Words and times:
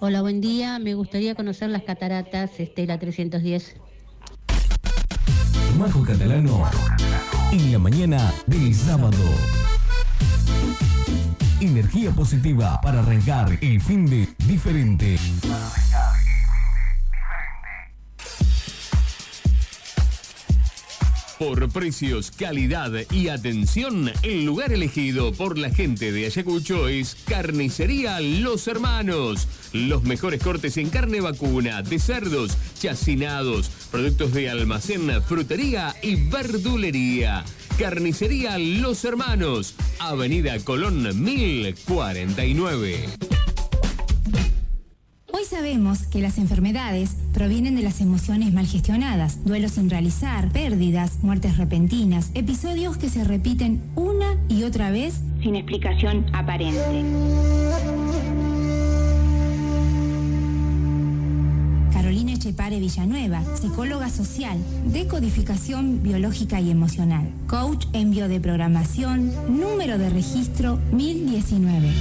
Hola, 0.00 0.20
buen 0.20 0.40
día. 0.40 0.78
Me 0.78 0.94
gustaría 0.94 1.34
conocer 1.34 1.70
las 1.70 1.82
cataratas 1.82 2.60
Estela 2.60 2.98
310. 2.98 3.76
Majo 5.78 6.02
Catalano 6.02 6.64
en 7.52 7.72
la 7.72 7.78
mañana 7.78 8.32
del 8.46 8.74
sábado. 8.74 9.16
Energía 11.60 12.10
positiva 12.10 12.80
para 12.82 13.00
arrancar 13.00 13.58
el 13.60 13.80
fin 13.80 14.06
de 14.06 14.28
diferente. 14.46 15.16
Por 21.38 21.68
precios, 21.70 22.30
calidad 22.30 22.92
y 23.10 23.28
atención, 23.28 24.10
el 24.22 24.46
lugar 24.46 24.72
elegido 24.72 25.32
por 25.32 25.58
la 25.58 25.68
gente 25.68 26.10
de 26.10 26.24
Ayacucho 26.24 26.88
es 26.88 27.14
Carnicería 27.26 28.20
Los 28.20 28.66
Hermanos. 28.68 29.46
Los 29.74 30.04
mejores 30.04 30.42
cortes 30.42 30.78
en 30.78 30.88
carne 30.88 31.20
vacuna, 31.20 31.82
de 31.82 31.98
cerdos, 31.98 32.56
chacinados, 32.80 33.70
productos 33.90 34.32
de 34.32 34.48
almacén, 34.48 35.22
frutería 35.22 35.94
y 36.02 36.16
verdulería. 36.16 37.44
Carnicería 37.78 38.56
Los 38.56 39.04
Hermanos, 39.04 39.74
Avenida 39.98 40.58
Colón 40.60 41.22
1049. 41.22 43.10
Hoy 45.36 45.44
sabemos 45.44 46.06
que 46.06 46.22
las 46.22 46.38
enfermedades 46.38 47.14
provienen 47.34 47.76
de 47.76 47.82
las 47.82 48.00
emociones 48.00 48.54
mal 48.54 48.66
gestionadas, 48.66 49.44
duelos 49.44 49.72
sin 49.72 49.90
realizar, 49.90 50.48
pérdidas, 50.48 51.22
muertes 51.22 51.58
repentinas, 51.58 52.30
episodios 52.32 52.96
que 52.96 53.10
se 53.10 53.22
repiten 53.22 53.82
una 53.96 54.38
y 54.48 54.62
otra 54.62 54.90
vez 54.90 55.20
sin 55.42 55.56
explicación 55.56 56.24
aparente. 56.32 57.04
Carolina 61.92 62.32
Echepare 62.32 62.80
Villanueva, 62.80 63.42
psicóloga 63.60 64.08
social, 64.08 64.56
decodificación 64.86 66.02
biológica 66.02 66.62
y 66.62 66.70
emocional, 66.70 67.30
coach 67.46 67.84
en 67.92 68.10
biodeprogramación, 68.10 69.30
número 69.50 69.98
de 69.98 70.08
registro 70.08 70.78
1019. 70.92 71.92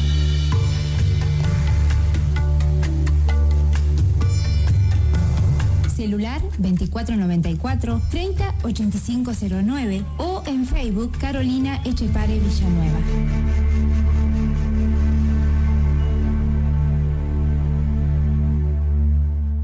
Celular 5.95 6.41
2494 6.59 8.01
308509 8.11 10.03
o 10.17 10.43
en 10.45 10.65
Facebook 10.65 11.17
Carolina 11.17 11.81
Echepare 11.85 12.39
Villanueva. 12.39 12.99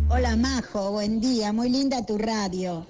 Hola 0.10 0.36
Majo, 0.38 0.92
buen 0.92 1.20
día, 1.20 1.52
muy 1.52 1.70
linda 1.70 2.06
tu 2.06 2.18
radio. 2.18 2.86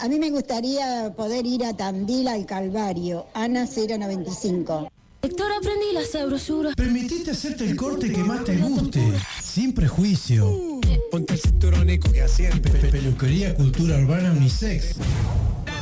A 0.00 0.08
mí 0.08 0.18
me 0.18 0.30
gustaría 0.30 1.14
poder 1.16 1.46
ir 1.46 1.64
a 1.64 1.74
Tandil 1.74 2.28
al 2.28 2.44
Calvario, 2.44 3.26
Ana 3.32 3.64
095. 3.66 4.90
Héctor, 5.22 5.50
aprendí 5.58 5.86
la 5.92 6.04
sabrosura. 6.04 6.70
Permitite 6.76 7.32
hacerte 7.32 7.64
el 7.68 7.76
corte 7.76 8.12
que 8.12 8.22
más 8.22 8.44
te 8.44 8.56
guste, 8.56 9.02
sin 9.42 9.72
prejuicio. 9.72 10.80
Ponte 11.10 11.34
el 11.34 11.40
cinturón 11.40 11.90
y 11.90 11.98
que 11.98 12.28
siempre. 12.28 12.72
Pe- 12.72 12.88
Peluquería 12.90 13.54
Cultura 13.54 13.98
Urbana 13.98 14.30
Unisex. 14.32 14.94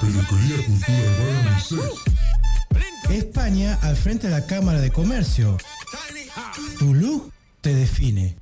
Peluquería 0.00 0.56
Cultura 0.66 0.98
Urbana 0.98 1.50
Unisex. 1.52 2.00
España 3.10 3.78
al 3.82 3.96
frente 3.96 4.28
de 4.28 4.32
la 4.32 4.46
Cámara 4.46 4.80
de 4.80 4.90
Comercio. 4.90 5.58
Tu 6.78 6.94
look 6.94 7.30
te 7.60 7.74
define. 7.74 8.36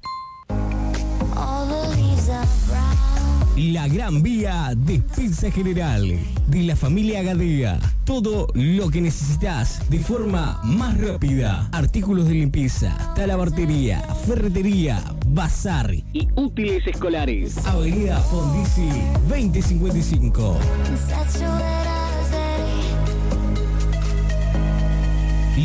La 3.57 3.87
Gran 3.87 4.21
Vía 4.21 4.73
Despensa 4.77 5.49
General 5.49 6.03
de 6.49 6.63
la 6.65 6.75
familia 6.75 7.23
Gadea. 7.23 7.79
Todo 8.05 8.49
lo 8.53 8.91
que 8.91 9.01
necesitas 9.01 9.89
de 9.89 10.01
forma 10.01 10.61
más 10.65 11.01
rápida. 11.01 11.69
Artículos 11.71 12.27
de 12.27 12.35
limpieza, 12.35 12.97
talabartería, 13.15 14.01
ferretería, 14.27 15.05
bazar 15.29 15.95
y 15.95 16.29
útiles 16.35 16.85
escolares. 16.85 17.65
Avenida 17.65 18.19
Fondisi 18.23 18.89
2055. 19.29 20.59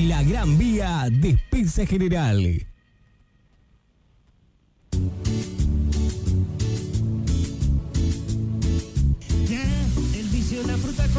La 0.08 0.22
Gran 0.22 0.60
Vía 0.60 1.08
Despensa 1.10 1.88
General. 1.88 2.68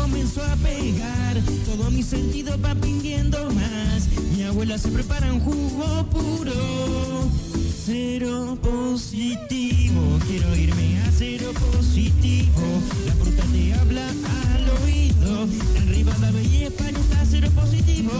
Comenzó 0.00 0.42
a 0.42 0.56
pegar. 0.56 1.36
Todo 1.66 1.90
mi 1.90 2.02
sentido 2.02 2.56
va 2.60 2.74
pidiendo 2.74 3.38
más. 3.50 4.08
Mi 4.36 4.44
abuela 4.44 4.78
se 4.78 4.88
prepara 4.88 5.32
un 5.32 5.40
jugo 5.40 6.06
puro. 6.10 7.49
Cero 7.82 8.58
positivo, 8.62 10.18
quiero 10.28 10.54
irme 10.54 11.00
a 11.00 11.10
cero 11.10 11.50
positivo. 11.72 12.60
La 13.06 13.14
fruta 13.14 13.42
te 13.50 13.72
habla 13.72 14.06
al 14.06 14.84
oído. 14.84 15.46
Rivadavia 15.88 16.42
y 16.42 16.64
España 16.64 16.98
está 16.98 17.24
cero 17.24 17.48
positivo. 17.54 18.12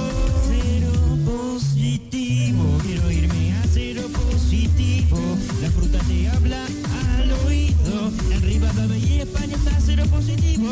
Cero 0.49 0.93
positivo, 1.27 2.79
quiero 2.83 3.11
irme 3.11 3.53
a 3.53 3.63
cero 3.71 4.09
positivo. 4.09 5.19
La 5.61 5.71
fruta 5.71 5.99
te 6.09 6.29
habla 6.31 6.65
al 7.19 7.33
oído. 7.47 8.11
Rivadavia 8.41 8.97
y 8.97 9.21
España 9.21 9.57
está 9.57 9.79
cero 9.79 10.05
positivo. 10.11 10.71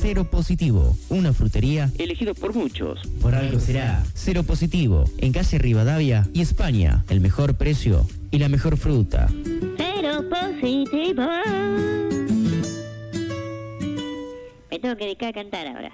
Cero 0.00 0.24
Positivo, 0.24 0.96
una 1.10 1.34
frutería 1.34 1.90
elegido 1.98 2.34
por 2.34 2.54
muchos. 2.54 3.06
por 3.20 3.34
algo 3.34 3.60
será. 3.60 4.02
Cero 4.14 4.42
Positivo, 4.44 5.04
en 5.18 5.32
calle 5.32 5.58
Rivadavia 5.58 6.26
y 6.32 6.40
España, 6.40 7.04
el 7.10 7.20
mejor 7.20 7.54
precio 7.56 8.06
y 8.30 8.38
la 8.38 8.48
mejor 8.48 8.78
fruta. 8.78 9.28
Cero 9.76 10.24
positivo. 10.30 11.22
Me 14.70 14.78
tengo 14.78 14.96
que 14.96 15.04
dedicar 15.04 15.28
a 15.28 15.32
cantar 15.34 15.66
ahora. 15.66 15.92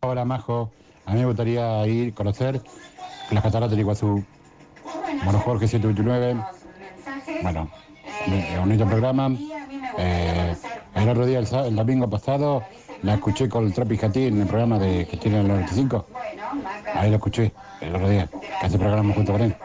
Hola 0.00 0.26
Majo, 0.26 0.70
a 1.06 1.14
mí 1.14 1.20
me 1.20 1.26
gustaría 1.26 1.86
ir 1.86 2.12
a 2.12 2.14
conocer 2.14 2.60
las 3.30 3.42
cataratas 3.42 3.70
del 3.70 3.80
Iguazú. 3.80 4.22
Bueno, 5.24 5.38
Jorge 5.40 5.66
729. 5.66 6.36
Bueno, 7.42 7.70
un 8.26 8.60
bonito 8.60 8.86
programa. 8.86 9.34
Eh, 9.98 10.54
el 10.94 11.08
otro 11.08 11.26
día, 11.26 11.38
el, 11.38 11.76
domingo 11.76 12.08
pasado, 12.08 12.62
la 13.02 13.14
escuché 13.14 13.48
con 13.48 13.66
el 13.66 13.98
Jatí 13.98 14.26
en 14.26 14.40
el 14.40 14.46
programa 14.46 14.78
de 14.78 15.06
que 15.06 15.16
tiene 15.16 15.40
el 15.40 15.48
95. 15.48 16.06
Ahí 16.94 17.10
lo 17.10 17.16
escuché 17.16 17.52
el 17.80 17.94
otro 17.94 18.08
día, 18.08 18.26
que 18.26 18.66
hace 18.66 18.78
programa 18.78 19.14
junto 19.14 19.32
con 19.32 19.42
él. 19.42 19.56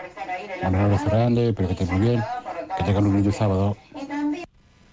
Un 0.68 0.76
abrazo 0.76 1.09
grande, 1.09 1.50
espero 1.50 1.68
que 1.68 1.74
estés 1.74 1.92
muy 1.92 2.02
bien, 2.02 2.24
que 2.78 2.84
tengan 2.84 3.06
un 3.08 3.16
lindo 3.16 3.32
sábado. 3.32 3.76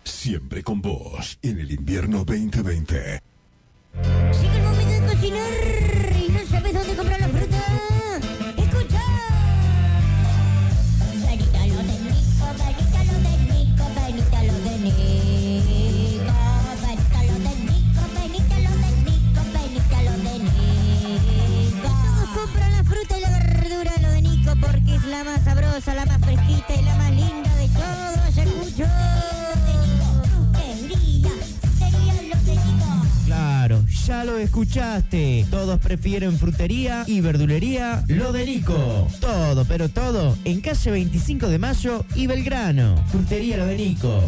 Siempre 0.04 0.62
con 0.62 0.80
vos 0.80 1.38
en 1.42 1.60
el 1.60 1.70
invierno 1.70 2.24
2020. 2.24 3.20
Llega 4.40 4.54
el 4.54 4.62
momento 4.62 4.90
de 4.90 5.12
cocinar 5.12 5.59
más 25.24 25.42
sabrosa, 25.44 25.94
la 25.94 26.06
más 26.06 26.18
fresquita 26.20 26.74
y 26.74 26.82
la 26.82 26.94
más 26.96 27.10
linda 27.10 27.54
de 27.56 27.68
todo. 27.68 28.10
Claro, 33.26 33.84
ya 34.06 34.24
lo 34.24 34.38
escuchaste. 34.38 35.46
Todos 35.50 35.78
prefieren 35.80 36.38
frutería 36.38 37.04
y 37.06 37.20
verdulería 37.20 38.02
lo 38.08 38.32
de 38.32 38.46
Nico. 38.46 39.06
Todo, 39.20 39.64
pero 39.66 39.88
todo 39.88 40.36
en 40.44 40.60
calle 40.60 40.90
25 40.90 41.48
de 41.48 41.58
Mayo 41.58 42.04
y 42.14 42.26
Belgrano. 42.26 42.96
Frutería 43.08 43.58
lo 43.58 43.66
de 43.66 43.76
Nico. 43.76 44.22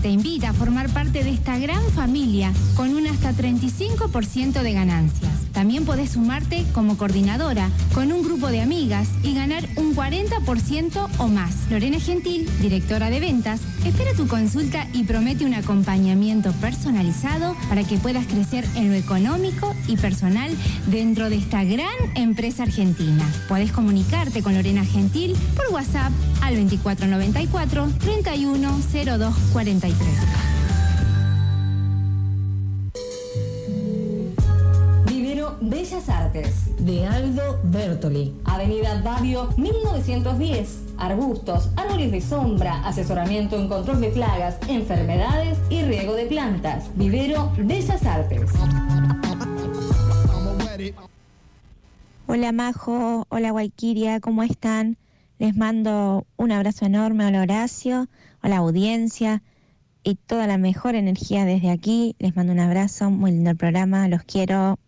Te 0.00 0.08
invita 0.08 0.48
a 0.48 0.52
formar 0.54 0.88
parte 0.88 1.22
de 1.22 1.28
esta 1.30 1.58
gran 1.58 1.82
familia 1.90 2.50
con 2.74 2.94
un 2.94 3.06
hasta 3.06 3.34
35% 3.34 4.62
de 4.62 4.72
ganancias. 4.72 5.30
También 5.52 5.84
podés 5.84 6.12
sumarte 6.12 6.64
como 6.72 6.96
coordinadora 6.96 7.68
con 7.92 8.12
un 8.12 8.22
grupo 8.22 8.48
de 8.48 8.62
amigas 8.62 9.08
y 9.22 9.34
ganar 9.34 9.68
un 9.76 9.94
40% 9.94 11.06
o 11.18 11.28
más. 11.28 11.70
Lorena 11.70 12.00
Gentil, 12.00 12.48
directora 12.62 13.10
de 13.10 13.20
ventas, 13.20 13.60
espera 13.84 14.14
tu 14.16 14.26
consulta 14.26 14.88
y 14.94 15.04
promete 15.04 15.44
un 15.44 15.52
acompañamiento 15.52 16.52
personalizado 16.52 17.54
para 17.68 17.84
que 17.84 17.98
puedas 17.98 18.26
crecer 18.26 18.64
en 18.74 18.88
lo 18.88 18.94
económico 18.94 19.76
y 19.86 19.98
personal 19.98 20.50
dentro 20.86 21.28
de 21.28 21.36
esta 21.36 21.62
gran 21.62 21.92
empresa 22.14 22.62
argentina. 22.62 23.30
Podés 23.48 23.70
comunicarte 23.70 24.42
con 24.42 24.54
Lorena 24.54 24.86
Gentil 24.86 25.36
por 25.54 25.66
WhatsApp 25.74 26.10
al 26.40 26.56
2494 26.56 27.92
310243. 29.50 30.52
Vivero 35.06 35.56
Bellas 35.60 36.08
Artes, 36.08 36.76
de 36.78 37.06
Aldo 37.06 37.60
Bertoli. 37.64 38.34
Avenida 38.44 39.00
Davio 39.00 39.48
1910. 39.56 40.82
Arbustos, 40.98 41.70
árboles 41.76 42.12
de 42.12 42.20
sombra, 42.20 42.86
asesoramiento 42.86 43.56
en 43.56 43.68
control 43.68 44.00
de 44.00 44.10
plagas, 44.10 44.58
enfermedades 44.68 45.58
y 45.68 45.82
riego 45.82 46.14
de 46.14 46.26
plantas. 46.26 46.90
Vivero 46.96 47.52
Bellas 47.58 48.04
Artes. 48.06 48.50
Hola 52.26 52.52
Majo, 52.52 53.26
hola 53.28 53.52
Walkiria, 53.52 54.20
¿cómo 54.20 54.42
están? 54.42 54.96
Les 55.38 55.56
mando 55.56 56.24
un 56.36 56.52
abrazo 56.52 56.86
enorme 56.86 57.24
al 57.24 57.34
Horacio, 57.34 58.08
a 58.42 58.48
la 58.48 58.58
audiencia 58.58 59.42
y 60.04 60.16
toda 60.16 60.46
la 60.46 60.58
mejor 60.58 60.94
energía 60.94 61.44
desde 61.44 61.70
aquí. 61.70 62.16
Les 62.18 62.36
mando 62.36 62.52
un 62.52 62.60
abrazo, 62.60 63.10
muy 63.10 63.32
lindo 63.32 63.50
el 63.50 63.56
programa, 63.56 64.08
los 64.08 64.22
quiero. 64.24 64.78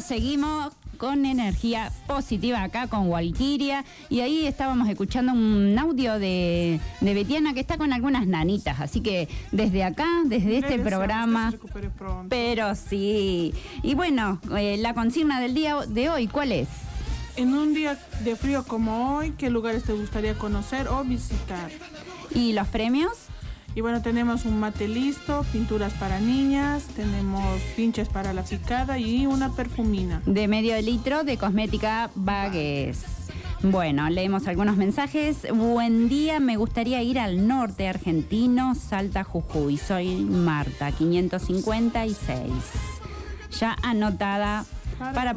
Seguimos 0.00 0.72
con 1.00 1.24
energía 1.24 1.90
positiva 2.06 2.62
acá 2.62 2.86
con 2.86 3.08
Walkiria. 3.08 3.84
Y 4.10 4.20
ahí 4.20 4.46
estábamos 4.46 4.88
escuchando 4.88 5.32
un 5.32 5.76
audio 5.78 6.18
de, 6.18 6.78
de 7.00 7.14
Betiana 7.14 7.54
que 7.54 7.60
está 7.60 7.78
con 7.78 7.94
algunas 7.94 8.26
nanitas. 8.26 8.80
Así 8.80 9.00
que 9.00 9.28
desde 9.50 9.82
acá, 9.82 10.06
desde 10.26 10.58
este 10.58 10.78
programa. 10.78 11.54
Pero 12.28 12.74
sí. 12.74 13.54
Y 13.82 13.94
bueno, 13.94 14.38
eh, 14.56 14.76
la 14.76 14.92
consigna 14.92 15.40
del 15.40 15.54
día 15.54 15.76
de 15.88 16.10
hoy, 16.10 16.26
¿cuál 16.28 16.52
es? 16.52 16.68
En 17.36 17.54
un 17.54 17.72
día 17.72 17.98
de 18.22 18.36
frío 18.36 18.64
como 18.64 19.16
hoy, 19.16 19.32
¿qué 19.38 19.48
lugares 19.48 19.84
te 19.84 19.94
gustaría 19.94 20.34
conocer 20.34 20.88
o 20.88 21.02
visitar? 21.02 21.70
¿Y 22.34 22.52
los 22.52 22.68
premios? 22.68 23.29
Y 23.74 23.82
bueno, 23.82 24.02
tenemos 24.02 24.46
un 24.46 24.58
mate 24.58 24.88
listo, 24.88 25.44
pinturas 25.52 25.92
para 25.94 26.18
niñas, 26.18 26.84
tenemos 26.96 27.60
pinches 27.76 28.08
para 28.08 28.32
la 28.32 28.42
picada 28.42 28.98
y 28.98 29.26
una 29.26 29.50
perfumina. 29.50 30.22
De 30.26 30.48
medio 30.48 30.80
litro 30.82 31.22
de 31.22 31.36
cosmética 31.36 32.10
Bagues. 32.16 33.04
Bueno, 33.62 34.08
leemos 34.08 34.48
algunos 34.48 34.76
mensajes. 34.76 35.46
Buen 35.54 36.08
día, 36.08 36.40
me 36.40 36.56
gustaría 36.56 37.02
ir 37.02 37.18
al 37.18 37.46
norte 37.46 37.86
argentino, 37.86 38.74
Salta, 38.74 39.22
Jujuy. 39.22 39.76
Soy 39.76 40.16
Marta, 40.16 40.90
556. 40.90 42.50
Ya 43.60 43.76
anotada 43.82 44.64
para... 44.98 45.36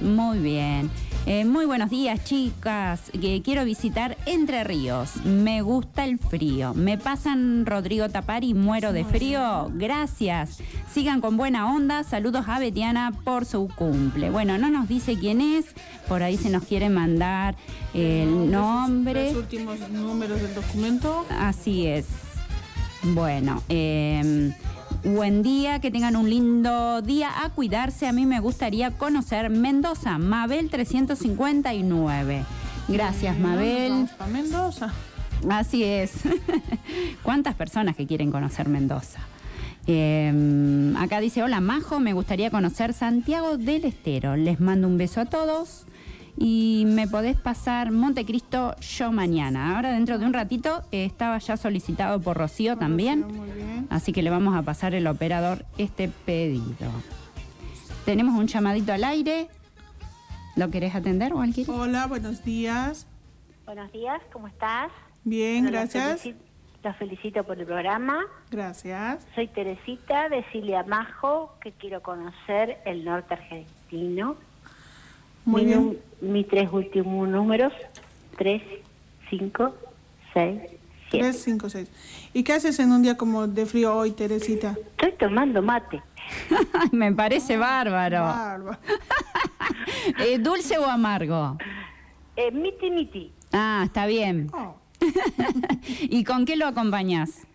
Muy 0.00 0.38
bien. 0.38 0.90
Eh, 1.26 1.46
muy 1.46 1.64
buenos 1.64 1.88
días, 1.88 2.22
chicas. 2.24 3.10
Quiero 3.42 3.64
visitar 3.64 4.18
Entre 4.26 4.62
Ríos. 4.62 5.24
Me 5.24 5.62
gusta 5.62 6.04
el 6.04 6.18
frío. 6.18 6.74
Me 6.74 6.98
pasan 6.98 7.64
Rodrigo 7.64 8.10
Tapar 8.10 8.44
y 8.44 8.52
muero 8.52 8.92
de 8.92 9.04
frío. 9.04 9.70
Gracias. 9.72 10.58
Sigan 10.92 11.22
con 11.22 11.38
buena 11.38 11.74
onda. 11.74 12.04
Saludos 12.04 12.44
a 12.46 12.58
Betiana 12.58 13.12
por 13.24 13.46
su 13.46 13.68
cumple. 13.74 14.28
Bueno, 14.28 14.58
no 14.58 14.68
nos 14.68 14.86
dice 14.86 15.16
quién 15.18 15.40
es. 15.40 15.64
Por 16.08 16.22
ahí 16.22 16.36
se 16.36 16.50
nos 16.50 16.64
quiere 16.64 16.90
mandar 16.90 17.56
el 17.94 18.50
nombre. 18.50 19.32
Los 19.32 19.42
últimos 19.44 19.78
números 19.88 20.42
del 20.42 20.54
documento. 20.54 21.24
Así 21.30 21.86
es. 21.86 22.06
Bueno, 23.02 23.62
eh, 23.70 24.52
buen 25.02 25.42
día, 25.42 25.80
que 25.80 25.90
tengan 25.90 26.16
un 26.16 26.28
lindo 26.30 27.02
día. 27.02 27.44
A 27.44 27.50
cuidarse, 27.50 28.06
a 28.06 28.12
mí 28.12 28.26
me 28.26 28.40
gustaría 28.40 28.90
conocer 28.92 29.50
Mendoza, 29.50 30.18
Mabel 30.18 30.70
359. 30.70 32.44
Gracias, 32.88 33.38
Mabel. 33.38 34.08
Mendoza. 34.30 34.92
Así 35.50 35.84
es. 35.84 36.12
¿Cuántas 37.22 37.54
personas 37.54 37.96
que 37.96 38.06
quieren 38.06 38.30
conocer 38.30 38.68
Mendoza? 38.68 39.20
Eh, 39.86 40.94
acá 40.98 41.20
dice, 41.20 41.42
hola 41.42 41.60
Majo, 41.60 42.00
me 42.00 42.14
gustaría 42.14 42.50
conocer 42.50 42.92
Santiago 42.92 43.58
del 43.58 43.84
Estero. 43.84 44.36
Les 44.36 44.60
mando 44.60 44.88
un 44.88 44.96
beso 44.96 45.20
a 45.20 45.26
todos 45.26 45.86
y 46.36 46.84
me 46.86 47.06
podés 47.06 47.36
pasar 47.36 47.90
Montecristo 47.92 48.74
yo 48.80 49.12
mañana. 49.12 49.76
Ahora 49.76 49.92
dentro 49.92 50.18
de 50.18 50.26
un 50.26 50.32
ratito 50.32 50.82
eh, 50.92 51.04
estaba 51.04 51.38
ya 51.38 51.56
solicitado 51.56 52.20
por 52.20 52.36
Rocío 52.36 52.76
también, 52.76 53.86
así 53.90 54.12
que 54.12 54.22
le 54.22 54.30
vamos 54.30 54.54
a 54.56 54.62
pasar 54.62 54.94
el 54.94 55.06
operador 55.06 55.64
este 55.78 56.08
pedido. 56.08 56.90
Tenemos 58.04 58.38
un 58.38 58.46
llamadito 58.46 58.92
al 58.92 59.04
aire. 59.04 59.48
¿Lo 60.56 60.70
querés 60.70 60.94
atender, 60.94 61.32
Walkiria? 61.34 61.72
Hola, 61.74 62.06
buenos 62.06 62.44
días. 62.44 63.06
Buenos 63.66 63.90
días, 63.92 64.20
¿cómo 64.32 64.46
estás? 64.46 64.92
Bien, 65.24 65.64
Bueno, 65.64 65.80
los 65.80 65.92
gracias. 65.92 66.24
felici- 66.26 66.34
Los 66.84 66.96
felicito 66.98 67.44
por 67.44 67.58
el 67.58 67.64
programa. 67.66 68.18
Gracias. 68.50 69.26
Soy 69.34 69.48
Teresita 69.48 70.28
de 70.28 70.44
Cilia 70.52 70.82
Majo, 70.82 71.54
que 71.62 71.72
quiero 71.72 72.02
conocer 72.02 72.78
el 72.84 73.06
norte 73.06 73.32
argentino. 73.34 74.36
Muy 75.44 75.62
Mi 75.62 75.66
bien. 75.68 75.98
Mis 76.20 76.48
tres 76.48 76.68
últimos 76.72 77.28
números, 77.28 77.72
3, 78.38 78.62
5, 79.30 79.74
6, 80.32 80.60
7. 81.10 81.18
3, 81.18 81.42
5, 81.42 81.68
6. 81.68 81.90
¿Y 82.32 82.42
qué 82.42 82.52
haces 82.54 82.78
en 82.78 82.92
un 82.92 83.02
día 83.02 83.16
como 83.16 83.46
de 83.46 83.66
frío 83.66 83.94
hoy, 83.94 84.12
Teresita? 84.12 84.74
Estoy 84.92 85.12
tomando 85.18 85.60
mate. 85.60 86.02
me 86.92 87.12
parece 87.12 87.56
bárbaro. 87.56 88.20
Bárbaro. 88.22 88.78
Eh, 90.18 90.38
¿Dulce 90.38 90.76
o 90.76 90.84
amargo? 90.84 91.56
Eh, 92.36 92.50
miti 92.50 92.90
miti. 92.90 93.32
Ah, 93.52 93.82
está 93.86 94.06
bien. 94.06 94.50
¿Y 96.00 96.24
con 96.24 96.44
qué 96.44 96.56
lo 96.56 96.66
acompañas? 96.66 97.46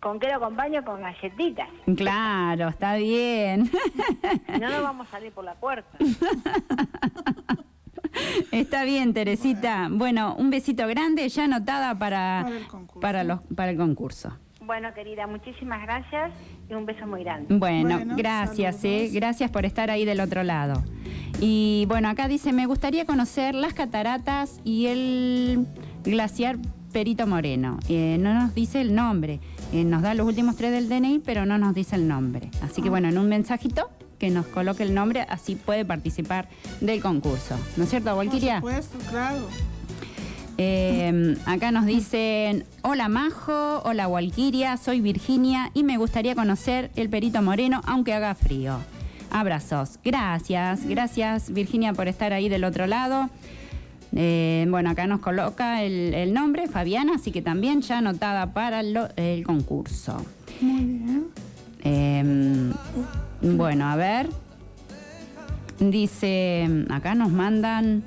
¿Con 0.00 0.18
qué 0.18 0.28
lo 0.28 0.36
acompaño? 0.36 0.82
Con 0.84 1.02
galletitas. 1.02 1.68
Claro, 1.96 2.68
está 2.68 2.96
bien. 2.96 3.70
No 4.58 4.68
nos 4.70 4.82
vamos 4.82 5.08
a 5.08 5.10
salir 5.10 5.32
por 5.32 5.44
la 5.44 5.54
puerta. 5.54 5.98
Está 8.50 8.84
bien, 8.84 9.12
Teresita. 9.12 9.88
Bueno, 9.90 10.34
un 10.36 10.50
besito 10.50 10.86
grande, 10.86 11.28
ya 11.28 11.44
anotada 11.44 11.98
para, 11.98 12.46
para, 13.00 13.24
los, 13.24 13.40
para 13.54 13.70
el 13.70 13.76
concurso. 13.76 14.36
Bueno, 14.60 14.92
querida, 14.94 15.26
muchísimas 15.26 15.82
gracias 15.82 16.32
y 16.68 16.74
un 16.74 16.86
beso 16.86 17.06
muy 17.06 17.24
grande. 17.24 17.54
Bueno, 17.54 18.00
gracias, 18.16 18.84
eh, 18.84 19.10
gracias 19.12 19.50
por 19.50 19.64
estar 19.64 19.90
ahí 19.90 20.04
del 20.04 20.20
otro 20.20 20.42
lado. 20.42 20.82
Y 21.40 21.86
bueno, 21.88 22.08
acá 22.08 22.28
dice, 22.28 22.52
me 22.52 22.66
gustaría 22.66 23.04
conocer 23.04 23.54
las 23.54 23.74
cataratas 23.74 24.60
y 24.64 24.86
el 24.86 25.66
glaciar 26.04 26.56
Perito 26.92 27.26
Moreno. 27.26 27.78
Eh, 27.88 28.16
no 28.20 28.34
nos 28.34 28.54
dice 28.54 28.80
el 28.80 28.94
nombre, 28.94 29.40
Eh, 29.72 29.84
nos 29.84 30.02
da 30.02 30.14
los 30.14 30.26
últimos 30.26 30.56
tres 30.56 30.72
del 30.72 30.88
DNI, 30.88 31.20
pero 31.20 31.46
no 31.46 31.58
nos 31.58 31.74
dice 31.74 31.96
el 31.96 32.08
nombre. 32.08 32.50
Así 32.62 32.82
que 32.82 32.90
bueno, 32.90 33.08
en 33.08 33.18
un 33.18 33.28
mensajito 33.28 33.90
que 34.18 34.30
nos 34.30 34.46
coloque 34.46 34.82
el 34.82 34.94
nombre, 34.94 35.26
así 35.28 35.54
puede 35.54 35.84
participar 35.84 36.48
del 36.80 37.00
concurso. 37.00 37.58
¿No 37.76 37.84
es 37.84 37.90
cierto, 37.90 38.14
Walkiria? 38.16 38.60
Por 38.60 38.72
supuesto, 38.72 39.10
claro. 39.10 39.46
Eh, 40.58 41.36
acá 41.46 41.70
nos 41.70 41.86
dicen, 41.86 42.64
hola 42.82 43.08
Majo, 43.08 43.80
hola 43.84 44.08
Walkiria, 44.08 44.76
soy 44.76 45.00
Virginia 45.00 45.70
y 45.72 45.84
me 45.84 45.96
gustaría 45.96 46.34
conocer 46.34 46.90
el 46.96 47.08
Perito 47.08 47.40
Moreno 47.40 47.80
aunque 47.86 48.12
haga 48.12 48.34
frío. 48.34 48.78
Abrazos. 49.30 49.98
Gracias, 50.04 50.84
gracias 50.84 51.50
Virginia 51.50 51.94
por 51.94 52.08
estar 52.08 52.32
ahí 52.32 52.48
del 52.48 52.64
otro 52.64 52.86
lado. 52.86 53.30
Eh, 54.14 54.66
bueno, 54.68 54.90
acá 54.90 55.06
nos 55.06 55.20
coloca 55.20 55.82
el, 55.82 56.14
el 56.14 56.32
nombre, 56.34 56.66
Fabiana, 56.66 57.14
así 57.14 57.30
que 57.30 57.42
también 57.42 57.80
ya 57.82 57.98
anotada 57.98 58.52
para 58.52 58.82
lo- 58.82 59.08
el 59.16 59.44
concurso. 59.44 60.24
Muy 60.60 60.84
bien. 60.84 61.26
Eh, 61.84 62.72
bueno, 63.42 63.86
a 63.88 63.96
ver. 63.96 64.28
Dice, 65.78 66.68
acá 66.90 67.14
nos 67.14 67.30
mandan 67.32 68.02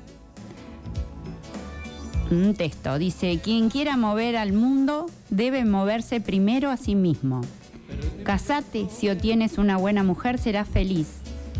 un 2.30 2.54
texto. 2.54 2.98
Dice, 2.98 3.40
quien 3.42 3.68
quiera 3.70 3.96
mover 3.96 4.36
al 4.36 4.52
mundo 4.52 5.06
debe 5.30 5.64
moverse 5.64 6.20
primero 6.20 6.70
a 6.70 6.76
sí 6.76 6.94
mismo. 6.94 7.40
Casate, 8.24 8.88
si 8.90 9.08
obtienes 9.08 9.58
una 9.58 9.76
buena 9.76 10.02
mujer 10.04 10.38
serás 10.38 10.68
feliz. 10.68 11.08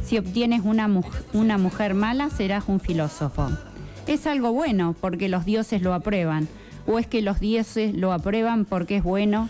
Si 0.04 0.18
obtienes 0.18 0.62
una, 0.64 0.86
mu- 0.86 1.02
una 1.32 1.58
mujer 1.58 1.94
mala 1.94 2.30
serás 2.30 2.64
un 2.68 2.78
filósofo. 2.80 3.48
Es 4.06 4.26
algo 4.26 4.52
bueno 4.52 4.94
porque 5.00 5.30
los 5.30 5.46
dioses 5.46 5.80
lo 5.80 5.94
aprueban. 5.94 6.46
O 6.87 6.99
es 6.99 7.06
que 7.06 7.23
los 7.23 7.40
dioses 7.40 7.94
lo 7.94 8.12
aprueban 8.12 8.66
porque 8.66 8.96
es 8.96 9.02
bueno. 9.02 9.49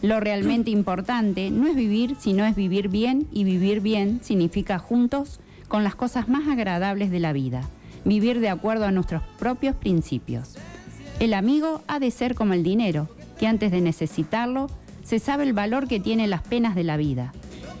Lo 0.00 0.20
realmente 0.20 0.70
importante 0.70 1.50
no 1.50 1.66
es 1.66 1.74
vivir, 1.74 2.14
sino 2.18 2.44
es 2.44 2.54
vivir 2.54 2.88
bien 2.88 3.26
y 3.32 3.42
vivir 3.42 3.80
bien 3.80 4.20
significa 4.22 4.78
juntos 4.78 5.40
con 5.66 5.82
las 5.82 5.96
cosas 5.96 6.28
más 6.28 6.46
agradables 6.46 7.10
de 7.10 7.18
la 7.18 7.32
vida. 7.32 7.62
Vivir 8.04 8.38
de 8.38 8.48
acuerdo 8.48 8.84
a 8.84 8.92
nuestros 8.92 9.22
propios 9.38 9.74
principios. 9.74 10.56
El 11.18 11.34
amigo 11.34 11.82
ha 11.88 11.98
de 11.98 12.12
ser 12.12 12.36
como 12.36 12.52
el 12.52 12.62
dinero, 12.62 13.08
que 13.40 13.48
antes 13.48 13.72
de 13.72 13.80
necesitarlo, 13.80 14.68
se 15.02 15.18
sabe 15.18 15.42
el 15.42 15.52
valor 15.52 15.88
que 15.88 15.98
tiene 15.98 16.28
las 16.28 16.42
penas 16.42 16.76
de 16.76 16.84
la 16.84 16.96
vida. 16.96 17.32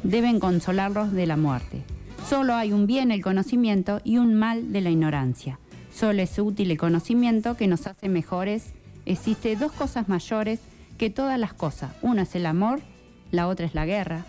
Deben 0.02 0.40
consolarlos 0.40 1.12
de 1.12 1.26
la 1.26 1.36
muerte. 1.36 1.84
Solo 2.28 2.54
hay 2.54 2.72
un 2.72 2.88
bien 2.88 3.12
el 3.12 3.22
conocimiento 3.22 4.00
y 4.02 4.18
un 4.18 4.34
mal 4.34 4.72
de 4.72 4.80
la 4.80 4.90
ignorancia. 4.90 5.60
Solo 5.96 6.20
es 6.20 6.38
útil 6.38 6.70
el 6.70 6.76
conocimiento 6.76 7.56
que 7.56 7.68
nos 7.68 7.86
hace 7.86 8.10
mejores. 8.10 8.74
Existe 9.06 9.56
dos 9.56 9.72
cosas 9.72 10.10
mayores 10.10 10.60
que 10.98 11.08
todas 11.08 11.38
las 11.40 11.54
cosas. 11.54 11.92
Una 12.02 12.22
es 12.22 12.34
el 12.34 12.44
amor, 12.44 12.80
la 13.30 13.48
otra 13.48 13.64
es 13.64 13.74
la 13.74 13.86
guerra. 13.86 14.26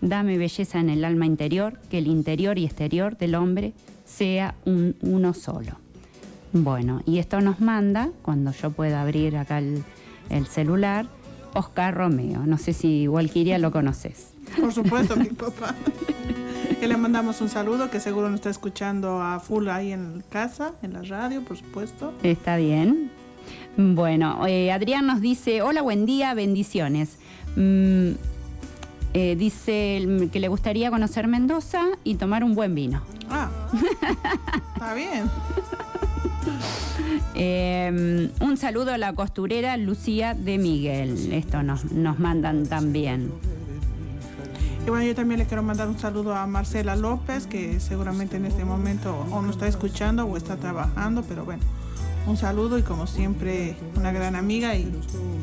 Dame 0.00 0.38
belleza 0.38 0.78
en 0.78 0.90
el 0.90 1.04
alma 1.04 1.26
interior, 1.26 1.80
que 1.90 1.98
el 1.98 2.06
interior 2.06 2.56
y 2.56 2.66
exterior 2.66 3.18
del 3.18 3.34
hombre 3.34 3.72
sea 4.04 4.54
un, 4.64 4.94
uno 5.00 5.34
solo. 5.34 5.72
Bueno, 6.52 7.02
y 7.04 7.18
esto 7.18 7.40
nos 7.40 7.58
manda, 7.58 8.10
cuando 8.22 8.52
yo 8.52 8.70
pueda 8.70 9.02
abrir 9.02 9.36
acá 9.38 9.58
el, 9.58 9.82
el 10.30 10.46
celular, 10.46 11.08
Oscar 11.52 11.96
Romeo. 11.96 12.46
No 12.46 12.58
sé 12.58 12.72
si 12.72 13.08
Walquiria 13.08 13.58
lo 13.58 13.72
conoces. 13.72 14.34
Por 14.60 14.72
supuesto, 14.72 15.16
mi 15.16 15.24
papá. 15.30 15.74
Que 16.80 16.86
le 16.86 16.96
mandamos 16.96 17.40
un 17.40 17.48
saludo, 17.48 17.90
que 17.90 17.98
seguro 17.98 18.28
nos 18.28 18.36
está 18.36 18.50
escuchando 18.50 19.20
a 19.20 19.40
full 19.40 19.66
ahí 19.68 19.90
en 19.90 20.22
casa, 20.28 20.74
en 20.82 20.92
la 20.92 21.02
radio, 21.02 21.42
por 21.42 21.56
supuesto. 21.56 22.14
Está 22.22 22.56
bien. 22.56 23.10
Bueno, 23.76 24.46
eh, 24.46 24.70
Adrián 24.70 25.06
nos 25.06 25.20
dice, 25.20 25.60
hola, 25.60 25.82
buen 25.82 26.06
día, 26.06 26.34
bendiciones. 26.34 27.18
Mm, 27.56 28.10
eh, 29.12 29.36
dice 29.36 30.28
que 30.32 30.38
le 30.38 30.46
gustaría 30.46 30.90
conocer 30.90 31.26
Mendoza 31.26 31.82
y 32.04 32.14
tomar 32.14 32.44
un 32.44 32.54
buen 32.54 32.76
vino. 32.76 33.02
Ah, 33.28 33.50
está 34.74 34.94
bien. 34.94 35.24
Eh, 37.34 38.30
un 38.40 38.56
saludo 38.56 38.92
a 38.92 38.98
la 38.98 39.12
costurera 39.12 39.76
Lucía 39.76 40.34
de 40.34 40.58
Miguel. 40.58 41.32
Esto 41.32 41.62
nos, 41.62 41.92
nos 41.92 42.18
mandan 42.18 42.66
también. 42.66 43.30
Y 44.88 44.90
bueno, 44.90 45.04
yo 45.04 45.14
también 45.14 45.38
le 45.38 45.44
quiero 45.44 45.62
mandar 45.62 45.86
un 45.86 45.98
saludo 45.98 46.34
a 46.34 46.46
Marcela 46.46 46.96
López, 46.96 47.46
que 47.46 47.78
seguramente 47.78 48.38
en 48.38 48.46
este 48.46 48.64
momento 48.64 49.14
o 49.30 49.42
no 49.42 49.50
está 49.50 49.68
escuchando 49.68 50.24
o 50.24 50.34
está 50.38 50.56
trabajando, 50.56 51.22
pero 51.28 51.44
bueno, 51.44 51.62
un 52.26 52.38
saludo 52.38 52.78
y 52.78 52.82
como 52.82 53.06
siempre 53.06 53.76
una 53.96 54.12
gran 54.12 54.34
amiga 54.34 54.76
y 54.76 54.90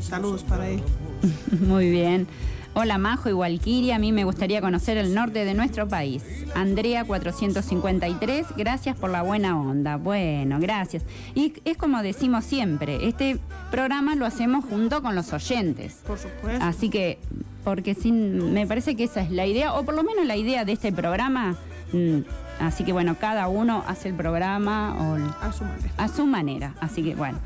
saludos 0.00 0.42
para 0.42 0.68
él. 0.68 0.82
Muy 1.60 1.90
bien. 1.90 2.26
Hola 2.74 2.98
Majo 2.98 3.30
y 3.30 3.34
Walquiria, 3.34 3.94
a 3.94 3.98
mí 4.00 4.10
me 4.10 4.24
gustaría 4.24 4.60
conocer 4.60 4.98
el 4.98 5.14
norte 5.14 5.44
de 5.44 5.54
nuestro 5.54 5.86
país. 5.86 6.24
Andrea 6.56 7.04
453, 7.04 8.48
gracias 8.56 8.96
por 8.96 9.10
la 9.10 9.22
buena 9.22 9.60
onda. 9.60 9.96
Bueno, 9.96 10.58
gracias. 10.58 11.04
Y 11.36 11.52
es 11.64 11.76
como 11.76 12.02
decimos 12.02 12.44
siempre, 12.44 13.06
este 13.06 13.38
programa 13.70 14.16
lo 14.16 14.26
hacemos 14.26 14.64
junto 14.64 15.02
con 15.02 15.14
los 15.14 15.32
oyentes. 15.32 16.00
Por 16.04 16.18
supuesto. 16.18 16.64
Así 16.64 16.90
que, 16.90 17.20
porque 17.66 17.94
sin, 17.96 18.52
me 18.54 18.64
parece 18.64 18.94
que 18.94 19.02
esa 19.02 19.22
es 19.22 19.32
la 19.32 19.44
idea, 19.44 19.74
o 19.74 19.82
por 19.84 19.94
lo 19.96 20.04
menos 20.04 20.24
la 20.24 20.36
idea 20.36 20.64
de 20.64 20.70
este 20.70 20.92
programa. 20.92 21.56
mm, 21.92 22.18
Así 22.60 22.84
que 22.84 22.92
bueno, 22.92 23.16
cada 23.20 23.48
uno 23.48 23.82
hace 23.88 24.08
el 24.08 24.14
programa 24.14 24.96
o 25.00 25.16
el- 25.16 25.24
A 25.42 25.52
su 25.52 25.64
manera. 25.64 25.92
a 25.98 26.08
su 26.08 26.26
manera. 26.26 26.74
Así 26.80 27.02
que 27.02 27.16
bueno. 27.16 27.38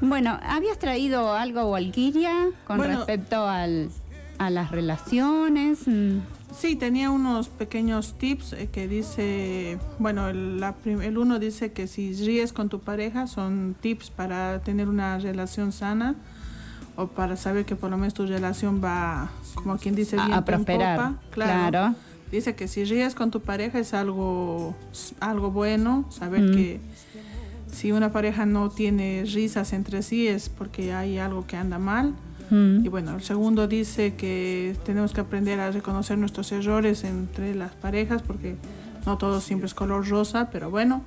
Bueno, 0.00 0.38
¿habías 0.44 0.78
traído 0.78 1.34
algo, 1.34 1.64
Walquiria, 1.72 2.46
con 2.68 2.76
Bueno. 2.78 2.98
respecto 2.98 3.46
al, 3.48 3.90
a 4.38 4.48
las 4.50 4.70
relaciones? 4.70 5.80
Mm, 5.88 6.20
Sí, 6.56 6.76
tenía 6.76 7.10
unos 7.10 7.48
pequeños 7.50 8.14
tips 8.16 8.54
eh, 8.54 8.68
que 8.72 8.88
dice, 8.88 9.78
bueno, 9.98 10.28
el, 10.30 10.58
la 10.60 10.72
prim- 10.76 11.02
el 11.02 11.18
uno 11.18 11.38
dice 11.38 11.72
que 11.72 11.86
si 11.86 12.14
ríes 12.14 12.52
con 12.54 12.68
tu 12.70 12.78
pareja 12.80 13.26
son 13.26 13.76
tips 13.80 14.08
para 14.10 14.60
tener 14.60 14.88
una 14.88 15.18
relación 15.18 15.72
sana 15.72 16.14
o 16.98 17.06
para 17.06 17.36
saber 17.36 17.64
que 17.64 17.76
por 17.76 17.90
lo 17.90 17.96
menos 17.96 18.12
tu 18.12 18.26
relación 18.26 18.82
va, 18.82 19.30
como 19.54 19.76
quien 19.78 19.94
dice, 19.94 20.16
A- 20.18 20.38
a 20.38 20.44
prosperar, 20.44 20.96
popa. 20.98 21.14
claro. 21.30 21.94
Dice 22.32 22.56
que 22.56 22.66
si 22.66 22.84
ríes 22.84 23.14
con 23.14 23.30
tu 23.30 23.40
pareja 23.40 23.78
es 23.78 23.94
algo, 23.94 24.74
algo 25.20 25.50
bueno, 25.52 26.04
saber 26.10 26.42
Mm. 26.42 26.52
que 26.54 26.80
si 27.72 27.92
una 27.92 28.10
pareja 28.10 28.46
no 28.46 28.70
tiene 28.70 29.22
risas 29.32 29.72
entre 29.72 30.02
sí 30.02 30.26
es 30.26 30.48
porque 30.48 30.92
hay 30.92 31.18
algo 31.18 31.46
que 31.46 31.56
anda 31.56 31.78
mal. 31.78 32.14
mm. 32.50 32.84
Y 32.84 32.88
bueno, 32.88 33.14
el 33.14 33.22
segundo 33.22 33.68
dice 33.68 34.14
que 34.14 34.74
tenemos 34.84 35.12
que 35.12 35.20
aprender 35.20 35.60
a 35.60 35.70
reconocer 35.70 36.18
nuestros 36.18 36.50
errores 36.50 37.04
entre 37.04 37.54
las 37.54 37.72
parejas 37.76 38.22
porque 38.22 38.56
no 39.06 39.16
todo 39.18 39.40
siempre 39.40 39.66
es 39.68 39.74
color 39.74 40.06
rosa, 40.08 40.48
pero 40.50 40.68
bueno. 40.70 41.02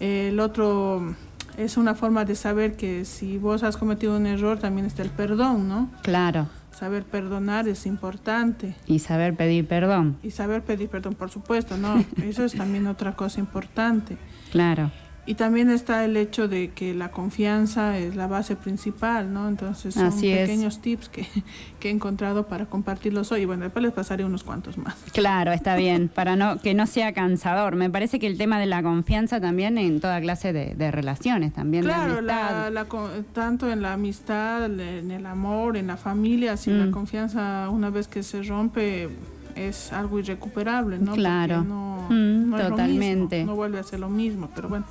El 0.00 0.40
otro 0.40 1.14
es 1.56 1.76
una 1.76 1.94
forma 1.94 2.24
de 2.24 2.34
saber 2.34 2.76
que 2.76 3.04
si 3.04 3.38
vos 3.38 3.62
has 3.62 3.76
cometido 3.76 4.16
un 4.16 4.26
error 4.26 4.58
también 4.58 4.86
está 4.86 5.02
el 5.02 5.10
perdón, 5.10 5.68
¿no? 5.68 5.90
Claro. 6.02 6.48
Saber 6.72 7.04
perdonar 7.04 7.68
es 7.68 7.86
importante. 7.86 8.74
Y 8.86 8.98
saber 8.98 9.36
pedir 9.36 9.66
perdón. 9.66 10.16
Y 10.22 10.30
saber 10.32 10.62
pedir 10.62 10.88
perdón, 10.88 11.14
por 11.14 11.30
supuesto, 11.30 11.76
¿no? 11.76 12.04
Eso 12.22 12.44
es 12.44 12.54
también 12.54 12.86
otra 12.86 13.14
cosa 13.14 13.40
importante. 13.40 14.16
Claro. 14.50 14.90
Y 15.26 15.36
también 15.36 15.70
está 15.70 16.04
el 16.04 16.18
hecho 16.18 16.48
de 16.48 16.72
que 16.72 16.92
la 16.92 17.10
confianza 17.10 17.96
es 17.98 18.14
la 18.14 18.26
base 18.26 18.56
principal, 18.56 19.32
¿no? 19.32 19.48
Entonces 19.48 19.94
son 19.94 20.08
Así 20.08 20.28
es. 20.28 20.40
pequeños 20.50 20.80
tips 20.82 21.08
que, 21.08 21.26
que 21.80 21.88
he 21.88 21.90
encontrado 21.90 22.46
para 22.46 22.66
compartirlos 22.66 23.32
hoy. 23.32 23.42
Y 23.42 23.44
bueno, 23.46 23.64
después 23.64 23.82
les 23.82 23.92
pasaré 23.94 24.24
unos 24.26 24.44
cuantos 24.44 24.76
más. 24.76 24.94
Claro, 25.14 25.52
está 25.52 25.76
bien, 25.76 26.08
para 26.14 26.36
no 26.36 26.58
que 26.58 26.74
no 26.74 26.86
sea 26.86 27.14
cansador. 27.14 27.74
Me 27.74 27.88
parece 27.88 28.18
que 28.18 28.26
el 28.26 28.36
tema 28.36 28.58
de 28.60 28.66
la 28.66 28.82
confianza 28.82 29.40
también 29.40 29.78
en 29.78 29.98
toda 30.00 30.20
clase 30.20 30.52
de, 30.52 30.74
de 30.74 30.90
relaciones, 30.90 31.54
también 31.54 31.84
de 31.84 31.90
Claro, 31.90 32.18
amistad. 32.18 32.50
la, 32.64 32.70
la 32.70 32.84
co- 32.84 33.08
tanto 33.32 33.70
en 33.70 33.80
la 33.80 33.94
amistad, 33.94 34.66
en 34.66 35.10
el 35.10 35.24
amor, 35.24 35.78
en 35.78 35.86
la 35.86 35.96
familia, 35.96 36.58
si 36.58 36.70
Mm. 36.70 36.84
la 36.86 36.90
confianza 36.90 37.68
una 37.70 37.88
vez 37.88 38.08
que 38.08 38.22
se 38.22 38.42
rompe 38.42 39.08
es 39.56 39.92
algo 39.92 40.18
irrecuperable, 40.18 40.98
¿no? 40.98 41.14
Claro. 41.14 41.62
no, 41.62 41.94
Mm, 42.10 42.50
no 42.50 42.58
es 42.58 42.64
lo 42.64 42.68
totalmente. 42.70 43.36
mismo, 43.38 43.52
no 43.52 43.56
vuelve 43.56 43.78
a 43.78 43.82
ser 43.82 44.00
lo 44.00 44.10
mismo, 44.10 44.50
pero 44.54 44.68
bueno, 44.68 44.84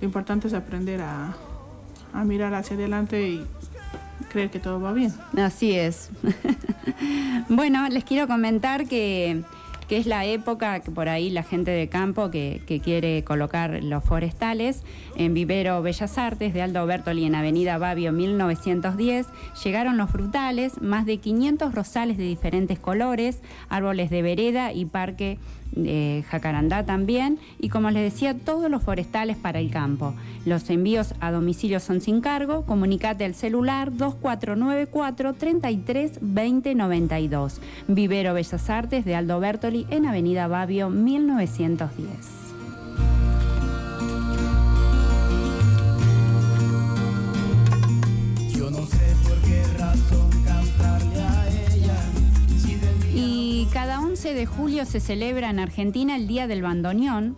lo 0.00 0.06
importante 0.06 0.48
es 0.48 0.54
aprender 0.54 1.00
a, 1.00 1.34
mirar 2.24 2.54
hacia 2.54 2.76
adelante 2.76 3.28
y 3.28 3.46
creer 4.30 4.50
que 4.50 4.58
todo 4.58 4.80
va 4.80 4.92
bien. 4.92 5.12
Así 5.36 5.72
es. 5.72 6.10
bueno, 7.48 7.88
les 7.88 8.02
quiero 8.04 8.26
comentar 8.26 8.86
que, 8.86 9.42
que 9.88 9.98
es 9.98 10.06
la 10.06 10.24
época 10.24 10.80
que 10.80 10.90
por 10.90 11.08
ahí 11.08 11.30
la 11.30 11.42
gente 11.42 11.70
de 11.70 11.88
campo 11.88 12.30
que, 12.30 12.62
que 12.66 12.80
quiere 12.80 13.22
colocar 13.24 13.82
los 13.82 14.02
forestales 14.02 14.82
en 15.16 15.34
Vivero 15.34 15.80
Bellas 15.82 16.18
Artes 16.18 16.54
de 16.54 16.62
Aldo 16.62 16.86
Bertoli 16.86 17.24
en 17.24 17.34
Avenida 17.34 17.78
Babio 17.78 18.12
1910. 18.12 19.26
Llegaron 19.62 19.96
los 19.96 20.10
frutales, 20.10 20.80
más 20.80 21.06
de 21.06 21.18
500 21.18 21.74
rosales 21.74 22.16
de 22.16 22.24
diferentes 22.24 22.78
colores, 22.78 23.42
árboles 23.68 24.10
de 24.10 24.22
vereda 24.22 24.72
y 24.72 24.86
parque 24.86 25.38
eh, 25.76 26.24
Jacarandá 26.28 26.84
también, 26.84 27.38
y 27.58 27.68
como 27.68 27.90
les 27.90 28.12
decía, 28.12 28.34
todos 28.34 28.70
los 28.70 28.82
forestales 28.82 29.36
para 29.36 29.60
el 29.60 29.70
campo. 29.70 30.14
Los 30.44 30.68
envíos 30.70 31.14
a 31.20 31.30
domicilio 31.30 31.80
son 31.80 32.00
sin 32.00 32.20
cargo, 32.20 32.64
comunicate 32.64 33.24
al 33.24 33.34
celular 33.34 33.96
2494 33.96 35.34
33 35.34 36.18
20 36.20 36.74
92. 36.74 37.60
Vivero 37.88 38.34
Bellas 38.34 38.70
Artes 38.70 39.04
de 39.04 39.14
Aldo 39.14 39.40
Bertoli 39.40 39.86
en 39.90 40.06
Avenida 40.06 40.46
Babio 40.48 40.90
1910. 40.90 42.38
Cada 53.72 54.00
11 54.00 54.34
de 54.34 54.46
julio 54.46 54.84
se 54.84 55.00
celebra 55.00 55.50
en 55.50 55.58
Argentina 55.58 56.16
el 56.16 56.26
Día 56.26 56.46
del 56.46 56.62
Bandoneón, 56.62 57.36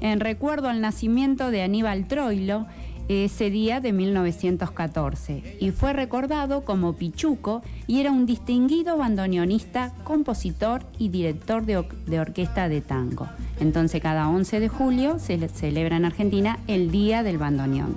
en 0.00 0.20
recuerdo 0.20 0.68
al 0.68 0.80
nacimiento 0.80 1.50
de 1.50 1.62
Aníbal 1.62 2.06
Troilo 2.06 2.66
ese 3.08 3.50
día 3.50 3.80
de 3.80 3.92
1914 3.92 5.58
y 5.60 5.70
fue 5.72 5.92
recordado 5.92 6.64
como 6.64 6.94
Pichuco 6.94 7.60
y 7.86 8.00
era 8.00 8.10
un 8.10 8.24
distinguido 8.24 8.96
bandoneonista, 8.96 9.92
compositor 10.04 10.86
y 10.98 11.10
director 11.10 11.66
de, 11.66 11.84
de 12.06 12.20
orquesta 12.20 12.68
de 12.70 12.80
tango. 12.80 13.28
Entonces 13.60 14.00
cada 14.00 14.28
11 14.30 14.58
de 14.60 14.68
julio 14.68 15.18
se 15.18 15.36
le- 15.36 15.48
celebra 15.50 15.96
en 15.98 16.06
Argentina 16.06 16.58
el 16.66 16.90
Día 16.90 17.22
del 17.22 17.36
Bandoneón. 17.38 17.94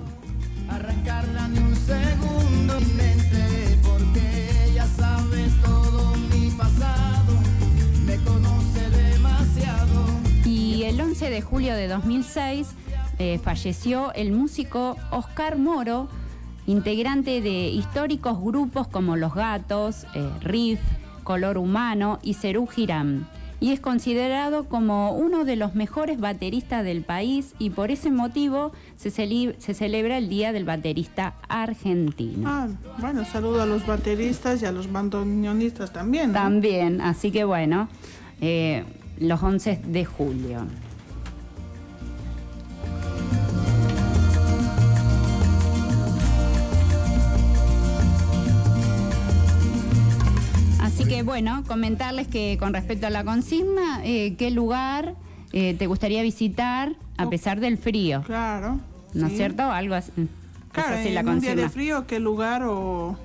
11 11.08 11.30
de 11.30 11.40
julio 11.40 11.74
de 11.74 11.88
2006 11.88 12.68
eh, 13.18 13.40
falleció 13.42 14.12
el 14.12 14.30
músico 14.30 14.94
Oscar 15.10 15.56
Moro, 15.56 16.06
integrante 16.66 17.40
de 17.40 17.70
históricos 17.70 18.38
grupos 18.38 18.88
como 18.88 19.16
Los 19.16 19.32
Gatos, 19.34 20.04
eh, 20.14 20.28
Riff, 20.42 20.80
Color 21.24 21.56
Humano 21.56 22.18
y 22.22 22.34
Cerú 22.34 22.66
Girán. 22.66 23.26
Y 23.58 23.72
es 23.72 23.80
considerado 23.80 24.64
como 24.64 25.12
uno 25.12 25.46
de 25.46 25.56
los 25.56 25.74
mejores 25.74 26.20
bateristas 26.20 26.84
del 26.84 27.00
país 27.00 27.54
y 27.58 27.70
por 27.70 27.90
ese 27.90 28.10
motivo 28.10 28.72
se, 28.96 29.10
celebra 29.10 30.18
el 30.18 30.28
Día 30.28 30.52
del 30.52 30.66
Baterista 30.66 31.36
Argentino. 31.48 32.46
Ah, 32.46 32.68
bueno, 32.98 33.24
saludo 33.24 33.62
a 33.62 33.66
los 33.66 33.86
bateristas 33.86 34.60
y 34.60 34.66
a 34.66 34.72
los 34.72 34.92
bandoneonistas 34.92 35.90
también. 35.90 36.32
¿no? 36.32 36.34
También, 36.34 37.00
así 37.00 37.30
que 37.30 37.44
bueno, 37.44 37.88
eh, 38.42 38.84
los 39.18 39.42
11 39.42 39.80
de 39.86 40.04
julio. 40.04 40.66
Que 51.08 51.22
bueno, 51.22 51.64
comentarles 51.66 52.28
que 52.28 52.58
con 52.58 52.74
respecto 52.74 53.06
a 53.06 53.10
la 53.10 53.24
consigna, 53.24 54.00
eh, 54.04 54.34
¿qué 54.36 54.50
lugar 54.50 55.14
eh, 55.52 55.74
te 55.74 55.86
gustaría 55.86 56.22
visitar 56.22 56.96
a 57.16 57.28
pesar 57.30 57.60
del 57.60 57.78
frío? 57.78 58.22
Claro. 58.22 58.78
¿No 59.14 59.26
es 59.26 59.32
sí. 59.32 59.38
cierto? 59.38 59.62
Algo 59.62 59.94
así. 59.94 60.12
es 60.16 60.28
Claro, 60.72 60.96
así 60.96 61.08
en 61.08 61.14
la 61.14 61.22
un 61.22 61.40
día 61.40 61.56
de 61.56 61.68
frío, 61.70 62.06
¿qué 62.06 62.20
lugar 62.20 62.62
o 62.64 63.16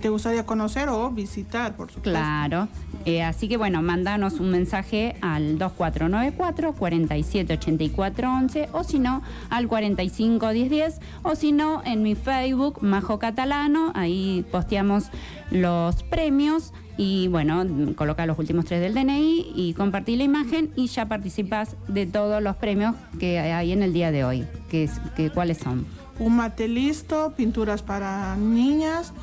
te 0.00 0.08
gustaría 0.08 0.44
conocer 0.46 0.88
o 0.88 1.10
visitar, 1.10 1.76
por 1.76 1.88
supuesto? 1.88 2.10
Claro. 2.10 2.68
Eh, 3.04 3.22
así 3.22 3.48
que 3.48 3.56
bueno, 3.56 3.80
mandanos 3.82 4.40
un 4.40 4.50
mensaje 4.50 5.16
al 5.22 5.58
2494 5.58 6.74
478411 6.74 8.68
o 8.72 8.84
si 8.84 8.98
no 8.98 9.22
al 9.48 9.68
451010 9.68 11.00
o 11.22 11.34
si 11.34 11.52
no 11.52 11.82
en 11.84 12.02
mi 12.02 12.14
Facebook 12.14 12.82
Majo 12.82 13.18
Catalano, 13.18 13.92
ahí 13.94 14.44
posteamos 14.50 15.04
los 15.50 16.02
premios 16.02 16.72
y 17.02 17.28
bueno, 17.28 17.64
coloca 17.94 18.26
los 18.26 18.38
últimos 18.38 18.66
tres 18.66 18.82
del 18.82 18.92
DNI 18.92 19.52
y 19.56 19.72
compartí 19.72 20.16
la 20.16 20.24
imagen 20.24 20.70
y 20.76 20.86
ya 20.88 21.06
participas 21.06 21.74
de 21.88 22.04
todos 22.04 22.42
los 22.42 22.56
premios 22.56 22.94
que 23.18 23.38
hay 23.38 23.72
en 23.72 23.82
el 23.82 23.94
día 23.94 24.10
de 24.12 24.22
hoy. 24.24 24.44
Que, 24.70 24.84
es- 24.84 25.00
que, 25.16 25.30
¿Cuáles 25.30 25.56
son? 25.56 25.86
Un 26.18 26.36
mate 26.36 26.68
listo, 26.68 27.32
pinturas 27.34 27.80
para 27.82 28.36
niñas, 28.36 29.14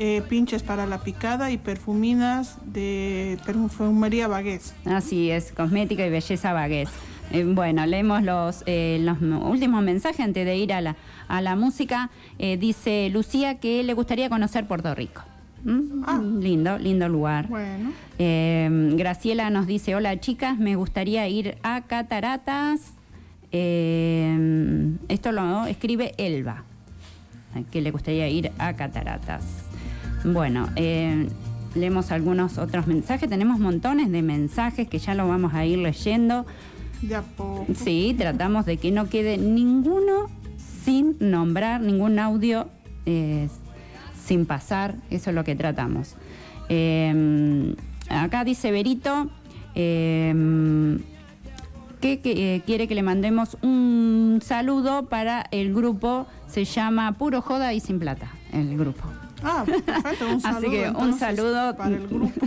eh, 0.00 0.20
pinches 0.28 0.64
para 0.64 0.84
la 0.84 0.98
picada 1.04 1.52
y 1.52 1.58
perfuminas 1.58 2.56
de 2.66 3.38
perfumería 3.46 4.26
Bagués. 4.26 4.74
Así 4.84 5.30
es, 5.30 5.52
cosmética 5.52 6.04
y 6.04 6.10
belleza 6.10 6.52
Bagués. 6.52 6.88
Eh, 7.30 7.44
bueno, 7.44 7.86
leemos 7.86 8.24
los, 8.24 8.64
eh, 8.66 8.98
los 9.00 9.18
últimos 9.22 9.80
mensajes 9.84 10.18
antes 10.26 10.44
de 10.44 10.56
ir 10.56 10.72
a 10.72 10.80
la, 10.80 10.96
a 11.28 11.40
la 11.40 11.54
música. 11.54 12.10
Dice 12.36 13.08
Lucía 13.12 13.60
que 13.60 13.84
le 13.84 13.94
gustaría 13.94 14.28
conocer 14.28 14.66
Puerto 14.66 14.92
Rico. 14.96 15.22
¿Mm? 15.64 16.40
Lindo, 16.40 16.78
lindo 16.78 17.08
lugar. 17.08 17.48
Bueno. 17.48 17.92
Eh, 18.18 18.94
Graciela 18.96 19.50
nos 19.50 19.66
dice, 19.66 19.94
hola 19.94 20.18
chicas, 20.20 20.58
me 20.58 20.76
gustaría 20.76 21.28
ir 21.28 21.56
a 21.62 21.82
Cataratas. 21.82 22.94
Eh, 23.52 24.96
esto 25.08 25.32
lo 25.32 25.66
escribe 25.66 26.14
Elba, 26.16 26.64
que 27.70 27.80
le 27.80 27.90
gustaría 27.90 28.28
ir 28.28 28.50
a 28.58 28.74
Cataratas. 28.74 29.44
Bueno, 30.24 30.68
eh, 30.76 31.28
leemos 31.74 32.12
algunos 32.12 32.58
otros 32.58 32.86
mensajes. 32.86 33.28
Tenemos 33.28 33.58
montones 33.58 34.10
de 34.10 34.22
mensajes 34.22 34.88
que 34.88 34.98
ya 34.98 35.14
lo 35.14 35.28
vamos 35.28 35.54
a 35.54 35.64
ir 35.64 35.78
leyendo. 35.78 36.46
De 37.02 37.16
a 37.16 37.22
poco. 37.22 37.66
Sí, 37.74 38.14
tratamos 38.16 38.64
de 38.64 38.76
que 38.76 38.90
no 38.90 39.08
quede 39.08 39.36
ninguno 39.36 40.28
sin 40.84 41.16
nombrar, 41.20 41.80
ningún 41.80 42.18
audio 42.18 42.68
eh, 43.06 43.48
sin 44.32 44.46
pasar. 44.46 44.94
Eso 45.10 45.28
es 45.28 45.36
lo 45.36 45.44
que 45.44 45.54
tratamos. 45.54 46.14
Eh, 46.70 47.74
acá 48.08 48.44
dice 48.44 48.72
Berito 48.72 49.28
eh, 49.74 50.98
que, 52.00 52.20
que, 52.20 52.62
quiere 52.64 52.88
que 52.88 52.94
le 52.94 53.02
mandemos 53.02 53.58
un 53.60 54.40
saludo 54.42 55.10
para 55.10 55.44
el 55.50 55.74
grupo. 55.74 56.26
Se 56.46 56.64
llama 56.64 57.12
Puro 57.12 57.42
Joda 57.42 57.74
y 57.74 57.80
Sin 57.80 57.98
Plata, 57.98 58.28
el 58.54 58.78
grupo. 58.78 59.02
Ah, 59.42 59.64
perfecto, 59.66 60.26
un 60.30 60.40
saludo. 60.40 60.58
Así 60.58 60.70
que 60.70 60.88
un 60.88 61.18
saludo 61.18 61.76
para 61.76 61.96
el 61.96 62.08
grupo. 62.08 62.46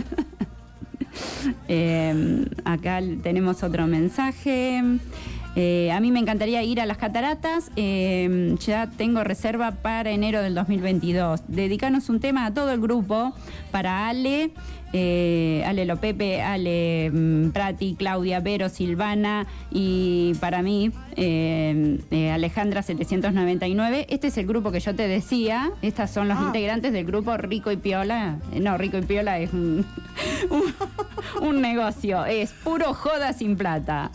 Eh, 1.68 2.44
acá 2.66 3.00
tenemos 3.22 3.62
otro 3.62 3.86
mensaje. 3.86 4.82
Eh, 5.58 5.90
a 5.90 6.00
mí 6.00 6.12
me 6.12 6.20
encantaría 6.20 6.62
ir 6.62 6.80
a 6.82 6.86
las 6.86 6.98
cataratas. 6.98 7.70
Eh, 7.76 8.54
ya 8.60 8.88
tengo 8.88 9.24
reserva 9.24 9.72
para 9.72 10.10
enero 10.10 10.42
del 10.42 10.54
2022. 10.54 11.40
Dedicanos 11.48 12.10
un 12.10 12.20
tema 12.20 12.44
a 12.44 12.52
todo 12.52 12.70
el 12.72 12.80
grupo, 12.80 13.32
para 13.70 14.06
Ale, 14.06 14.50
eh, 14.92 15.62
Ale 15.66 15.84
Lopepe, 15.84 16.42
Ale 16.42 17.10
mm, 17.12 17.50
Prati, 17.50 17.96
Claudia, 17.98 18.40
Vero, 18.40 18.68
Silvana 18.68 19.46
y 19.70 20.34
para 20.40 20.62
mí, 20.62 20.90
eh, 21.16 21.98
eh, 22.10 22.30
Alejandra 22.30 22.82
799. 22.82 24.06
Este 24.10 24.28
es 24.28 24.38
el 24.38 24.46
grupo 24.46 24.70
que 24.72 24.80
yo 24.80 24.94
te 24.94 25.08
decía. 25.08 25.70
Estas 25.82 26.10
son 26.10 26.28
los 26.28 26.40
integrantes 26.40 26.92
del 26.92 27.04
grupo 27.04 27.36
Rico 27.36 27.70
y 27.72 27.76
Piola. 27.76 28.38
Eh, 28.52 28.60
No, 28.60 28.76
Rico 28.78 28.98
y 28.98 29.02
Piola 29.02 29.38
es 29.38 29.52
un, 29.52 29.84
un, 30.50 31.46
un 31.48 31.60
negocio. 31.60 32.24
Es 32.24 32.52
puro 32.52 32.94
joda 32.94 33.32
sin 33.32 33.56
plata. 33.56 34.10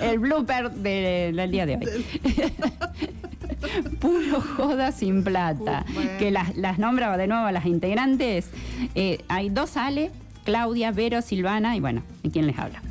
El 0.00 0.18
blooper 0.18 0.70
de- 0.72 1.32
del 1.34 1.50
día 1.50 1.66
de 1.66 1.76
hoy. 1.76 2.06
Puro 4.00 4.40
joda 4.40 4.92
sin 4.92 5.22
plata. 5.24 5.84
Que 6.18 6.30
las, 6.30 6.56
las 6.56 6.78
nombra 6.78 7.16
de 7.16 7.26
nuevo 7.26 7.44
a 7.46 7.52
las 7.52 7.66
integrantes. 7.66 8.50
Eh, 8.94 9.22
hay 9.28 9.48
dos 9.50 9.76
Ale, 9.76 10.10
Claudia, 10.44 10.92
Vero, 10.92 11.20
Silvana 11.22 11.76
y 11.76 11.80
bueno, 11.80 12.02
¿y 12.22 12.30
quién 12.30 12.46
les 12.46 12.58
habla? 12.58 12.82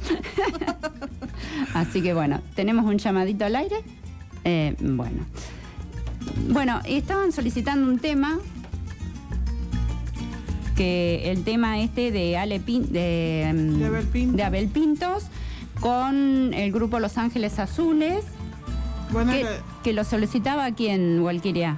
Así 1.74 2.02
que 2.02 2.14
bueno, 2.14 2.42
tenemos 2.56 2.86
un 2.86 2.98
llamadito 2.98 3.46
al 3.46 3.56
aire. 3.56 3.78
Eh, 4.44 4.76
bueno. 4.80 5.26
Bueno, 6.50 6.80
estaban 6.86 7.32
solicitando 7.32 7.90
un 7.90 8.00
tema. 8.00 8.38
Que 10.76 11.32
el 11.32 11.44
tema 11.44 11.80
este 11.80 12.12
de 12.12 12.38
Ale 12.38 12.60
Pin- 12.62 12.88
de, 12.90 13.52
mm, 13.52 13.80
De 13.80 13.86
Abel 13.86 14.06
Pintos. 14.06 14.36
de 14.38 14.44
Abel 14.44 14.68
Pintos 14.68 15.24
con 15.80 16.54
el 16.54 16.72
grupo 16.72 17.00
Los 17.00 17.18
Ángeles 17.18 17.58
Azules. 17.58 18.24
Bueno, 19.12 19.32
que, 19.32 19.46
que 19.88 19.94
lo 19.94 20.04
solicitaba 20.04 20.70
quién, 20.72 21.22
Walquiria. 21.22 21.78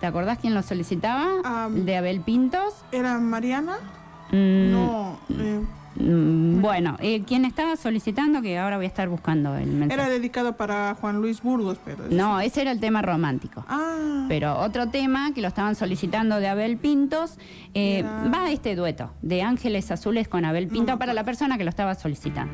¿Te 0.00 0.06
acordás 0.06 0.36
quién 0.36 0.52
lo 0.52 0.60
solicitaba? 0.60 1.68
¿El 1.74 1.86
de 1.86 1.96
Abel 1.96 2.20
Pintos? 2.20 2.74
¿Era 2.92 3.18
Mariana? 3.20 3.78
Mm, 4.30 4.70
No, 4.70 5.18
eh, 5.30 5.60
mm, 5.96 6.60
bueno, 6.60 6.98
eh, 7.00 7.22
quien 7.22 7.46
estaba 7.46 7.76
solicitando, 7.76 8.42
que 8.42 8.58
ahora 8.58 8.76
voy 8.76 8.84
a 8.84 8.88
estar 8.88 9.08
buscando 9.08 9.56
el 9.56 9.68
mensaje. 9.70 9.98
era 9.98 10.10
dedicado 10.10 10.58
para 10.58 10.94
Juan 11.00 11.22
Luis 11.22 11.40
Burgos, 11.40 11.78
pero... 11.82 12.04
eso 12.04 12.14
No, 12.14 12.38
ese 12.38 12.60
era 12.60 12.70
el 12.70 12.80
tema 12.80 13.00
romántico. 13.00 13.64
Ah. 13.66 14.26
Pero 14.28 14.58
otro 14.58 14.90
tema 14.90 15.32
que 15.32 15.40
lo 15.40 15.48
estaban 15.48 15.74
solicitando 15.74 16.40
de 16.40 16.48
Abel 16.48 16.76
Pintos, 16.76 17.38
eh, 17.72 18.02
va 18.02 18.50
este 18.50 18.76
dueto 18.76 19.10
de 19.22 19.40
Ángeles 19.40 19.90
Azules 19.90 20.28
con 20.28 20.44
Abel 20.44 20.68
Pinto 20.68 20.98
para 20.98 21.14
la 21.14 21.24
persona 21.24 21.56
que 21.56 21.64
lo 21.64 21.70
estaba 21.70 21.94
solicitando. 21.94 22.52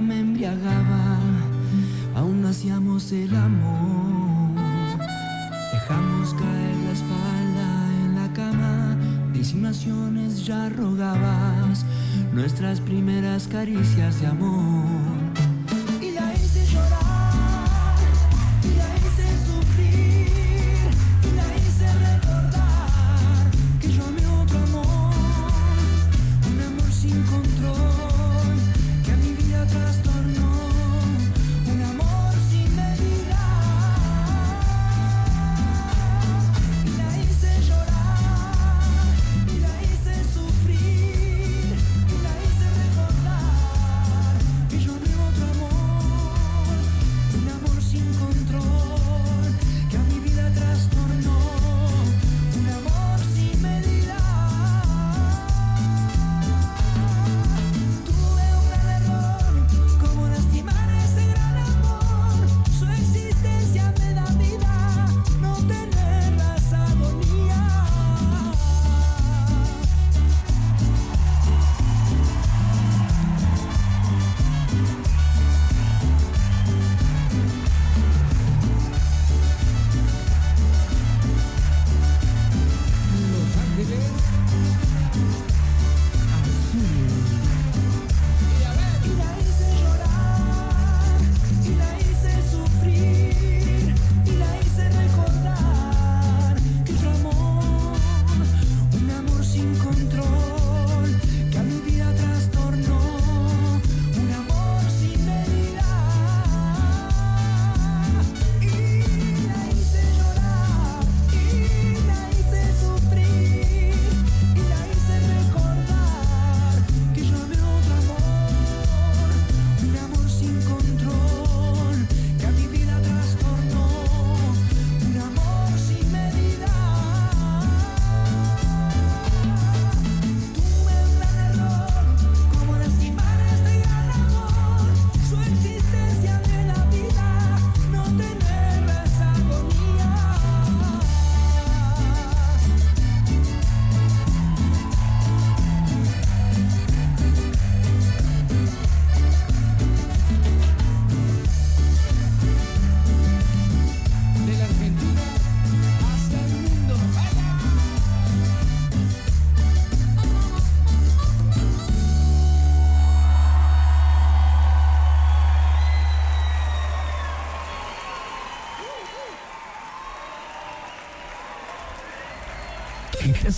Me 0.00 0.20
embriagaba, 0.20 1.18
aún 2.14 2.44
hacíamos 2.44 3.12
el 3.12 3.34
amor. 3.34 4.54
Dejamos 5.72 6.34
caer 6.34 6.76
la 6.84 6.92
espalda 6.92 7.90
en 8.04 8.14
la 8.14 8.32
cama, 8.32 8.96
insinuaciones 9.34 10.44
ya 10.44 10.68
rogabas 10.68 11.84
nuestras 12.32 12.80
primeras 12.80 13.48
caricias 13.48 14.20
de 14.20 14.26
amor. 14.26 15.15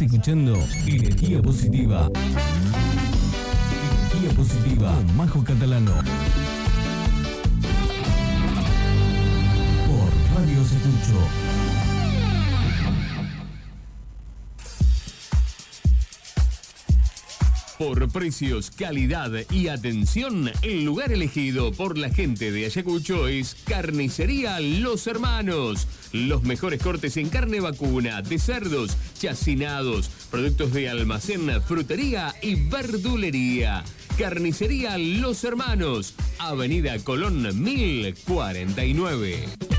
Escuchando 0.01 0.57
Energía 0.87 1.43
Positiva. 1.43 2.09
Energía 4.13 4.37
Positiva 4.37 4.93
Majo 5.17 5.43
Catalano. 5.43 5.93
Por 9.87 10.41
Radio 10.41 10.65
Secucho. 10.65 11.68
Por 17.79 18.11
precios, 18.11 18.73
calidad 18.73 19.31
y 19.53 19.69
atención, 19.69 20.51
el 20.63 20.85
lugar 20.85 21.13
elegido 21.13 21.71
por 21.71 21.97
la 21.97 22.11
gente 22.11 22.51
de 22.51 22.67
Ayacucho 22.67 23.29
es 23.29 23.55
Carnicería 23.67 24.59
Los 24.59 25.07
Hermanos. 25.07 25.87
Los 26.13 26.43
mejores 26.43 26.83
cortes 26.83 27.17
en 27.17 27.29
carne 27.29 27.61
vacuna, 27.61 28.21
de 28.21 28.41
cerdos, 28.41 28.97
chacinados, 29.17 30.11
productos 30.29 30.73
de 30.73 30.89
almacén, 30.89 31.63
frutería 31.63 32.35
y 32.43 32.57
verdulería. 32.57 33.85
Carnicería 34.19 34.99
Los 34.99 35.45
Hermanos, 35.45 36.17
Avenida 36.41 36.99
Colón 36.99 37.63
1049. 37.63 39.78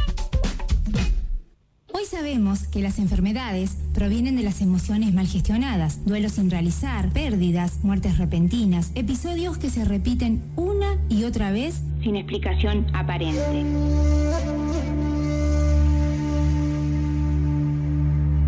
Sabemos 2.10 2.64
que 2.64 2.82
las 2.82 2.98
enfermedades 2.98 3.78
provienen 3.94 4.36
de 4.36 4.42
las 4.42 4.62
emociones 4.62 5.14
mal 5.14 5.28
gestionadas, 5.28 6.04
duelos 6.06 6.32
sin 6.32 6.50
realizar, 6.50 7.12
pérdidas, 7.12 7.84
muertes 7.84 8.18
repentinas, 8.18 8.92
episodios 8.96 9.60
que 9.60 9.70
se 9.70 9.86
repiten 9.86 10.42
una 10.56 10.98
y 11.08 11.26
otra 11.26 11.52
vez 11.52 11.84
sin 12.02 12.16
explicación 12.16 12.88
aparente. 12.96 13.64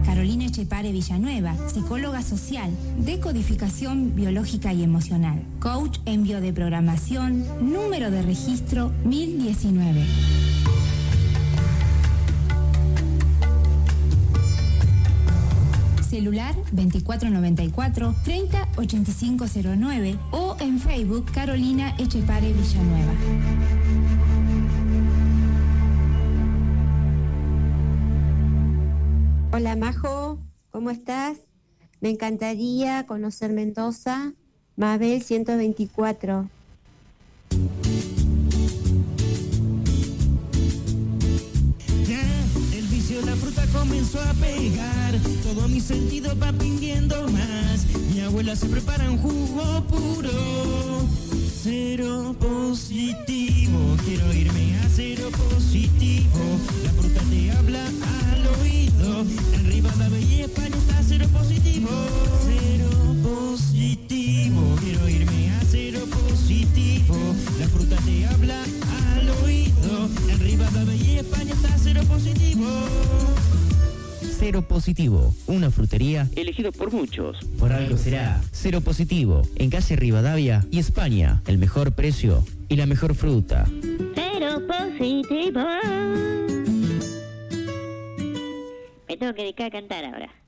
Carolina 0.06 0.46
Echepare 0.46 0.92
Villanueva, 0.92 1.56
psicóloga 1.70 2.24
social, 2.24 2.72
decodificación 2.98 4.16
biológica 4.16 4.74
y 4.74 4.82
emocional, 4.82 5.44
coach 5.60 6.00
en 6.06 6.24
biodeprogramación, 6.24 7.46
número 7.62 8.10
de 8.10 8.24
registro 8.24 8.92
1019. 9.06 10.71
Celular 16.12 16.54
2494 16.74 18.14
308509 18.26 20.20
o 20.32 20.58
en 20.60 20.78
Facebook 20.78 21.32
Carolina 21.32 21.96
Echepare 21.98 22.52
Villanueva. 22.52 23.14
Hola 29.54 29.78
Majo, 29.78 30.38
¿cómo 30.70 30.90
estás? 30.90 31.38
Me 32.02 32.10
encantaría 32.10 33.06
conocer 33.06 33.54
Mendoza, 33.54 34.34
Mabel 34.76 35.22
124. 35.22 36.50
Comenzó 43.72 44.22
a 44.22 44.34
pegar. 44.34 45.20
Todo 45.44 45.68
mi 45.68 45.80
sentido 45.80 46.38
va 46.38 46.52
pidiendo 46.54 47.28
más. 47.30 47.86
Mi 48.14 48.22
abuela 48.22 48.56
se 48.56 48.68
prepara 48.68 49.10
un 49.10 49.18
jugo 49.18 49.84
puro. 49.88 50.30
Cero 51.64 52.36
positivo, 52.40 53.98
quiero 54.06 54.34
irme 54.34 54.78
a 54.80 54.90
cero 54.90 55.30
positivo. 55.50 56.40
La 56.84 56.92
fruta 56.92 57.22
te 57.30 57.52
habla 57.52 57.86
al 57.86 58.48
oído. 58.62 59.26
En 59.54 59.66
Rivadavia 59.66 60.20
y 60.20 60.42
está 60.42 61.04
cero 61.08 61.28
positivo. 61.32 61.90
Cero 62.46 62.90
positivo, 63.24 64.76
quiero 64.82 65.08
irme 65.08 65.51
a 65.51 65.51
positivo. 66.12 67.16
La 67.60 67.68
fruta 67.68 67.96
te 67.98 68.26
habla 68.28 68.64
al 69.16 69.30
oído. 69.44 70.10
En 70.30 70.40
Rivadavia 70.40 70.96
y 70.96 71.18
España 71.20 71.54
está 71.54 71.78
cero 71.78 72.02
positivo. 72.08 72.68
Cero 74.42 74.64
Positivo, 74.64 75.36
una 75.46 75.70
frutería 75.70 76.28
elegido 76.36 76.72
por 76.72 76.92
muchos. 76.92 77.38
Por 77.60 77.72
algo 77.72 77.96
será 77.96 78.42
Cero 78.52 78.82
Positivo, 78.82 79.44
en 79.56 79.70
calle 79.70 79.96
Rivadavia 79.96 80.66
y 80.72 80.80
España. 80.80 81.44
El 81.46 81.60
mejor 81.60 81.94
precio 81.94 82.44
y 82.68 82.76
la 82.76 82.88
mejor 82.88 83.14
fruta. 83.14 83.68
Cero 84.16 84.62
positivo. 84.68 85.62
Me 89.08 89.16
tengo 89.16 89.34
que 89.36 89.44
dedicar 89.44 89.68
a 89.68 89.72
cantar 89.72 90.06
ahora. 90.06 90.41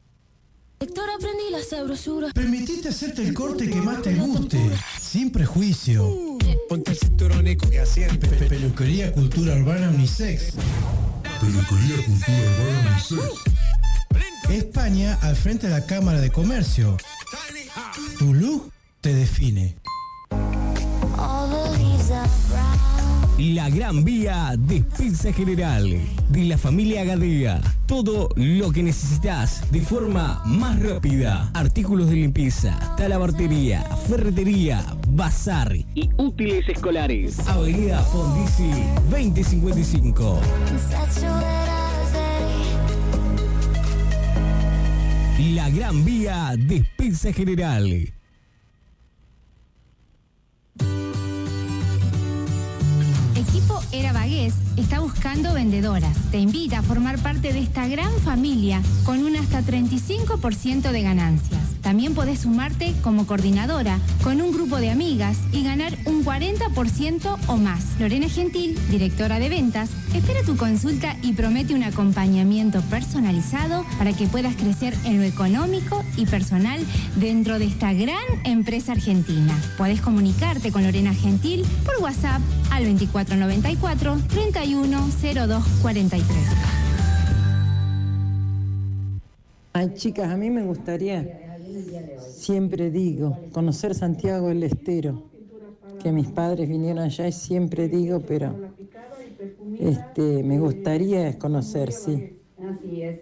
Lector 0.84 1.10
aprendí 1.16 1.44
la 1.50 1.64
sabrosura. 1.64 2.28
Permitite 2.34 2.90
hacerte 2.90 3.22
el 3.26 3.34
corte 3.34 3.70
que 3.70 3.82
más 3.82 4.02
te 4.02 4.16
guste, 4.16 4.60
sin 5.00 5.32
prejuicio. 5.32 6.38
Ponte 6.68 6.92
el 6.92 6.98
cinturón 6.98 7.48
y 7.48 7.56
que 7.56 7.86
siempre. 7.86 8.30
Pe- 8.30 8.48
Peluquería 8.48 9.14
Cultura 9.14 9.56
Urbana 9.56 9.88
Unisex. 9.92 10.56
Peluquería 11.40 12.06
Cultura 12.06 12.38
Urbana 12.38 12.92
Unisex. 12.92 13.32
España 14.50 15.18
al 15.22 15.38
frente 15.38 15.68
de 15.68 15.74
la 15.80 15.86
Cámara 15.86 16.20
de 16.20 16.30
Comercio. 16.32 16.98
Tu 18.20 18.34
look 18.34 18.70
te 19.00 19.14
define. 19.14 19.78
All 21.18 21.50
the 21.50 21.78
leaves 21.78 22.12
are 22.12 22.28
brown. 22.50 22.73
La 23.38 23.68
Gran 23.72 24.04
Vía 24.04 24.54
Despensa 24.60 25.34
General 25.34 25.90
de 26.30 26.44
la 26.46 26.56
familia 26.56 27.04
Gadea. 27.04 27.60
Todo 27.88 28.30
lo 28.36 28.72
que 28.72 28.84
necesitas 28.84 29.72
de 29.72 29.82
forma 29.82 30.44
más 30.46 30.80
rápida. 30.80 31.50
Artículos 31.56 32.12
de 32.12 32.18
limpieza, 32.18 32.78
talabartería, 32.96 33.82
ferretería, 34.08 34.86
bazar 35.10 35.76
y 35.76 36.12
útiles 36.18 36.70
escolares. 36.70 37.40
Avenida 37.48 38.04
Fondisi 38.04 38.70
2055. 39.10 40.40
Such 40.92 41.24
a 41.24 41.36
wet 41.40 41.74
day. 45.40 45.56
La 45.56 45.72
Gran 45.72 46.06
Vía 46.06 46.54
Despensa 46.56 47.34
General. 47.34 48.14
Equipo 54.04 54.18
Era 54.18 54.20
Bagués 54.20 54.54
está 54.76 55.00
buscando 55.00 55.54
vendedoras. 55.54 56.18
Te 56.30 56.38
invita 56.38 56.80
a 56.80 56.84
formar 56.84 57.18
parte 57.20 57.54
de 57.54 57.60
esta 57.60 57.88
gran 57.88 58.12
familia 58.20 58.82
con 59.06 59.24
un 59.24 59.38
hasta 59.38 59.62
35% 59.62 60.92
de 60.92 61.02
ganancias. 61.02 61.73
También 61.84 62.16
podés 62.16 62.40
sumarte 62.40 62.96
como 63.04 63.28
coordinadora 63.28 64.00
con 64.24 64.42
un 64.42 64.52
grupo 64.54 64.78
de 64.78 64.90
amigas 64.90 65.38
y 65.52 65.64
ganar 65.64 65.94
un 66.06 66.24
40% 66.24 67.38
o 67.48 67.58
más. 67.58 68.00
Lorena 68.00 68.30
Gentil, 68.30 68.80
directora 68.90 69.38
de 69.38 69.50
ventas, 69.50 69.90
espera 70.16 70.42
tu 70.46 70.56
consulta 70.56 71.18
y 71.22 71.34
promete 71.34 71.76
un 71.76 71.84
acompañamiento 71.84 72.82
personalizado 72.84 73.86
para 73.98 74.14
que 74.14 74.28
puedas 74.28 74.56
crecer 74.56 74.96
en 75.04 75.18
lo 75.18 75.24
económico 75.24 76.04
y 76.16 76.26
personal 76.26 76.80
dentro 77.18 77.60
de 77.60 77.66
esta 77.66 77.92
gran 77.92 78.24
empresa 78.46 78.94
argentina. 78.94 79.54
Podés 79.78 80.00
comunicarte 80.02 80.72
con 80.72 80.84
Lorena 80.84 81.14
Gentil 81.14 81.66
por 81.86 82.02
WhatsApp 82.02 82.42
al 82.72 82.86
2494 82.86 84.18
310243. 84.30 86.24
Ay, 89.76 89.92
chicas, 89.96 90.32
a 90.32 90.38
mí 90.38 90.52
me 90.52 90.62
gustaría, 90.62 91.43
siempre 92.20 92.92
digo, 92.92 93.38
conocer 93.52 93.96
Santiago 93.96 94.50
del 94.50 94.64
Estero, 94.64 95.24
que 96.02 96.12
mis 96.12 96.28
padres 96.28 96.68
vinieron 96.68 97.04
allá 97.04 97.28
y 97.28 97.32
siempre 97.32 97.88
digo, 97.88 98.20
pero 98.22 98.56
este, 99.80 100.44
me 100.44 100.60
gustaría 100.60 101.38
conocer, 101.38 101.92
sí. 101.92 102.38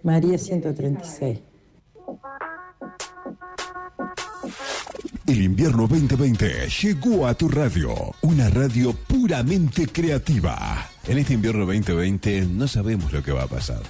María 0.04 0.38
136. 0.38 1.40
El 5.28 5.42
invierno 5.42 5.88
2020 5.88 6.68
llegó 6.82 7.26
a 7.26 7.34
tu 7.34 7.48
radio, 7.48 7.94
una 8.22 8.50
radio 8.50 8.94
puramente 8.94 9.88
creativa. 9.88 10.90
En 11.08 11.18
este 11.18 11.34
invierno 11.34 11.66
2020 11.66 12.42
no 12.48 12.68
sabemos 12.68 13.14
lo 13.14 13.24
que 13.24 13.32
va 13.32 13.44
a 13.44 13.48
pasar. 13.48 13.82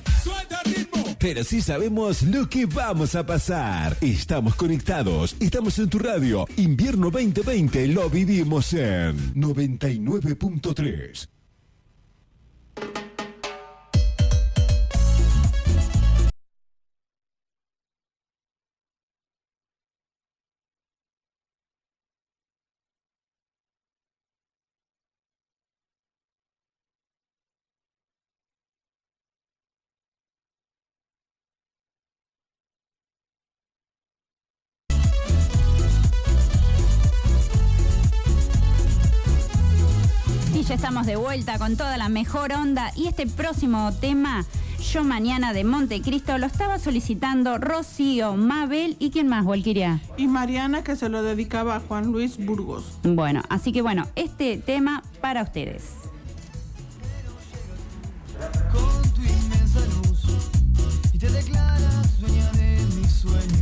Pero 1.22 1.44
sí 1.44 1.62
sabemos 1.62 2.24
lo 2.24 2.50
que 2.50 2.66
vamos 2.66 3.14
a 3.14 3.24
pasar. 3.24 3.96
Estamos 4.02 4.56
conectados, 4.56 5.36
estamos 5.40 5.78
en 5.78 5.88
tu 5.88 6.00
radio. 6.00 6.48
Invierno 6.58 7.12
2020 7.12 7.90
lo 7.90 8.10
vivimos 8.10 8.74
en 8.74 9.36
99.3. 9.36 11.41
ya 40.72 40.76
estamos 40.76 41.06
de 41.06 41.18
vuelta 41.18 41.60
con 41.60 41.76
toda 41.76 41.98
la 41.98 42.08
mejor 42.08 42.54
onda. 42.54 42.94
Y 42.96 43.08
este 43.08 43.28
próximo 43.28 43.92
tema, 44.00 44.46
Yo 44.80 45.04
Mañana 45.04 45.52
de 45.52 45.66
Montecristo, 45.66 46.38
lo 46.38 46.46
estaba 46.46 46.80
solicitando 46.80 47.58
Rocío, 47.58 48.38
Mabel 48.38 48.96
y 48.98 49.10
quién 49.12 49.28
más, 49.28 49.46
Walquiria. 49.46 50.00
Y 50.16 50.30
Mariana 50.30 50.82
que 50.82 50.96
se 50.96 51.10
lo 51.10 51.24
dedicaba 51.24 51.76
a 51.76 51.80
Juan 51.82 52.14
Luis 52.14 52.38
Burgos. 52.38 52.86
Bueno, 53.04 53.42
así 53.50 53.74
que 53.74 53.82
bueno, 53.82 54.08
este 54.16 54.56
tema 54.56 55.04
para 55.20 55.44
ustedes. 55.44 55.92
con 58.72 59.12
tu 59.12 59.22
inmensa 59.24 59.82
luz 60.08 60.24
y 61.12 61.18
te 61.18 61.30
declaras 61.32 62.22
dueña 62.22 62.50
de 62.54 62.78
mis 62.96 63.12
sueños. 63.12 63.61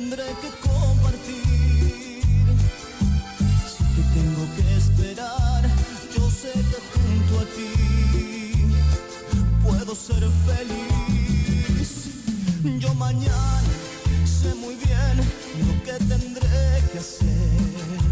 tendré 0.00 0.24
que 0.40 0.50
compartir. 0.66 2.22
Si 3.72 3.84
te 3.94 4.02
tengo 4.16 4.44
que 4.56 4.76
esperar, 4.76 5.62
yo 6.16 6.30
sé 6.30 6.52
que 6.52 6.78
junto 6.90 7.32
a 7.40 7.46
ti 7.56 7.70
puedo 9.62 9.94
ser 9.94 10.22
feliz. 10.48 11.88
Yo 12.78 12.94
mañana 12.94 13.60
sé 14.24 14.54
muy 14.54 14.74
bien 14.76 15.16
lo 15.66 15.74
que 15.84 15.92
tendré 16.04 16.82
que 16.92 16.98
hacer. 16.98 18.09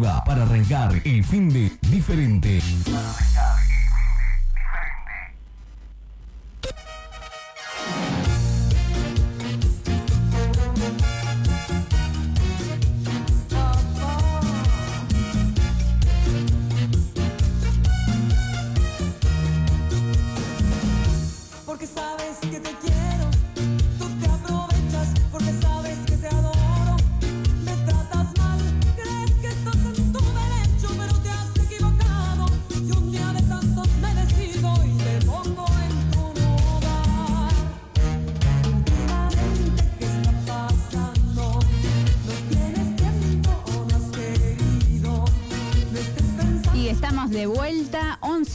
Para 0.00 0.44
arrancar 0.44 1.02
el 1.04 1.22
fin 1.22 1.50
de 1.50 1.70
diferente. 1.90 2.60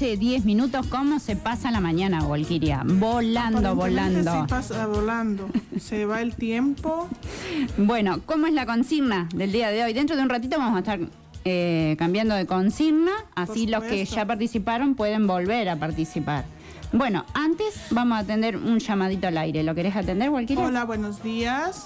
11, 0.08 0.18
10 0.18 0.46
minutos. 0.46 0.88
¿Cómo 0.88 1.20
se 1.20 1.36
pasa 1.36 1.70
la 1.70 1.82
mañana, 1.82 2.24
Volquiria? 2.24 2.82
Volando, 2.86 3.76
volando. 3.76 4.32
Sí 4.32 4.38
pasa 4.48 4.88
volando. 4.88 5.50
Se 5.78 6.06
va 6.06 6.22
el 6.22 6.36
tiempo. 6.36 7.10
Bueno, 7.78 8.22
¿cómo 8.26 8.48
es 8.48 8.54
la 8.54 8.66
consigna 8.66 9.28
del 9.36 9.52
día 9.52 9.70
de 9.70 9.84
hoy? 9.84 9.92
Dentro 9.92 10.16
de 10.16 10.22
un 10.22 10.30
ratito 10.30 10.58
vamos 10.58 10.78
a 10.78 10.80
estar 10.80 11.00
eh, 11.44 11.98
cambiando 12.00 12.36
de 12.36 12.46
consigna, 12.46 13.12
así 13.36 13.68
los 13.68 13.84
que 13.84 14.06
ya 14.06 14.26
participaron 14.26 14.96
pueden 14.96 15.28
volver 15.28 15.68
a 15.68 15.76
participar. 15.76 16.46
Bueno, 16.94 17.26
antes 17.34 17.88
vamos 17.90 18.18
a 18.18 18.22
atender 18.22 18.56
un 18.56 18.80
llamadito 18.80 19.28
al 19.28 19.38
aire. 19.38 19.62
¿Lo 19.64 19.76
querés 19.76 19.96
atender, 19.96 20.30
Volquiria? 20.30 20.64
Hola, 20.64 20.86
buenos 20.86 21.22
días. 21.22 21.86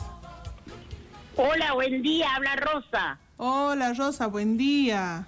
Hola, 1.37 1.73
buen 1.73 2.03
día, 2.03 2.35
habla 2.35 2.55
Rosa. 2.55 3.17
Hola, 3.37 3.93
Rosa, 3.93 4.27
buen 4.27 4.57
día. 4.57 5.25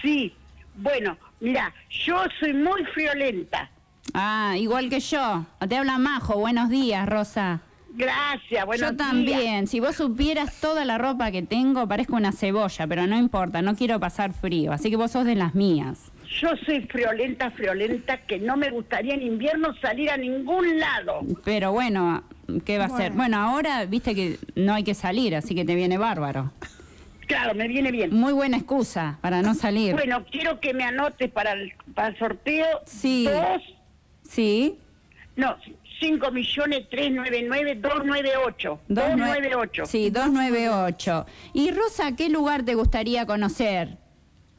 Sí, 0.00 0.34
bueno, 0.76 1.18
mira, 1.42 1.74
yo 1.90 2.24
soy 2.40 2.54
muy 2.54 2.84
friolenta. 2.94 3.70
Ah, 4.14 4.54
igual 4.58 4.88
que 4.88 5.00
yo. 5.00 5.44
Te 5.68 5.76
habla 5.76 5.98
Majo. 5.98 6.38
Buenos 6.38 6.70
días, 6.70 7.06
Rosa. 7.08 7.60
Gracias, 7.94 8.64
buenos 8.64 8.90
Yo 8.90 8.96
también. 8.96 9.66
Si 9.66 9.78
vos 9.78 9.96
supieras 9.96 10.60
toda 10.60 10.84
la 10.84 10.96
ropa 10.96 11.30
que 11.30 11.42
tengo, 11.42 11.86
parezco 11.86 12.16
una 12.16 12.32
cebolla, 12.32 12.86
pero 12.86 13.06
no 13.06 13.18
importa, 13.18 13.60
no 13.60 13.76
quiero 13.76 14.00
pasar 14.00 14.32
frío. 14.32 14.72
Así 14.72 14.88
que 14.88 14.96
vos 14.96 15.10
sos 15.10 15.26
de 15.26 15.34
las 15.34 15.54
mías. 15.54 16.10
Yo 16.40 16.48
soy 16.64 16.80
friolenta, 16.86 17.50
friolenta, 17.50 18.16
que 18.22 18.38
no 18.38 18.56
me 18.56 18.70
gustaría 18.70 19.14
en 19.14 19.22
invierno 19.22 19.74
salir 19.82 20.10
a 20.10 20.16
ningún 20.16 20.78
lado. 20.78 21.20
Pero 21.44 21.72
bueno, 21.72 22.24
¿qué 22.64 22.78
va 22.78 22.86
a 22.86 22.96
ser? 22.96 23.12
Bueno, 23.12 23.36
ahora 23.36 23.84
viste 23.84 24.14
que 24.14 24.38
no 24.54 24.72
hay 24.72 24.84
que 24.84 24.94
salir, 24.94 25.36
así 25.36 25.54
que 25.54 25.66
te 25.66 25.74
viene 25.74 25.98
bárbaro. 25.98 26.50
Claro, 27.26 27.54
me 27.54 27.68
viene 27.68 27.90
bien. 27.90 28.14
Muy 28.14 28.32
buena 28.32 28.56
excusa 28.56 29.18
para 29.20 29.42
no 29.42 29.54
salir. 29.54 29.92
Bueno, 29.94 30.24
quiero 30.30 30.60
que 30.60 30.74
me 30.74 30.84
anotes 30.84 31.30
para 31.30 31.52
el, 31.52 31.72
para 31.94 32.08
el 32.08 32.18
sorteo. 32.18 32.66
Sí. 32.86 33.24
Dos, 33.26 33.62
Sí. 34.28 34.78
no, 35.36 35.56
5 36.00 36.30
millones 36.32 36.88
399 36.90 37.76
298. 37.76 38.80
Dos 38.88 39.04
nue- 39.04 39.16
298. 39.18 39.86
Sí, 39.86 40.10
298. 40.10 41.26
Y 41.54 41.70
Rosa, 41.70 42.12
¿qué 42.16 42.28
lugar 42.28 42.64
te 42.64 42.74
gustaría 42.74 43.24
conocer? 43.26 43.96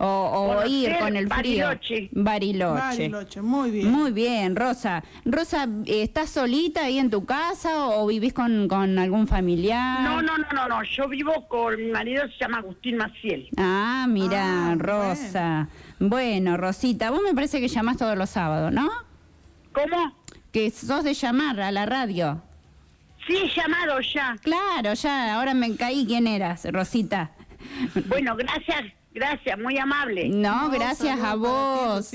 O, 0.05 0.65
ir 0.67 0.97
con 0.99 1.15
el 1.15 1.27
frío. 1.29 1.67
Bariloche. 1.67 2.09
Bariloche. 2.11 2.79
Bariloche, 2.81 3.41
muy 3.41 3.71
bien. 3.71 3.91
Muy 3.91 4.11
bien, 4.11 4.55
Rosa. 4.55 5.03
Rosa, 5.23 5.67
¿estás 5.85 6.29
solita 6.31 6.85
ahí 6.85 6.99
en 6.99 7.09
tu 7.09 7.25
casa 7.25 7.87
o 7.87 8.07
vivís 8.07 8.33
con, 8.33 8.67
con 8.67 8.99
algún 8.99 9.27
familiar? 9.27 10.01
No, 10.01 10.21
no, 10.21 10.37
no, 10.37 10.45
no, 10.53 10.67
no, 10.67 10.83
yo 10.83 11.07
vivo 11.07 11.47
con 11.47 11.77
mi 11.77 11.91
marido, 11.91 12.23
se 12.27 12.39
llama 12.39 12.57
Agustín 12.59 12.97
Maciel. 12.97 13.49
Ah, 13.57 14.05
mira, 14.09 14.75
Rosa. 14.75 15.69
Bueno. 15.99 16.57
Rosita, 16.57 17.11
vos 17.11 17.21
me 17.21 17.33
parece 17.33 17.59
que 17.59 17.67
llamás 17.67 17.97
todos 17.97 18.17
los 18.17 18.29
sábados, 18.29 18.71
¿no? 18.71 18.89
¿Cómo? 19.73 20.15
Que 20.51 20.69
sos 20.69 21.03
de 21.03 21.13
llamar 21.13 21.59
a 21.59 21.71
la 21.71 21.85
radio. 21.85 22.41
Sí, 23.27 23.37
he 23.37 23.49
llamado 23.49 23.99
ya. 24.01 24.35
Claro, 24.41 24.93
ya, 24.93 25.35
ahora 25.35 25.53
me 25.53 25.75
caí 25.75 26.05
quién 26.05 26.27
eras, 26.27 26.65
Rosita. 26.71 27.31
Bueno, 28.07 28.35
gracias, 28.35 28.83
gracias, 29.13 29.59
muy 29.59 29.77
amable. 29.77 30.29
No, 30.29 30.69
gracias 30.69 31.19
a 31.19 31.35
vos. 31.35 32.11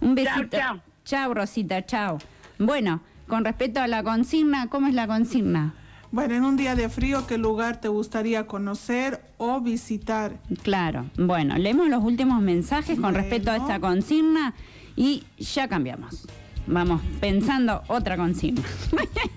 Un 0.00 0.14
besito. 0.14 0.48
Chao, 0.50 0.60
chao. 0.60 0.80
Chao, 1.04 1.34
Rosita, 1.34 1.84
chao. 1.86 2.18
Bueno, 2.58 3.00
con 3.26 3.44
respecto 3.44 3.80
a 3.80 3.86
la 3.86 4.02
consigna, 4.02 4.68
¿cómo 4.68 4.86
es 4.86 4.94
la 4.94 5.06
consigna? 5.06 5.74
Bueno, 6.12 6.34
en 6.34 6.44
un 6.44 6.56
día 6.56 6.74
de 6.74 6.88
frío, 6.88 7.26
¿qué 7.28 7.38
lugar 7.38 7.80
te 7.80 7.86
gustaría 7.86 8.48
conocer 8.48 9.22
o 9.38 9.60
visitar? 9.60 10.40
Claro, 10.62 11.06
bueno, 11.16 11.56
leemos 11.56 11.88
los 11.88 12.02
últimos 12.02 12.42
mensajes 12.42 12.98
con 12.98 13.14
respecto 13.14 13.52
a 13.52 13.56
esta 13.56 13.78
consigna 13.78 14.54
y 14.96 15.22
ya 15.38 15.68
cambiamos. 15.68 16.26
Vamos 16.66 17.00
pensando 17.20 17.82
otra 17.86 18.16
consigna. 18.16 18.62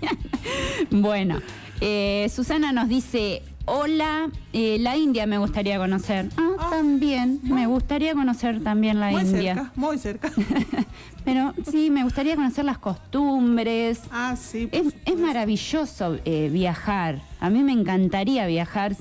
bueno, 0.90 1.40
eh, 1.80 2.28
Susana 2.34 2.72
nos 2.72 2.90
dice, 2.90 3.44
hola, 3.66 4.30
eh, 4.52 4.78
la 4.80 4.98
India 4.98 5.26
me 5.26 5.38
gustaría 5.38 5.78
conocer. 5.78 6.30
Ah, 6.38 6.70
también, 6.70 7.40
me 7.44 7.68
gustaría 7.68 8.14
conocer 8.14 8.64
también 8.64 9.00
la 9.00 9.12
Muy 9.12 9.22
India. 9.22 9.56
cerca, 9.56 9.72
muy 9.76 9.98
cerca. 9.98 10.32
Pero 11.26 11.54
sí, 11.70 11.90
me 11.90 12.04
gustaría 12.04 12.36
conocer 12.36 12.66
las 12.66 12.78
costumbres. 12.78 14.02
Ah, 14.12 14.36
sí. 14.36 14.68
Es, 14.72 14.94
es 15.06 15.18
maravilloso 15.18 16.18
eh, 16.26 16.50
viajar. 16.52 17.22
A 17.40 17.50
mí 17.50 17.64
me 17.64 17.72
encantaría 17.72 18.46
viajar. 18.48 18.96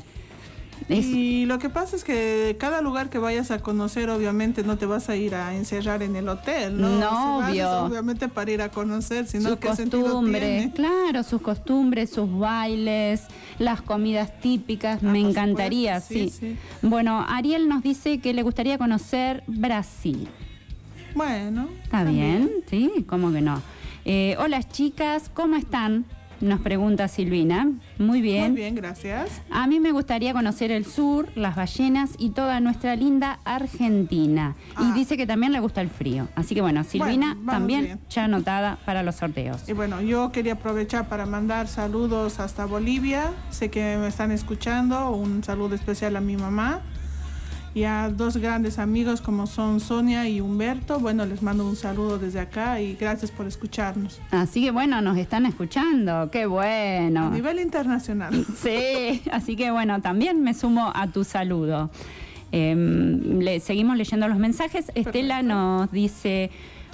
Es- 0.88 1.04
Y 1.06 1.46
lo 1.46 1.58
que 1.58 1.68
pasa 1.68 1.96
es 1.96 2.04
que 2.04 2.56
cada 2.58 2.80
lugar 2.82 3.10
que 3.10 3.18
vayas 3.18 3.50
a 3.50 3.58
conocer, 3.60 4.10
obviamente 4.10 4.62
no 4.62 4.78
te 4.78 4.86
vas 4.86 5.08
a 5.08 5.16
ir 5.16 5.34
a 5.34 5.54
encerrar 5.54 6.02
en 6.02 6.16
el 6.16 6.28
hotel, 6.28 6.80
¿no? 6.80 6.88
No, 7.00 7.50
Si 7.50 7.58
vas, 7.58 7.68
obviamente 7.90 8.28
para 8.28 8.50
ir 8.50 8.62
a 8.62 8.70
conocer, 8.70 9.26
sino 9.26 9.50
sus 9.50 9.58
costumbres, 9.58 10.70
claro, 10.74 11.22
sus 11.22 11.40
costumbres, 11.42 12.10
sus 12.10 12.30
bailes, 12.38 13.22
las 13.58 13.82
comidas 13.82 14.40
típicas, 14.40 15.02
me 15.02 15.20
encantaría, 15.20 16.00
sí, 16.00 16.30
supuesto, 16.30 16.46
sí, 16.46 16.86
Bueno, 16.86 17.24
Ariel 17.28 17.68
nos 17.68 17.82
dice 17.82 18.18
que 18.20 18.32
le 18.34 18.42
gustaría 18.42 18.78
conocer 18.78 19.42
Brasil. 19.46 20.28
Bueno. 21.14 21.68
¿Está 21.84 22.04
bien? 22.04 22.50
Sí, 22.68 22.90
¿cómo 23.06 23.32
que 23.32 23.40
no? 23.40 23.60
Eh, 24.04 24.36
hola 24.38 24.62
chicas, 24.62 25.30
¿cómo 25.32 25.56
están? 25.56 26.04
Nos 26.42 26.60
pregunta 26.60 27.06
Silvina. 27.06 27.70
Muy 27.98 28.20
bien. 28.20 28.52
Muy 28.52 28.60
bien, 28.62 28.74
gracias. 28.74 29.40
A 29.48 29.68
mí 29.68 29.78
me 29.78 29.92
gustaría 29.92 30.32
conocer 30.32 30.72
el 30.72 30.84
sur, 30.84 31.28
las 31.36 31.54
ballenas 31.54 32.10
y 32.18 32.30
toda 32.30 32.58
nuestra 32.58 32.96
linda 32.96 33.38
Argentina. 33.44 34.56
Y 34.80 34.90
dice 34.92 35.16
que 35.16 35.24
también 35.24 35.52
le 35.52 35.60
gusta 35.60 35.80
el 35.80 35.88
frío. 35.88 36.26
Así 36.34 36.56
que 36.56 36.60
bueno, 36.60 36.82
Silvina 36.82 37.36
Ah. 37.46 37.50
también 37.52 37.84
bien. 37.84 38.00
ya 38.10 38.24
anotada 38.24 38.76
para 38.84 39.04
los 39.04 39.14
sorteos. 39.14 39.68
Y 39.68 39.72
bueno, 39.72 40.02
yo 40.02 40.32
quería 40.32 40.54
aprovechar 40.54 41.08
para 41.08 41.26
mandar 41.26 41.68
saludos 41.68 42.40
hasta 42.40 42.66
Bolivia. 42.66 43.30
Sé 43.50 43.70
que 43.70 43.96
me 43.98 44.08
están 44.08 44.32
escuchando. 44.32 45.10
Un 45.12 45.44
saludo 45.44 45.76
especial 45.76 46.16
a 46.16 46.20
mi 46.20 46.36
mamá 46.36 46.80
y 47.74 47.84
a 47.84 48.10
dos 48.10 48.36
grandes 48.36 48.78
amigos 48.78 49.20
como 49.22 49.46
son 49.46 49.80
Sonia 49.80 50.28
y 50.28 50.40
Humberto. 50.40 50.98
Bueno, 51.00 51.24
les 51.24 51.42
mando 51.42 51.66
un 51.66 51.74
saludo 51.76 52.18
desde 52.18 52.40
acá 52.40 52.80
y 52.80 52.94
gracias 52.96 53.30
por 53.30 53.46
escucharnos. 53.46 54.20
Así 54.30 54.62
que 54.62 54.70
bueno, 54.70 55.00
nos 55.00 55.16
están 55.16 55.46
escuchando. 55.46 56.30
Qué 56.30 56.44
bueno. 56.46 57.26
A 57.28 57.30
nivel 57.30 57.60
internacional. 57.60 58.44
Sí, 58.56 59.22
así 59.32 59.56
que 59.56 59.70
bueno, 59.70 60.00
también 60.02 60.42
me 60.42 60.52
sumo 60.54 60.92
a 60.94 61.06
tu 61.08 61.24
saludo. 61.24 61.90
Em, 62.52 63.38
le, 63.40 63.60
seguimos 63.60 63.96
leyendo 63.96 64.28
los 64.28 64.36
mensajes. 64.38 64.92
Estela 64.94 65.42
nos 65.42 65.90
dice, 65.90 66.50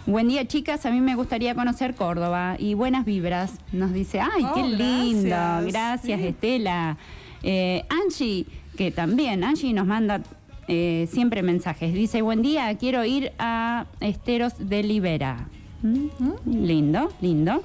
buen 0.07 0.29
día 0.29 0.47
chicas, 0.47 0.87
a 0.87 0.91
mí 0.93 1.01
me 1.01 1.17
gustaría 1.17 1.55
conocer 1.57 1.95
Córdoba 1.97 2.55
y 2.59 2.75
buenas 2.75 3.05
vibras. 3.05 3.55
Nos 3.73 3.93
dice, 3.93 4.21
ay, 4.21 4.45
Oh, 4.49 4.55
qué 4.55 4.63
lindo. 4.63 5.29
gracias. 5.31 5.73
Gracias, 5.73 6.21
Sí. 6.21 6.27
Estela. 6.29 6.97
Eh, 7.43 7.85
Angie, 7.89 8.47
que 8.77 8.91
también, 8.93 9.43
Angie 9.43 9.73
nos 9.73 9.87
manda 9.87 10.21
eh, 10.69 11.09
siempre 11.11 11.43
mensajes. 11.43 11.93
Dice, 11.95 12.23
buen 12.23 12.43
día, 12.43 12.77
quiero 12.79 13.05
ir 13.05 13.33
a 13.39 13.87
Esteros 14.01 14.53
de 14.59 14.83
Libera. 14.83 15.47
Mm, 15.83 16.09
Lindo, 16.67 17.11
lindo. 17.21 17.63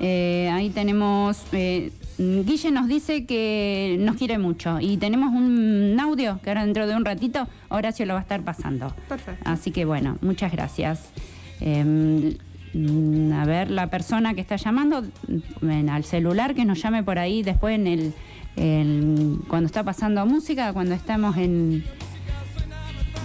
Eh, 0.00 0.50
ahí 0.52 0.70
tenemos. 0.70 1.42
eh, 1.52 1.90
Guille 2.18 2.70
nos 2.70 2.88
dice 2.88 3.24
que 3.24 3.96
nos 3.98 4.16
quiere 4.16 4.38
mucho 4.38 4.78
y 4.80 4.96
tenemos 4.96 5.32
un 5.32 5.96
audio 5.98 6.38
que 6.42 6.50
ahora 6.50 6.64
dentro 6.64 6.86
de 6.86 6.94
un 6.94 7.04
ratito 7.04 7.48
Horacio 7.68 8.06
lo 8.06 8.14
va 8.14 8.20
a 8.20 8.22
estar 8.22 8.42
pasando. 8.42 8.94
Perfecto. 9.08 9.42
Así 9.44 9.70
que 9.70 9.84
bueno, 9.84 10.18
muchas 10.20 10.52
gracias. 10.52 11.08
Eh, 11.60 12.36
mm, 12.74 13.32
a 13.32 13.44
ver, 13.44 13.70
la 13.70 13.88
persona 13.88 14.34
que 14.34 14.40
está 14.40 14.56
llamando 14.56 15.04
al 15.90 16.04
celular 16.04 16.54
que 16.54 16.64
nos 16.64 16.80
llame 16.82 17.02
por 17.02 17.18
ahí 17.18 17.42
después 17.42 17.74
en 17.74 17.86
el, 17.86 18.14
el- 18.56 19.38
cuando 19.48 19.66
está 19.66 19.82
pasando 19.84 20.24
música, 20.26 20.72
cuando 20.72 20.94
estamos 20.94 21.36
en 21.36 21.84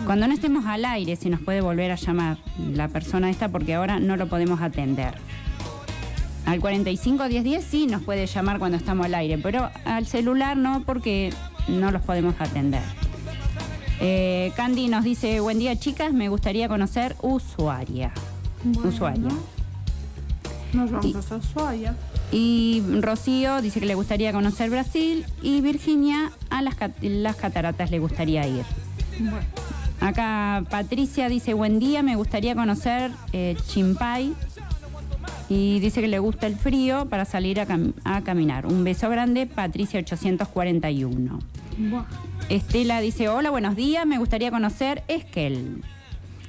cuando 0.05 0.27
no 0.27 0.33
estemos 0.33 0.65
al 0.65 0.85
aire, 0.85 1.15
si 1.17 1.29
nos 1.29 1.41
puede 1.41 1.59
volver 1.59 1.91
a 1.91 1.95
llamar 1.95 2.37
la 2.73 2.87
persona 2.87 3.29
esta 3.29 3.49
porque 3.49 3.73
ahora 3.75 3.99
no 3.99 4.15
lo 4.15 4.27
podemos 4.27 4.61
atender. 4.61 5.15
Al 6.45 6.61
45 6.61 7.27
10 7.27 7.43
10 7.43 7.65
sí 7.65 7.87
nos 7.87 8.03
puede 8.03 8.25
llamar 8.25 8.57
cuando 8.59 8.77
estamos 8.77 9.05
al 9.07 9.15
aire, 9.15 9.37
pero 9.37 9.69
al 9.83 10.05
celular 10.07 10.55
no 10.55 10.83
porque 10.85 11.33
no 11.67 11.91
los 11.91 12.01
podemos 12.03 12.35
atender. 12.39 12.83
Eh, 13.99 14.53
Candy 14.55 14.87
nos 14.87 15.03
dice, 15.03 15.39
buen 15.41 15.59
día 15.59 15.75
chicas, 15.77 16.13
me 16.13 16.29
gustaría 16.29 16.69
conocer 16.69 17.15
usuaria. 17.21 18.11
Bueno. 18.63 18.87
Usuaria. 18.89 19.29
Nos 20.73 20.91
vamos 20.91 21.05
Y- 21.05 21.15
hasta 21.17 21.35
Ushuaia. 21.37 21.95
Y 22.31 22.83
Rocío 23.01 23.61
dice 23.61 23.79
que 23.79 23.85
le 23.85 23.95
gustaría 23.95 24.33
conocer 24.33 24.69
Brasil 24.69 25.25
y 25.41 25.61
Virginia 25.61 26.31
a 26.49 26.61
las, 26.61 26.75
cat- 26.75 26.97
las 27.01 27.35
cataratas 27.37 27.89
le 27.91 27.99
gustaría 27.99 28.45
ir. 28.47 28.63
Bueno. 29.19 29.37
Acá 29.99 30.63
Patricia 30.69 31.29
dice, 31.29 31.53
buen 31.53 31.79
día, 31.79 32.03
me 32.03 32.15
gustaría 32.15 32.53
conocer 32.53 33.11
eh, 33.33 33.55
Chimpay 33.67 34.33
y 35.49 35.79
dice 35.79 36.01
que 36.01 36.07
le 36.07 36.19
gusta 36.19 36.45
el 36.47 36.55
frío 36.57 37.07
para 37.09 37.25
salir 37.25 37.59
a, 37.59 37.67
cam- 37.67 37.93
a 38.03 38.21
caminar. 38.21 38.65
Un 38.67 38.83
beso 38.83 39.09
grande, 39.09 39.47
Patricia 39.47 39.99
841. 40.01 41.39
Buah. 41.77 42.03
Estela 42.49 42.99
dice, 43.01 43.27
hola, 43.29 43.49
buenos 43.49 43.75
días, 43.75 44.05
me 44.05 44.17
gustaría 44.19 44.51
conocer 44.51 45.03
Esquel. 45.07 45.81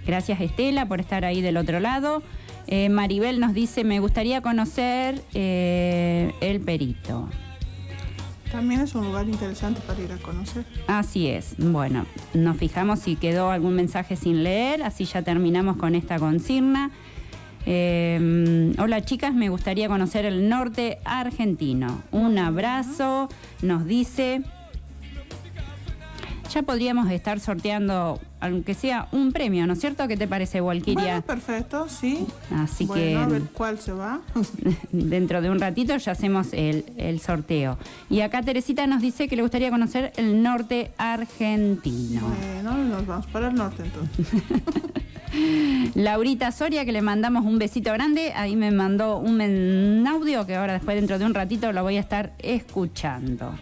Gracias 0.06 0.40
Estela 0.40 0.86
por 0.86 1.00
estar 1.00 1.24
ahí 1.24 1.40
del 1.40 1.56
otro 1.56 1.80
lado. 1.80 2.22
Eh, 2.70 2.90
Maribel 2.90 3.40
nos 3.40 3.54
dice, 3.54 3.82
me 3.82 3.98
gustaría 3.98 4.42
conocer 4.42 5.22
eh, 5.32 6.34
El 6.42 6.60
Perito. 6.60 7.26
También 8.52 8.82
es 8.82 8.94
un 8.94 9.06
lugar 9.06 9.26
interesante 9.26 9.80
para 9.86 10.00
ir 10.02 10.12
a 10.12 10.18
conocer. 10.18 10.66
Así 10.86 11.28
es. 11.28 11.54
Bueno, 11.56 12.04
nos 12.34 12.58
fijamos 12.58 12.98
si 13.00 13.16
quedó 13.16 13.50
algún 13.50 13.74
mensaje 13.74 14.16
sin 14.16 14.42
leer, 14.42 14.82
así 14.82 15.06
ya 15.06 15.22
terminamos 15.22 15.78
con 15.78 15.94
esta 15.94 16.18
consigna. 16.18 16.90
Eh, 17.64 18.74
hola 18.78 19.02
chicas, 19.02 19.34
me 19.34 19.48
gustaría 19.48 19.88
conocer 19.88 20.26
el 20.26 20.48
norte 20.50 20.98
argentino. 21.04 22.02
Un 22.12 22.38
abrazo, 22.38 23.28
nos 23.62 23.86
dice. 23.86 24.42
Ya 26.52 26.62
podríamos 26.62 27.10
estar 27.10 27.40
sorteando, 27.40 28.18
aunque 28.40 28.72
sea 28.72 29.08
un 29.12 29.32
premio, 29.32 29.66
¿no 29.66 29.74
es 29.74 29.80
cierto? 29.80 30.08
¿Qué 30.08 30.16
te 30.16 30.26
parece, 30.26 30.62
Walkiria? 30.62 31.02
Bueno, 31.02 31.22
perfecto, 31.22 31.86
sí. 31.88 32.26
Así 32.50 32.86
bueno, 32.86 33.20
a 33.20 33.26
ver 33.26 33.42
que 33.42 33.48
cuál 33.48 33.78
se 33.78 33.92
va. 33.92 34.20
dentro 34.92 35.42
de 35.42 35.50
un 35.50 35.60
ratito 35.60 35.94
ya 35.96 36.12
hacemos 36.12 36.48
el, 36.52 36.86
el 36.96 37.20
sorteo. 37.20 37.76
Y 38.08 38.22
acá 38.22 38.42
Teresita 38.42 38.86
nos 38.86 39.02
dice 39.02 39.28
que 39.28 39.36
le 39.36 39.42
gustaría 39.42 39.70
conocer 39.70 40.12
el 40.16 40.42
norte 40.42 40.92
argentino. 40.96 42.22
Bueno, 42.22 42.78
nos 42.78 43.06
vamos 43.06 43.26
para 43.26 43.48
el 43.48 43.54
norte 43.54 43.82
entonces. 43.84 44.26
Laurita 45.94 46.50
Soria, 46.52 46.86
que 46.86 46.92
le 46.92 47.02
mandamos 47.02 47.44
un 47.44 47.58
besito 47.58 47.92
grande, 47.92 48.32
ahí 48.34 48.56
me 48.56 48.70
mandó 48.70 49.18
un 49.18 50.06
audio 50.06 50.46
que 50.46 50.56
ahora 50.56 50.72
después 50.72 50.96
dentro 50.96 51.18
de 51.18 51.26
un 51.26 51.34
ratito 51.34 51.72
lo 51.72 51.82
voy 51.82 51.96
a 51.96 52.00
estar 52.00 52.32
escuchando. 52.38 53.52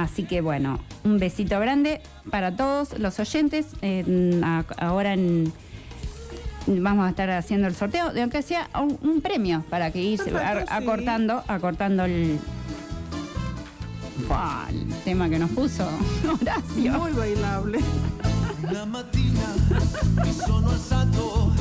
Así 0.00 0.22
que 0.24 0.40
bueno, 0.40 0.78
un 1.04 1.18
besito 1.18 1.60
grande 1.60 2.00
para 2.30 2.56
todos 2.56 2.98
los 2.98 3.20
oyentes. 3.20 3.66
Eh, 3.82 4.40
a- 4.42 4.64
ahora 4.78 5.12
en- 5.12 5.52
vamos 6.66 7.06
a 7.06 7.10
estar 7.10 7.28
haciendo 7.30 7.66
el 7.68 7.74
sorteo, 7.74 8.10
de 8.12 8.22
aunque 8.22 8.40
sea 8.40 8.70
un, 8.80 8.98
un 9.02 9.20
premio 9.20 9.62
para 9.68 9.90
que 9.90 10.00
ir 10.02 10.18
Perfecto, 10.18 10.38
a- 10.38 10.60
sí. 10.78 10.84
acortando, 10.84 11.44
acortando 11.48 12.04
el, 12.06 12.38
Buah, 14.26 14.68
el 14.70 14.86
tema 15.04 15.28
que 15.28 15.38
nos 15.38 15.50
puso 15.50 15.84
Horacio. 16.40 16.92
Muy 16.98 17.12
bailable. 17.12 17.80
La 18.72 18.86
mattina 18.86 19.54
mi 20.24 20.32
sono 20.32 20.70
alzato, 20.70 21.52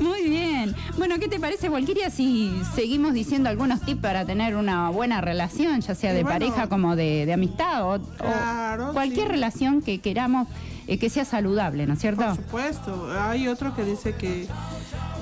Muy 0.00 0.28
bien. 0.28 0.74
Bueno, 0.98 1.16
¿qué 1.18 1.28
te 1.28 1.38
parece, 1.38 1.68
Walkiria, 1.68 2.10
si 2.10 2.52
seguimos 2.74 3.12
diciendo 3.14 3.48
algunos 3.48 3.80
tips 3.80 4.00
para 4.00 4.24
tener 4.24 4.56
una 4.56 4.90
buena 4.90 5.20
relación, 5.20 5.80
ya 5.80 5.94
sea 5.94 6.12
de 6.12 6.22
bueno, 6.22 6.38
pareja 6.38 6.68
como 6.68 6.96
de, 6.96 7.26
de 7.26 7.32
amistad 7.32 7.84
o, 7.84 7.94
o 7.94 8.00
Claro, 8.16 8.92
cualquier 8.92 9.26
sí. 9.26 9.32
relación 9.32 9.82
que 9.82 10.00
queramos 10.00 10.48
eh, 10.86 10.98
que 10.98 11.08
sea 11.10 11.24
saludable, 11.24 11.86
¿no 11.86 11.94
es 11.94 12.00
cierto? 12.00 12.24
Por 12.24 12.36
supuesto. 12.36 13.08
Hay 13.18 13.48
otro 13.48 13.74
que 13.74 13.84
dice 13.84 14.14
que 14.14 14.46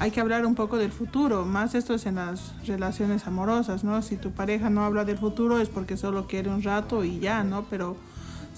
hay 0.00 0.10
que 0.10 0.20
hablar 0.20 0.46
un 0.46 0.54
poco 0.54 0.76
del 0.78 0.92
futuro, 0.92 1.44
más 1.44 1.74
esto 1.74 1.94
es 1.94 2.06
en 2.06 2.16
las 2.16 2.54
relaciones 2.66 3.26
amorosas, 3.26 3.84
¿no? 3.84 4.00
Si 4.02 4.16
tu 4.16 4.30
pareja 4.30 4.70
no 4.70 4.84
habla 4.84 5.04
del 5.04 5.18
futuro 5.18 5.60
es 5.60 5.68
porque 5.68 5.96
solo 5.96 6.26
quiere 6.26 6.48
un 6.50 6.62
rato 6.62 7.04
y 7.04 7.18
ya, 7.18 7.42
¿no? 7.44 7.64
Pero 7.68 7.96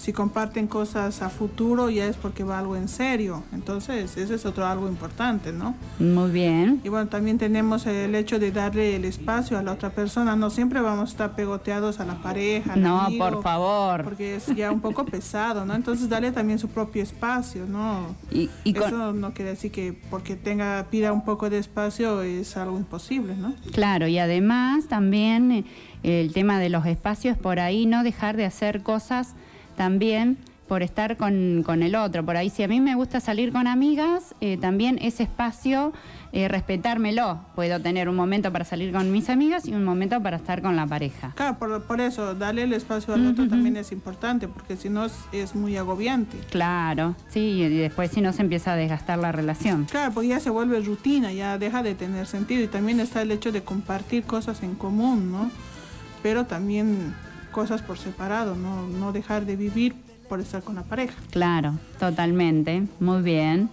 si 0.01 0.13
comparten 0.13 0.65
cosas 0.65 1.21
a 1.21 1.29
futuro 1.29 1.91
ya 1.91 2.07
es 2.07 2.15
porque 2.17 2.43
va 2.43 2.57
algo 2.57 2.75
en 2.75 2.87
serio. 2.87 3.43
Entonces, 3.53 4.17
ese 4.17 4.33
es 4.33 4.45
otro 4.47 4.65
algo 4.65 4.87
importante, 4.87 5.51
¿no? 5.53 5.75
Muy 5.99 6.31
bien. 6.31 6.81
Y 6.83 6.89
bueno, 6.89 7.07
también 7.07 7.37
tenemos 7.37 7.85
el 7.85 8.15
hecho 8.15 8.39
de 8.39 8.51
darle 8.51 8.95
el 8.95 9.05
espacio 9.05 9.59
a 9.59 9.61
la 9.61 9.73
otra 9.73 9.91
persona. 9.91 10.35
No 10.35 10.49
siempre 10.49 10.81
vamos 10.81 11.09
a 11.09 11.11
estar 11.11 11.35
pegoteados 11.35 11.99
a 11.99 12.05
la 12.05 12.15
pareja. 12.15 12.73
al 12.73 12.81
No, 12.81 13.01
amigo, 13.01 13.29
por 13.29 13.43
favor. 13.43 14.03
Porque 14.03 14.37
es 14.37 14.47
ya 14.55 14.71
un 14.71 14.79
poco 14.81 15.05
pesado, 15.05 15.65
¿no? 15.65 15.75
Entonces, 15.75 16.09
darle 16.09 16.31
también 16.31 16.57
su 16.57 16.67
propio 16.69 17.03
espacio, 17.03 17.67
¿no? 17.67 18.15
Y, 18.31 18.49
y 18.63 18.73
con- 18.73 18.87
Eso 18.87 19.13
no 19.13 19.33
quiere 19.35 19.51
decir 19.51 19.71
que 19.71 19.93
porque 20.09 20.35
tenga 20.35 20.87
pida 20.89 21.13
un 21.13 21.23
poco 21.23 21.51
de 21.51 21.59
espacio 21.59 22.23
es 22.23 22.57
algo 22.57 22.79
imposible, 22.79 23.35
¿no? 23.35 23.53
Claro, 23.71 24.07
y 24.07 24.17
además 24.17 24.87
también 24.87 25.51
eh, 25.51 26.21
el 26.21 26.33
tema 26.33 26.57
de 26.57 26.69
los 26.69 26.87
espacios 26.87 27.37
por 27.37 27.59
ahí, 27.59 27.85
no 27.85 28.03
dejar 28.03 28.35
de 28.35 28.45
hacer 28.45 28.81
cosas 28.81 29.35
también 29.75 30.37
por 30.71 30.83
estar 30.83 31.17
con, 31.17 31.63
con 31.65 31.83
el 31.83 31.95
otro. 31.95 32.25
Por 32.25 32.37
ahí, 32.37 32.49
si 32.49 32.63
a 32.63 32.67
mí 32.69 32.79
me 32.79 32.95
gusta 32.95 33.19
salir 33.19 33.51
con 33.51 33.67
amigas, 33.67 34.33
eh, 34.39 34.55
también 34.55 34.99
ese 35.01 35.23
espacio, 35.23 35.91
eh, 36.31 36.47
respetármelo. 36.47 37.41
Puedo 37.55 37.81
tener 37.81 38.07
un 38.07 38.15
momento 38.15 38.53
para 38.53 38.63
salir 38.63 38.93
con 38.93 39.11
mis 39.11 39.29
amigas 39.29 39.67
y 39.67 39.73
un 39.73 39.83
momento 39.83 40.23
para 40.23 40.37
estar 40.37 40.61
con 40.61 40.77
la 40.77 40.87
pareja. 40.87 41.33
Claro, 41.35 41.59
por, 41.59 41.83
por 41.83 41.99
eso, 41.99 42.35
darle 42.35 42.63
el 42.63 42.71
espacio 42.71 43.13
al 43.13 43.27
otro 43.27 43.49
también 43.49 43.75
es 43.75 43.91
importante, 43.91 44.47
porque 44.47 44.77
si 44.77 44.87
no 44.87 45.03
es, 45.03 45.13
es 45.33 45.55
muy 45.55 45.75
agobiante. 45.75 46.37
Claro, 46.49 47.17
sí, 47.27 47.63
y 47.63 47.67
después 47.67 48.11
si 48.11 48.21
no 48.21 48.31
se 48.31 48.41
empieza 48.41 48.71
a 48.71 48.75
desgastar 48.77 49.19
la 49.19 49.33
relación. 49.33 49.87
Claro, 49.91 50.13
porque 50.13 50.29
ya 50.29 50.39
se 50.39 50.51
vuelve 50.51 50.79
rutina, 50.79 51.33
ya 51.33 51.57
deja 51.57 51.83
de 51.83 51.95
tener 51.95 52.27
sentido. 52.27 52.63
Y 52.63 52.67
también 52.67 53.01
está 53.01 53.21
el 53.23 53.31
hecho 53.31 53.51
de 53.51 53.61
compartir 53.61 54.23
cosas 54.23 54.63
en 54.63 54.75
común, 54.75 55.33
¿no? 55.33 55.51
Pero 56.23 56.45
también 56.45 57.13
cosas 57.51 57.81
por 57.81 57.97
separado, 57.97 58.55
no, 58.55 58.87
no 58.87 59.11
dejar 59.11 59.45
de 59.45 59.55
vivir 59.55 59.95
por 60.27 60.39
estar 60.39 60.63
con 60.63 60.75
la 60.75 60.83
pareja. 60.83 61.15
Claro, 61.29 61.73
totalmente. 61.99 62.83
Muy 62.99 63.21
bien. 63.21 63.69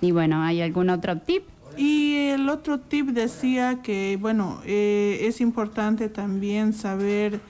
Y 0.00 0.10
bueno, 0.12 0.42
¿hay 0.42 0.60
algún 0.60 0.90
otro 0.90 1.18
tip? 1.18 1.44
Y 1.76 2.16
el 2.28 2.48
otro 2.48 2.80
tip 2.80 3.08
decía 3.08 3.80
que, 3.82 4.18
bueno, 4.20 4.60
eh, 4.64 5.18
es 5.22 5.40
importante 5.40 6.08
también 6.08 6.72
saber 6.72 7.40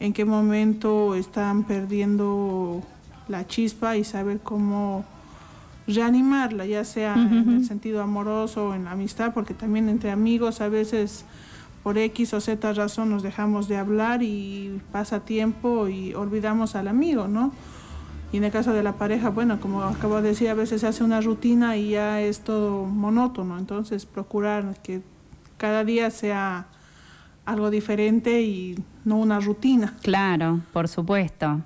en 0.00 0.12
qué 0.12 0.24
momento 0.24 1.14
están 1.14 1.64
perdiendo 1.64 2.82
la 3.28 3.46
chispa 3.46 3.96
y 3.96 4.04
saber 4.04 4.40
cómo 4.40 5.04
reanimarla, 5.86 6.66
ya 6.66 6.84
sea 6.84 7.14
en 7.14 7.58
el 7.58 7.64
sentido 7.64 8.02
amoroso 8.02 8.68
o 8.68 8.74
en 8.74 8.84
la 8.84 8.92
amistad, 8.92 9.32
porque 9.32 9.54
también 9.54 9.88
entre 9.88 10.10
amigos 10.10 10.60
a 10.60 10.68
veces 10.68 11.24
por 11.86 11.98
X 11.98 12.34
o 12.34 12.40
Z 12.40 12.72
razón 12.72 13.10
nos 13.10 13.22
dejamos 13.22 13.68
de 13.68 13.76
hablar 13.76 14.20
y 14.20 14.80
pasa 14.90 15.20
tiempo 15.20 15.86
y 15.86 16.14
olvidamos 16.14 16.74
al 16.74 16.88
amigo, 16.88 17.28
¿no? 17.28 17.52
Y 18.32 18.38
en 18.38 18.42
el 18.44 18.50
caso 18.50 18.72
de 18.72 18.82
la 18.82 18.94
pareja, 18.94 19.28
bueno, 19.30 19.60
como 19.60 19.84
acabo 19.84 20.20
de 20.20 20.30
decir, 20.30 20.48
a 20.48 20.54
veces 20.54 20.80
se 20.80 20.88
hace 20.88 21.04
una 21.04 21.20
rutina 21.20 21.76
y 21.76 21.90
ya 21.90 22.20
es 22.20 22.40
todo 22.40 22.86
monótono. 22.86 23.56
Entonces, 23.56 24.04
procurar 24.04 24.74
que 24.82 25.00
cada 25.58 25.84
día 25.84 26.10
sea 26.10 26.66
algo 27.44 27.70
diferente 27.70 28.42
y 28.42 28.82
no 29.04 29.18
una 29.18 29.38
rutina. 29.38 29.94
Claro, 30.02 30.62
por 30.72 30.88
supuesto. 30.88 31.60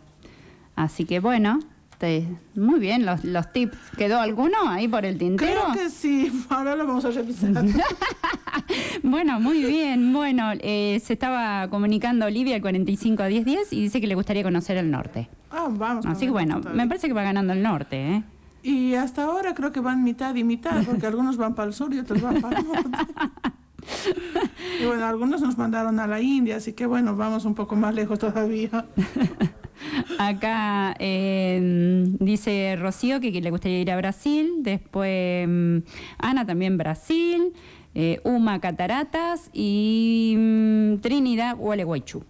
Así 0.77 1.07
que 1.07 1.21
bueno, 1.21 1.61
te- 1.97 2.29
muy 2.55 2.79
bien 2.79 3.07
los, 3.07 3.25
los 3.25 3.51
tips. 3.55 3.79
¿Quedó 3.97 4.21
alguno 4.21 4.69
ahí 4.69 4.87
por 4.87 5.07
el 5.07 5.17
tintero? 5.17 5.63
Creo 5.73 5.73
que 5.73 5.89
sí, 5.89 6.31
ahora 6.51 6.77
lo 6.77 6.87
vamos 6.87 7.07
a 7.07 7.11
revisar. 7.11 7.53
Bueno, 9.03 9.41
muy 9.41 9.65
bien. 9.65 10.13
Bueno, 10.13 10.51
eh, 10.61 11.01
se 11.03 11.15
estaba 11.15 11.69
comunicando 11.69 12.27
Olivia 12.27 12.57
al 12.57 12.61
45 12.61 13.23
a 13.23 13.27
10 13.27 13.45
10 13.45 13.73
y 13.73 13.83
dice 13.83 14.01
que 14.01 14.07
le 14.07 14.15
gustaría 14.15 14.43
conocer 14.43 14.77
el 14.77 14.91
norte. 14.91 15.29
Ah, 15.51 15.69
vamos. 15.71 16.07
Así 16.07 16.27
que 16.27 16.31
bueno, 16.31 16.61
me 16.75 16.87
parece 16.87 17.09
que 17.09 17.15
va 17.15 17.23
ganando 17.23 17.53
el 17.53 17.63
norte, 17.63 18.17
¿eh? 18.17 18.23
Y 18.63 18.95
hasta 18.95 19.25
ahora 19.25 19.55
creo 19.55 19.73
que 19.73 19.81
van 19.81 20.05
mitad 20.05 20.35
y 20.35 20.45
mitad, 20.45 20.85
porque 20.85 21.07
algunos 21.09 21.37
van 21.37 21.55
para 21.55 21.69
el 21.69 21.75
sur 21.75 21.93
y 21.95 21.99
otros 21.99 22.21
van 22.21 22.41
para 22.41 22.59
el 22.59 22.67
norte. 22.67 22.91
Y 24.79 24.85
bueno, 24.85 25.07
algunos 25.07 25.41
nos 25.41 25.57
mandaron 25.57 25.99
a 26.01 26.07
la 26.07 26.21
India, 26.21 26.57
así 26.57 26.75
que 26.75 26.85
bueno, 26.85 27.17
vamos 27.17 27.47
un 27.47 27.55
poco 27.55 27.77
más 27.77 27.95
lejos 27.95 28.19
todavía. 28.19 28.85
Acá 30.19 30.95
eh, 30.99 32.05
dice 32.19 32.77
Rocío 32.77 33.21
que, 33.21 33.33
que 33.33 33.41
le 33.41 33.51
gustaría 33.51 33.81
ir 33.81 33.91
a 33.91 33.97
Brasil. 33.97 34.51
Después 34.59 35.49
mm, 35.49 35.79
Ana 36.19 36.47
también 36.47 36.77
Brasil. 36.77 37.55
Eh, 37.95 38.21
Uma 38.25 38.61
Cataratas 38.61 39.51
y 39.53 40.35
mm, 40.37 40.97
Trinidad 41.01 41.57
Gualeguaychú. 41.57 42.23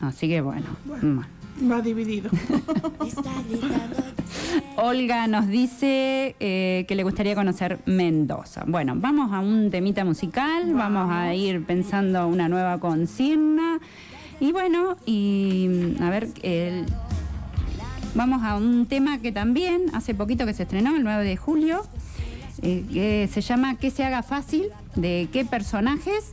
Así 0.00 0.28
que 0.28 0.40
bueno. 0.40 0.66
mm. 1.02 1.70
Va 1.70 1.80
dividido. 1.80 2.28
Olga 4.76 5.26
nos 5.26 5.46
dice 5.48 6.36
eh, 6.38 6.84
que 6.86 6.94
le 6.94 7.02
gustaría 7.02 7.34
conocer 7.34 7.78
Mendoza. 7.86 8.64
Bueno, 8.66 8.92
vamos 8.96 9.32
a 9.32 9.40
un 9.40 9.70
temita 9.70 10.04
musical, 10.04 10.74
vamos 10.74 11.08
a 11.10 11.34
ir 11.34 11.64
pensando 11.64 12.28
una 12.28 12.48
nueva 12.48 12.78
consigna. 12.78 13.78
Y 14.38 14.52
bueno, 14.52 14.96
y 15.06 15.94
mm, 15.98 16.02
a 16.02 16.10
ver, 16.10 16.28
el- 16.42 16.84
vamos 18.14 18.42
a 18.42 18.56
un 18.56 18.84
tema 18.86 19.18
que 19.18 19.32
también 19.32 19.84
hace 19.94 20.14
poquito 20.14 20.44
que 20.44 20.52
se 20.52 20.64
estrenó, 20.64 20.94
el 20.96 21.04
9 21.04 21.24
de 21.24 21.36
julio, 21.38 21.82
eh, 22.62 22.84
que 22.92 23.28
se 23.32 23.40
llama 23.40 23.76
Que 23.76 23.90
se 23.90 24.04
haga 24.04 24.22
fácil, 24.22 24.68
de 24.94 25.28
qué 25.32 25.44
personajes. 25.44 26.30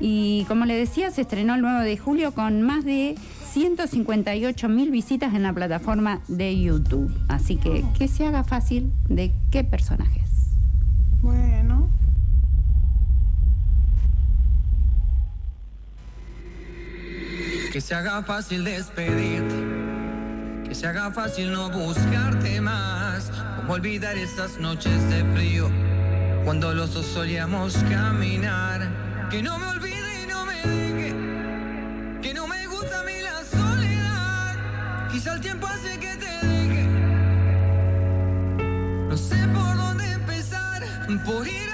Y 0.00 0.44
como 0.48 0.64
le 0.64 0.74
decía, 0.74 1.10
se 1.10 1.22
estrenó 1.22 1.54
el 1.54 1.60
9 1.60 1.84
de 1.84 1.98
julio 1.98 2.32
con 2.32 2.62
más 2.62 2.84
de 2.84 3.16
158 3.52 4.68
mil 4.68 4.90
visitas 4.90 5.34
en 5.34 5.42
la 5.42 5.52
plataforma 5.52 6.20
de 6.28 6.58
YouTube. 6.58 7.12
Así 7.28 7.56
que 7.56 7.84
que 7.98 8.08
se 8.08 8.26
haga 8.26 8.44
fácil 8.44 8.92
de 9.08 9.32
qué 9.50 9.64
personajes. 9.64 10.30
Bueno. 11.20 11.90
Que 17.72 17.80
se 17.80 17.94
haga 17.94 18.22
fácil 18.22 18.64
despedirte, 18.64 19.54
que 20.70 20.76
se 20.76 20.86
haga 20.86 21.10
fácil 21.10 21.50
no 21.50 21.68
buscarte 21.68 22.60
más. 22.60 23.28
Como 23.56 23.72
olvidar 23.72 24.16
esas 24.16 24.56
noches 24.58 25.10
de 25.10 25.24
frío, 25.34 25.68
cuando 26.44 26.72
los 26.72 26.94
dos 26.94 27.06
solíamos 27.06 27.74
caminar. 27.90 28.80
Que 29.30 29.42
no 29.42 29.58
me 29.58 29.66
olvide 29.66 30.22
y 30.22 30.28
no 30.28 30.46
me 30.46 30.54
deje, 30.54 32.20
que 32.22 32.34
no 32.34 32.46
me 32.46 32.68
gusta 32.68 33.00
a 33.00 33.02
mí 33.02 33.14
la 33.20 33.58
soledad. 33.58 35.08
Quizá 35.10 35.34
el 35.34 35.40
tiempo 35.40 35.66
hace 35.66 35.98
que 35.98 36.16
te 36.16 36.46
deje. 36.46 36.86
No 39.08 39.16
sé 39.16 39.48
por 39.48 39.76
dónde 39.76 40.12
empezar, 40.12 40.84
por 41.26 41.48
ir 41.48 41.69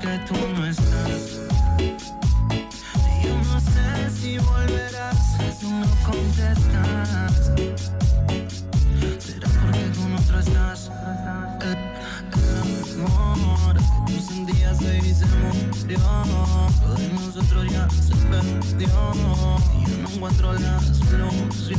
que 0.00 0.18
tú 0.26 0.34
no 0.54 0.66
estás. 0.66 1.40
Yo 3.24 3.34
no 3.50 3.60
sé 3.60 4.10
si 4.10 4.38
volverás, 4.38 5.16
si 5.58 5.66
no 5.70 5.86
contestas. 6.04 7.52
¿Será 9.18 9.48
porque 9.48 9.90
tú 9.94 10.08
no 10.08 10.18
estás? 10.38 10.90
El, 11.62 13.00
amor 13.00 13.76
que 13.76 14.12
tú 14.12 14.20
sentías, 14.20 14.78
baby, 14.80 15.14
se 15.14 15.26
murió. 15.26 15.98
Lo 16.86 16.94
de 16.94 17.08
nosotros 17.14 17.66
ya 17.70 17.88
se 17.90 18.14
perdió. 18.26 18.88
Y 19.78 19.90
yo 19.90 19.96
no 20.02 20.08
encuentro 20.10 20.52
la 20.52 20.80
solución. 20.80 21.48
Se 21.66 21.74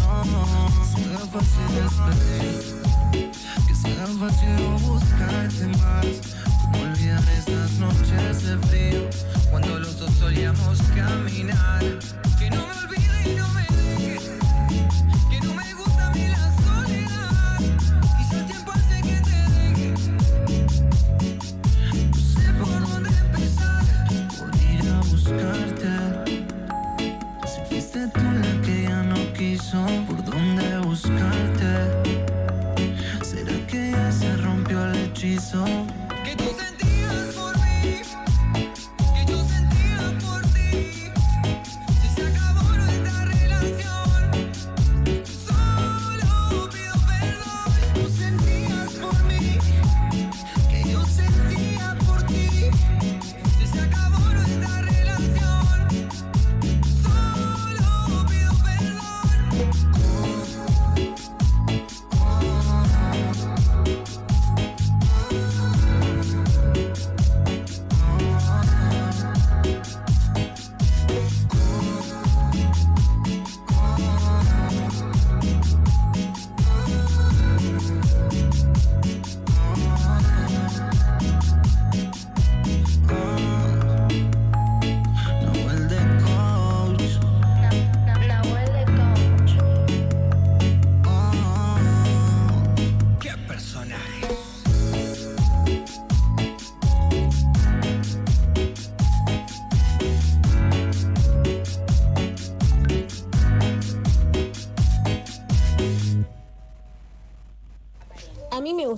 haga 1.05 1.25
fácil 1.31 1.67
despedir. 1.75 3.31
Que 3.67 3.75
se 3.75 3.87
haga 3.91 4.07
fácil 4.19 4.55
buscarte 4.85 5.67
más. 5.77 6.48
Olvidar 6.73 7.23
esas 7.37 7.71
noches 7.73 8.43
de 8.43 8.57
frío. 8.67 9.09
Cuando 9.49 9.79
los 9.79 9.99
dos 9.99 10.11
solíamos 10.13 10.79
caminar. 10.95 11.83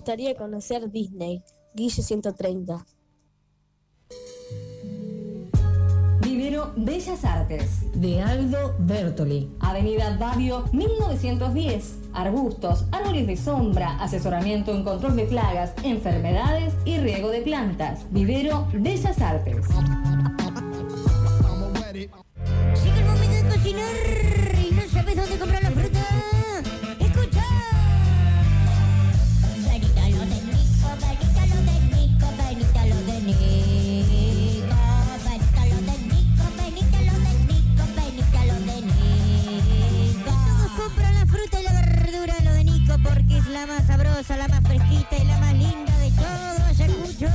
Gustaría 0.02 0.36
conocer 0.36 0.90
Disney, 0.90 1.44
Guille 1.76 2.02
130. 2.02 2.84
Vivero 6.22 6.74
Bellas 6.76 7.24
Artes 7.24 7.84
de 7.94 8.20
Aldo 8.20 8.74
Bertoli. 8.80 9.52
Avenida 9.60 10.18
Davio 10.18 10.64
1910. 10.72 12.00
Arbustos, 12.14 12.86
árboles 12.92 13.28
de 13.28 13.38
sombra, 13.38 14.02
asesoramiento 14.02 14.74
en 14.74 14.84
control 14.84 15.16
de 15.16 15.26
plagas, 15.26 15.72
enfermedades 15.84 16.74
y 16.84 16.98
riego 16.98 17.30
de 17.30 17.42
plantas. 17.42 18.08
Vivero 18.10 18.68
Bellas 18.74 19.22
Artes. 19.22 19.68
La 43.62 43.68
más 43.68 43.86
sabrosa, 43.86 44.38
la 44.38 44.48
más 44.48 44.62
fresquita 44.62 45.18
y 45.22 45.26
la 45.26 45.38
más 45.38 45.54
linda 45.54 45.98
de 46.00 46.12
todo 46.12 46.66
Ayacucho. 46.68 47.28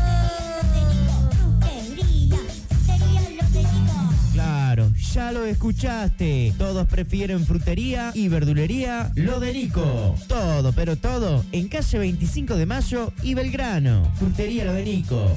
Claro, 4.32 4.92
ya 5.14 5.30
lo 5.30 5.44
escuchaste. 5.44 6.52
Todos 6.58 6.88
prefieren 6.88 7.46
frutería 7.46 8.10
y 8.12 8.28
verdulería 8.28 9.12
lo 9.14 9.38
de 9.38 9.52
Nico. 9.52 10.16
Todo, 10.26 10.72
pero 10.72 10.96
todo 10.96 11.44
en 11.52 11.68
calle 11.68 11.98
25 11.98 12.56
de 12.56 12.66
Mayo 12.66 13.12
y 13.22 13.34
Belgrano. 13.34 14.10
Frutería 14.18 14.64
lo 14.64 14.72
de 14.72 14.84
Nico. 14.84 15.30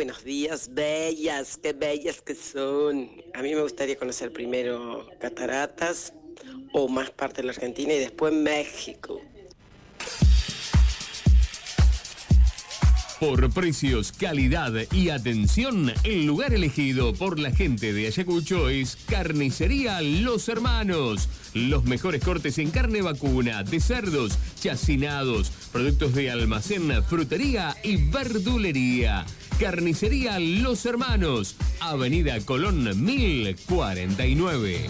Buenos 0.00 0.24
días, 0.24 0.70
bellas, 0.72 1.58
qué 1.62 1.74
bellas 1.74 2.22
que 2.22 2.34
son. 2.34 3.10
A 3.34 3.42
mí 3.42 3.54
me 3.54 3.60
gustaría 3.60 3.98
conocer 3.98 4.32
primero 4.32 5.06
cataratas 5.20 6.14
o 6.72 6.88
más 6.88 7.10
parte 7.10 7.42
de 7.42 7.48
la 7.48 7.52
Argentina 7.52 7.92
y 7.92 7.98
después 7.98 8.32
México. 8.32 9.20
Por 13.20 13.52
precios, 13.52 14.12
calidad 14.12 14.72
y 14.90 15.10
atención, 15.10 15.92
el 16.04 16.24
lugar 16.24 16.54
elegido 16.54 17.12
por 17.12 17.38
la 17.38 17.50
gente 17.50 17.92
de 17.92 18.06
Ayacucho 18.06 18.70
es 18.70 18.96
Carnicería 19.06 20.00
Los 20.00 20.48
Hermanos. 20.48 21.28
Los 21.52 21.84
mejores 21.84 22.24
cortes 22.24 22.56
en 22.56 22.70
carne 22.70 23.02
vacuna, 23.02 23.64
de 23.64 23.80
cerdos, 23.80 24.38
chacinados, 24.58 25.50
productos 25.70 26.14
de 26.14 26.30
almacén, 26.30 27.04
frutería 27.04 27.76
y 27.82 27.96
verdulería. 28.10 29.26
Carnicería 29.60 30.40
Los 30.40 30.86
Hermanos, 30.86 31.54
Avenida 31.80 32.40
Colón 32.40 33.04
1049. 33.04 34.86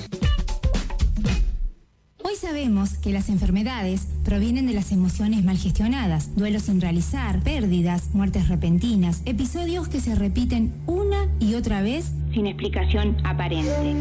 Hoy 2.22 2.36
sabemos 2.36 2.90
que 2.98 3.10
las 3.10 3.28
enfermedades 3.30 4.06
provienen 4.24 4.68
de 4.68 4.74
las 4.74 4.92
emociones 4.92 5.42
mal 5.42 5.58
gestionadas, 5.58 6.36
duelos 6.36 6.62
sin 6.62 6.80
realizar, 6.80 7.42
pérdidas, 7.42 8.14
muertes 8.14 8.48
repentinas, 8.48 9.22
episodios 9.24 9.88
que 9.88 10.00
se 10.00 10.14
repiten 10.14 10.72
una 10.86 11.26
y 11.40 11.54
otra 11.54 11.82
vez 11.82 12.12
sin 12.32 12.46
explicación 12.46 13.16
aparente. 13.24 13.96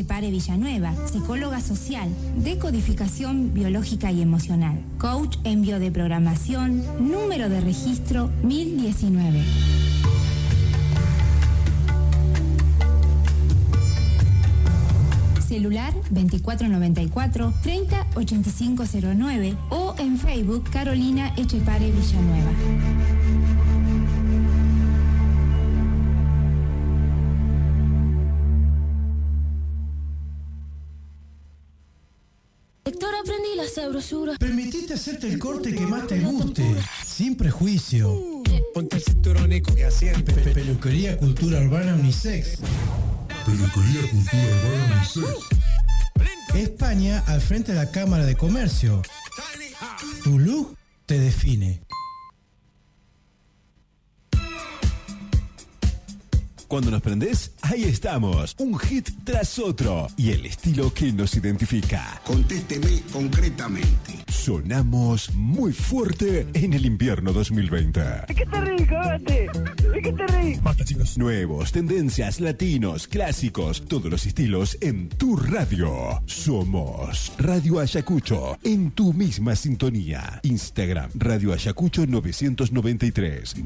Echepare 0.00 0.30
Villanueva, 0.30 0.94
psicóloga 1.06 1.60
social, 1.60 2.08
decodificación 2.36 3.52
biológica 3.52 4.10
y 4.10 4.22
emocional, 4.22 4.82
coach 4.96 5.36
en 5.44 5.60
biodeprogramación, 5.60 6.82
número 6.98 7.50
de 7.50 7.60
registro 7.60 8.30
1019. 8.42 9.44
Celular 15.46 15.92
2494 16.08 17.52
308509 17.62 19.54
o 19.68 19.94
en 19.98 20.16
Facebook 20.16 20.64
Carolina 20.70 21.34
Echepare 21.36 21.92
Villanueva. 21.92 22.52
Sabrosura. 33.80 34.36
Permitite 34.38 34.94
hacerte 34.94 35.28
el 35.28 35.38
corte 35.38 35.74
que 35.74 35.86
más 35.86 36.06
te 36.06 36.20
guste, 36.20 36.64
sin 37.06 37.36
prejuicio. 37.36 38.42
Ponte 38.74 38.96
el 38.96 39.02
cinturón 39.02 39.52
y 39.52 39.60
Peluquería 39.60 41.16
Cultura 41.16 41.60
Urbana 41.60 41.94
Unisex. 41.94 42.58
Peluquería 43.46 44.10
Cultura 44.10 44.44
Urbana 44.44 44.96
Unisex. 44.96 45.38
España 46.54 47.22
al 47.26 47.40
frente 47.40 47.72
de 47.72 47.78
la 47.78 47.90
Cámara 47.90 48.26
de 48.26 48.36
Comercio. 48.36 49.02
Tu 50.24 50.38
look 50.38 50.76
te 51.06 51.18
define. 51.18 51.80
Cuando 56.70 56.92
nos 56.92 57.02
prendés, 57.02 57.50
ahí 57.62 57.82
estamos. 57.82 58.54
Un 58.60 58.78
hit 58.78 59.10
tras 59.24 59.58
otro. 59.58 60.06
Y 60.16 60.30
el 60.30 60.46
estilo 60.46 60.94
que 60.94 61.12
nos 61.12 61.34
identifica. 61.34 62.22
Contésteme 62.24 63.02
concretamente. 63.12 64.24
Sonamos 64.28 65.34
muy 65.34 65.72
fuerte 65.72 66.46
en 66.54 66.72
el 66.72 66.86
invierno 66.86 67.32
2020. 67.32 68.00
¿Qué 68.28 68.46
te 68.46 68.60
reís, 68.60 68.86
cagate? 68.86 69.48
¿De 69.92 70.00
qué 70.00 70.12
te 70.12 70.26
reís? 70.28 70.62
Basta, 70.62 70.84
chicos. 70.84 71.18
Nuevos, 71.18 71.72
tendencias, 71.72 72.38
latinos, 72.38 73.08
clásicos, 73.08 73.84
todos 73.88 74.08
los 74.08 74.24
estilos 74.24 74.78
en 74.80 75.08
tu 75.08 75.34
radio. 75.34 76.22
Somos 76.26 77.32
Radio 77.36 77.80
Ayacucho, 77.80 78.56
en 78.62 78.92
tu 78.92 79.12
misma 79.12 79.56
sintonía. 79.56 80.38
Instagram, 80.44 81.10
Radio 81.16 81.52
Ayacucho 81.52 82.06
993. 82.06 83.56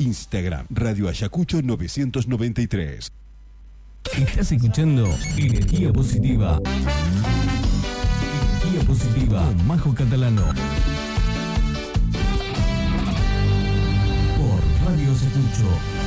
Instagram, 0.00 0.66
Radio 0.70 1.08
Ayacucho 1.08 1.60
993. 1.62 3.12
Estás 4.16 4.50
escuchando 4.50 5.06
Energía 5.36 5.92
Positiva. 5.92 6.58
Energía 8.62 8.86
Positiva 8.86 9.52
Majo 9.66 9.94
Catalano. 9.94 10.42
Por 14.36 14.90
Radio 14.90 15.10
Ayacucho. 15.10 15.99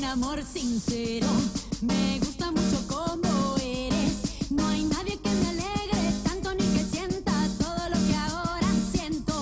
Con 0.00 0.08
amor 0.08 0.42
sincero. 0.42 1.26
Me 1.82 2.18
gusta 2.20 2.50
mucho 2.50 2.86
como 2.88 3.56
eres. 3.62 4.50
No 4.50 4.66
hay 4.66 4.84
nadie 4.84 5.18
que 5.18 5.28
me 5.28 5.48
alegre 5.48 6.12
tanto 6.24 6.54
ni 6.54 6.64
que 6.64 6.84
sienta 6.84 7.32
todo 7.58 7.88
lo 7.88 7.96
que 8.06 8.16
ahora 8.16 8.68
siento. 8.92 9.32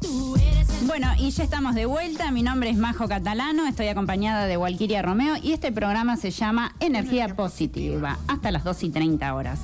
Tú 0.00 0.36
eres 0.36 0.68
el 0.80 0.86
Bueno, 0.86 1.08
y 1.18 1.30
ya 1.30 1.42
estamos 1.44 1.74
de 1.74 1.86
vuelta. 1.86 2.30
Mi 2.30 2.42
nombre 2.42 2.70
es 2.70 2.76
Majo 2.76 3.08
Catalano, 3.08 3.66
estoy 3.66 3.88
acompañada 3.88 4.46
de 4.46 4.56
Walquiria 4.56 5.02
Romeo 5.02 5.36
y 5.42 5.52
este 5.52 5.72
programa 5.72 6.16
se 6.16 6.30
llama 6.30 6.74
Energía 6.80 7.34
Positiva, 7.34 8.18
hasta 8.28 8.50
las 8.50 8.64
2 8.64 8.82
y 8.84 8.90
30 8.90 9.34
horas. 9.34 9.60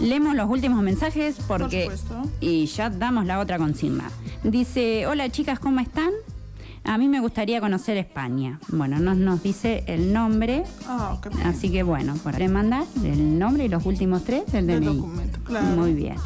Leemos 0.00 0.34
los 0.34 0.48
últimos 0.48 0.82
mensajes 0.82 1.36
porque. 1.46 1.82
supuesto. 1.82 2.22
y 2.40 2.66
ya 2.66 2.90
damos 2.90 3.26
la 3.26 3.38
otra 3.38 3.58
consigna. 3.58 4.10
Dice: 4.44 5.06
Hola 5.06 5.28
chicas, 5.30 5.58
¿cómo 5.58 5.80
están? 5.80 6.10
A 6.84 6.98
mí 6.98 7.08
me 7.08 7.20
gustaría 7.20 7.60
conocer 7.60 7.96
España. 7.96 8.60
Bueno, 8.68 8.98
nos, 9.00 9.16
nos 9.16 9.42
dice 9.42 9.84
el 9.86 10.12
nombre. 10.12 10.64
Ah, 10.86 11.18
qué. 11.22 11.30
Así 11.42 11.70
que 11.70 11.82
bueno, 11.82 12.14
por 12.22 12.38
le 12.38 12.48
mandar 12.48 12.84
el 13.02 13.38
nombre 13.38 13.64
y 13.64 13.68
los 13.68 13.86
últimos 13.86 14.22
tres 14.24 14.44
del 14.52 14.84
documento, 14.84 15.38
claro. 15.44 15.66
Muy 15.76 15.94
bien. 15.94 16.16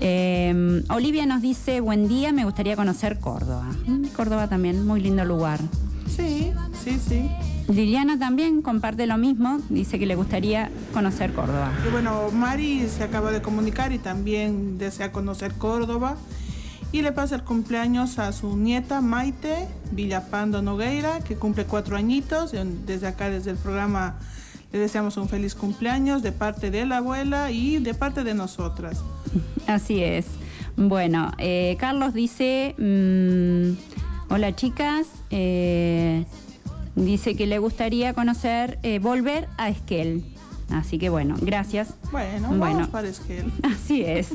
Eh, 0.00 0.82
Olivia 0.90 1.24
nos 1.26 1.40
dice, 1.40 1.80
buen 1.80 2.08
día, 2.08 2.32
me 2.32 2.44
gustaría 2.44 2.74
conocer 2.74 3.20
Córdoba. 3.20 3.70
Mm, 3.86 4.06
Córdoba 4.08 4.48
también, 4.48 4.84
muy 4.84 5.00
lindo 5.00 5.24
lugar. 5.24 5.60
Sí, 6.08 6.52
sí, 6.82 6.98
sí. 6.98 7.30
Liliana 7.68 8.18
también 8.18 8.60
comparte 8.60 9.06
lo 9.06 9.16
mismo, 9.16 9.60
dice 9.68 10.00
que 10.00 10.06
le 10.06 10.16
gustaría 10.16 10.70
conocer 10.92 11.32
Córdoba. 11.32 11.70
Y 11.86 11.92
bueno, 11.92 12.30
Mari 12.32 12.88
se 12.88 13.04
acaba 13.04 13.30
de 13.30 13.40
comunicar 13.40 13.92
y 13.92 13.98
también 13.98 14.78
desea 14.78 15.12
conocer 15.12 15.52
Córdoba. 15.52 16.16
Y 16.92 17.00
le 17.00 17.12
pasa 17.12 17.36
el 17.36 17.42
cumpleaños 17.42 18.18
a 18.18 18.32
su 18.32 18.54
nieta 18.54 19.00
Maite 19.00 19.66
Villapando 19.92 20.60
Nogueira, 20.60 21.20
que 21.20 21.36
cumple 21.36 21.64
cuatro 21.64 21.96
añitos. 21.96 22.52
Desde 22.86 23.06
acá, 23.06 23.30
desde 23.30 23.50
el 23.50 23.56
programa, 23.56 24.18
le 24.72 24.78
deseamos 24.78 25.16
un 25.16 25.26
feliz 25.26 25.54
cumpleaños 25.54 26.22
de 26.22 26.32
parte 26.32 26.70
de 26.70 26.84
la 26.84 26.98
abuela 26.98 27.50
y 27.50 27.78
de 27.78 27.94
parte 27.94 28.24
de 28.24 28.34
nosotras. 28.34 29.02
Así 29.66 30.02
es. 30.02 30.26
Bueno, 30.76 31.32
eh, 31.38 31.76
Carlos 31.80 32.12
dice, 32.12 32.74
mm, 32.78 34.32
hola 34.32 34.54
chicas, 34.54 35.06
eh, 35.30 36.26
dice 36.94 37.34
que 37.36 37.46
le 37.46 37.58
gustaría 37.58 38.12
conocer, 38.12 38.78
eh, 38.82 38.98
volver 38.98 39.48
a 39.56 39.70
Esquel. 39.70 40.24
Así 40.72 40.98
que 40.98 41.08
bueno, 41.10 41.36
gracias. 41.40 41.94
Bueno, 42.10 42.48
Bueno. 42.48 42.60
vamos 42.60 42.88
para. 42.88 43.08
Así 43.62 44.02
es. 44.02 44.30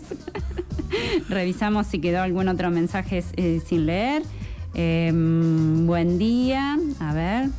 Revisamos 1.30 1.88
si 1.88 2.00
quedó 2.00 2.22
algún 2.22 2.48
otro 2.48 2.70
mensaje 2.72 3.24
eh, 3.36 3.62
sin 3.66 3.86
leer. 3.86 4.24
Eh, 4.74 5.12
buen 5.14 6.18
día. 6.18 6.78
A 7.00 7.14
ver. 7.14 7.50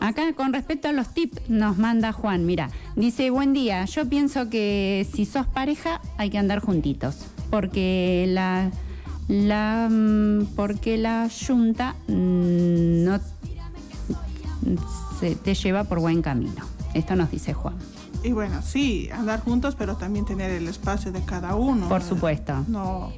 Acá 0.00 0.34
con 0.34 0.52
respecto 0.52 0.88
a 0.88 0.92
los 0.92 1.14
tips 1.14 1.48
nos 1.48 1.78
manda 1.78 2.12
Juan, 2.12 2.44
mira, 2.44 2.68
dice, 2.94 3.30
buen 3.30 3.54
día, 3.54 3.86
yo 3.86 4.06
pienso 4.06 4.50
que 4.50 5.06
si 5.10 5.24
sos 5.24 5.46
pareja 5.46 6.02
hay 6.18 6.28
que 6.28 6.36
andar 6.36 6.58
juntitos, 6.60 7.24
porque 7.48 8.26
la, 8.28 8.70
la 9.28 9.88
mm, 9.90 10.54
porque 10.56 10.98
la 10.98 11.28
yunta 11.28 11.94
mm, 12.08 13.04
no 13.04 13.18
se 15.20 15.36
te 15.36 15.54
lleva 15.54 15.84
por 15.84 16.00
buen 16.00 16.20
camino. 16.20 16.64
Esto 16.94 17.16
nos 17.16 17.30
dice 17.30 17.52
Juan. 17.54 17.74
Y 18.22 18.32
bueno, 18.32 18.62
sí, 18.62 19.10
andar 19.12 19.40
juntos, 19.40 19.74
pero 19.76 19.96
también 19.96 20.24
tener 20.24 20.50
el 20.50 20.66
espacio 20.68 21.12
de 21.12 21.20
cada 21.22 21.54
uno. 21.56 21.88
Por 21.88 22.02
supuesto. 22.02 22.64
No, 22.68 23.12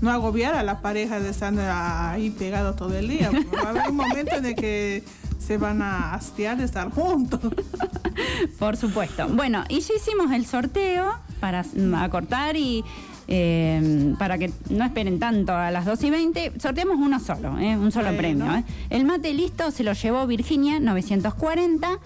no 0.00 0.10
agobiar 0.10 0.54
a 0.54 0.62
la 0.62 0.80
pareja 0.80 1.20
de 1.20 1.30
estar 1.30 1.54
ahí 1.58 2.30
pegado 2.30 2.74
todo 2.74 2.96
el 2.96 3.08
día. 3.08 3.30
Va 3.54 3.68
a 3.68 3.70
haber 3.70 3.90
un 3.90 3.96
momento 3.96 4.34
en 4.34 4.46
el 4.46 4.54
que 4.56 5.04
se 5.38 5.56
van 5.58 5.80
a 5.82 6.14
hastiar 6.14 6.56
de 6.56 6.64
estar 6.64 6.90
juntos. 6.90 7.40
Por 8.58 8.76
supuesto. 8.76 9.28
Bueno, 9.28 9.64
y 9.68 9.80
ya 9.80 9.94
hicimos 9.94 10.32
el 10.32 10.44
sorteo 10.44 11.14
para 11.40 11.62
mm, 11.62 11.94
acortar 11.94 12.56
y 12.56 12.84
eh, 13.28 14.14
para 14.18 14.38
que 14.38 14.50
no 14.70 14.84
esperen 14.84 15.18
tanto 15.18 15.54
a 15.54 15.70
las 15.70 15.84
2 15.84 16.02
y 16.04 16.10
20. 16.10 16.52
Sorteamos 16.58 16.96
uno 16.96 17.20
solo, 17.20 17.58
¿eh? 17.58 17.76
un 17.76 17.92
solo 17.92 18.06
Bueno. 18.06 18.18
premio. 18.18 18.54
¿eh? 18.56 18.64
El 18.90 19.04
mate 19.04 19.32
listo 19.34 19.70
se 19.70 19.84
lo 19.84 19.92
llevó 19.92 20.26
Virginia 20.26 20.80
940, 20.80 21.98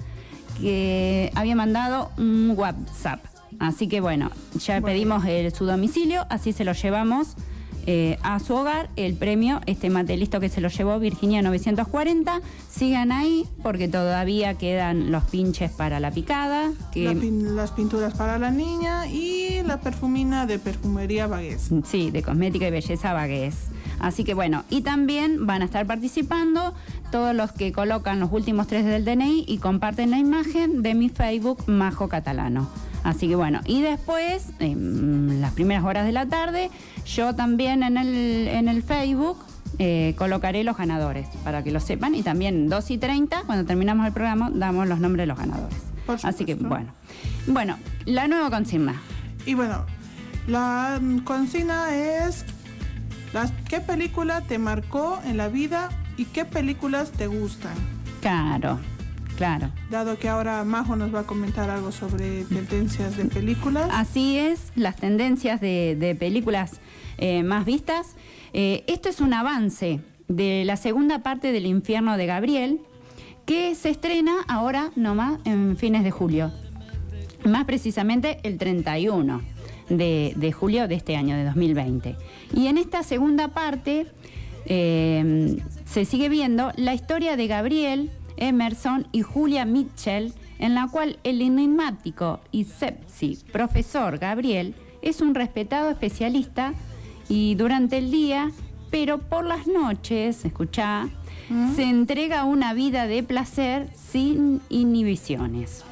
que 0.62 1.30
había 1.34 1.56
mandado 1.56 2.10
un 2.16 2.54
WhatsApp. 2.56 3.24
Así 3.58 3.86
que 3.88 4.00
bueno, 4.00 4.30
ya 4.58 4.80
pedimos 4.80 5.24
el- 5.26 5.52
su 5.52 5.66
domicilio, 5.66 6.24
así 6.30 6.52
se 6.52 6.64
lo 6.64 6.72
llevamos 6.72 7.34
eh, 7.86 8.18
a 8.22 8.38
su 8.40 8.54
hogar. 8.54 8.88
El 8.96 9.14
premio, 9.14 9.60
este 9.66 9.90
mate 9.90 10.16
listo 10.16 10.40
que 10.40 10.48
se 10.48 10.60
lo 10.60 10.68
llevó 10.68 10.98
Virginia 10.98 11.42
940. 11.42 12.40
Sigan 12.70 13.12
ahí 13.12 13.46
porque 13.62 13.88
todavía 13.88 14.54
quedan 14.54 15.10
los 15.12 15.24
pinches 15.24 15.70
para 15.72 16.00
la 16.00 16.10
picada. 16.10 16.70
Que, 16.92 17.04
La 17.04 17.12
pin- 17.14 17.54
las 17.54 17.70
pinturas 17.72 18.14
para 18.14 18.38
la 18.38 18.50
niña 18.50 19.06
y 19.08 19.62
la 19.64 19.80
perfumina 19.80 20.46
de 20.46 20.58
perfumería 20.58 21.26
Bagués. 21.26 21.70
Sí, 21.84 22.10
de 22.10 22.22
cosmética 22.22 22.68
y 22.68 22.70
belleza 22.70 23.12
Bagués. 23.12 23.56
Así 23.98 24.24
que 24.24 24.34
bueno, 24.34 24.64
y 24.70 24.80
también 24.82 25.46
van 25.46 25.62
a 25.62 25.64
estar 25.64 25.86
participando 25.86 26.74
todos 27.12 27.34
los 27.36 27.52
que 27.52 27.72
colocan 27.72 28.18
los 28.20 28.32
últimos 28.32 28.66
tres 28.66 28.84
del 28.84 29.04
DNI 29.04 29.44
y 29.46 29.58
comparten 29.58 30.10
la 30.10 30.18
imagen 30.18 30.82
de 30.82 30.94
mi 30.94 31.08
Facebook 31.08 31.62
Majo 31.66 32.08
Catalano. 32.08 32.68
Así 33.04 33.28
que 33.28 33.34
bueno, 33.34 33.60
y 33.66 33.82
después, 33.82 34.50
en 34.60 35.40
las 35.40 35.52
primeras 35.52 35.84
horas 35.84 36.06
de 36.06 36.12
la 36.12 36.26
tarde, 36.26 36.70
yo 37.04 37.34
también 37.34 37.82
en 37.82 37.96
el, 37.96 38.48
en 38.48 38.68
el 38.68 38.82
Facebook 38.82 39.38
eh, 39.78 40.14
colocaré 40.16 40.62
los 40.64 40.76
ganadores 40.76 41.28
para 41.44 41.64
que 41.64 41.70
lo 41.70 41.80
sepan. 41.80 42.14
Y 42.14 42.22
también 42.22 42.68
2 42.68 42.90
y 42.90 42.98
30, 42.98 43.42
cuando 43.42 43.64
terminamos 43.64 44.06
el 44.06 44.12
programa, 44.12 44.50
damos 44.52 44.86
los 44.86 45.00
nombres 45.00 45.22
de 45.22 45.26
los 45.26 45.38
ganadores. 45.38 45.78
Así 46.22 46.44
que 46.44 46.54
bueno. 46.54 46.92
Bueno, 47.46 47.78
la 48.04 48.28
nueva 48.28 48.50
consigna. 48.50 49.00
Y 49.46 49.54
bueno, 49.54 49.84
la 50.46 51.00
consigna 51.24 51.94
es 51.94 52.44
las, 53.32 53.52
¿qué 53.68 53.80
película 53.80 54.42
te 54.42 54.58
marcó 54.58 55.20
en 55.24 55.36
la 55.36 55.48
vida 55.48 55.88
y 56.16 56.26
qué 56.26 56.44
películas 56.44 57.10
te 57.12 57.26
gustan? 57.26 57.72
Claro, 58.20 58.78
claro. 59.42 59.72
Dado 59.90 60.20
que 60.20 60.28
ahora 60.28 60.62
Majo 60.62 60.94
nos 60.94 61.12
va 61.12 61.20
a 61.20 61.22
comentar 61.24 61.68
algo 61.68 61.90
sobre 61.90 62.44
tendencias 62.44 63.16
de 63.16 63.24
películas. 63.24 63.90
Así 63.92 64.38
es, 64.38 64.70
las 64.76 64.94
tendencias 64.94 65.60
de, 65.60 65.96
de 65.98 66.14
películas 66.14 66.78
eh, 67.18 67.42
más 67.42 67.64
vistas. 67.64 68.14
Eh, 68.52 68.84
esto 68.86 69.08
es 69.08 69.20
un 69.20 69.34
avance 69.34 69.98
de 70.28 70.64
la 70.64 70.76
segunda 70.76 71.24
parte 71.24 71.50
del 71.50 71.66
Infierno 71.66 72.16
de 72.16 72.26
Gabriel, 72.26 72.82
que 73.44 73.74
se 73.74 73.90
estrena 73.90 74.32
ahora 74.46 74.92
nomás 74.94 75.40
en 75.44 75.76
fines 75.76 76.04
de 76.04 76.12
julio. 76.12 76.52
Más 77.44 77.64
precisamente 77.64 78.38
el 78.44 78.58
31 78.58 79.42
de, 79.88 80.34
de 80.36 80.52
julio 80.52 80.86
de 80.86 80.94
este 80.94 81.16
año, 81.16 81.34
de 81.34 81.46
2020. 81.46 82.14
Y 82.54 82.68
en 82.68 82.78
esta 82.78 83.02
segunda 83.02 83.48
parte 83.48 84.06
eh, 84.66 85.56
se 85.84 86.04
sigue 86.04 86.28
viendo 86.28 86.70
la 86.76 86.94
historia 86.94 87.36
de 87.36 87.48
Gabriel, 87.48 88.12
Emerson 88.36 89.06
y 89.12 89.22
Julia 89.22 89.64
Mitchell, 89.64 90.32
en 90.58 90.74
la 90.74 90.88
cual 90.88 91.18
el 91.24 91.42
enigmático 91.42 92.40
y 92.50 92.64
sepsi 92.64 93.38
profesor 93.52 94.18
Gabriel 94.18 94.74
es 95.02 95.20
un 95.20 95.34
respetado 95.34 95.90
especialista 95.90 96.74
y 97.28 97.54
durante 97.56 97.98
el 97.98 98.10
día, 98.10 98.50
pero 98.90 99.18
por 99.18 99.44
las 99.44 99.66
noches, 99.66 100.44
escuchá, 100.44 101.08
se 101.74 101.82
entrega 101.82 102.40
a 102.40 102.44
una 102.44 102.72
vida 102.72 103.06
de 103.06 103.22
placer 103.22 103.90
sin 103.94 104.60
inhibiciones. 104.68 105.84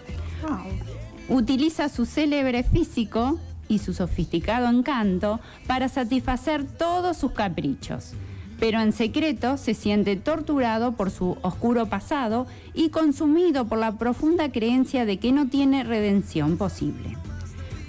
Utiliza 1.29 1.89
su 1.89 2.07
célebre 2.07 2.63
físico 2.63 3.39
y 3.69 3.79
su 3.79 3.95
sofisticado 3.95 4.69
encanto 4.69 5.41
para 5.67 5.89
satisfacer 5.89 6.65
todos 6.65 7.17
sus 7.17 7.33
caprichos, 7.33 8.15
pero 8.61 8.81
en 8.81 8.93
secreto 8.93 9.57
se 9.57 9.73
siente 9.73 10.17
torturado 10.17 10.93
por 10.93 11.11
su 11.11 11.39
oscuro 11.43 11.87
pasado 11.87 12.47
y 12.75 12.91
consumido 12.91 13.65
por 13.67 13.79
la 13.79 13.97
profunda 13.97 14.53
creencia 14.53 15.07
de 15.07 15.17
que 15.17 15.33
no 15.33 15.49
tiene 15.49 15.83
redención 15.83 16.59
posible. 16.59 17.17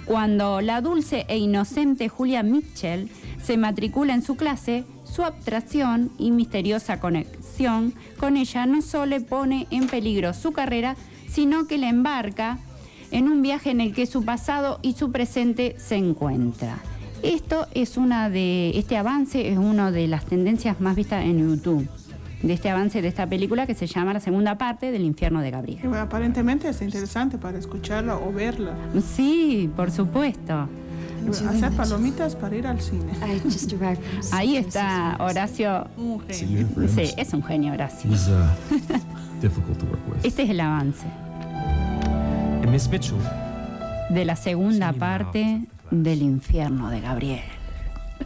Cuando 0.06 0.60
la 0.62 0.80
dulce 0.80 1.26
e 1.28 1.36
inocente 1.36 2.08
Julia 2.08 2.42
Mitchell 2.42 3.08
se 3.42 3.56
matricula 3.56 4.14
en 4.14 4.22
su 4.22 4.36
clase, 4.36 4.84
su 5.04 5.22
abstracción 5.22 6.10
y 6.18 6.30
misteriosa 6.30 6.98
conexión 6.98 7.94
con 8.18 8.36
ella 8.36 8.66
no 8.66 8.80
solo 8.80 9.22
pone 9.24 9.66
en 9.70 9.86
peligro 9.86 10.32
su 10.32 10.52
carrera, 10.52 10.96
sino 11.28 11.66
que 11.66 11.78
le 11.78 11.88
embarca 11.88 12.58
en 13.10 13.28
un 13.28 13.42
viaje 13.42 13.70
en 13.70 13.82
el 13.82 13.94
que 13.94 14.06
su 14.06 14.24
pasado 14.24 14.78
y 14.80 14.94
su 14.94 15.12
presente 15.12 15.76
se 15.78 15.96
encuentran. 15.96 16.91
Esto 17.22 17.68
es 17.72 17.96
una 17.96 18.28
de, 18.28 18.76
este 18.76 18.96
avance 18.96 19.48
es 19.48 19.56
una 19.56 19.92
de 19.92 20.08
las 20.08 20.24
tendencias 20.24 20.80
más 20.80 20.96
vistas 20.96 21.24
en 21.24 21.38
YouTube, 21.38 21.88
de 22.42 22.52
este 22.52 22.68
avance 22.68 23.00
de 23.00 23.06
esta 23.06 23.28
película 23.28 23.64
que 23.66 23.74
se 23.74 23.86
llama 23.86 24.12
la 24.12 24.18
segunda 24.18 24.58
parte 24.58 24.90
del 24.90 25.02
infierno 25.02 25.40
de 25.40 25.52
Gabriel. 25.52 25.78
Y 25.84 25.86
bueno, 25.86 26.02
aparentemente 26.02 26.68
es 26.68 26.82
interesante 26.82 27.38
para 27.38 27.58
escucharla 27.58 28.16
o 28.16 28.32
verla. 28.32 28.74
Sí, 29.14 29.70
por 29.76 29.92
supuesto. 29.92 30.68
Hacer 31.48 31.70
palomitas 31.76 32.34
para 32.34 32.56
ir 32.56 32.66
al 32.66 32.80
cine. 32.80 33.12
Ahí 34.32 34.56
está 34.56 35.16
Horacio. 35.20 35.86
Un 35.96 36.20
genio. 36.28 36.66
Sí, 36.88 37.14
es 37.16 37.32
un 37.32 37.44
genio 37.44 37.72
Horacio. 37.72 38.10
Uh. 38.10 38.96
Este 40.22 40.44
es 40.44 40.50
el 40.50 40.60
avance 40.60 41.04
And 42.62 42.70
Miss 42.70 42.88
Mitchell, 42.88 43.18
de 44.10 44.24
la 44.24 44.36
segunda 44.36 44.92
parte 44.92 45.62
del 45.92 46.22
infierno 46.22 46.90
de 46.90 47.00
Gabriel. 47.00 47.42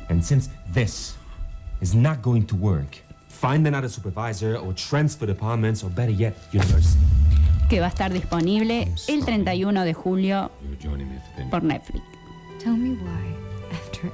and 0.09 0.23
since 0.25 0.49
this 0.73 1.15
is 1.81 1.95
not 1.95 2.23
going 2.23 2.45
to 2.47 2.55
work, 2.55 2.97
find 3.29 3.67
another 3.67 3.89
supervisor 3.89 4.57
or 4.57 4.73
transfer 4.75 5.27
departments 5.27 5.83
or 5.83 5.91
better 5.91 6.13
yet, 6.13 6.37
university. 6.53 6.99
que 7.69 7.81
va 7.81 7.87
a 7.87 7.89
estar 7.89 8.13
disponible 8.13 8.87
el 9.09 9.25
31 9.25 9.85
de 9.85 9.93
julio 9.95 10.51
por 11.51 11.63
Netflix. 11.65 12.03
Tell 12.63 12.77
me 12.77 12.91
why, 12.91 13.35
after 13.73 14.11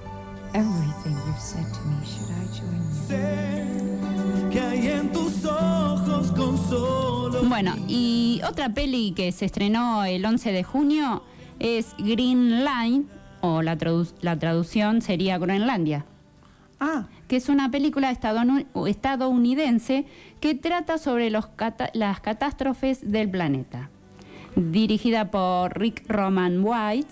everything 0.55 1.15
you've 1.27 1.39
said 1.39 1.67
to 1.75 1.81
me, 1.85 1.97
should 2.07 2.31
I 2.31 2.47
join 2.57 2.81
you? 2.89 4.51
Que 4.51 4.61
hay 4.61 4.89
en 4.89 5.13
tus 5.13 5.45
ojos 5.45 6.31
con 6.33 6.57
solo 6.69 7.43
Bueno, 7.45 7.75
y 7.89 8.41
otra 8.49 8.71
peli 8.71 9.13
que 9.13 9.31
se 9.33 9.45
estrenó 9.47 10.05
el 10.05 10.25
11 10.25 10.53
de 10.53 10.63
junio 10.65 11.23
es 11.59 11.95
Green 11.99 12.65
Line, 12.65 13.05
o 13.43 13.61
la, 13.61 13.77
tradu- 13.77 14.15
la 14.23 14.39
traducción 14.39 15.03
sería 15.03 15.37
Groenlandia. 15.37 16.07
Ah. 16.81 17.05
Que 17.29 17.37
es 17.37 17.49
una 17.49 17.71
película 17.71 18.11
estadounidense 18.11 20.07
que 20.41 20.55
trata 20.55 20.99
sobre 20.99 21.31
los 21.31 21.47
cata- 21.47 21.91
las 21.95 22.21
catástrofes 22.21 23.11
del 23.13 23.29
planeta. 23.31 23.91
Dirigida 24.57 25.31
por 25.31 25.79
Rick 25.79 26.05
Roman 26.09 26.61
White. 26.65 27.09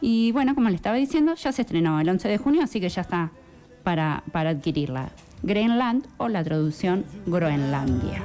Y 0.00 0.32
bueno, 0.32 0.54
como 0.54 0.68
le 0.70 0.76
estaba 0.76 0.96
diciendo, 0.96 1.34
ya 1.34 1.52
se 1.52 1.62
estrenó 1.62 2.00
el 2.00 2.08
11 2.08 2.28
de 2.28 2.38
junio, 2.38 2.62
así 2.62 2.80
que 2.80 2.88
ya 2.88 3.02
está 3.02 3.30
para, 3.82 4.22
para 4.32 4.50
adquirirla. 4.50 5.10
Greenland 5.42 6.06
o 6.18 6.28
la 6.28 6.44
traducción 6.44 7.04
Groenlandia. 7.26 8.22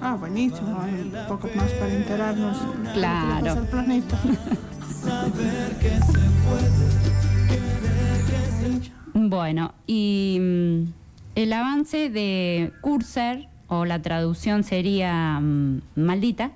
Ah, 0.00 0.14
buenísimo. 0.18 0.80
Hay 0.80 0.94
un 0.94 1.12
poco 1.28 1.48
más 1.54 1.70
para 1.72 1.92
enterarnos. 1.94 2.56
de 2.94 4.02
Bueno, 9.14 9.72
y 9.86 10.38
mm, 10.40 10.82
el 11.36 11.52
avance 11.52 12.10
de 12.10 12.72
Cursor, 12.80 13.46
o 13.68 13.84
la 13.84 14.02
traducción 14.02 14.64
sería 14.64 15.40
mm, 15.40 15.82
Maldita, 15.96 16.52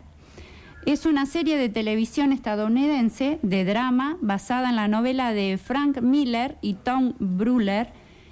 es 0.87 1.05
una 1.05 1.27
serie 1.27 1.57
de 1.57 1.68
televisión 1.68 2.33
estadounidense 2.33 3.41
de 3.43 3.64
drama 3.64 4.18
basada 4.20 4.70
en 4.70 4.77
la 4.77 4.87
novela 4.87 5.33
de 5.33 5.59
Frank 5.59 6.01
Miller 6.01 6.57
y 6.62 6.74
Tom 6.74 7.14
Bruller 7.18 7.89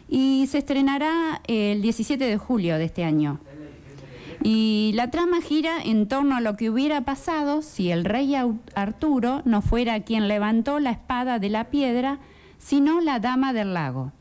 y 0.08 0.46
se 0.48 0.58
estrenará 0.58 1.40
el 1.48 1.82
17 1.82 2.24
de 2.24 2.36
julio 2.36 2.78
de 2.78 2.84
este 2.84 3.02
año. 3.02 3.40
Y 4.46 4.92
la 4.94 5.10
trama 5.10 5.40
gira 5.40 5.82
en 5.82 6.06
torno 6.06 6.36
a 6.36 6.42
lo 6.42 6.54
que 6.54 6.68
hubiera 6.68 7.00
pasado 7.00 7.62
si 7.62 7.90
el 7.90 8.04
rey 8.04 8.34
Arturo 8.74 9.40
no 9.46 9.62
fuera 9.62 10.00
quien 10.00 10.28
levantó 10.28 10.80
la 10.80 10.90
espada 10.90 11.38
de 11.38 11.48
la 11.48 11.64
piedra, 11.70 12.18
sino 12.58 13.00
la 13.00 13.20
dama 13.20 13.54
del 13.54 13.72
lago, 13.72 14.12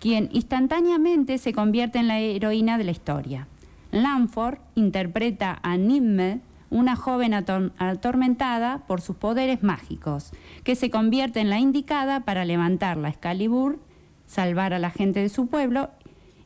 quien 0.00 0.30
instantáneamente 0.32 1.36
se 1.36 1.52
convierte 1.52 1.98
en 1.98 2.08
la 2.08 2.18
heroína 2.20 2.78
de 2.78 2.84
la 2.84 2.90
historia. 2.90 3.48
Lanford 3.92 4.58
interpreta 4.76 5.58
a 5.62 5.76
Nimme, 5.76 6.40
una 6.70 6.96
joven 6.96 7.34
ator- 7.34 7.72
atormentada 7.78 8.78
por 8.86 9.02
sus 9.02 9.16
poderes 9.16 9.62
mágicos, 9.62 10.32
que 10.64 10.74
se 10.74 10.90
convierte 10.90 11.40
en 11.40 11.50
la 11.50 11.58
indicada 11.58 12.20
para 12.20 12.46
levantar 12.46 12.96
la 12.96 13.10
Excalibur, 13.10 13.78
salvar 14.26 14.72
a 14.72 14.78
la 14.78 14.90
gente 14.90 15.20
de 15.20 15.28
su 15.28 15.48
pueblo 15.48 15.90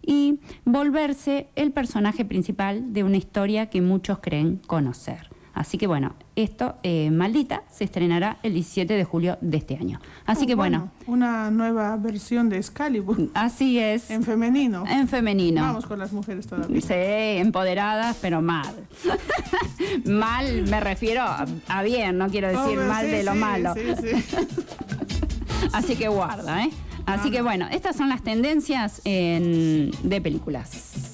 y 0.03 0.41
volverse 0.65 1.49
el 1.57 1.73
personaje 1.73 2.25
principal 2.25 2.93
de 2.93 3.05
una 3.05 3.17
historia 3.17 3.67
que 3.71 3.81
muchos 3.83 4.19
creen 4.21 4.57
conocer. 4.67 5.29
Así 5.53 5.79
que 5.79 5.87
bueno, 5.89 6.15
esto, 6.37 6.77
eh, 6.85 7.11
Maldita, 7.11 7.65
se 7.71 7.83
estrenará 7.85 8.39
el 8.45 8.55
17 8.55 8.95
de 8.95 9.05
julio 9.05 9.37
de 9.41 9.57
este 9.59 9.77
año. 9.77 10.01
Así 10.25 10.45
Ah, 10.45 10.47
que 10.47 10.55
bueno, 10.55 10.91
Una 11.07 11.51
nueva 11.51 11.97
versión 11.97 12.49
de 12.49 12.57
Excalibur. 12.57 13.29
así 13.35 13.79
es. 13.79 14.11
En 14.11 14.23
femenino. 14.23 14.85
En 14.89 15.09
femenino. 15.09 15.61
Vamos 15.61 15.87
con 15.87 15.99
las 15.99 16.13
mujeres 16.13 16.47
todavía. 16.47 16.81
Sí, 16.81 16.95
empoderadas, 17.41 18.17
pero 18.23 18.41
mal. 18.41 18.75
mal 20.07 20.63
me 20.69 20.81
refiero 20.81 21.23
a, 21.23 21.45
a 21.69 21.83
bien, 21.83 22.17
no 22.17 22.29
quiero 22.29 22.49
decir 22.49 22.79
mal 22.79 23.05
sí, 23.05 23.11
de 23.11 23.25
lo 23.25 23.33
sí, 23.33 23.39
malo. 23.39 23.75
sí, 23.75 23.83
sí. 24.01 24.37
Así 25.73 25.97
que 25.97 26.09
guarda, 26.09 26.65
¿eh? 26.65 26.71
Así 27.13 27.31
que 27.31 27.43
bueno, 27.43 27.67
estas 27.71 27.97
son 27.97 28.09
las 28.09 28.23
tendencias 28.23 29.01
en- 29.05 29.91
de 30.03 30.21
películas. 30.21 31.10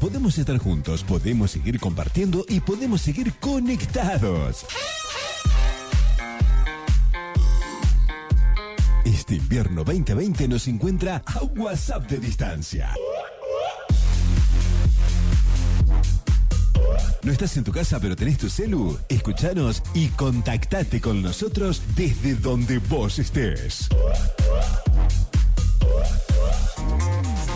Podemos 0.00 0.38
estar 0.38 0.58
juntos, 0.58 1.04
podemos 1.04 1.52
seguir 1.52 1.78
compartiendo 1.78 2.44
y 2.48 2.60
podemos 2.60 3.00
seguir 3.00 3.32
conectados. 3.34 4.66
Este 9.04 9.36
invierno 9.36 9.84
2020 9.84 10.48
nos 10.48 10.66
encuentra 10.66 11.22
a 11.26 11.44
WhatsApp 11.44 12.10
de 12.10 12.18
distancia. 12.18 12.92
¿No 17.22 17.30
estás 17.30 17.56
en 17.56 17.62
tu 17.62 17.70
casa 17.70 18.00
pero 18.00 18.16
tenés 18.16 18.38
tu 18.38 18.50
celu? 18.50 18.98
Escuchanos 19.08 19.80
y 19.94 20.08
contactate 20.08 21.00
con 21.00 21.22
nosotros 21.22 21.82
desde 21.94 22.34
donde 22.34 22.78
vos 22.78 23.20
estés. 23.20 23.88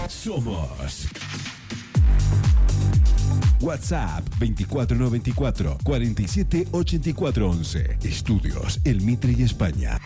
Somos 0.08 1.08
WhatsApp 3.60 4.24
24924 4.38 5.78
478411. 5.82 7.98
Estudios 8.02 8.80
El 8.84 9.00
Mitre 9.02 9.34
y 9.36 9.42
España. 9.42 9.98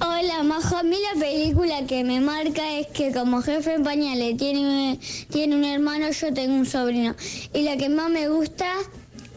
Hola, 0.00 0.42
Majo. 0.42 0.76
A 0.76 0.82
mí 0.82 0.96
la 1.14 1.20
película 1.20 1.86
que 1.86 2.04
me 2.04 2.20
marca 2.20 2.78
es 2.78 2.86
que 2.88 3.12
como 3.12 3.42
jefe 3.42 3.74
en 3.74 3.82
pañales 3.82 4.36
tiene, 4.36 4.98
tiene 5.30 5.56
un 5.56 5.64
hermano, 5.64 6.10
yo 6.10 6.32
tengo 6.32 6.54
un 6.54 6.66
sobrino. 6.66 7.14
Y 7.52 7.62
la 7.62 7.76
que 7.76 7.88
más 7.88 8.10
me 8.10 8.28
gusta 8.28 8.72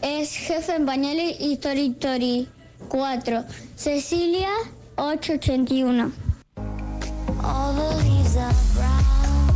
es 0.02 0.32
Jefe 0.32 0.76
en 0.76 0.86
pañales 0.86 1.36
y 1.40 1.56
Tori 1.56 1.90
Tori 1.90 2.48
4. 2.88 3.44
Cecilia 3.76 4.50
881. 4.96 6.25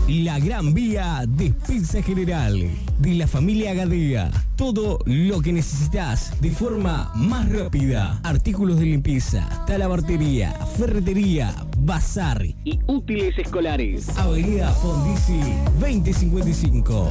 La 0.09 0.39
Gran 0.39 0.73
Vía 0.73 1.25
Despensa 1.29 2.03
General 2.03 2.59
de 2.99 3.15
la 3.15 3.27
familia 3.27 3.75
Gadea. 3.75 4.31
Todo 4.57 4.99
lo 5.05 5.43
que 5.43 5.53
necesitas 5.53 6.41
de 6.41 6.51
forma 6.51 7.13
más 7.15 7.51
rápida. 7.53 8.19
Artículos 8.23 8.79
de 8.79 8.87
limpieza, 8.87 9.47
talabartería, 9.67 10.53
ferretería, 10.79 11.55
bazar 11.79 12.43
y 12.65 12.81
útiles 12.87 13.39
escolares. 13.39 14.09
Avenida 14.19 14.71
Fondisi 14.73 15.41
2055. 15.79 17.11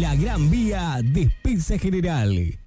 La 0.00 0.16
Gran 0.16 0.50
Vía 0.50 1.00
Despensa 1.02 1.78
General. 1.78 2.58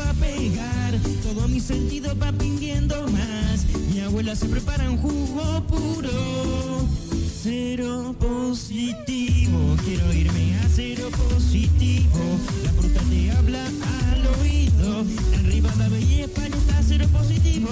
A 0.00 0.14
pegar. 0.14 0.98
Todo 1.22 1.48
mi 1.48 1.60
sentido 1.60 2.16
va 2.18 2.32
pidiendo 2.32 3.06
más. 3.08 3.66
Mi 3.92 4.00
abuela 4.00 4.34
se 4.34 4.46
prepara 4.46 4.88
un 4.88 4.96
jugo 4.96 5.62
puro. 5.66 6.88
Cero 7.42 8.14
positivo. 8.18 9.76
quiero 9.84 10.12
irme 10.12 10.56
a 10.58 10.68
cero 10.74 11.08
positivo. 11.28 12.20
La 12.64 12.70
fruta 12.72 13.00
te 13.10 13.30
habla 13.32 13.66
al 13.66 14.26
oído. 14.40 15.00
En 15.34 15.44
Rivadavia 15.44 16.00
y 16.00 16.20
España 16.22 16.56
está 16.56 16.82
cero 16.82 17.06
positivo. 17.12 17.68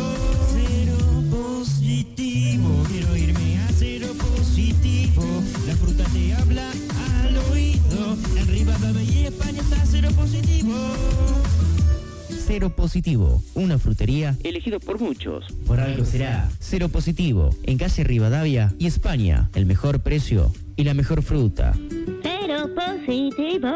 Cero 0.53 0.99
positivo. 1.31 2.85
Quiero 2.89 3.17
irme 3.17 3.59
a 3.61 3.69
cero 3.79 4.09
positivo. 4.19 5.25
La 5.67 5.77
fruta 5.77 6.05
te 6.13 6.35
habla 6.35 6.71
al 7.23 7.37
oído. 7.53 8.17
En 8.37 8.47
Rivadavia 8.47 9.03
y 9.03 9.27
España 9.27 9.61
está 9.61 9.87
cero 9.87 10.11
positivo. 10.17 10.75
Cero 12.47 12.71
Positivo, 12.71 13.43
una 13.55 13.79
frutería 13.79 14.37
elegido 14.43 14.81
por 14.81 14.99
muchos. 15.01 15.47
Por 15.67 15.79
algo 15.79 16.05
será. 16.05 16.49
Cero 16.59 16.89
Positivo, 16.89 17.51
en 17.63 17.79
calle 17.79 18.03
Rivadavia 18.03 18.73
y 18.79 18.87
España. 18.87 19.51
El 19.55 19.67
mejor 19.67 20.01
precio 20.01 20.53
y 20.77 20.85
la 20.85 20.95
mejor 20.95 21.23
fruta. 21.23 21.75
Cero 22.23 22.69
positivo. 22.75 23.69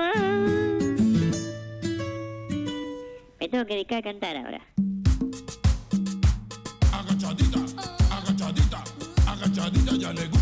Me 3.39 3.49
tengo 3.49 3.67
que 3.67 3.75
dedicar 3.75 3.99
a 3.99 4.03
cantar 4.03 4.37
ahora. 4.37 4.61
Agachadita, 6.93 7.61
agachadita, 8.11 8.85
agachadita, 9.27 9.97
ya 9.97 10.13
le 10.13 10.34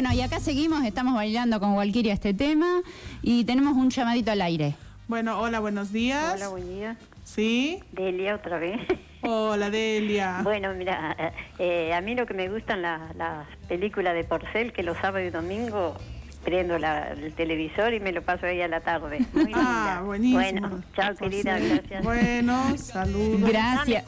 Bueno, 0.00 0.14
y 0.14 0.20
acá 0.20 0.38
seguimos, 0.38 0.84
estamos 0.84 1.14
bailando 1.14 1.58
con 1.58 1.72
Walkiria 1.72 2.12
este 2.14 2.32
tema 2.32 2.82
y 3.20 3.42
tenemos 3.42 3.76
un 3.76 3.90
llamadito 3.90 4.30
al 4.30 4.40
aire. 4.42 4.76
Bueno, 5.08 5.40
hola, 5.40 5.58
buenos 5.58 5.90
días. 5.92 6.34
Hola, 6.36 6.46
buen 6.50 6.68
día. 6.68 6.96
¿Sí? 7.24 7.80
Delia 7.90 8.36
otra 8.36 8.60
vez. 8.60 8.78
Hola, 9.22 9.70
Delia. 9.70 10.38
Bueno, 10.44 10.72
mira, 10.74 11.16
eh, 11.58 11.92
a 11.94 12.00
mí 12.00 12.14
lo 12.14 12.26
que 12.26 12.34
me 12.34 12.48
gustan 12.48 12.80
las 12.82 13.12
las 13.16 13.48
películas 13.68 14.14
de 14.14 14.22
Porcel, 14.22 14.72
que 14.72 14.84
los 14.84 14.96
sábados 14.98 15.26
y 15.26 15.30
domingos 15.30 16.00
prendo 16.44 16.78
la- 16.78 17.08
el 17.08 17.32
televisor 17.32 17.92
y 17.92 17.98
me 17.98 18.12
lo 18.12 18.22
paso 18.22 18.46
ahí 18.46 18.60
a 18.62 18.68
la 18.68 18.78
tarde. 18.82 19.18
Muy 19.32 19.50
Ah, 19.52 19.96
linda. 19.96 20.02
buenísimo. 20.02 20.38
Bueno, 20.68 20.82
chao 20.94 21.16
querida, 21.16 21.58
gracias. 21.58 22.04
Bueno, 22.04 22.78
saludos. 22.78 23.50
Gracias. 23.50 24.04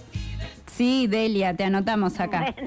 Sí, 0.73 1.09
Delia, 1.09 1.53
te 1.57 1.65
anotamos 1.65 2.21
acá. 2.21 2.55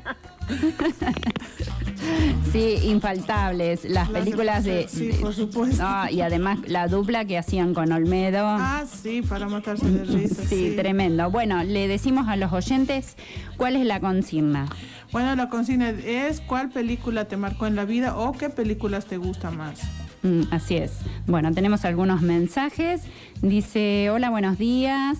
Sí, 2.52 2.78
infaltables. 2.84 3.84
Las 3.86 4.10
películas 4.10 4.64
de. 4.64 4.88
Sí, 4.88 5.08
de- 5.08 5.14
por 5.16 5.34
supuesto. 5.34 5.82
No, 5.82 6.08
y 6.10 6.22
además 6.22 6.60
la 6.68 6.88
dupla 6.88 7.26
que 7.26 7.38
hacían 7.40 7.74
con 7.74 7.92
Olmedo. 7.92 8.46
Ah, 8.46 8.84
sí, 8.86 9.24
para 9.24 9.48
matarse 9.48 9.90
de 9.90 10.04
risa. 10.06 10.44
Sí, 10.46 10.74
tremendo. 10.76 11.32
Bueno, 11.32 11.64
le 11.64 11.88
decimos 11.88 12.28
a 12.28 12.36
los 12.36 12.54
oyentes 12.54 13.16
cuál 13.58 13.76
es 13.76 13.86
la 13.88 14.00
consigna. 14.00 14.68
Bueno, 15.12 15.36
la 15.36 15.50
consigna 15.50 15.90
es 15.90 16.42
¿cuál 16.42 16.70
película 16.70 17.26
te 17.26 17.38
marcó 17.38 17.66
en 17.66 17.76
la 17.76 17.86
vida 17.86 18.18
o 18.18 18.34
qué 18.34 18.50
películas 18.50 19.06
te 19.06 19.18
gusta 19.18 19.50
más? 19.50 19.80
Mm, 20.22 20.42
así 20.52 20.76
es. 20.76 20.92
Bueno, 21.26 21.52
tenemos 21.54 21.86
algunos 21.86 22.22
mensajes. 22.22 23.02
Dice, 23.42 24.10
hola, 24.12 24.30
buenos 24.30 24.60
días. 24.60 25.18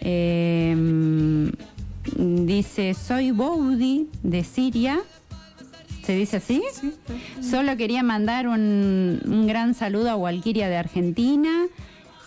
Eh, 0.00 0.74
mm, 0.76 1.48
dice, 2.46 2.92
soy 2.94 3.30
Boudi 3.30 4.08
de 4.22 4.44
Siria. 4.44 5.00
¿Se 6.04 6.14
dice 6.14 6.36
así? 6.36 6.62
Solo 7.40 7.76
quería 7.76 8.02
mandar 8.02 8.46
un, 8.48 9.20
un 9.24 9.46
gran 9.46 9.74
saludo 9.74 10.10
a 10.10 10.16
Walkiria 10.16 10.68
de 10.68 10.76
Argentina. 10.76 11.66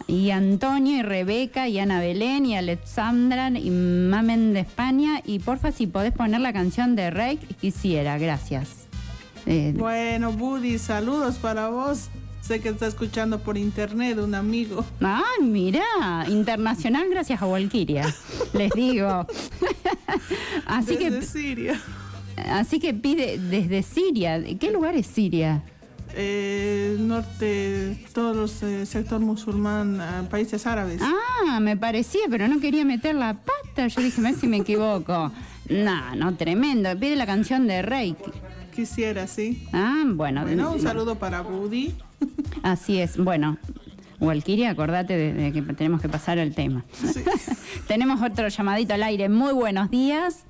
Y 0.08 0.32
Antonio 0.32 0.98
y 0.98 1.02
Rebeca 1.02 1.68
y 1.68 1.80
Ana 1.80 2.00
Belén 2.00 2.46
y 2.46 2.56
Alexandra 2.56 3.50
y 3.50 3.70
Mamen 3.70 4.54
de 4.54 4.62
España. 4.62 5.22
Y 5.26 5.40
porfa, 5.40 5.72
si 5.74 5.86
podés 5.86 6.14
poner 6.14 6.40
la 6.40 6.54
canción 6.54 6.96
de 6.96 7.12
Rey, 7.12 7.38
quisiera. 7.60 8.18
Gracias. 8.18 8.88
Eh, 9.46 9.74
Bueno, 9.76 10.32
Buddy, 10.32 10.78
saludos 10.80 11.36
para 11.36 11.68
vos. 11.70 12.08
Sé 12.42 12.62
que 12.62 12.70
está 12.70 12.88
escuchando 12.88 13.40
por 13.40 13.58
internet 13.58 14.18
un 14.20 14.34
amigo. 14.34 14.86
Ay, 15.02 15.44
mira, 15.44 15.84
internacional 16.30 17.10
gracias 17.10 17.42
a 17.42 17.46
Walkiria, 17.46 18.06
les 18.54 18.72
digo. 18.72 19.28
así 20.66 20.96
Desde 20.96 21.20
que 21.20 21.22
Siria. 21.26 21.82
Así 22.50 22.80
que 22.80 22.94
pide 22.94 23.38
desde 23.38 23.84
Siria. 23.84 24.42
¿Qué 24.60 24.72
lugar 24.72 24.96
es 24.96 25.08
Siria? 25.08 25.64
Eh, 26.16 26.98
norte, 27.00 28.04
todos 28.14 28.36
los 28.36 28.64
eh, 28.64 28.86
sector 28.86 29.20
musulmán, 29.20 30.02
ah, 30.02 30.24
países 30.30 30.66
árabes. 30.66 31.02
Ah, 31.04 31.60
me 31.60 31.78
parecía, 31.78 32.22
pero 32.30 32.48
no 32.48 32.60
quería 32.60 32.86
meter 32.86 33.14
la 33.14 33.36
pata. 33.36 33.88
Yo 33.88 34.02
dije, 34.02 34.20
a 34.22 34.24
ver 34.24 34.36
si 34.36 34.48
me 34.48 34.58
equivoco. 34.58 35.32
No, 35.70 36.16
no, 36.16 36.36
tremendo. 36.36 36.98
Pide 36.98 37.16
la 37.16 37.26
canción 37.26 37.68
de 37.68 37.82
Rey. 37.82 38.16
Quisiera, 38.74 39.28
sí. 39.28 39.68
Ah, 39.74 40.04
bueno. 40.08 40.44
Bueno, 40.44 40.72
un 40.72 40.82
saludo 40.82 41.20
para 41.20 41.42
Buddy. 41.42 41.94
Así 42.64 43.00
es. 43.00 43.18
Bueno, 43.18 43.58
Walkiria, 44.20 44.72
acordate 44.72 45.16
de, 45.16 45.34
de 45.34 45.52
que 45.52 45.62
tenemos 45.62 46.02
que 46.02 46.10
pasar 46.10 46.40
el 46.40 46.56
tema. 46.56 46.84
tenemos 47.88 48.22
otro 48.22 48.48
llamadito 48.48 48.96
al 48.96 49.04
aire. 49.04 49.30
Muy 49.30 49.54
buenos 49.54 49.92
días. 49.92 50.47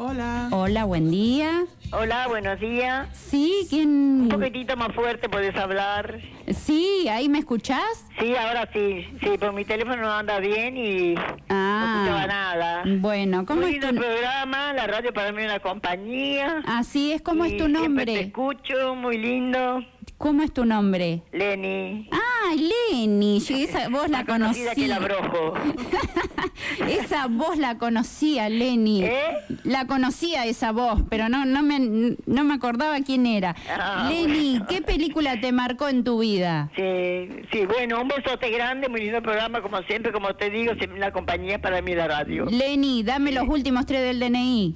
Hola. 0.00 0.48
Hola, 0.52 0.84
buen 0.84 1.10
día. 1.10 1.64
Hola, 1.90 2.28
buenos 2.28 2.60
días. 2.60 3.08
Sí, 3.12 3.66
¿quién? 3.68 3.88
Un 4.22 4.28
poquitito 4.28 4.76
más 4.76 4.94
fuerte 4.94 5.28
podés 5.28 5.56
hablar. 5.56 6.20
Sí, 6.54 7.08
¿ahí 7.10 7.28
me 7.28 7.40
escuchás? 7.40 8.06
Sí, 8.20 8.36
ahora 8.36 8.68
sí. 8.72 9.08
Sí, 9.20 9.36
por 9.40 9.52
mi 9.52 9.64
teléfono 9.64 9.96
no 9.96 10.12
anda 10.12 10.38
bien 10.38 10.76
y 10.76 11.14
no 11.14 11.20
escuchaba 11.20 12.26
nada. 12.28 12.84
Bueno, 12.86 13.44
¿cómo 13.44 13.62
Muy 13.62 13.74
es 13.74 13.80
tu 13.80 13.92
programa, 13.92 14.72
la 14.72 14.86
radio 14.86 15.12
para 15.12 15.32
mí 15.32 15.42
es 15.42 15.46
una 15.46 15.58
compañía. 15.58 16.62
Así 16.64 17.10
es, 17.10 17.20
¿cómo 17.20 17.44
es 17.44 17.56
tu 17.56 17.68
nombre? 17.68 18.04
te 18.04 18.20
escucho, 18.20 18.94
muy 18.94 19.18
lindo. 19.18 19.80
¿Cómo 20.18 20.42
es 20.42 20.52
tu 20.52 20.64
nombre? 20.64 21.22
Lenny. 21.32 22.08
Ah, 22.10 22.52
Lenny, 22.92 23.38
yo 23.38 23.56
esa 23.56 23.88
voz 23.90 24.08
la 24.10 24.18
Más 24.18 24.26
conocida 24.26 24.74
que 24.74 24.88
conocía. 24.88 24.96
abrojo. 24.96 25.54
Esa 26.88 27.26
voz 27.28 27.56
la 27.58 27.78
conocía, 27.78 28.48
Lenny. 28.48 29.04
¿Eh? 29.04 29.20
La 29.64 29.86
conocía 29.86 30.44
esa 30.46 30.72
voz, 30.72 31.02
pero 31.08 31.28
no, 31.28 31.44
no, 31.44 31.62
me, 31.62 32.16
no 32.26 32.44
me 32.44 32.54
acordaba 32.54 33.00
quién 33.00 33.26
era. 33.26 33.54
Ah, 33.70 34.08
Lenny, 34.10 34.60
¿qué 34.68 34.82
película 34.82 35.40
te 35.40 35.52
marcó 35.52 35.88
en 35.88 36.02
tu 36.04 36.18
vida? 36.20 36.70
Sí, 36.76 37.28
sí, 37.52 37.64
bueno, 37.66 38.00
un 38.02 38.08
besote 38.08 38.50
grande, 38.50 38.88
muy 38.88 39.02
lindo 39.02 39.22
programa, 39.22 39.60
como 39.62 39.80
siempre, 39.82 40.12
como 40.12 40.34
te 40.34 40.50
digo, 40.50 40.74
siempre 40.74 40.98
la 40.98 41.12
compañía 41.12 41.60
para 41.60 41.80
mí 41.80 41.94
la 41.94 42.08
radio. 42.08 42.46
Lenny, 42.46 43.02
dame 43.02 43.32
los 43.32 43.48
últimos 43.48 43.86
tres 43.86 44.02
del 44.02 44.18
DNI. 44.20 44.74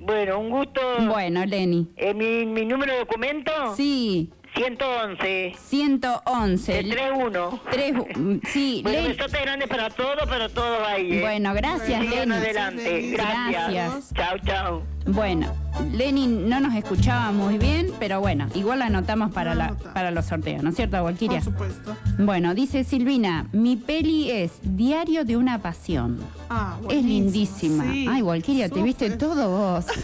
Bueno, 0.00 0.38
un 0.38 0.50
gusto. 0.50 0.80
Bueno, 1.08 1.44
Lenny. 1.44 1.88
Eh, 1.96 2.14
mi, 2.14 2.46
mi 2.46 2.64
número 2.64 2.92
de 2.92 2.98
documento? 3.00 3.50
Sí. 3.76 4.30
111. 4.54 5.54
111. 5.68 6.72
De 6.72 6.82
31. 6.84 7.60
Tres, 7.70 7.94
mm, 8.16 8.34
sí, 8.52 8.80
Bueno, 8.82 8.98
Lenny. 9.02 9.14
besote 9.16 9.40
grande 9.40 9.66
para 9.68 9.90
todos, 9.90 10.26
para 10.28 10.48
todos 10.48 10.78
ahí. 10.86 11.12
¿eh? 11.18 11.20
Bueno, 11.20 11.54
gracias, 11.54 12.04
Lenny. 12.04 12.32
adelante. 12.34 13.10
Gracias. 13.12 14.12
Chao, 14.14 14.38
chao. 14.44 14.82
Bueno, 15.06 15.50
Lenny 15.92 16.26
no 16.26 16.60
nos 16.60 16.74
escuchaba 16.74 17.32
muy 17.32 17.56
bien, 17.56 17.92
pero 17.98 18.20
bueno, 18.20 18.46
igual 18.54 18.80
la 18.80 18.86
anotamos 18.86 19.32
para, 19.32 19.54
la, 19.54 19.74
para 19.94 20.10
los 20.10 20.26
sorteos, 20.26 20.62
¿no 20.62 20.68
es 20.70 20.76
cierto, 20.76 21.02
Walkiria? 21.02 21.40
Por 21.40 21.44
supuesto. 21.52 21.96
Bueno, 22.18 22.54
dice 22.54 22.84
Silvina, 22.84 23.46
mi 23.52 23.76
peli 23.76 24.30
es 24.30 24.52
Diario 24.62 25.24
de 25.24 25.36
una 25.38 25.60
Pasión. 25.62 26.20
Ah, 26.50 26.76
Es 26.90 27.02
lindísima. 27.02 27.84
Sí, 27.90 28.06
Ay, 28.10 28.20
Walkiria, 28.20 28.68
te 28.68 28.82
viste 28.82 29.10
todo 29.10 29.48
vos. 29.48 29.86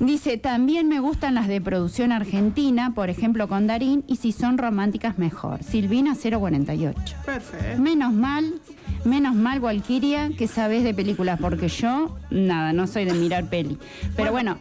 Dice, 0.00 0.36
también 0.36 0.88
me 0.88 1.00
gustan 1.00 1.34
las 1.34 1.48
de 1.48 1.60
producción 1.60 2.12
argentina, 2.12 2.92
por 2.94 3.08
ejemplo 3.08 3.48
con 3.48 3.66
Darín, 3.66 4.04
y 4.06 4.16
si 4.16 4.30
son 4.32 4.58
románticas 4.58 5.16
mejor. 5.18 5.62
Silvina 5.62 6.14
048. 6.14 7.16
Perfecto. 7.24 7.80
Menos 7.82 8.12
mal, 8.12 8.54
menos 9.06 9.34
mal, 9.34 9.58
Walkiria, 9.60 10.30
que 10.36 10.48
sabes 10.48 10.84
de 10.84 10.92
películas, 10.92 11.38
porque 11.40 11.68
yo, 11.68 12.14
nada, 12.30 12.74
no 12.74 12.86
soy 12.86 13.06
de 13.06 13.14
mirar 13.14 13.48
peli. 13.48 13.78
Pero 14.16 14.32
bueno, 14.32 14.58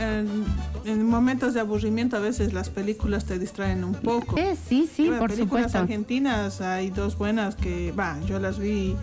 en, 0.00 0.44
en 0.86 1.04
momentos 1.06 1.52
de 1.52 1.60
aburrimiento 1.60 2.16
a 2.16 2.20
veces 2.20 2.54
las 2.54 2.70
películas 2.70 3.26
te 3.26 3.38
distraen 3.38 3.84
un 3.84 3.92
poco. 3.94 4.38
Eh, 4.38 4.56
sí, 4.68 4.88
sí, 4.90 5.04
Bueno, 5.08 5.18
por 5.20 5.30
películas 5.30 5.64
supuesto. 5.64 5.78
argentinas 5.78 6.60
hay 6.62 6.88
dos 6.88 7.18
buenas 7.18 7.54
que, 7.54 7.92
va, 7.92 8.18
yo 8.26 8.38
las 8.38 8.58
vi 8.58 8.96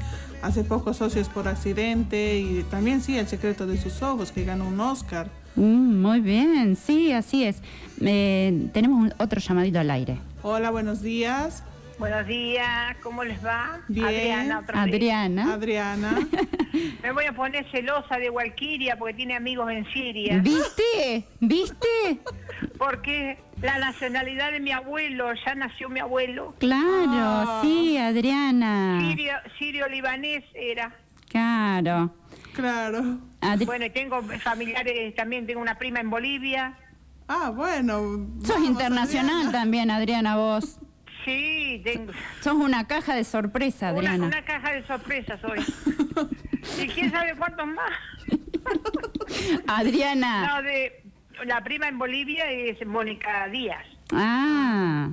hace 0.45 0.63
poco, 0.63 0.93
Socios 0.93 1.27
por 1.29 1.47
Accidente 1.47 2.37
y 2.39 2.63
también 2.69 3.01
sí, 3.01 3.17
El 3.17 3.27
secreto 3.27 3.65
de 3.65 3.77
sus 3.77 4.01
ojos, 4.01 4.31
que 4.31 4.43
ganó 4.45 4.67
un 4.67 4.79
Oscar. 4.79 5.27
Mm, 5.55 6.01
muy 6.01 6.19
bien, 6.19 6.75
sí, 6.75 7.11
así 7.11 7.43
es. 7.43 7.57
Eh, 8.01 8.67
tenemos 8.73 8.99
un- 9.01 9.13
otro 9.17 9.39
llamadito 9.39 9.79
al 9.79 9.89
aire. 9.89 10.17
Hola, 10.43 10.69
buenos 10.69 11.01
días. 11.01 11.63
Buenos 11.97 12.27
días, 12.27 12.97
¿cómo 13.01 13.23
les 13.23 13.43
va? 13.43 13.79
Bien. 13.87 14.05
Adriana, 14.05 14.59
otra 14.59 14.83
vez. 14.85 14.93
Adriana. 14.93 15.53
Adriana. 15.53 16.19
Me 17.03 17.11
voy 17.13 17.25
a 17.25 17.31
poner 17.33 17.65
celosa 17.71 18.17
de 18.17 18.29
Walkiria 18.29 18.97
porque 18.97 19.13
tiene 19.13 19.35
amigos 19.35 19.71
en 19.71 19.85
Siria. 19.93 20.39
¿Viste? 20.39 21.25
¿Viste? 21.39 21.87
Porque 22.77 23.37
la 23.61 23.77
nacionalidad 23.79 24.51
de 24.51 24.59
mi 24.59 24.71
abuelo, 24.71 25.27
ya 25.45 25.55
nació 25.55 25.87
mi 25.87 25.99
abuelo. 26.01 26.53
Claro, 26.59 26.83
Ah. 27.07 27.59
sí, 27.63 27.97
Adriana. 27.97 28.99
Sirio, 28.99 29.33
sirio-libanés 29.57 30.43
era. 30.53 30.93
Claro. 31.29 32.13
Claro. 32.53 33.17
Bueno, 33.65 33.85
y 33.85 33.89
tengo 33.91 34.21
familiares, 34.43 35.15
también 35.15 35.45
tengo 35.45 35.61
una 35.61 35.77
prima 35.77 35.99
en 36.01 36.09
Bolivia. 36.09 36.77
Ah, 37.27 37.51
bueno. 37.55 38.27
Sos 38.43 38.59
internacional 38.63 39.51
también, 39.51 39.89
Adriana, 39.91 40.35
vos. 40.37 40.79
Sí, 41.25 41.81
tengo 41.83 42.13
Sos 42.41 42.53
una 42.53 42.85
caja 42.87 43.15
de 43.15 43.23
sorpresa, 43.23 43.89
Adriana. 43.89 44.27
una 44.27 44.45
caja 44.45 44.71
de 44.73 44.85
sorpresas 44.85 45.43
hoy. 45.43 45.59
¿Y 46.83 46.87
quién 46.87 47.11
sabe 47.11 47.35
cuántos 47.35 47.65
más? 47.67 47.91
Adriana. 49.67 50.47
No, 50.55 50.61
de, 50.63 51.03
la 51.45 51.63
prima 51.63 51.87
en 51.87 51.97
Bolivia 51.97 52.49
es 52.51 52.85
Mónica 52.85 53.47
Díaz, 53.49 53.85
Ah. 54.13 55.09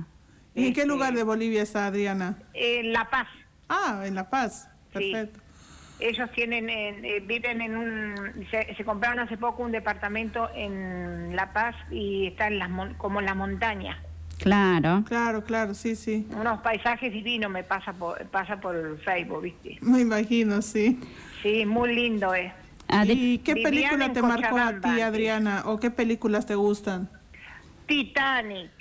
¿Y 0.55 0.67
en 0.67 0.73
qué 0.73 0.85
lugar 0.85 1.13
de 1.15 1.23
Bolivia 1.23 1.63
está 1.63 1.87
Adriana? 1.87 2.37
en 2.53 2.93
La 2.93 3.09
Paz. 3.09 3.27
Ah, 3.69 4.03
en 4.05 4.13
La 4.15 4.29
Paz. 4.29 4.69
Sí. 4.95 5.11
Perfecto. 5.11 5.39
Ellos 5.99 6.29
tienen, 6.33 6.69
en- 6.69 7.03
eh, 7.05 7.19
viven 7.21 7.61
en 7.61 7.75
un, 7.77 8.47
se, 8.51 8.75
se 8.75 8.85
compraron 8.85 9.19
hace 9.19 9.37
poco 9.37 9.63
un 9.63 9.71
departamento 9.71 10.49
en 10.53 11.35
La 11.35 11.53
Paz 11.53 11.75
y 11.89 12.27
está 12.27 12.47
en 12.47 12.59
las, 12.59 12.69
mon- 12.69 12.93
como 12.95 13.19
en 13.19 13.25
la 13.25 13.33
montaña. 13.35 13.99
Claro. 14.39 15.03
Claro, 15.07 15.43
claro, 15.43 15.73
sí, 15.73 15.95
sí. 15.95 16.27
Unos 16.37 16.59
paisajes 16.61 17.11
divinos 17.13 17.49
me 17.51 17.63
pasa 17.63 17.93
por, 17.93 18.25
pasa 18.27 18.59
por 18.59 18.99
Facebook, 18.99 19.41
¿viste? 19.43 19.77
Me 19.81 20.01
imagino, 20.01 20.61
sí. 20.61 20.99
Sí, 21.41 21.65
muy 21.65 21.95
lindo 21.95 22.33
es. 22.33 22.51
¿Y 23.05 23.39
qué 23.39 23.55
película 23.55 24.11
te 24.11 24.21
marcó 24.21 24.57
a 24.57 24.79
ti, 24.79 25.01
Adriana? 25.01 25.63
¿O 25.65 25.79
qué 25.79 25.89
películas 25.89 26.45
te 26.45 26.55
gustan? 26.55 27.09
Titanic. 27.87 28.71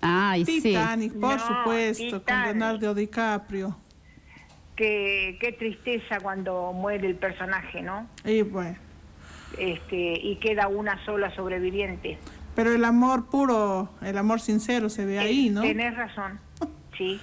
Ay, 0.00 0.44
sí. 0.44 0.62
Titanic, 0.62 1.12
por 1.14 1.36
No, 1.36 1.46
supuesto, 1.46 2.22
con. 2.24 2.42
Leonardo 2.44 2.94
DiCaprio. 2.94 3.76
Qué, 4.76 5.36
qué 5.40 5.52
tristeza 5.52 6.20
cuando 6.20 6.72
muere 6.72 7.08
el 7.08 7.16
personaje, 7.16 7.82
¿no? 7.82 8.06
Y 8.24 8.42
bueno, 8.42 8.76
Este, 9.58 10.20
y 10.22 10.36
queda 10.36 10.68
una 10.68 11.04
sola 11.04 11.34
sobreviviente. 11.34 12.18
Pero 12.58 12.72
el 12.74 12.84
amor 12.84 13.26
puro, 13.30 13.88
el 14.02 14.18
amor 14.18 14.40
sincero 14.40 14.88
se 14.88 15.04
ve 15.06 15.20
ahí, 15.20 15.48
¿no? 15.48 15.60
Tenés 15.60 15.94
razón. 15.96 16.40
Sí. 16.96 17.20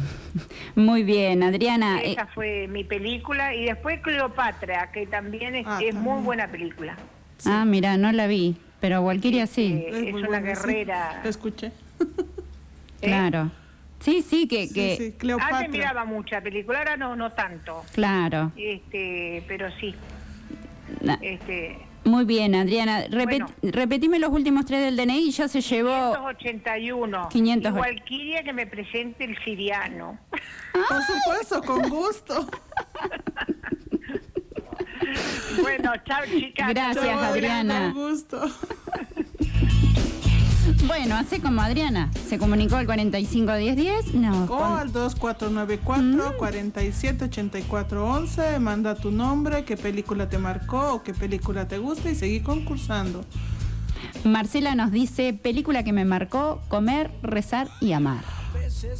Muy 0.74 1.02
bien, 1.02 1.42
Adriana. 1.42 2.00
eh, 2.00 2.12
Esa 2.12 2.26
fue 2.28 2.68
mi 2.68 2.82
película. 2.82 3.54
Y 3.54 3.66
después 3.66 4.00
Cleopatra, 4.00 4.90
que 4.90 5.06
también 5.06 5.56
es, 5.56 5.66
es 5.84 5.94
muy 5.94 6.22
buena 6.22 6.48
película. 6.48 6.96
Ah, 7.44 7.66
mira, 7.66 7.98
no 7.98 8.10
la 8.12 8.26
vi. 8.26 8.56
Pero 8.80 9.02
Walkiria 9.02 9.46
sí. 9.46 9.84
Eh, 9.86 10.08
es 10.08 10.14
una 10.26 10.40
guerrera. 10.40 11.20
Lo 11.22 11.28
escuché. 11.28 11.70
Claro. 13.02 13.50
Sí, 14.00 14.22
sí, 14.22 14.48
que... 14.48 14.70
que 14.72 15.14
Antes 15.38 15.68
miraba 15.70 16.06
mucha 16.06 16.40
película, 16.40 16.78
ahora 16.78 16.96
no, 16.96 17.14
no 17.14 17.32
tanto. 17.32 17.84
Claro. 17.92 18.52
Este, 18.56 19.44
pero 19.46 19.70
sí. 19.78 19.94
Na- 21.02 21.18
Este, 21.20 21.76
Muy 22.04 22.24
bien, 22.24 22.54
Adriana. 22.54 23.06
Repet- 23.06 23.46
Repetime 23.62 24.18
los 24.18 24.30
últimos 24.32 24.64
tres 24.66 24.82
del 24.84 24.96
DNI 24.96 25.28
y 25.28 25.30
ya 25.30 25.46
se 25.48 25.60
llevó... 25.60 26.12
581. 26.14 27.28
500. 27.30 27.70
Y 27.70 27.74
Walkiria 27.78 28.42
que 28.42 28.52
me 28.52 28.66
presente 28.66 29.24
el 29.24 29.36
siriano. 29.44 30.18
Por 30.72 31.02
supuesto, 31.02 31.62
con 31.62 31.88
gusto. 31.88 32.48
bueno, 35.62 35.92
chao 36.04 36.24
chicas. 36.26 36.68
Gracias, 36.70 37.04
Chao, 37.04 37.20
Adriana. 37.20 37.92
Con 37.94 38.10
gusto. 38.10 38.42
Bueno, 40.86 41.16
hace 41.16 41.40
como 41.40 41.60
Adriana. 41.60 42.10
Se 42.28 42.38
comunicó 42.38 42.76
al 42.76 42.86
451010. 42.86 44.14
No, 44.14 44.44
O 44.44 44.46
con- 44.46 44.78
al 44.78 44.92
2494 44.92 46.36
478411 46.38 48.58
manda 48.60 48.94
tu 48.94 49.10
nombre, 49.10 49.64
qué 49.64 49.76
película 49.76 50.28
te 50.28 50.38
marcó 50.38 50.94
o 50.94 51.02
qué 51.02 51.12
película 51.14 51.66
te 51.68 51.78
gusta 51.78 52.10
y 52.10 52.14
seguí 52.14 52.40
concursando. 52.40 53.24
Marcela 54.24 54.74
nos 54.74 54.90
dice, 54.92 55.32
película 55.34 55.82
que 55.84 55.92
me 55.92 56.04
marcó, 56.04 56.60
comer, 56.68 57.10
rezar 57.22 57.68
y 57.80 57.92
amar. 57.92 58.22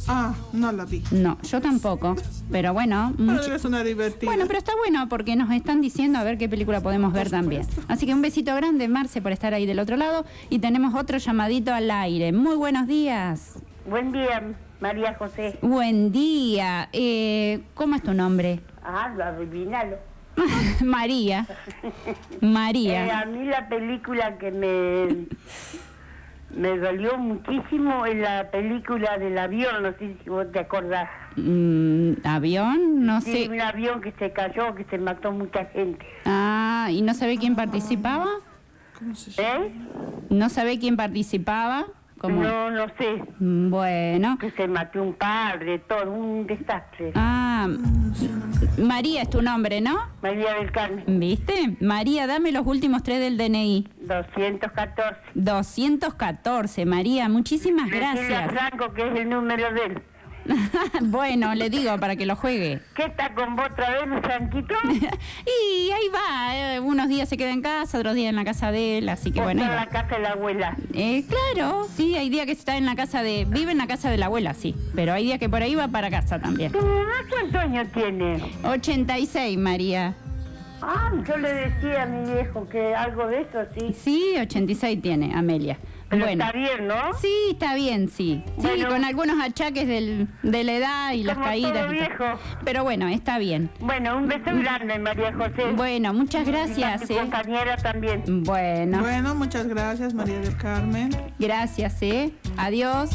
Ah, 0.07 0.33
no 0.53 0.71
la 0.71 0.85
vi. 0.85 1.03
No, 1.11 1.37
yo 1.43 1.61
tampoco. 1.61 2.15
Pero 2.51 2.73
bueno, 2.73 3.13
Pero 3.17 3.31
mucho- 3.33 3.55
es 3.55 3.65
una 3.65 3.83
divertida. 3.83 4.29
bueno, 4.29 4.45
pero 4.47 4.59
está 4.59 4.73
bueno 4.77 5.07
porque 5.09 5.35
nos 5.35 5.51
están 5.51 5.81
diciendo 5.81 6.19
a 6.19 6.23
ver 6.23 6.37
qué 6.37 6.47
película 6.49 6.81
podemos 6.81 7.13
ver 7.13 7.29
también. 7.29 7.65
Así 7.87 8.05
que 8.05 8.13
un 8.13 8.21
besito 8.21 8.55
grande, 8.55 8.87
Marce, 8.87 9.21
por 9.21 9.31
estar 9.31 9.53
ahí 9.53 9.65
del 9.65 9.79
otro 9.79 9.97
lado. 9.97 10.25
Y 10.49 10.59
tenemos 10.59 10.93
otro 10.95 11.17
llamadito 11.17 11.73
al 11.73 11.89
aire. 11.91 12.31
Muy 12.31 12.55
buenos 12.55 12.87
días. 12.87 13.53
Buen 13.89 14.11
día, 14.11 14.41
María 14.79 15.15
José. 15.15 15.57
Buen 15.61 16.11
día. 16.11 16.89
Eh, 16.93 17.61
¿Cómo 17.73 17.95
es 17.95 18.03
tu 18.03 18.13
nombre? 18.13 18.61
Ah, 18.83 19.13
lo 19.15 19.23
adivinalo. 19.23 19.97
María. 20.83 21.45
Eh, 21.83 22.15
María. 22.41 23.19
a 23.19 23.25
mí 23.25 23.45
la 23.45 23.67
película 23.69 24.37
que 24.37 24.51
me, 24.51 25.27
me 26.55 26.77
dolió 26.77 27.17
muchísimo 27.17 28.05
es 28.05 28.15
la 28.17 28.49
película 28.51 29.17
del 29.17 29.37
avión, 29.37 29.83
no 29.83 29.91
sé 29.97 30.15
si 30.23 30.29
vos 30.29 30.51
te 30.51 30.59
acordás. 30.59 31.09
Mm, 31.35 32.13
¿Avión? 32.23 33.05
No 33.05 33.21
Sí, 33.21 33.45
sé. 33.45 33.49
un 33.49 33.59
avión 33.61 34.01
que 34.01 34.11
se 34.13 34.31
cayó, 34.31 34.75
que 34.75 34.83
se 34.85 34.97
mató 34.97 35.31
mucha 35.31 35.65
gente. 35.65 36.05
Ah, 36.25 36.87
¿y 36.91 37.01
no 37.01 37.13
sabe 37.13 37.37
quién 37.37 37.55
participaba? 37.55 38.27
¿Eh? 39.37 39.71
¿No 40.29 40.49
sabe 40.49 40.79
quién 40.79 40.95
participaba? 40.95 41.85
¿Cómo? 42.23 42.41
No, 42.41 42.71
no 42.71 42.85
sé. 42.97 43.21
Bueno. 43.37 44.37
Que 44.39 44.49
se 44.51 44.65
mató 44.65 45.03
un 45.03 45.13
padre, 45.13 45.79
todo, 45.79 46.09
un 46.09 46.47
desastre. 46.47 47.11
Ah, 47.15 47.67
María 48.77 49.23
es 49.23 49.29
tu 49.29 49.41
nombre, 49.41 49.81
¿no? 49.81 49.99
María 50.21 50.53
del 50.53 50.71
Carmen. 50.71 51.03
¿Viste? 51.19 51.75
María, 51.81 52.25
dame 52.25 52.53
los 52.53 52.65
últimos 52.65 53.03
tres 53.03 53.19
del 53.19 53.37
DNI. 53.37 53.89
214. 54.07 55.19
214, 55.33 56.85
María, 56.85 57.27
muchísimas 57.27 57.87
Decirle 57.87 58.05
a 58.07 58.13
gracias. 58.13 58.51
Franco 58.53 58.93
que 58.93 59.05
es 59.05 59.19
el 59.19 59.29
número 59.29 59.73
de 59.73 59.83
él. 59.83 60.01
bueno, 61.01 61.53
le 61.55 61.69
digo 61.69 61.97
para 61.99 62.15
que 62.15 62.25
lo 62.25 62.35
juegue. 62.35 62.79
¿Qué 62.95 63.05
está 63.05 63.33
con 63.33 63.55
vos 63.55 63.65
otra 63.71 63.91
vez, 63.91 64.21
Franquito? 64.21 64.75
Y 65.45 65.91
ahí 65.91 66.09
va, 66.13 66.75
eh, 66.75 66.79
unos 66.79 67.07
días 67.07 67.29
se 67.29 67.37
queda 67.37 67.51
en 67.51 67.61
casa, 67.61 67.97
otros 67.97 68.15
días 68.15 68.29
en 68.29 68.35
la 68.35 68.45
casa 68.45 68.71
de 68.71 68.97
él, 68.97 69.09
así 69.09 69.31
que 69.31 69.41
bueno. 69.41 69.63
en 69.63 69.75
la 69.75 69.87
casa 69.87 70.15
de 70.15 70.21
la 70.21 70.31
abuela. 70.31 70.75
Eh, 70.93 71.23
claro, 71.27 71.87
sí, 71.95 72.15
hay 72.15 72.29
días 72.29 72.45
que 72.45 72.51
está 72.51 72.77
en 72.77 72.85
la 72.85 72.95
casa 72.95 73.23
de... 73.23 73.45
Vive 73.45 73.71
en 73.71 73.77
la 73.77 73.87
casa 73.87 74.09
de 74.09 74.17
la 74.17 74.27
abuela, 74.27 74.53
sí, 74.53 74.75
pero 74.95 75.13
hay 75.13 75.25
días 75.25 75.39
que 75.39 75.49
por 75.49 75.61
ahí 75.61 75.75
va 75.75 75.87
para 75.87 76.09
casa 76.09 76.39
también. 76.39 76.71
¿Tu 76.71 76.79
mamá 76.79 77.13
cuántos 77.29 77.61
años 77.61 77.87
tiene? 77.93 78.41
86, 78.63 79.57
María. 79.57 80.15
Ah, 80.81 81.11
yo 81.25 81.37
le 81.37 81.53
decía 81.53 82.03
a 82.03 82.05
mi 82.05 82.29
viejo 82.29 82.67
que 82.67 82.93
algo 82.93 83.27
de 83.27 83.41
eso, 83.41 83.59
sí. 83.77 83.93
Sí, 83.93 84.35
86 84.39 85.01
tiene, 85.01 85.33
Amelia. 85.33 85.77
Pero 86.13 86.25
bueno. 86.25 86.43
está 86.45 86.57
bien, 86.57 86.87
¿no? 86.87 87.13
Sí, 87.19 87.33
está 87.51 87.75
bien, 87.75 88.09
sí. 88.09 88.43
Sí, 88.57 88.67
Bueno. 88.67 88.89
con 88.89 89.03
algunos 89.03 89.39
achaques 89.41 89.87
del- 89.87 90.27
de 90.43 90.63
la 90.63 90.73
edad 90.73 91.11
y 91.13 91.23
las 91.23 91.37
caídas. 91.37 91.73
todo 91.73 91.93
y. 91.93 91.99
Pero 92.65 92.83
bueno, 92.83 93.07
está 93.07 93.37
bien. 93.39 93.69
Bueno, 93.79 94.17
un 94.17 94.27
beso 94.27 94.45
grande, 94.53 94.99
María 94.99 95.33
José. 95.33 95.71
Bueno, 95.75 96.13
muchas 96.13 96.45
gracias. 96.47 97.09
Y 97.09 97.13
eh. 97.13 97.17
compañera 97.19 97.77
también. 97.77 98.23
Bueno. 98.43 98.99
Bueno, 98.99 99.35
muchas 99.35 99.67
gracias, 99.67 100.13
María 100.13 100.39
del 100.39 100.55
Carmen. 100.57 101.09
Gracias, 101.39 102.01
¿eh? 102.01 102.31
Adiós. 102.57 103.11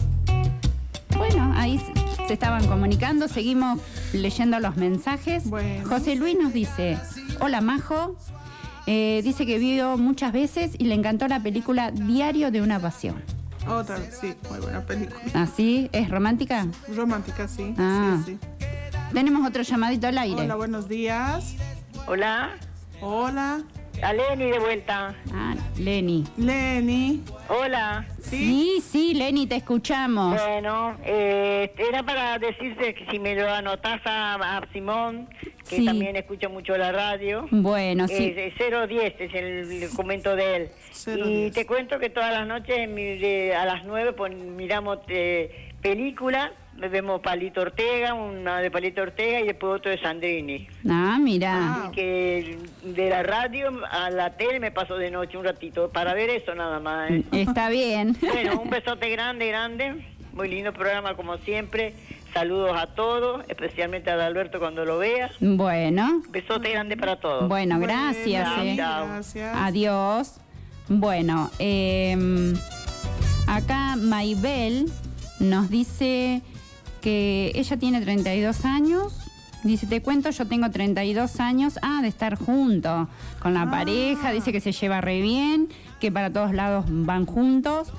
Bueno, 1.16 1.52
ahí 1.56 1.80
se 2.26 2.32
estaban 2.32 2.66
comunicando, 2.68 3.26
seguimos 3.28 3.80
leyendo 4.12 4.60
los 4.60 4.76
mensajes. 4.76 5.44
José 5.84 6.14
Luis 6.16 6.36
nos 6.40 6.52
dice, 6.52 6.96
hola 7.40 7.60
Majo, 7.60 8.16
Eh, 8.90 9.20
dice 9.22 9.44
que 9.44 9.58
vio 9.58 9.98
muchas 9.98 10.32
veces 10.32 10.74
y 10.78 10.84
le 10.84 10.94
encantó 10.94 11.28
la 11.28 11.40
película 11.40 11.90
Diario 11.90 12.50
de 12.50 12.62
una 12.62 12.80
Pasión. 12.80 13.22
Otra 13.68 13.98
sí, 13.98 14.34
muy 14.48 14.60
buena 14.60 14.80
película. 14.80 15.20
¿Así? 15.34 15.90
¿Es 15.92 16.08
romántica? 16.08 16.66
Romántica, 16.96 17.46
sí. 17.48 17.74
Ah. 17.76 18.16
sí, 18.24 18.38
sí. 18.40 18.66
Tenemos 19.12 19.46
otro 19.46 19.60
llamadito 19.60 20.06
al 20.06 20.16
aire. 20.16 20.40
Hola, 20.40 20.54
buenos 20.54 20.88
días. 20.88 21.54
Hola. 22.06 22.56
Hola. 23.02 23.60
A 24.02 24.12
Lenny 24.14 24.50
de 24.52 24.58
vuelta. 24.58 25.14
Ah, 25.34 25.54
Lenny. 25.76 26.24
Lenny. 26.38 27.22
Hola. 27.48 28.06
Sí, 28.22 28.82
sí, 28.82 29.12
Lenny, 29.12 29.46
te 29.46 29.56
escuchamos. 29.56 30.40
Bueno, 30.40 30.96
eh, 31.04 31.74
era 31.76 32.02
para 32.04 32.38
decirte 32.38 32.94
que 32.94 33.04
si 33.10 33.18
me 33.18 33.34
lo 33.34 33.52
anotás 33.52 34.00
a, 34.06 34.56
a 34.56 34.62
Simón, 34.72 35.28
que 35.68 35.76
Sí. 35.76 35.84
también 35.84 36.16
escucha 36.16 36.48
mucho 36.48 36.76
la 36.76 36.90
radio. 36.92 37.46
Bueno, 37.50 38.08
sí. 38.08 38.34
Eh, 38.36 38.52
010 38.58 39.14
es 39.20 39.34
el, 39.34 39.88
comento 39.94 40.34
de 40.36 40.56
él. 40.56 40.68
Y 41.16 41.50
te 41.50 41.66
cuento 41.66 41.98
que 41.98 42.10
todas 42.10 42.32
las 42.32 42.46
noches 42.46 42.88
mi- 42.88 43.18
de- 43.18 43.54
a 43.54 43.64
las 43.64 43.84
9 43.84 44.12
pon- 44.12 44.56
miramos 44.56 44.98
eh, 45.08 45.70
película, 45.80 46.52
vemos 46.76 47.20
Palito 47.20 47.60
Ortega, 47.62 48.14
una 48.14 48.60
de 48.60 48.70
Palito 48.70 49.02
Ortega 49.02 49.40
y 49.40 49.46
después 49.46 49.78
otro 49.78 49.90
de 49.90 49.98
Sandrini. 50.00 50.68
Ah, 50.88 51.18
mira. 51.20 51.74
Así 51.84 51.92
que 51.94 52.58
de 52.82 53.10
la 53.10 53.22
radio 53.22 53.70
a 53.90 54.10
la 54.10 54.36
tele 54.36 54.60
me 54.60 54.70
paso 54.70 54.96
de 54.96 55.10
noche 55.10 55.36
un 55.36 55.44
ratito 55.44 55.90
para 55.90 56.14
ver 56.14 56.30
eso 56.30 56.54
nada 56.54 56.78
más. 56.80 57.10
¿eh? 57.10 57.22
Está 57.32 57.68
bien. 57.68 58.16
Bueno, 58.20 58.60
un 58.60 58.70
besote 58.70 59.08
grande, 59.10 59.48
grande. 59.48 59.94
Muy 60.32 60.48
lindo 60.48 60.72
programa 60.72 61.14
como 61.16 61.36
siempre. 61.38 61.94
Saludos 62.34 62.72
a 62.74 62.86
todos, 62.88 63.44
especialmente 63.48 64.10
a 64.10 64.26
Alberto 64.26 64.58
cuando 64.58 64.84
lo 64.84 64.98
vea. 64.98 65.30
Bueno. 65.40 66.22
Besote 66.30 66.70
grande 66.70 66.96
para 66.96 67.16
todos. 67.16 67.48
Bueno, 67.48 67.78
gracias. 67.80 68.48
Eh. 68.62 68.74
chao. 68.76 69.06
Adiós. 69.54 70.40
Bueno, 70.88 71.50
eh, 71.58 72.16
acá 73.46 73.96
Maybel 73.96 74.90
nos 75.40 75.68
dice 75.68 76.42
que 77.00 77.52
ella 77.54 77.76
tiene 77.76 78.00
32 78.00 78.64
años. 78.64 79.14
Dice, 79.64 79.86
te 79.86 80.00
cuento, 80.02 80.30
yo 80.30 80.46
tengo 80.46 80.70
32 80.70 81.40
años. 81.40 81.78
Ah, 81.82 81.98
de 82.00 82.08
estar 82.08 82.36
junto 82.36 83.08
con 83.40 83.54
la 83.54 83.70
pareja. 83.70 84.32
Dice 84.32 84.52
que 84.52 84.60
se 84.60 84.72
lleva 84.72 85.00
re 85.00 85.20
bien, 85.20 85.68
que 86.00 86.12
para 86.12 86.32
todos 86.32 86.54
lados 86.54 86.84
van 86.88 87.26
juntos. 87.26 87.92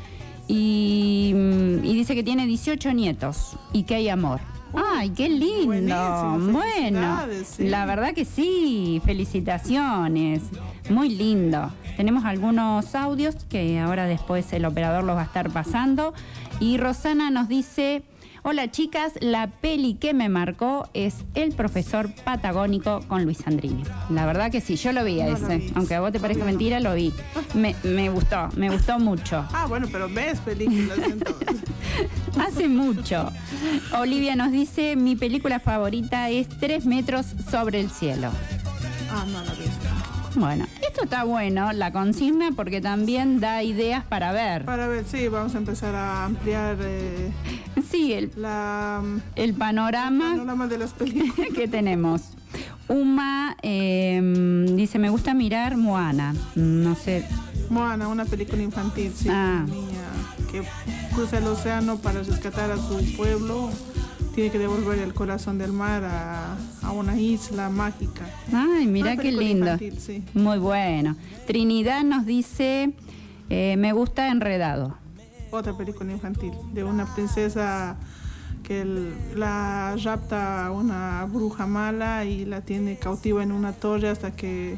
Y, 0.50 1.32
mm, 1.34 1.86
y 1.86 1.94
dice 1.94 2.16
que 2.16 2.24
tiene 2.24 2.46
18 2.48 2.92
nietos 2.94 3.56
y 3.72 3.84
que 3.84 3.96
hay 3.96 4.10
amor. 4.10 4.42
¡Ay, 4.74 5.12
qué 5.12 5.30
lindo! 5.30 6.38
Bueno, 6.52 7.22
sí. 7.44 7.68
la 7.68 7.86
verdad 7.86 8.14
que 8.14 8.26
sí, 8.26 9.02
felicitaciones. 9.06 10.42
Muy 10.90 11.10
lindo. 11.10 11.72
Tenemos 11.98 12.26
algunos 12.26 12.96
audios 12.96 13.36
que 13.50 13.80
ahora 13.80 14.06
después 14.06 14.52
el 14.54 14.66
operador 14.66 15.04
los 15.04 15.16
va 15.16 15.22
a 15.22 15.26
estar 15.26 15.50
pasando. 15.52 16.14
Y 16.60 16.78
Rosana 16.78 17.32
nos 17.32 17.48
dice, 17.48 18.04
hola 18.50 18.72
chicas, 18.72 19.14
la 19.22 19.46
peli 19.46 19.94
que 19.94 20.16
me 20.16 20.28
marcó 20.28 20.90
es 20.96 21.18
El 21.36 21.52
profesor 21.52 22.12
patagónico 22.24 23.02
con 23.08 23.24
Luis 23.24 23.38
Sandrini. 23.38 23.84
La 24.10 24.26
verdad 24.26 24.50
que 24.50 24.60
sí, 24.60 24.76
yo 24.76 24.92
lo 24.92 25.04
vi 25.04 25.22
a 25.22 25.28
No 25.28 25.38
ese. 25.38 25.58
vi. 25.58 25.72
Aunque 25.76 25.94
a 25.94 26.00
vos 26.02 26.12
te 26.12 26.20
parezca 26.20 26.46
mentira, 26.46 26.80
lo 26.80 26.96
vi. 26.96 27.14
Me, 27.54 27.76
me 27.84 28.10
gustó, 28.10 28.50
me 28.56 28.72
gustó 28.72 28.98
mucho. 28.98 29.46
Ah, 29.54 29.68
bueno, 29.68 29.88
pero 29.92 30.10
ves 30.10 30.40
películas 30.40 30.98
entonces. 30.98 31.48
Hace 32.40 32.68
mucho. 32.68 33.32
Olivia 33.96 34.36
nos 34.36 34.52
dice, 34.52 34.96
mi 34.96 35.16
película 35.16 35.60
favorita 35.60 36.32
es 36.32 36.50
Tres 36.50 36.88
metros 36.88 37.28
sobre 37.52 37.80
el 37.80 37.92
cielo. 37.92 38.32
Ah, 39.12 39.26
no 39.32 39.44
la 39.44 39.54
visto. 39.54 39.99
Bueno, 40.36 40.66
esto 40.88 41.04
está 41.04 41.24
bueno, 41.24 41.72
la 41.74 41.92
consigna, 41.92 42.52
porque 42.56 42.82
también 42.82 43.40
da 43.40 43.64
ideas 43.64 44.06
para 44.06 44.32
ver. 44.32 44.66
Para 44.66 44.88
ver, 44.88 45.06
sí, 45.06 45.28
vamos 45.28 45.56
a 45.56 45.58
empezar 45.58 45.96
a 45.96 46.26
ampliar 46.26 46.78
eh, 46.82 47.32
Sí, 47.90 48.14
el, 48.14 48.32
la, 48.36 49.02
el 49.36 49.54
panorama, 49.54 50.32
panorama 50.32 50.68
de 50.68 50.78
las 50.78 50.94
películas. 50.94 51.50
que 51.56 51.68
tenemos. 51.68 52.22
Uma 52.88 53.56
eh, 53.62 54.66
dice, 54.76 55.00
me 55.00 55.10
gusta 55.10 55.34
mirar 55.34 55.78
Moana. 55.78 56.34
No 56.56 56.96
sé, 56.96 57.26
Moana, 57.70 58.08
una 58.08 58.26
película 58.26 58.62
infantil, 58.62 59.12
sí. 59.16 59.28
Ah. 59.30 59.64
Una 59.66 59.74
niña 59.74 60.08
que 60.52 60.64
cruza 61.14 61.38
el 61.38 61.48
océano 61.48 61.98
para 61.98 62.22
rescatar 62.24 62.72
a 62.72 62.78
su 62.78 63.16
pueblo. 63.16 63.70
Tiene 64.36 64.52
que 64.52 64.60
devolver 64.60 65.00
el 65.00 65.14
corazón 65.14 65.58
del 65.58 65.74
mar 65.74 66.04
a, 66.06 66.56
a 66.82 66.92
una 66.92 67.20
isla 67.20 67.70
mágica. 67.70 68.26
Ay, 68.54 68.86
mira 68.88 69.18
qué 69.18 69.32
lindo. 69.32 69.66
infantil, 69.66 70.00
sí. 70.00 70.24
Muy 70.34 70.60
bueno. 70.60 71.16
Trinidad 71.48 72.04
nos 72.04 72.26
dice, 72.26 72.94
eh, 73.50 73.76
me 73.78 73.92
gusta 73.92 74.30
Enredado. 74.30 74.96
Otra 75.52 75.76
película 75.76 76.12
infantil 76.12 76.52
de 76.74 76.84
una 76.84 77.06
princesa 77.16 77.98
que 78.64 78.82
el- 78.82 79.14
la 79.36 79.96
rapta 80.04 80.70
una 80.72 81.26
bruja 81.26 81.66
mala 81.66 82.24
y 82.26 82.46
la 82.46 82.62
tiene 82.62 82.98
cautiva 82.98 83.42
en 83.42 83.52
una 83.52 83.74
torre 83.74 84.10
hasta 84.10 84.32
que 84.36 84.78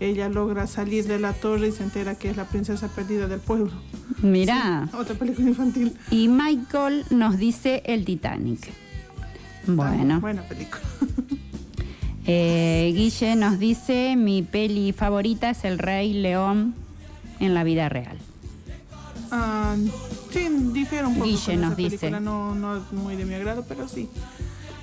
ella 0.00 0.28
logra 0.28 0.66
salir 0.66 1.06
de 1.06 1.18
la 1.18 1.32
torre 1.32 1.68
y 1.68 1.72
se 1.72 1.82
entera 1.82 2.14
que 2.14 2.30
es 2.30 2.36
la 2.36 2.44
princesa 2.44 2.88
perdida 2.88 3.26
del 3.26 3.40
pueblo. 3.40 3.72
Mira. 4.22 4.88
Sí, 4.90 4.96
otra 4.96 5.14
película 5.14 5.48
infantil. 5.48 5.96
Y 6.10 6.28
Michael 6.28 7.04
nos 7.10 7.36
dice 7.38 7.82
el 7.84 8.04
Titanic. 8.04 8.70
Bueno. 9.66 10.16
Ah, 10.16 10.18
buena 10.18 10.42
película. 10.42 10.82
Eh, 12.30 12.92
Guille 12.94 13.36
nos 13.36 13.58
dice, 13.58 14.14
mi 14.14 14.42
peli 14.42 14.92
favorita 14.92 15.48
es 15.48 15.64
El 15.64 15.78
Rey 15.78 16.12
León 16.12 16.74
en 17.40 17.54
la 17.54 17.64
vida 17.64 17.88
real. 17.88 18.18
Ah, 19.30 19.74
sí, 20.30 20.46
difiere 20.74 21.06
un 21.06 21.14
poco 21.14 21.24
Guille 21.24 21.56
nos 21.56 21.74
dice. 21.74 22.10
no, 22.10 22.54
no 22.54 22.76
es 22.76 22.92
muy 22.92 23.16
de 23.16 23.24
mi 23.24 23.32
agrado, 23.32 23.64
pero 23.66 23.88
sí. 23.88 24.10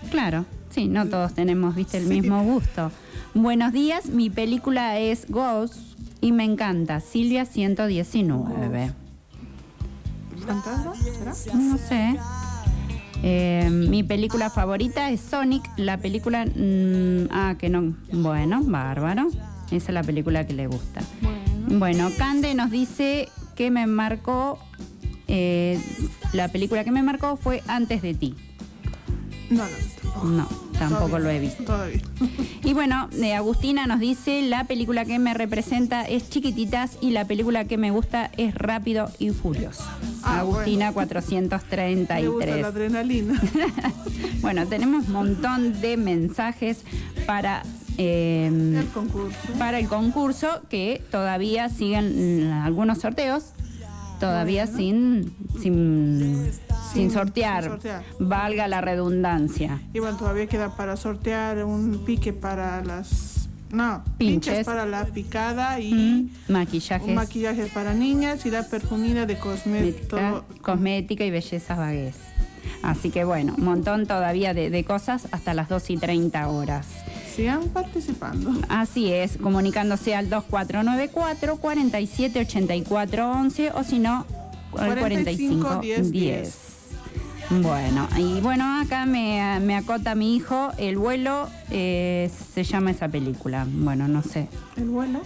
Claro, 0.09 0.45
sí, 0.71 0.87
no 0.87 1.07
todos 1.07 1.35
tenemos, 1.35 1.75
viste, 1.75 1.99
el 1.99 2.07
mismo 2.07 2.43
gusto. 2.43 2.91
Buenos 3.37 3.73
días, 3.73 4.05
mi 4.05 4.29
película 4.29 4.97
es 4.97 5.29
Ghost 5.29 5.75
y 6.21 6.31
me 6.31 6.45
encanta, 6.45 7.01
Silvia 7.01 7.43
119. 7.43 8.93
¿Fantasma? 10.47 10.93
No 11.53 11.77
sé. 11.77 12.15
Eh, 13.23 13.69
mi 13.69 14.03
película 14.03 14.49
favorita 14.49 15.11
es 15.11 15.19
Sonic, 15.19 15.69
la 15.75 15.97
película... 15.97 16.45
mm, 16.45 17.27
ah, 17.29 17.55
que 17.59 17.67
no... 17.67 17.93
Bueno, 18.13 18.61
bárbaro. 18.63 19.27
Esa 19.69 19.75
es 19.75 19.93
la 19.93 20.03
película 20.03 20.47
que 20.47 20.53
le 20.53 20.67
gusta. 20.67 21.01
Bueno, 21.67 22.11
Cande 22.17 22.55
nos 22.55 22.71
dice 22.71 23.27
que 23.57 23.69
me 23.69 23.85
marcó... 23.85 24.59
eh, 25.27 25.77
la 26.31 26.47
película 26.47 26.85
que 26.85 26.91
me 26.91 27.03
marcó 27.03 27.35
fue 27.35 27.63
Antes 27.67 28.01
de 28.01 28.13
ti. 28.13 28.33
No, 29.49 29.63
visto. 29.65 30.23
No, 30.25 30.47
tampoco 30.79 31.19
lo 31.19 31.29
he 31.29 31.39
visto. 31.39 31.63
Todavía. 31.63 32.01
Y 32.63 32.73
bueno, 32.73 33.09
eh, 33.21 33.33
Agustina 33.35 33.85
nos 33.85 33.99
dice, 33.99 34.41
la 34.41 34.63
película 34.63 35.05
que 35.05 35.19
me 35.19 35.33
representa 35.33 36.03
es 36.03 36.29
Chiquititas 36.29 36.97
y 37.01 37.11
la 37.11 37.25
película 37.25 37.65
que 37.65 37.77
me 37.77 37.91
gusta 37.91 38.31
es 38.37 38.55
Rápido 38.55 39.11
y 39.19 39.29
Furioso. 39.29 39.83
Ah, 40.23 40.39
Agustina 40.39 40.91
Me 40.91 40.91
gusta 40.93 41.09
433. 41.15 42.61
la 42.61 42.67
adrenalina. 42.67 43.41
Bueno, 44.41 44.67
tenemos 44.67 45.07
un 45.07 45.13
montón 45.13 45.81
de 45.81 45.97
mensajes 45.97 46.83
para, 47.25 47.63
eh, 47.97 48.47
El 48.47 48.87
concurso. 48.93 49.37
para 49.57 49.79
el 49.79 49.87
concurso 49.87 50.61
que 50.69 51.01
todavía 51.09 51.67
siguen 51.69 52.49
mm, 52.49 52.53
algunos 52.63 52.99
sorteos, 52.99 53.53
todavía 54.19 54.67
sin, 54.67 55.33
sin, 55.61 56.51
sin 56.95 57.11
sortear, 57.11 57.63
sin 57.63 57.71
sortear. 57.73 58.03
valga 58.19 58.67
la 58.67 58.81
redundancia. 58.81 59.79
Y 59.93 59.99
bueno, 59.99 60.17
todavía 60.17 60.47
queda 60.47 60.75
para 60.75 60.97
sortear 60.97 61.63
un 61.65 62.03
pique 62.05 62.33
para 62.33 62.83
las... 62.83 63.33
No, 63.71 64.03
Pinches. 64.17 64.53
pinches 64.53 64.65
para 64.65 64.85
la 64.85 65.05
picada 65.05 65.79
y 65.79 65.93
Mm, 65.93 66.29
maquillajes, 66.51 67.07
un 67.07 67.15
maquillaje 67.15 67.65
para 67.73 67.93
niñas 67.93 68.45
y 68.45 68.51
la 68.51 68.63
perfumina 68.63 69.25
de 69.25 69.37
cosmética, 69.37 70.43
cosmética 70.61 71.25
y 71.25 71.31
bellezas 71.31 71.77
vagues. 71.77 72.15
Así 72.83 73.09
que 73.09 73.23
bueno, 73.25 73.53
un 73.57 73.65
montón 73.65 74.05
todavía 74.05 74.53
de, 74.53 74.69
de 74.69 74.83
cosas 74.85 75.27
hasta 75.31 75.53
las 75.53 75.67
2 75.67 75.89
y 75.89 75.97
30 75.97 76.47
horas. 76.47 76.87
Sigan 77.35 77.67
participando. 77.69 78.53
Así 78.69 79.11
es, 79.11 79.37
comunicándose 79.37 80.15
al 80.15 80.29
2494 80.29 81.57
478411 81.57 83.71
o 83.73 83.83
si 83.83 83.99
no, 83.99 84.25
al 84.77 84.97
45 84.97 85.67
45 85.67 86.11
10. 86.11 86.57
Bueno, 87.49 88.07
y 88.17 88.41
bueno, 88.41 88.81
acá 88.81 89.05
me, 89.05 89.59
me 89.61 89.75
acota 89.75 90.15
mi 90.15 90.35
hijo, 90.35 90.71
el 90.77 90.97
vuelo 90.97 91.47
eh, 91.69 92.29
se 92.53 92.63
llama 92.63 92.91
esa 92.91 93.07
película. 93.07 93.67
Bueno, 93.69 94.07
no 94.07 94.23
sé, 94.23 94.47
El 94.77 94.89
vuelo. 94.89 95.21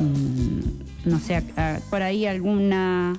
mm, 0.00 1.08
no 1.08 1.18
sé, 1.18 1.36
a- 1.36 1.42
a- 1.56 1.78
por 1.88 2.02
ahí 2.02 2.26
alguna 2.26 3.14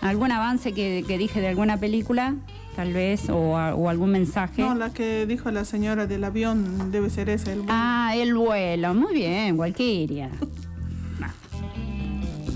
algún 0.00 0.32
avance 0.32 0.72
que, 0.72 1.04
que 1.06 1.18
dije 1.18 1.40
de 1.40 1.48
alguna 1.48 1.76
película, 1.76 2.34
tal 2.74 2.92
vez, 2.92 3.28
o, 3.30 3.56
a- 3.56 3.74
o 3.76 3.88
algún 3.88 4.10
mensaje. 4.10 4.62
No, 4.62 4.74
la 4.74 4.92
que 4.92 5.24
dijo 5.26 5.50
la 5.52 5.64
señora 5.64 6.06
del 6.06 6.24
avión 6.24 6.90
debe 6.90 7.10
ser 7.10 7.28
esa, 7.28 7.52
el 7.52 7.58
vuelo. 7.60 7.72
Ah, 7.72 8.12
el 8.16 8.34
vuelo. 8.34 8.92
Muy 8.94 9.14
bien, 9.14 9.56
cualquiera. 9.56 10.30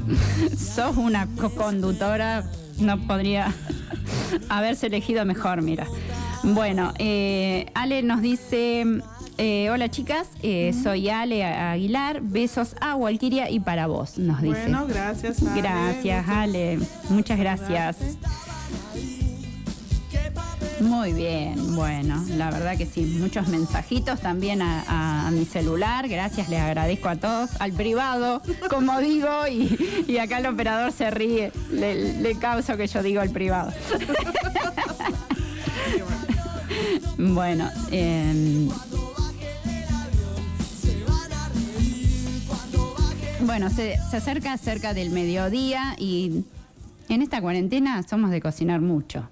Sos 0.59 0.96
una 0.96 1.26
co-conductora, 1.40 2.44
no 2.80 2.98
podría 3.06 3.55
haberse 4.48 4.86
elegido 4.86 5.24
mejor, 5.24 5.62
mira. 5.62 5.86
Bueno, 6.43 6.93
eh, 6.98 7.66
Ale 7.74 8.02
nos 8.02 8.20
dice, 8.20 8.85
eh, 9.39 9.70
hola 9.70 9.90
chicas, 9.90 10.28
eh, 10.43 10.74
soy 10.82 11.09
Ale 11.09 11.44
Aguilar, 11.44 12.20
besos 12.20 12.76
a 12.81 12.97
Walkiria 12.97 13.51
y 13.51 13.60
para 13.60 13.86
vos, 13.86 14.18
nos 14.18 14.43
dice. 14.43 14.60
Bueno, 14.60 14.86
gracias. 14.86 15.43
Ale. 15.43 15.62
Gracias, 15.62 16.28
Ale. 16.28 16.78
Muchas 17.09 17.39
gracias. 17.39 17.97
Muy 20.85 21.15
bien, 21.15 21.74
bueno, 21.74 22.23
la 22.36 22.51
verdad 22.51 22.77
que 22.77 22.85
sí, 22.85 23.16
muchos 23.19 23.48
mensajitos 23.48 24.20
también 24.20 24.61
a, 24.61 24.82
a- 24.86 25.28
a 25.28 25.31
mi 25.31 25.47
celular, 25.47 26.06
gracias, 26.09 26.51
les 26.51 26.61
agradezco 26.61 27.09
a 27.09 27.16
todos, 27.16 27.51
al 27.59 27.73
privado, 27.73 28.43
como 28.69 28.98
digo, 29.01 29.31
y, 29.51 30.05
y 30.06 30.19
acá 30.19 30.39
el 30.39 30.47
operador 30.47 30.93
se 30.93 31.11
ríe, 31.11 31.52
le, 31.73 32.20
le 32.20 32.35
causo 32.39 32.77
que 32.77 32.86
yo 32.86 33.02
digo 33.02 33.23
al 33.23 33.31
privado. 33.31 33.73
bueno, 37.19 37.70
em, 37.90 38.69
bueno, 43.40 43.70
se, 43.70 43.97
se 44.11 44.16
acerca 44.16 44.56
cerca 44.59 44.94
del 44.94 45.11
mediodía 45.11 45.94
y 45.98 46.44
en 47.09 47.23
esta 47.23 47.40
cuarentena 47.40 48.02
somos 48.02 48.31
de 48.31 48.40
cocinar 48.40 48.81
mucho 48.81 49.28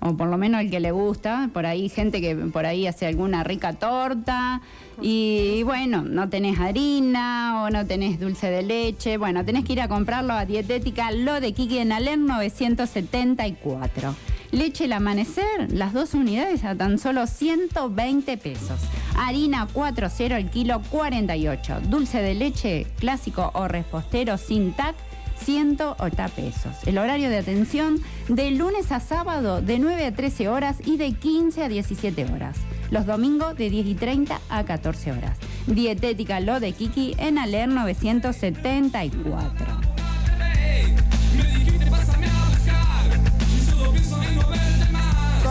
o 0.00 0.16
por 0.16 0.28
lo 0.28 0.38
menos 0.38 0.60
el 0.60 0.70
que 0.70 0.80
le 0.80 0.90
gusta, 0.90 1.50
por 1.52 1.66
ahí 1.66 1.88
gente 1.88 2.20
que 2.20 2.34
por 2.36 2.66
ahí 2.66 2.86
hace 2.86 3.06
alguna 3.06 3.44
rica 3.44 3.72
torta 3.72 4.60
y 5.00 5.62
bueno, 5.64 6.02
no 6.02 6.28
tenés 6.28 6.58
harina 6.58 7.62
o 7.62 7.70
no 7.70 7.86
tenés 7.86 8.18
dulce 8.18 8.50
de 8.50 8.62
leche, 8.62 9.16
bueno, 9.16 9.44
tenés 9.44 9.64
que 9.64 9.74
ir 9.74 9.80
a 9.80 9.88
comprarlo 9.88 10.34
a 10.34 10.44
Dietética 10.44 11.10
Lo 11.10 11.40
de 11.40 11.52
Kiki 11.52 11.78
en 11.78 11.92
Alem 11.92 12.26
974. 12.26 14.14
Leche 14.50 14.84
el 14.86 14.94
amanecer, 14.94 15.70
las 15.70 15.92
dos 15.92 16.14
unidades 16.14 16.64
a 16.64 16.74
tan 16.74 16.98
solo 16.98 17.26
120 17.26 18.38
pesos. 18.38 18.80
Harina 19.16 19.68
4.0 19.68 20.36
el 20.36 20.48
kilo 20.48 20.80
48. 20.90 21.80
Dulce 21.88 22.22
de 22.22 22.34
leche 22.34 22.86
clásico 22.98 23.50
o 23.52 23.68
repostero 23.68 24.38
sin 24.38 24.72
tac 24.72 24.96
180 25.44 26.28
pesos. 26.28 26.72
El 26.86 26.98
horario 26.98 27.30
de 27.30 27.38
atención 27.38 28.00
de 28.28 28.50
lunes 28.50 28.92
a 28.92 29.00
sábado 29.00 29.62
de 29.62 29.78
9 29.78 30.06
a 30.06 30.14
13 30.14 30.48
horas 30.48 30.78
y 30.84 30.96
de 30.96 31.12
15 31.12 31.64
a 31.64 31.68
17 31.68 32.24
horas. 32.32 32.56
Los 32.90 33.06
domingos 33.06 33.56
de 33.56 33.70
10 33.70 33.86
y 33.86 33.94
30 33.94 34.40
a 34.48 34.64
14 34.64 35.12
horas. 35.12 35.38
Dietética 35.66 36.40
Lo 36.40 36.60
de 36.60 36.72
Kiki 36.72 37.14
en 37.18 37.38
Aler 37.38 37.68
974. 37.68 39.66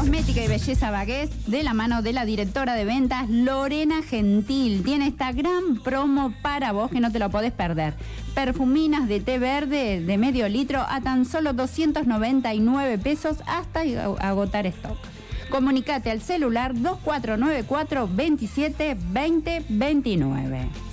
Cosmética 0.07 0.41
y 0.41 0.47
belleza 0.47 0.89
Bagués 0.89 1.29
de 1.47 1.63
la 1.63 1.73
mano 1.73 2.01
de 2.01 2.13
la 2.13 2.23
directora 2.23 2.75
de 2.75 2.85
ventas 2.85 3.29
Lorena 3.29 4.01
Gentil. 4.01 4.81
Tiene 4.81 5.07
esta 5.07 5.33
gran 5.33 5.79
promo 5.83 6.33
para 6.41 6.71
vos 6.71 6.89
que 6.89 7.01
no 7.01 7.11
te 7.11 7.19
lo 7.19 7.29
podés 7.29 7.51
perder. 7.51 7.93
Perfuminas 8.33 9.09
de 9.09 9.19
té 9.19 9.37
verde 9.37 9.99
de 9.99 10.17
medio 10.17 10.47
litro 10.47 10.79
a 10.79 11.01
tan 11.01 11.25
solo 11.25 11.51
299 11.51 12.97
pesos 12.99 13.39
hasta 13.47 13.81
agotar 14.21 14.65
stock. 14.67 14.97
Comunicate 15.49 16.09
al 16.09 16.21
celular 16.21 16.73
2494 16.73 18.07
27 18.09 18.97
20 19.11 19.65
29. 19.67 20.86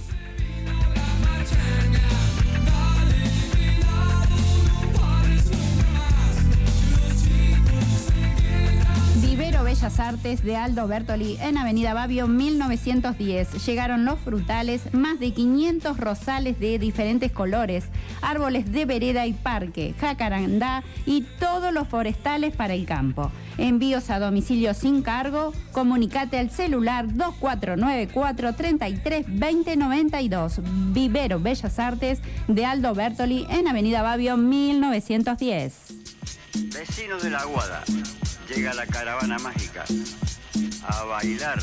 Bellas 9.75 9.99
Artes 9.99 10.45
de 10.45 10.55
Aldo 10.55 10.87
Bertoli 10.87 11.37
en 11.41 11.59
Avenida 11.59 11.95
Babio 11.95 12.29
1910. 12.29 13.67
Llegaron 13.67 14.05
los 14.05 14.21
frutales, 14.21 14.83
más 14.95 15.19
de 15.19 15.33
500 15.33 15.99
rosales 15.99 16.61
de 16.61 16.79
diferentes 16.79 17.33
colores, 17.33 17.87
árboles 18.23 18.71
de 18.71 18.85
vereda 18.85 19.27
y 19.27 19.33
parque, 19.33 19.93
jacarandá 19.99 20.85
y 21.07 21.23
todos 21.41 21.73
los 21.73 21.89
forestales 21.89 22.55
para 22.55 22.75
el 22.75 22.87
campo. 22.87 23.33
Envíos 23.59 24.11
a 24.11 24.21
domicilio 24.21 24.75
sin 24.75 25.03
cargo. 25.03 25.53
Comunicate 25.73 26.39
al 26.39 26.51
celular 26.51 27.13
2494 27.13 28.55
33 28.55 29.27
20 29.29 29.77
92. 29.77 30.61
Vivero 30.93 31.41
Bellas 31.41 31.81
Artes 31.81 32.21
de 32.47 32.65
Aldo 32.65 32.95
Bertoli 32.95 33.45
en 33.51 33.67
Avenida 33.67 34.03
Babio 34.03 34.37
1910. 34.37 35.95
Vecinos 36.73 37.25
de 37.25 37.31
la 37.31 37.39
Aguada, 37.41 37.83
llega 38.49 38.75
la 38.75 38.87
caravana 38.87 39.39
mágica 39.39 39.85
a 40.87 41.05
bailar. 41.05 41.59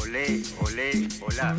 Olé, 0.00 0.42
olé, 0.60 1.08
olá. 1.20 1.54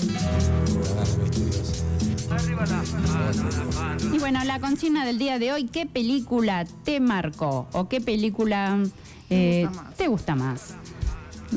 Y 4.12 4.20
bueno, 4.20 4.44
la 4.44 4.60
consigna 4.60 5.06
del 5.06 5.20
día 5.20 5.40
de 5.40 5.54
hoy, 5.54 5.66
¿qué 5.66 5.86
película 5.86 6.66
te 6.84 7.00
marcó 7.00 7.68
o 7.72 7.88
qué 7.88 8.02
película 8.02 8.80
eh, 9.30 9.68
te 9.98 10.08
gusta 10.08 10.36
más? 10.36 10.76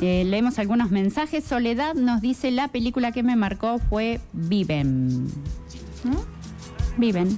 Eh, 0.01 0.23
leemos 0.25 0.59
algunos 0.59 0.91
mensajes. 0.91 1.43
Soledad 1.43 1.95
nos 1.95 2.21
dice, 2.21 2.51
la 2.51 2.69
película 2.69 3.11
que 3.11 3.23
me 3.23 3.35
marcó 3.35 3.79
fue 3.79 4.21
Viven. 4.31 5.27
Viven. 6.97 7.37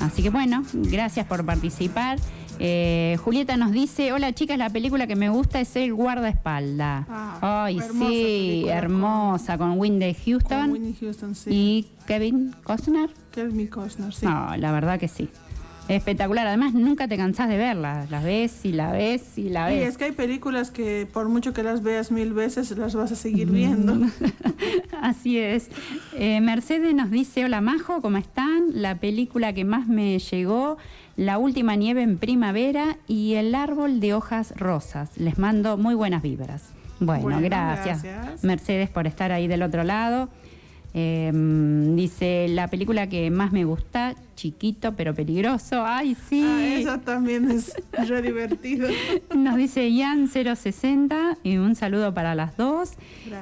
Así 0.00 0.22
que 0.22 0.30
bueno, 0.30 0.62
gracias 0.74 1.26
por 1.26 1.44
participar. 1.44 2.18
Eh, 2.58 3.16
Julieta 3.22 3.56
nos 3.56 3.72
dice, 3.72 4.12
hola 4.12 4.32
chicas, 4.32 4.56
la 4.58 4.70
película 4.70 5.06
que 5.06 5.16
me 5.16 5.28
gusta 5.28 5.60
es 5.60 5.76
El 5.76 5.92
guardaespaldas. 5.94 7.06
Ah, 7.08 7.64
Ay, 7.66 7.78
hermosa 7.78 8.08
sí, 8.10 8.64
hermosa, 8.68 9.58
con 9.58 9.78
Houston. 9.78 10.70
Con 10.70 10.94
Houston, 10.94 11.34
sí. 11.34 11.50
Y 11.52 11.86
Kevin 12.06 12.54
Costner. 12.64 13.10
Kevin 13.32 13.66
Costner, 13.66 14.12
sí. 14.14 14.26
No, 14.26 14.56
la 14.56 14.72
verdad 14.72 14.98
que 14.98 15.08
sí. 15.08 15.28
Espectacular. 15.88 16.46
Además, 16.48 16.74
nunca 16.74 17.06
te 17.06 17.16
cansás 17.16 17.48
de 17.48 17.56
verla. 17.58 18.06
Las 18.10 18.24
ves 18.24 18.64
y 18.64 18.72
la 18.72 18.90
ves 18.90 19.38
y 19.38 19.50
la 19.50 19.72
Y 19.72 19.78
ves. 19.78 19.90
es 19.90 19.96
que 19.98 20.04
hay 20.06 20.12
películas 20.12 20.72
que 20.72 21.06
por 21.12 21.28
mucho 21.28 21.52
que 21.52 21.62
las 21.62 21.82
veas 21.82 22.10
mil 22.10 22.32
veces, 22.32 22.76
las 22.76 22.96
vas 22.96 23.12
a 23.12 23.14
seguir 23.16 23.50
viendo. 23.50 23.96
Así 25.00 25.38
es. 25.38 25.68
Eh, 26.14 26.40
Mercedes 26.40 26.94
nos 26.94 27.10
dice, 27.10 27.44
hola 27.44 27.60
Majo, 27.60 28.00
¿cómo 28.02 28.16
están? 28.18 28.64
La 28.72 28.96
película 28.98 29.52
que 29.52 29.64
más 29.64 29.86
me 29.86 30.18
llegó, 30.18 30.76
La 31.16 31.38
última 31.38 31.76
nieve 31.76 32.02
en 32.02 32.18
primavera 32.18 32.98
y 33.06 33.34
El 33.34 33.54
árbol 33.54 34.00
de 34.00 34.12
hojas 34.14 34.52
rosas. 34.56 35.10
Les 35.16 35.38
mando 35.38 35.76
muy 35.78 35.94
buenas 35.94 36.22
vibras. 36.22 36.64
Bueno, 37.00 37.22
Bueno, 37.24 37.40
gracias. 37.40 38.02
gracias. 38.02 38.44
Mercedes 38.44 38.90
por 38.90 39.06
estar 39.06 39.32
ahí 39.32 39.48
del 39.48 39.62
otro 39.62 39.82
lado. 39.84 40.28
Eh, 40.98 41.30
dice, 41.94 42.46
la 42.48 42.68
película 42.68 43.06
que 43.06 43.30
más 43.30 43.52
me 43.52 43.64
gusta, 43.64 44.14
chiquito 44.34 44.94
pero 44.96 45.14
peligroso. 45.14 45.84
Ay, 45.86 46.14
sí. 46.28 46.42
Ah, 46.46 46.66
esa 46.74 46.98
también 47.00 47.50
es 47.50 47.74
re 48.08 48.22
divertida. 48.22 48.88
Nos 49.34 49.56
dice 49.56 49.90
Ian 49.90 50.26
060 50.28 51.36
y 51.42 51.58
un 51.58 51.74
saludo 51.74 52.14
para 52.14 52.34
las 52.34 52.56
dos. 52.56 52.92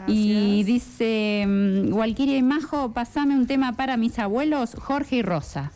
Y 0.08 0.64
dice 0.64 1.44
mm, 1.46 1.92
Walquiria 1.92 2.36
y 2.38 2.42
Majo, 2.42 2.92
pasame 2.92 3.34
un 3.34 3.46
tema 3.46 3.72
para 3.74 3.96
mis 3.96 4.18
abuelos, 4.18 4.74
Jorge 4.80 5.16
y 5.16 5.22
Rosa. 5.22 5.70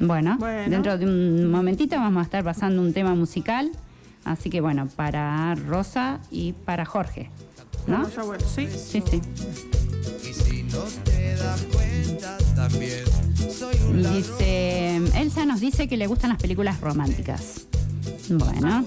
Bueno, 0.00 0.36
Bueno. 0.38 0.70
dentro 0.70 0.96
de 0.98 1.04
un 1.06 1.50
momentito 1.50 1.96
vamos 1.96 2.20
a 2.20 2.24
estar 2.24 2.44
pasando 2.44 2.82
un 2.82 2.92
tema 2.92 3.14
musical. 3.14 3.70
Así 4.24 4.50
que 4.50 4.60
bueno, 4.60 4.88
para 4.94 5.54
Rosa 5.54 6.20
y 6.30 6.52
para 6.52 6.84
Jorge. 6.84 7.30
¿No? 7.86 8.06
Sí. 8.54 8.68
Sí, 8.68 9.02
sí. 9.10 9.20
Y 10.28 10.32
si 10.32 10.62
no 10.64 10.82
te 11.04 11.34
das 11.36 11.62
cuenta 11.72 12.36
también 12.54 13.04
soy 13.50 13.74
un 13.88 14.02
ladrón. 14.02 14.16
Dice, 14.22 14.96
Elsa 15.20 15.46
nos 15.46 15.60
dice 15.60 15.88
que 15.88 15.96
le 15.96 16.06
gustan 16.06 16.30
las 16.30 16.38
películas 16.40 16.80
románticas. 16.80 17.66
Bueno, 18.28 18.84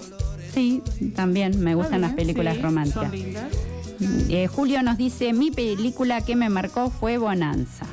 sí, 0.53 0.83
también 1.15 1.59
me 1.61 1.73
gustan 1.73 2.01
las 2.01 2.13
películas 2.13 2.55
Sí, 2.57 2.61
románticas. 2.61 3.03
Son 3.03 3.11
lindas. 3.11 3.45
Eh, 4.29 4.47
Julio 4.47 4.83
nos 4.83 4.97
dice, 4.97 5.33
mi 5.33 5.49
película 5.51 6.21
que 6.21 6.35
me 6.35 6.49
marcó 6.49 6.89
fue 6.91 7.17
Bonanza. 7.17 7.85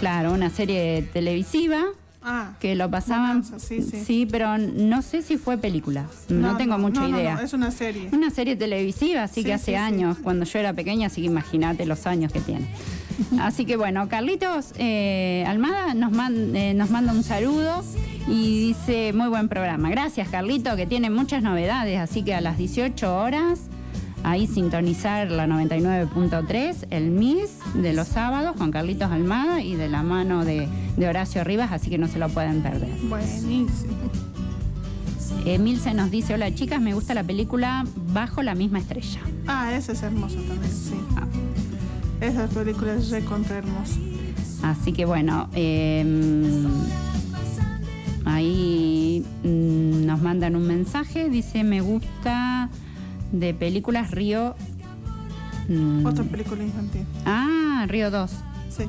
Claro, 0.00 0.32
una 0.32 0.50
serie 0.50 1.08
televisiva 1.12 1.84
Ah, 2.24 2.52
que 2.58 2.74
lo 2.74 2.90
pasaban. 2.90 3.42
Bonanza, 3.42 3.58
sí, 3.58 3.82
sí. 3.82 4.26
pero 4.30 4.56
no 4.58 5.02
sé 5.02 5.20
si 5.22 5.36
fue 5.36 5.58
película. 5.58 6.06
No, 6.30 6.56
tengo 6.56 6.78
mucha 6.78 7.02
no, 7.02 7.08
idea. 7.18 7.38
es 7.42 7.52
una 7.52 7.70
serie. 7.70 8.08
Una 8.12 8.30
serie 8.30 8.56
televisiva, 8.56 9.24
así 9.24 9.42
Sí, 9.42 9.44
que 9.46 9.52
hace 9.52 9.64
sí, 9.66 9.70
sí. 9.72 9.74
años, 9.76 10.16
cuando 10.22 10.44
yo 10.46 10.58
era 10.58 10.72
pequeña, 10.72 11.08
así 11.08 11.20
que 11.20 11.26
imagínate 11.26 11.84
los 11.86 12.06
años 12.06 12.32
que 12.32 12.40
tiene. 12.40 12.66
Así 13.38 13.64
que 13.64 13.76
bueno, 13.76 14.08
Carlitos 14.08 14.72
eh, 14.76 15.44
Almada 15.46 15.94
nos, 15.94 16.10
man- 16.10 16.56
eh, 16.56 16.74
nos 16.74 16.90
manda 16.90 17.12
un 17.12 17.22
saludo 17.22 17.84
y 18.26 18.68
dice, 18.68 19.12
muy 19.12 19.28
buen 19.28 19.48
programa. 19.48 19.88
Gracias 19.88 20.28
Carlito, 20.30 20.74
que 20.74 20.86
tiene 20.86 21.10
muchas 21.10 21.40
novedades, 21.42 22.00
así 22.00 22.24
que 22.24 22.34
a 22.34 22.40
las 22.40 22.58
18 22.58 23.16
horas, 23.16 23.60
ahí 24.24 24.46
sintonizar 24.46 25.30
la 25.30 25.46
99.3, 25.46 26.86
el 26.90 27.10
MIS 27.10 27.50
de 27.74 27.92
los 27.92 28.08
sábados 28.08 28.56
con 28.56 28.72
Carlitos 28.72 29.12
Almada 29.12 29.62
y 29.62 29.76
de 29.76 29.88
la 29.88 30.02
mano 30.02 30.44
de, 30.44 30.66
de 30.96 31.08
Horacio 31.08 31.44
Rivas, 31.44 31.70
así 31.70 31.90
que 31.90 31.98
no 31.98 32.08
se 32.08 32.18
lo 32.18 32.28
pueden 32.30 32.62
perder. 32.62 32.90
Buenísimo. 33.08 33.94
Emilce 35.44 35.92
nos 35.92 36.10
dice, 36.10 36.34
hola 36.34 36.54
chicas, 36.54 36.80
me 36.80 36.94
gusta 36.94 37.12
la 37.12 37.22
película 37.22 37.84
Bajo 38.12 38.42
la 38.42 38.54
misma 38.54 38.78
estrella. 38.78 39.20
Ah, 39.46 39.74
esa 39.74 39.92
es 39.92 40.02
hermosa 40.02 40.36
también, 40.48 40.72
sí. 40.72 40.94
Esa 42.20 42.46
película 42.46 42.94
es 42.94 43.10
recontra 43.10 43.58
hermosa. 43.58 43.98
Así 44.62 44.92
que 44.92 45.04
bueno, 45.04 45.50
eh, 45.54 46.06
ahí 48.24 49.22
mm, 49.42 50.06
nos 50.06 50.22
mandan 50.22 50.56
un 50.56 50.66
mensaje, 50.66 51.28
dice 51.28 51.62
me 51.64 51.82
gusta 51.82 52.70
de 53.34 53.52
películas 53.54 54.10
Río. 54.10 54.54
mm, 55.68 56.06
Otra 56.06 56.24
película 56.24 56.62
infantil. 56.62 57.02
Ah, 57.26 57.84
Río 57.88 58.10
2. 58.10 58.30
Sí. 58.70 58.84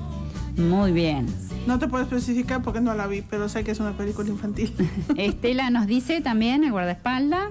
Muy 0.62 0.92
bien. 0.92 1.26
No 1.68 1.80
te 1.80 1.88
puedo 1.88 2.04
especificar 2.04 2.62
porque 2.62 2.80
no 2.80 2.94
la 2.94 3.08
vi, 3.08 3.22
pero 3.24 3.50
sé 3.50 3.64
que 3.64 3.72
es 3.72 3.80
una 3.80 3.98
película 3.98 4.30
infantil. 4.30 4.72
Estela 5.18 5.70
nos 5.70 5.88
dice 5.88 6.22
también 6.22 6.64
el 6.64 6.72
guardaespaldas. 6.72 7.50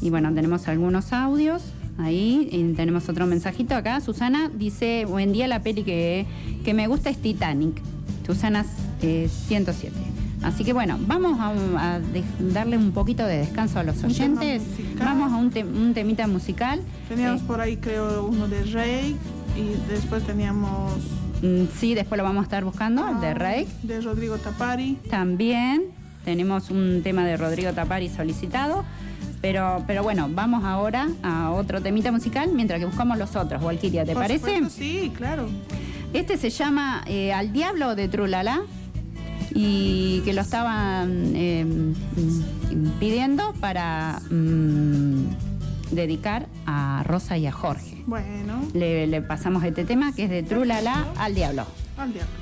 Y 0.00 0.10
bueno, 0.10 0.32
tenemos 0.34 0.68
algunos 0.68 1.12
audios 1.12 1.62
ahí. 1.98 2.48
Y 2.50 2.72
tenemos 2.74 3.08
otro 3.08 3.26
mensajito 3.26 3.74
acá. 3.74 4.00
Susana 4.00 4.50
dice, 4.54 5.04
buen 5.06 5.32
día, 5.32 5.48
la 5.48 5.62
peli 5.62 5.82
que, 5.82 6.26
que 6.64 6.74
me 6.74 6.86
gusta 6.86 7.10
es 7.10 7.18
Titanic. 7.18 7.80
Susana 8.24 8.64
eh, 9.02 9.28
107. 9.48 9.94
Así 10.44 10.62
que 10.64 10.72
bueno, 10.72 10.98
vamos 11.00 11.38
a, 11.40 11.98
darle 12.52 12.76
un 12.76 12.92
poquito 12.92 13.26
de 13.26 13.38
descanso 13.38 13.78
a 13.78 13.82
los 13.82 14.02
oyentes. 14.04 14.62
Vamos 14.98 15.32
a 15.32 15.36
un, 15.36 15.50
te- 15.50 15.64
un 15.64 15.94
temita 15.94 16.26
musical. 16.26 16.80
Teníamos 17.08 17.40
Eh, 17.40 17.44
por 17.46 17.60
ahí, 17.60 17.76
creo, 17.78 18.24
uno 18.26 18.46
de 18.46 18.62
Rey 18.64 19.16
y 19.56 19.90
después 19.90 20.22
teníamos 20.24 20.92
mm, 21.42 21.64
sí, 21.78 21.94
después 21.94 22.18
lo 22.18 22.24
vamos 22.24 22.40
a 22.42 22.44
estar 22.44 22.64
buscando, 22.64 23.08
el 23.08 23.20
de 23.20 23.28
Ah. 23.28 23.34
Rey. 23.34 23.66
de 23.82 24.00
Rodrigo 24.00 24.36
Tapari. 24.38 24.98
También 25.10 25.84
tenemos 26.24 26.70
un 26.70 27.00
tema 27.02 27.24
de 27.24 27.36
Rodrigo 27.36 27.72
Tapari 27.72 28.08
solicitado. 28.08 28.84
Pero, 29.40 29.84
pero 29.86 30.02
bueno, 30.02 30.28
vamos 30.30 30.64
ahora 30.64 31.08
a 31.22 31.50
otro 31.50 31.82
temita 31.82 32.10
musical 32.10 32.50
mientras 32.54 32.80
que 32.80 32.86
buscamos 32.86 33.18
los 33.18 33.36
otros. 33.36 33.62
Walkiria, 33.62 34.04
¿te 34.06 34.12
Por 34.14 34.22
parece? 34.22 34.54
supuesto, 34.56 34.70
sí, 34.78 35.12
claro. 35.14 35.48
Este 36.14 36.38
se 36.38 36.48
llama 36.48 37.02
eh, 37.06 37.30
Al 37.32 37.52
Diablo 37.52 37.94
de 37.94 38.08
Trulala 38.08 38.62
y 39.54 40.20
que 40.24 40.32
lo 40.32 40.40
estaban 40.42 41.32
eh, 41.34 41.64
mm, 41.64 42.98
pidiendo 42.98 43.52
para 43.60 44.20
mm, 44.30 45.24
dedicar 45.92 46.46
a 46.66 47.02
Rosa 47.06 47.38
y 47.38 47.46
a 47.46 47.52
Jorge. 47.52 48.02
Bueno, 48.06 48.62
Le, 48.74 49.06
le 49.06 49.22
pasamos 49.22 49.62
este 49.64 49.84
tema 49.84 50.12
que 50.12 50.24
es 50.24 50.30
de 50.30 50.42
Trulala 50.42 51.06
al 51.16 51.34
Diablo. 51.34 51.66
al 51.96 52.12
diablo. 52.12 52.32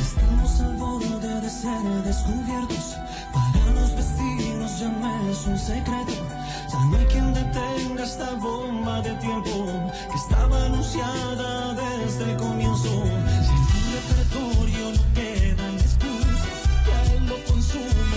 Estamos 0.00 0.60
al 0.60 0.76
borde 0.76 1.40
de 1.40 1.50
ser 1.50 1.82
descubiertos. 2.04 2.96
Para 3.32 3.70
los 3.74 3.94
vecinos 3.96 4.51
ya 4.78 4.88
no 4.88 5.30
es 5.30 5.46
un 5.46 5.58
secreto. 5.58 6.12
Ya 6.70 6.78
no 6.86 6.96
hay 6.96 7.06
quien 7.06 7.34
detenga 7.34 8.04
esta 8.04 8.30
bomba 8.34 9.00
de 9.02 9.14
tiempo 9.16 9.66
que 10.10 10.16
estaba 10.16 10.64
anunciada 10.66 11.74
desde 11.74 12.30
el 12.30 12.36
comienzo. 12.36 12.88
Y 12.88 13.50
en 13.56 13.64
tu 13.70 13.78
repertorio 13.96 14.92
no 14.96 15.14
quedan 15.14 15.74
excusas. 15.74 16.58
Que 16.84 16.92
a 16.92 17.14
él 17.14 17.26
lo 17.26 17.44
consumen 17.44 18.11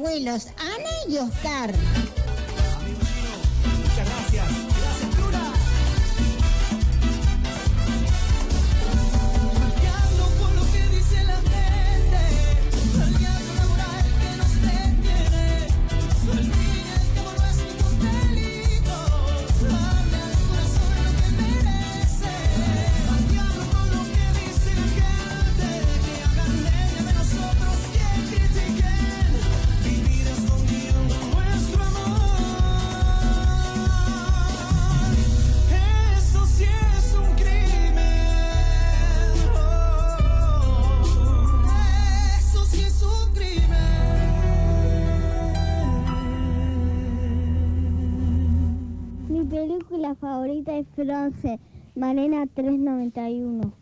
abuelos, 0.00 0.46
Ana 0.56 0.90
y 1.08 1.18
Oscar. 1.18 2.09
película 49.50 50.14
favorita 50.14 50.76
es 50.76 50.86
Bronce, 50.96 51.58
Marena 51.96 52.46
391. 52.54 53.72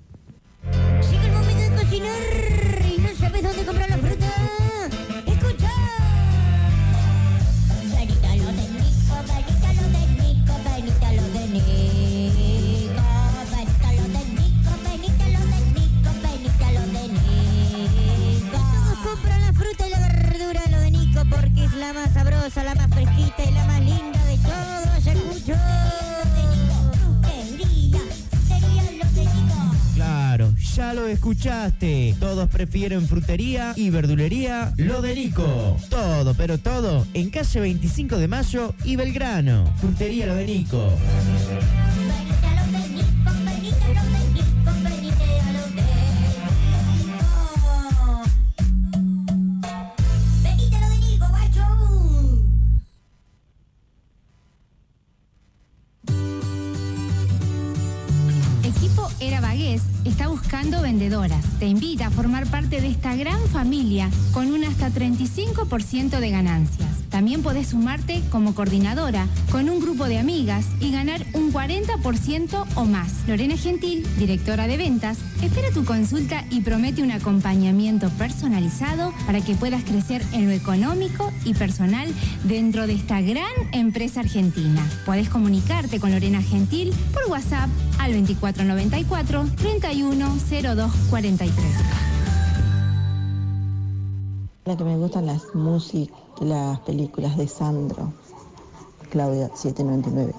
Llega 1.11 1.27
el 1.27 1.33
momento 1.33 1.63
de 1.63 1.71
cocinar 1.77 2.17
y 2.87 2.99
no 3.03 3.09
sabes 3.11 3.43
dónde 3.43 3.65
comprar 3.67 3.91
la 3.91 3.99
fruta. 3.99 4.27
Escucha. 5.27 5.71
Benita 7.95 8.37
lo 8.37 8.47
de 8.47 8.67
Nico, 8.81 9.17
Benita 9.29 9.73
lo 9.77 9.85
de 9.93 10.05
Nico, 10.17 10.55
Benita 10.65 11.13
lo 11.13 11.25
de 11.37 11.45
Nico. 11.53 12.97
Benita 13.53 13.93
lo 13.93 14.05
de 14.09 14.25
Nico, 14.25 14.73
Benita 14.89 15.27
lo 15.29 15.43
de 15.53 15.61
Nico, 15.77 16.11
Benita 16.25 16.67
lo 16.73 16.85
de 16.97 17.05
Nico. 17.13 18.57
Todos 18.57 18.99
compran 19.05 19.41
la 19.43 19.53
fruta 19.53 19.87
y 19.87 19.91
la 19.91 20.01
verdura, 20.01 20.63
lo 20.71 20.79
de 20.81 20.91
Nico, 20.91 21.21
porque 21.29 21.65
es 21.65 21.75
la 21.75 21.93
más 21.93 22.11
sabrosa, 22.15 22.65
la 22.65 22.75
más 22.75 22.89
ya 30.79 30.95
lo 30.95 31.09
escuchaste. 31.09 32.15
Todos 32.21 32.49
prefieren 32.49 33.09
frutería 33.09 33.73
y 33.75 33.91
verdulería 33.91 34.73
Lo 34.77 35.03
Nico. 35.03 35.77
Todo, 35.91 36.35
pero 36.35 36.59
todo 36.59 37.05
en 37.15 37.31
calle 37.31 37.59
25 37.59 38.17
de 38.17 38.29
Mayo 38.29 38.73
y 38.85 38.95
Belgrano. 38.95 39.65
Frutería 39.81 40.27
Lo 40.27 40.37
Nico. 40.37 40.93
Buscando 61.19 61.27
vendedoras. 61.27 61.58
Te 61.59 61.67
invita 61.67 62.07
a 62.07 62.11
formar 62.11 62.47
parte 62.47 62.81
de 62.81 62.87
esta 62.89 63.17
gran 63.17 63.41
familia 63.49 64.09
con 64.33 64.53
un 64.53 64.63
hasta 64.63 64.91
35% 64.91 66.21
de 66.21 66.31
ganancias. 66.31 66.89
También 67.11 67.43
podés 67.43 67.69
sumarte 67.69 68.23
como 68.31 68.55
coordinadora 68.55 69.27
con 69.51 69.69
un 69.69 69.81
grupo 69.81 70.05
de 70.05 70.19
amigas 70.19 70.67
y 70.79 70.93
ganar 70.93 71.27
un 71.33 71.53
40% 71.53 72.65
o 72.77 72.85
más. 72.85 73.27
Lorena 73.27 73.57
Gentil, 73.57 74.07
directora 74.19 74.69
de 74.69 74.77
ventas, 74.77 75.19
espera 75.43 75.71
tu 75.73 75.85
consulta 75.85 76.45
y 76.51 76.61
promete 76.61 77.03
un 77.03 77.11
acompañamiento 77.11 78.09
personalizado 78.11 79.13
para 79.27 79.41
que 79.41 79.57
puedas 79.57 79.83
crecer 79.83 80.23
en 80.33 80.47
lo 80.47 80.53
económico 80.53 81.33
y 81.45 81.55
personal 81.55 82.09
dentro 82.45 82.87
de 82.87 82.93
esta 82.93 83.21
gran 83.21 83.51
empresa 83.73 84.21
argentina. 84.21 84.87
Podés 85.05 85.29
comunicarte 85.29 85.99
con 85.99 86.13
Lorena 86.13 86.41
Gentil 86.41 86.93
por 87.13 87.25
WhatsApp 87.29 87.69
al 87.99 88.13
2494 88.13 89.49
310243. 91.53 91.99
La 94.65 94.77
que 94.77 94.85
me 94.85 94.97
gustan 94.97 95.27
las 95.27 95.55
músicas, 95.55 96.19
las 96.41 96.79
películas 96.81 97.37
de 97.37 97.49
Sandro, 97.49 98.13
Claudia 99.11 99.51
799. 99.55 100.35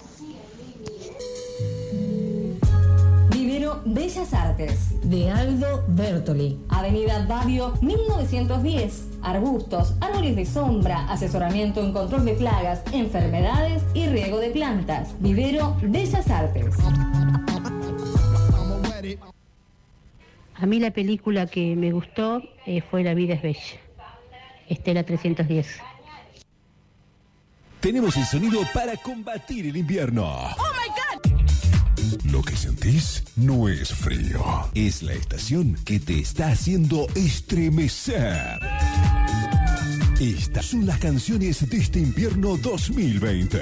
Vivero 3.31 3.81
Bellas 3.86 4.34
Artes, 4.34 5.02
de 5.10 5.31
Aldo 5.31 5.84
Bertoli. 5.88 6.60
Avenida 6.69 7.26
Badio 7.27 7.73
1910. 7.81 9.07
Arbustos, 9.22 9.95
árboles 9.99 10.36
de 10.36 10.45
sombra, 10.45 11.10
asesoramiento 11.11 11.81
en 11.81 11.91
control 11.91 12.26
de 12.26 12.34
plagas, 12.34 12.81
enfermedades 12.94 13.84
y 13.94 14.06
riego 14.07 14.38
de 14.40 14.52
plantas. 14.52 15.10
Vivero 15.19 15.76
Bellas 15.81 16.30
Artes. 16.30 16.76
A 20.61 20.65
mí 20.65 20.80
la 20.80 20.91
película 20.91 21.48
que 21.48 21.76
me 21.76 21.91
gustó 21.91 22.44
eh, 22.65 22.81
fue 22.81 23.03
La 23.03 23.14
vida 23.14 23.36
es 23.36 23.41
bella. 23.41 23.80
Estela 24.68 25.03
310. 25.03 25.68
Tenemos 27.80 28.18
el 28.18 28.26
sonido 28.26 28.61
para 28.73 28.98
combatir 28.98 29.68
el 29.68 29.77
invierno. 29.77 30.49
Lo 32.26 32.41
que 32.41 32.56
sentís 32.56 33.23
no 33.38 33.69
es 33.69 33.94
frío, 33.94 34.69
es 34.76 35.02
la 35.02 35.14
estación 35.14 35.77
que 35.86 35.99
te 35.99 36.19
está 36.19 36.49
haciendo 36.49 37.07
estremecer. 37.15 38.60
Estas 40.19 40.65
son 40.65 40.86
las 40.86 40.99
canciones 40.99 41.69
de 41.69 41.77
este 41.77 41.99
invierno 41.99 42.57
2020. 42.57 43.60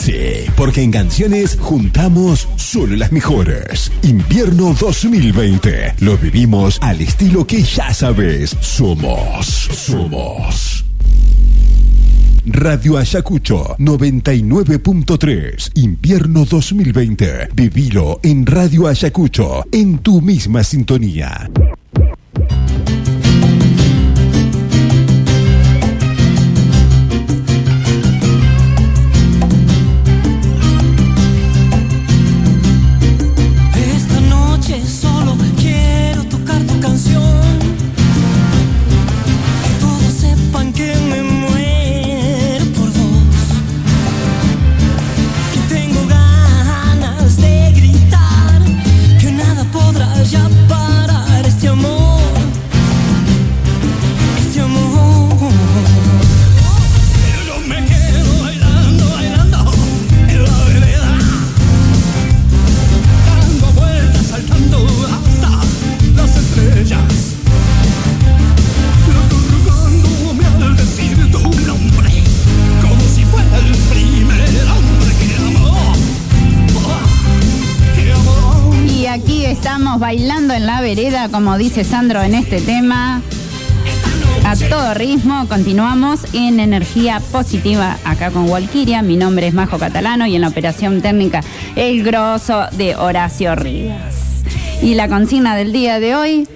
Sí, 0.00 0.46
porque 0.56 0.82
en 0.82 0.90
canciones 0.90 1.58
juntamos 1.60 2.48
solo 2.56 2.96
las 2.96 3.12
mejores. 3.12 3.92
Invierno 4.02 4.72
2020. 4.72 5.96
Lo 6.00 6.16
vivimos 6.16 6.78
al 6.80 7.02
estilo 7.02 7.46
que 7.46 7.62
ya 7.62 7.92
sabes. 7.92 8.56
Somos, 8.62 9.46
somos. 9.46 10.86
Radio 12.46 12.96
Ayacucho 12.96 13.76
99.3. 13.78 15.72
Invierno 15.74 16.46
2020. 16.46 17.50
Vivilo 17.52 18.20
en 18.22 18.46
Radio 18.46 18.86
Ayacucho, 18.86 19.66
en 19.70 19.98
tu 19.98 20.22
misma 20.22 20.64
sintonía. 20.64 21.50
Bailando 80.10 80.54
en 80.54 80.66
la 80.66 80.80
vereda, 80.80 81.28
como 81.28 81.56
dice 81.56 81.84
Sandro 81.84 82.20
en 82.20 82.34
este 82.34 82.60
tema. 82.60 83.22
A 84.44 84.56
todo 84.56 84.92
ritmo, 84.94 85.46
continuamos 85.48 86.22
en 86.32 86.58
energía 86.58 87.20
positiva 87.30 87.96
acá 88.04 88.32
con 88.32 88.50
Walkiria. 88.50 89.02
Mi 89.02 89.16
nombre 89.16 89.46
es 89.46 89.54
Majo 89.54 89.78
Catalano 89.78 90.26
y 90.26 90.34
en 90.34 90.40
la 90.40 90.48
operación 90.48 91.00
técnica 91.00 91.44
el 91.76 92.02
grosso 92.02 92.66
de 92.72 92.96
Horacio 92.96 93.54
Rivas. 93.54 94.42
Y 94.82 94.96
la 94.96 95.06
consigna 95.06 95.54
del 95.54 95.72
día 95.72 96.00
de 96.00 96.16
hoy, 96.16 96.48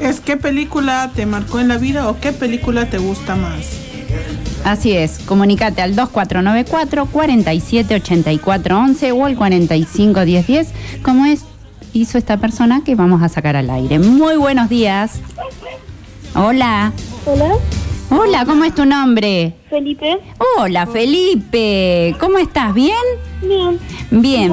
¿Es 0.00 0.18
qué 0.18 0.36
película 0.36 1.12
te 1.14 1.24
marcó 1.24 1.60
en 1.60 1.68
la 1.68 1.78
vida 1.78 2.08
o 2.08 2.18
qué 2.18 2.32
película 2.32 2.90
te 2.90 2.98
gusta 2.98 3.36
más? 3.36 3.78
así 4.64 4.92
es, 4.92 5.20
comunicate 5.20 5.82
al 5.82 5.94
2494 5.94 7.06
478411 7.06 9.12
o 9.12 9.24
al 9.24 9.36
451010, 9.36 10.68
como 11.02 11.26
es 11.26 11.44
hizo 11.92 12.18
esta 12.18 12.36
persona 12.38 12.82
que 12.84 12.94
vamos 12.94 13.22
a 13.22 13.28
sacar 13.28 13.56
al 13.56 13.70
aire. 13.70 13.98
Muy 13.98 14.36
buenos 14.36 14.68
días. 14.68 15.20
Hola. 16.34 16.92
Hola, 17.26 17.52
Hola, 18.10 18.44
¿cómo 18.44 18.64
es 18.64 18.74
tu 18.74 18.84
nombre? 18.84 19.54
Felipe. 19.70 20.18
Hola, 20.58 20.86
Felipe. 20.86 22.14
¿Cómo 22.20 22.38
estás? 22.38 22.74
¿Bien? 22.74 22.92
Bien. 23.42 23.78
Bien. 24.10 24.52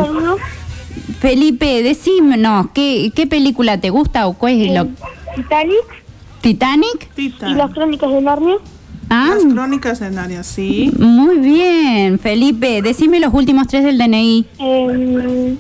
Felipe, 1.20 1.84
decímonos, 1.84 2.68
¿qué, 2.74 3.12
qué 3.14 3.28
película 3.28 3.80
te 3.80 3.90
gusta 3.90 4.28
o 4.28 4.34
cuál 4.34 4.62
es 4.62 4.74
lo... 4.74 4.88
Titanic 5.36 5.76
¿Titanic? 6.42 7.10
y 7.18 7.54
las 7.54 7.72
crónicas 7.74 8.10
de 8.12 8.22
Narnia. 8.22 8.56
Ah, 9.10 9.36
Las 9.36 9.54
crónicas 9.54 10.00
de 10.00 10.12
Narnia, 10.12 10.44
sí. 10.44 10.92
muy 10.98 11.40
bien, 11.40 12.20
Felipe. 12.20 12.82
Decime 12.82 13.20
los 13.20 13.34
últimos 13.34 13.68
tres 13.68 13.84
del 13.84 13.98
DNI. 13.98 14.46
En, 14.60 15.60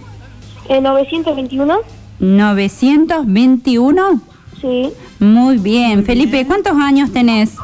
en 0.69 0.83
921. 0.83 1.79
921. 2.19 4.21
Sí. 4.61 4.89
Muy 5.19 5.57
bien. 5.57 6.05
Felipe, 6.05 6.45
¿cuántos 6.45 6.73
años 6.77 7.11
tenés? 7.11 7.55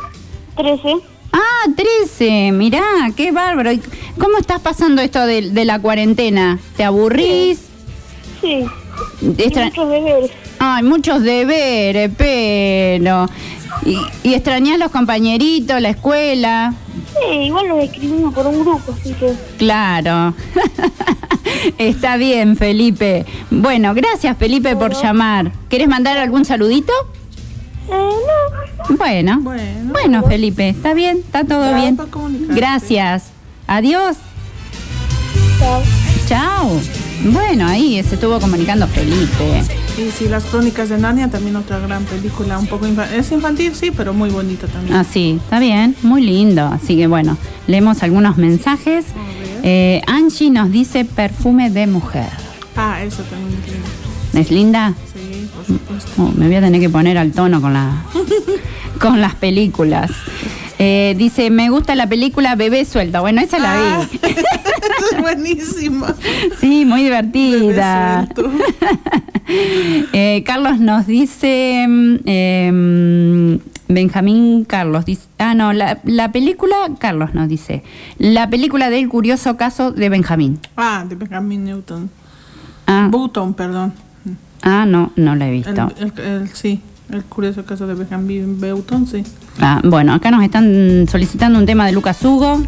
13. 0.57 0.95
Ah, 1.31 1.69
13. 1.75 2.51
Mirá, 2.51 2.83
qué 3.15 3.31
bárbaro. 3.31 3.71
¿Y 3.71 3.81
¿Cómo 4.17 4.37
estás 4.37 4.61
pasando 4.61 5.01
esto 5.01 5.25
de, 5.25 5.51
de 5.51 5.65
la 5.65 5.79
cuarentena? 5.79 6.59
¿Te 6.77 6.83
aburrís? 6.83 7.59
Sí. 8.41 8.65
Extra- 9.37 9.65
muchos 9.65 9.89
deberes. 9.89 10.31
Ay, 10.59 10.83
muchos 10.83 11.21
deberes, 11.23 12.11
pero... 12.17 13.27
¿Y, 13.85 13.97
y 14.23 14.33
extrañás 14.33 14.79
los 14.79 14.89
compañeritos, 14.91 15.81
la 15.81 15.89
escuela? 15.89 16.73
Sí, 17.13 17.35
igual 17.45 17.67
nos 17.67 17.83
escribimos 17.83 18.33
por 18.33 18.47
un 18.47 18.61
grupo, 18.61 18.93
así 18.99 19.13
que. 19.13 19.33
Claro. 19.57 20.33
Está 21.77 22.15
bien, 22.17 22.55
Felipe. 22.55 23.25
Bueno, 23.51 23.93
gracias, 23.93 24.37
Felipe, 24.37 24.75
por 24.75 24.93
llamar. 24.93 25.51
¿Quieres 25.69 25.87
mandar 25.89 26.17
algún 26.17 26.45
saludito? 26.45 26.93
Bueno, 28.89 29.41
bueno, 29.41 30.23
Felipe, 30.23 30.69
está 30.69 30.93
bien, 30.93 31.17
está 31.17 31.43
todo 31.43 31.73
bien. 31.75 31.97
Gracias. 32.49 33.31
Adiós. 33.67 34.17
Chao. 35.59 35.81
Chao. 36.27 37.04
Bueno, 37.25 37.65
ahí 37.67 38.01
se 38.03 38.15
estuvo 38.15 38.39
comunicando 38.39 38.87
Felipe. 38.87 39.63
Y 39.97 40.11
sí, 40.11 40.27
Las 40.29 40.45
Crónicas 40.45 40.89
de 40.89 40.99
Narnia, 40.99 41.27
también 41.29 41.55
otra 41.55 41.79
gran 41.79 42.03
película, 42.03 42.59
un 42.59 42.67
poco 42.67 42.85
infantil. 42.85 43.19
Es 43.19 43.31
infantil, 43.31 43.73
sí, 43.73 43.91
pero 43.95 44.13
muy 44.13 44.29
bonita 44.29 44.67
también. 44.67 44.95
Así, 44.95 45.39
está 45.43 45.59
bien, 45.59 45.95
muy 46.03 46.21
lindo. 46.21 46.65
Así 46.67 46.95
que 46.95 47.07
bueno, 47.07 47.35
leemos 47.65 48.03
algunos 48.03 48.37
mensajes. 48.37 49.05
Eh, 49.63 50.03
Angie 50.05 50.51
nos 50.51 50.71
dice 50.71 51.03
perfume 51.03 51.71
de 51.71 51.87
mujer. 51.87 52.29
Ah, 52.75 53.01
eso 53.03 53.23
también 53.23 53.59
es 53.59 53.71
lindo. 53.71 54.39
¿Es 54.39 54.51
linda? 54.51 54.93
Sí, 55.11 55.49
por 55.55 55.65
supuesto. 55.65 56.11
Oh, 56.21 56.31
me 56.37 56.45
voy 56.45 56.55
a 56.57 56.61
tener 56.61 56.79
que 56.79 56.89
poner 56.89 57.17
al 57.17 57.31
tono 57.31 57.59
con, 57.59 57.73
la, 57.73 58.03
con 58.99 59.19
las 59.19 59.33
películas. 59.33 60.11
Eh, 60.77 61.15
dice, 61.17 61.49
me 61.51 61.69
gusta 61.69 61.95
la 61.95 62.07
película 62.07 62.55
Bebé 62.55 62.83
Suelto. 62.85 63.21
Bueno, 63.21 63.41
esa 63.41 63.59
la 63.59 63.75
vi. 64.11 64.19
es 65.13 65.21
buenísima. 65.21 66.13
Sí, 66.59 66.85
muy 66.85 67.03
divertida. 67.03 68.27
Eh, 69.47 70.41
Carlos 70.43 70.79
nos 70.79 71.05
dice, 71.05 71.85
eh, 72.25 73.59
Benjamín 73.87 74.65
Carlos 74.65 75.05
dice, 75.05 75.27
ah 75.37 75.53
no, 75.53 75.71
la, 75.71 75.99
la 76.03 76.31
película, 76.31 76.75
Carlos 76.97 77.35
nos 77.35 77.47
dice, 77.47 77.83
la 78.17 78.49
película 78.49 78.89
del 78.89 79.07
curioso 79.07 79.55
caso 79.55 79.91
de 79.91 80.09
Benjamín. 80.09 80.59
Ah, 80.75 81.05
de 81.07 81.13
Benjamin 81.13 81.63
Newton. 81.63 82.09
Ah, 82.87 83.07
Button, 83.11 83.53
perdón. 83.53 83.93
ah 84.63 84.85
no, 84.87 85.11
no 85.15 85.35
la 85.35 85.45
he 85.47 85.49
El, 85.49 85.55
visto. 85.63 85.91
el- 85.99 86.19
el- 86.25 86.49
sí, 86.49 86.81
el 87.11 87.23
curioso 87.23 87.63
caso 87.65 87.87
de 87.87 87.93
Benjamin 87.93 88.59
Button, 88.59 89.07
sí. 89.07 89.23
Ah, 89.59 89.79
bueno, 89.83 90.13
acá 90.13 90.31
nos 90.31 90.43
están 90.43 91.05
solicitando 91.09 91.59
un 91.59 91.65
tema 91.65 91.85
de 91.85 91.91
Lucas 91.91 92.23
Hugo. 92.23 92.61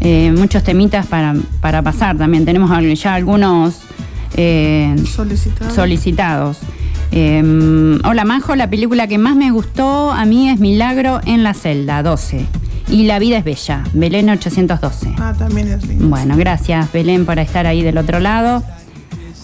eh, 0.00 0.32
muchos 0.36 0.62
temitas 0.62 1.06
para, 1.06 1.34
para 1.60 1.82
pasar 1.82 2.16
también. 2.18 2.44
Tenemos 2.44 2.70
ya 3.02 3.14
algunos 3.14 3.78
eh, 4.36 4.94
Solicitado. 5.06 5.74
solicitados. 5.74 6.58
Eh, 7.12 7.98
hola 8.04 8.24
Majo, 8.24 8.56
la 8.56 8.68
película 8.68 9.06
que 9.06 9.16
más 9.16 9.36
me 9.36 9.50
gustó 9.50 10.10
a 10.12 10.24
mí 10.26 10.48
es 10.50 10.58
Milagro 10.60 11.20
en 11.24 11.42
la 11.42 11.54
celda 11.54 12.02
12. 12.02 12.44
Y 12.88 13.04
La 13.06 13.18
vida 13.18 13.38
es 13.38 13.44
bella, 13.44 13.82
Belén 13.94 14.28
812. 14.30 15.14
Ah, 15.18 15.34
también 15.36 15.66
es 15.68 15.84
lindo. 15.86 16.06
Bueno, 16.08 16.36
gracias 16.36 16.92
Belén 16.92 17.24
por 17.26 17.38
estar 17.40 17.66
ahí 17.66 17.82
del 17.82 17.98
otro 17.98 18.20
lado. 18.20 18.62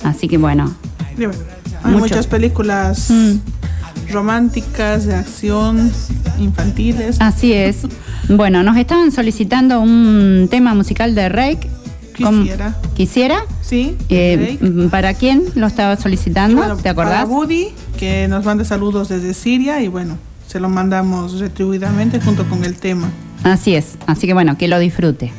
Así 0.05 0.29
que 0.29 0.39
bueno, 0.39 0.73
Hay 1.83 1.93
Mucho. 1.93 1.99
muchas 1.99 2.27
películas 2.29 3.11
románticas, 4.13 5.07
de 5.07 5.15
acción, 5.15 5.91
infantiles. 6.39 7.17
así 7.21 7.53
es. 7.53 7.79
Bueno, 8.29 8.63
nos 8.63 8.77
estaban 8.77 9.11
solicitando 9.13 9.81
un 9.81 10.49
tema 10.51 10.75
musical 10.75 11.15
de 11.15 11.29
Rake. 11.29 11.69
Quisiera. 12.15 12.77
¿Quisiera? 12.95 13.45
Sí. 13.63 13.97
Eh, 14.09 14.59
¿Para 14.91 15.15
quién 15.15 15.45
lo 15.55 15.67
estaba 15.67 15.97
solicitando? 15.97 16.59
Bueno, 16.59 16.77
¿Te 16.77 16.89
acordás? 16.91 17.25
Para 17.25 17.27
Woody, 17.27 17.69
que 17.99 18.29
nos 18.29 18.45
manda 18.45 18.65
saludos 18.65 19.09
desde 19.09 19.33
Siria 19.35 19.81
y 19.81 19.89
bueno, 19.89 20.19
se 20.47 20.61
lo 20.61 20.69
mandamos 20.69 21.41
retribuidamente 21.41 22.21
junto 22.21 22.45
con 22.49 22.65
el 22.65 22.75
tema. 22.77 23.11
Así 23.45 23.75
es. 23.75 23.97
Así 24.07 24.27
que 24.27 24.35
bueno, 24.35 24.57
que 24.59 24.69
lo 24.69 24.79
disfrute. 24.79 25.33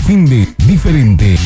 Fin 0.00 0.26
de 0.26 0.48
diferente. 0.66 1.36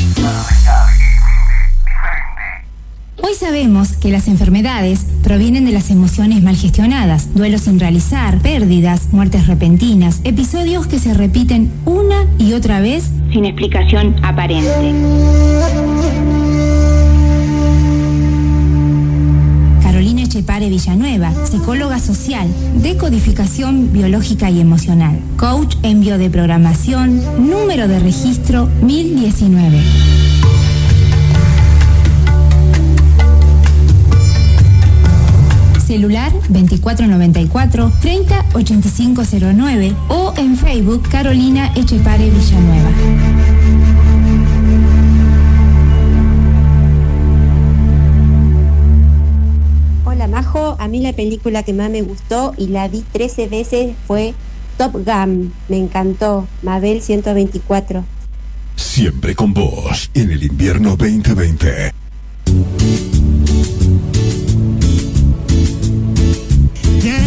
Hoy 3.23 3.35
sabemos 3.39 3.93
que 3.93 4.11
las 4.11 4.29
enfermedades 4.29 5.07
provienen 5.23 5.67
de 5.67 5.73
las 5.73 5.91
emociones 5.91 6.43
mal 6.43 6.57
gestionadas, 6.57 7.35
duelos 7.35 7.63
sin 7.63 7.79
realizar, 7.79 8.39
pérdidas, 8.39 9.13
muertes 9.13 9.47
repentinas, 9.47 10.21
episodios 10.25 10.87
que 10.87 10.99
se 10.99 11.13
repiten 11.13 11.71
una 11.85 12.27
y 12.39 12.55
otra 12.55 12.81
vez 12.81 13.11
sin 13.33 13.45
explicación 13.45 14.17
aparente. 14.25 15.50
Echepare 20.51 20.69
Villanueva, 20.69 21.33
psicóloga 21.47 22.01
social, 22.01 22.49
decodificación 22.83 23.93
biológica 23.93 24.51
y 24.51 24.59
emocional, 24.59 25.21
coach 25.37 25.77
en 25.85 26.01
biodeprogramación, 26.01 27.23
número 27.49 27.87
de 27.87 28.01
registro 28.01 28.67
1019. 28.83 29.81
Celular 35.87 36.33
2494 36.49 37.93
308509 38.01 39.95
o 40.09 40.35
en 40.37 40.57
Facebook 40.57 41.09
Carolina 41.09 41.73
Echepare 41.77 42.29
Villanueva. 42.29 42.91
A 50.79 50.89
mí 50.89 51.01
la 51.01 51.13
película 51.13 51.63
que 51.63 51.73
más 51.73 51.91
me 51.91 52.03
gustó 52.03 52.55
y 52.57 52.69
la 52.69 52.89
vi 52.89 53.05
13 53.13 53.49
veces 53.49 53.95
fue 54.07 54.35
Top 54.77 54.93
Gun. 54.93 55.53
Me 55.69 55.77
encantó, 55.77 56.47
Mabel 56.63 57.03
124. 57.03 58.05
Siempre 58.77 59.35
con 59.35 59.53
vos 59.53 60.11
en 60.15 60.31
el 60.31 60.43
invierno 60.43 60.97
2020. 60.97 61.93
Ya, 67.03 67.19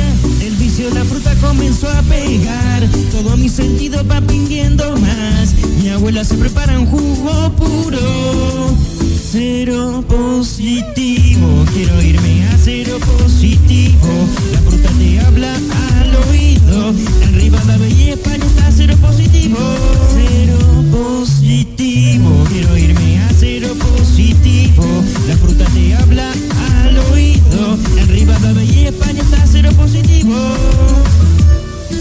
el 0.41 0.55
vicio 0.55 0.89
de 0.89 0.95
la 0.95 1.05
fruta 1.05 1.35
comenzó 1.41 1.89
a 1.89 2.01
pegar. 2.03 2.83
Todo 3.11 3.37
mi 3.37 3.49
sentido 3.49 4.05
va 4.07 4.19
pidiendo 4.21 4.97
más. 4.97 5.53
Mi 5.81 5.89
abuela 5.89 6.23
se 6.23 6.35
prepara 6.35 6.79
un 6.79 6.87
jugo 6.87 7.51
puro. 7.51 8.73
Cero 9.31 10.03
positivo, 10.07 11.65
quiero 11.73 12.01
irme 12.01 12.45
a 12.45 12.52
cero 12.63 12.97
positivo. 13.19 14.07
La 14.53 14.59
fruta 14.59 14.89
te 14.97 15.19
habla 15.19 15.53
al 15.53 16.15
oído. 16.29 16.93
En 17.21 17.35
Rivadavia 17.35 17.89
y 17.89 18.09
España 18.11 18.45
está 18.45 18.71
cero 18.71 18.95
positivo. 19.01 19.57
Cero 20.13 20.57
positivo, 20.89 22.45
quiero 22.49 22.77
irme 22.77 23.19
a 23.19 23.29
cero 23.37 23.75
positivo. 23.77 24.85
La 25.27 25.35
fruta 25.35 25.65
te 25.65 25.93
habla 25.95 26.31
al 26.85 26.97
oído. 27.11 27.77
En 27.97 28.07
Rivadavia 28.07 28.63
y 28.63 28.85
España 28.87 29.21
está 29.21 29.45
cero 29.45 29.69
positivo. 29.75 30.35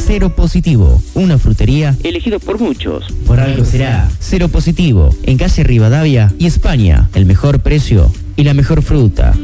Cero 0.04 0.34
Positivo, 0.34 1.00
una 1.14 1.38
frutería 1.38 1.96
elegido 2.02 2.38
por 2.38 2.60
muchos. 2.60 3.04
Por 3.26 3.40
algo 3.40 3.64
será. 3.64 4.10
Cero 4.18 4.48
Positivo, 4.48 5.14
en 5.22 5.38
calle 5.38 5.62
Rivadavia 5.62 6.34
y 6.38 6.46
España. 6.46 7.08
El 7.14 7.24
mejor 7.24 7.60
precio 7.60 8.12
y 8.36 8.44
la 8.44 8.52
mejor 8.52 8.82
fruta. 8.82 9.34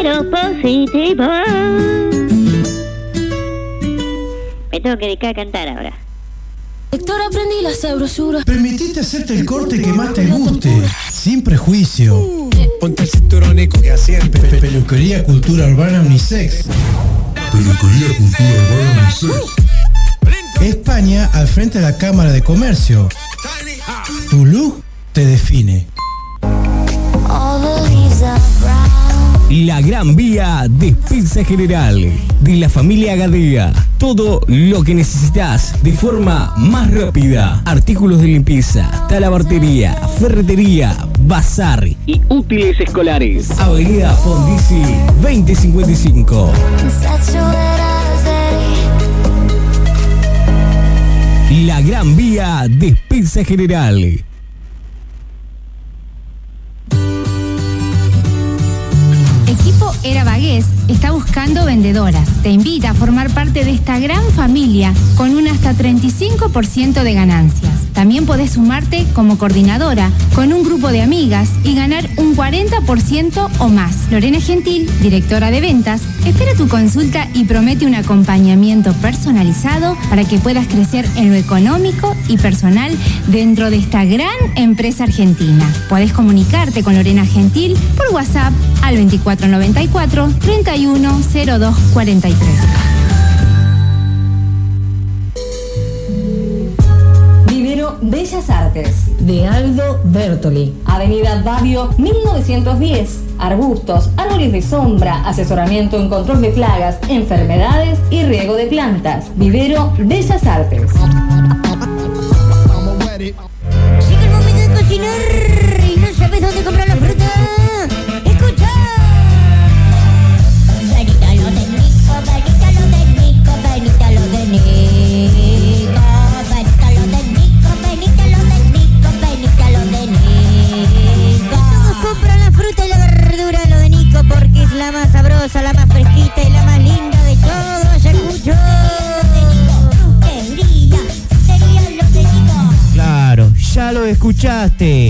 Cero 0.00 0.24
positivo. 0.30 1.24
Me 4.70 4.80
tengo 4.80 4.96
que 4.96 5.06
dedicar 5.06 5.30
a 5.30 5.34
cantar 5.34 5.68
ahora. 5.68 5.92
Lector, 6.92 7.20
aprendí 7.20 7.62
la 7.62 7.72
sabrosura. 7.74 8.44
Permitite 8.44 9.00
hacerte 9.00 9.34
el 9.36 9.44
corte 9.44 9.82
que 9.82 9.92
más 9.92 10.14
te 10.14 10.26
guste, 10.26 10.72
sin 11.12 11.42
prejuicio. 11.42 12.48
Ponte 12.80 13.02
el 13.02 13.08
cinturón 13.08 13.58
y 13.58 13.66
coge 13.66 13.90
asiento. 13.90 14.40
Pe- 14.40 14.58
Peluquería 14.60 15.24
Cultura 15.24 15.66
Urbana 15.66 16.00
Unisex. 16.02 16.66
Peluquería 17.50 18.16
Cultura 18.18 18.50
Urbana 18.70 19.02
Unisex. 19.02 19.52
España 20.60 21.28
al 21.34 21.48
frente 21.48 21.78
de 21.80 21.84
la 21.90 21.98
Cámara 21.98 22.30
de 22.30 22.42
Comercio. 22.44 23.08
Tu 24.30 24.46
look 24.46 24.80
te 25.12 25.26
define. 25.26 25.88
La 29.50 29.80
Gran 29.80 30.14
Vía 30.14 30.66
Despensa 30.68 31.42
General 31.42 31.98
de 32.42 32.56
la 32.56 32.68
familia 32.68 33.16
Gadea. 33.16 33.72
Todo 33.96 34.42
lo 34.46 34.82
que 34.82 34.94
necesitas 34.94 35.82
de 35.82 35.92
forma 35.92 36.52
más 36.58 36.90
rápida. 36.90 37.62
Artículos 37.64 38.20
de 38.20 38.28
limpieza, 38.28 39.06
talabartería, 39.08 39.94
ferretería, 40.20 40.94
bazar 41.20 41.88
y 42.04 42.20
útiles 42.28 42.78
escolares. 42.78 43.50
Avenida 43.58 44.12
Fondisi 44.16 44.82
2055. 45.22 46.52
La 51.64 51.80
Gran 51.80 52.14
Vía 52.14 52.66
Despensa 52.68 53.42
General. 53.44 54.24
Era 60.04 60.22
Vagués 60.24 60.64
está 60.88 61.10
buscando 61.10 61.64
vendedoras. 61.64 62.28
Te 62.42 62.50
invita 62.50 62.90
a 62.90 62.94
formar 62.94 63.30
parte 63.30 63.64
de 63.64 63.72
esta 63.72 63.98
gran 63.98 64.22
familia 64.32 64.92
con 65.16 65.36
un 65.36 65.48
hasta 65.48 65.74
35% 65.74 67.02
de 67.02 67.14
ganancias. 67.14 67.72
También 67.92 68.26
podés 68.26 68.52
sumarte 68.52 69.06
como 69.12 69.38
coordinadora 69.38 70.10
con 70.34 70.52
un 70.52 70.62
grupo 70.62 70.88
de 70.88 71.02
amigas 71.02 71.50
y 71.64 71.74
ganar 71.74 72.08
un 72.16 72.36
40% 72.36 73.48
o 73.58 73.68
más. 73.68 74.10
Lorena 74.10 74.40
Gentil, 74.40 74.88
directora 75.02 75.50
de 75.50 75.60
ventas, 75.60 76.02
espera 76.24 76.54
tu 76.56 76.68
consulta 76.68 77.28
y 77.34 77.44
promete 77.44 77.86
un 77.86 77.96
acompañamiento 77.96 78.92
personalizado 78.94 79.96
para 80.08 80.24
que 80.24 80.38
puedas 80.38 80.68
crecer 80.68 81.06
en 81.16 81.30
lo 81.30 81.34
económico 81.34 82.14
y 82.28 82.38
personal 82.38 82.96
dentro 83.26 83.68
de 83.68 83.78
esta 83.78 84.04
gran 84.04 84.36
empresa 84.54 85.04
argentina. 85.04 85.68
Podés 85.88 86.12
comunicarte 86.12 86.84
con 86.84 86.94
Lorena 86.94 87.26
Gentil 87.26 87.76
por 87.96 88.14
WhatsApp 88.14 88.52
al 88.82 88.94
2494 88.96 89.87
310243. 89.92 92.34
Vivero 97.46 97.98
Bellas 98.00 98.50
Artes, 98.50 99.26
de 99.26 99.46
Aldo 99.46 100.00
Bertoli. 100.04 100.74
Avenida 100.84 101.42
Babio 101.44 101.90
1910. 101.98 103.24
Arbustos, 103.38 104.10
árboles 104.16 104.52
de 104.52 104.62
sombra, 104.62 105.28
asesoramiento 105.28 105.96
en 105.96 106.08
control 106.08 106.42
de 106.42 106.50
plagas, 106.50 106.98
enfermedades 107.08 107.98
y 108.10 108.24
riego 108.24 108.54
de 108.54 108.66
plantas. 108.66 109.26
Vivero 109.36 109.92
Bellas 109.98 110.44
Artes. 110.46 110.90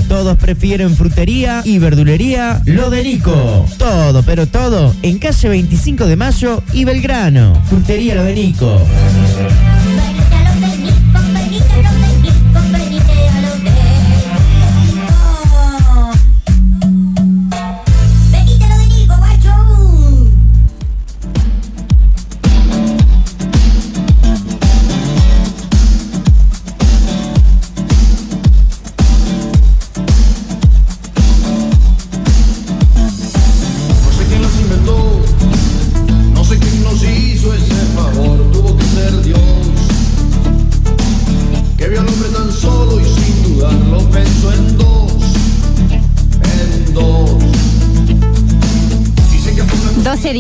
Todos 0.08 0.36
prefieren 0.36 0.94
frutería 0.96 1.62
y 1.64 1.78
verdulería 1.78 2.62
lo 2.64 2.90
de 2.90 3.02
Nico. 3.02 3.66
Todo, 3.76 4.22
pero 4.22 4.46
todo 4.46 4.94
en 5.02 5.18
calle 5.18 5.48
25 5.48 6.06
de 6.06 6.16
Mayo 6.16 6.62
y 6.72 6.84
Belgrano. 6.84 7.60
Frutería 7.68 8.14
lo 8.14 8.24
de 8.24 8.34
Nico. 8.34 8.80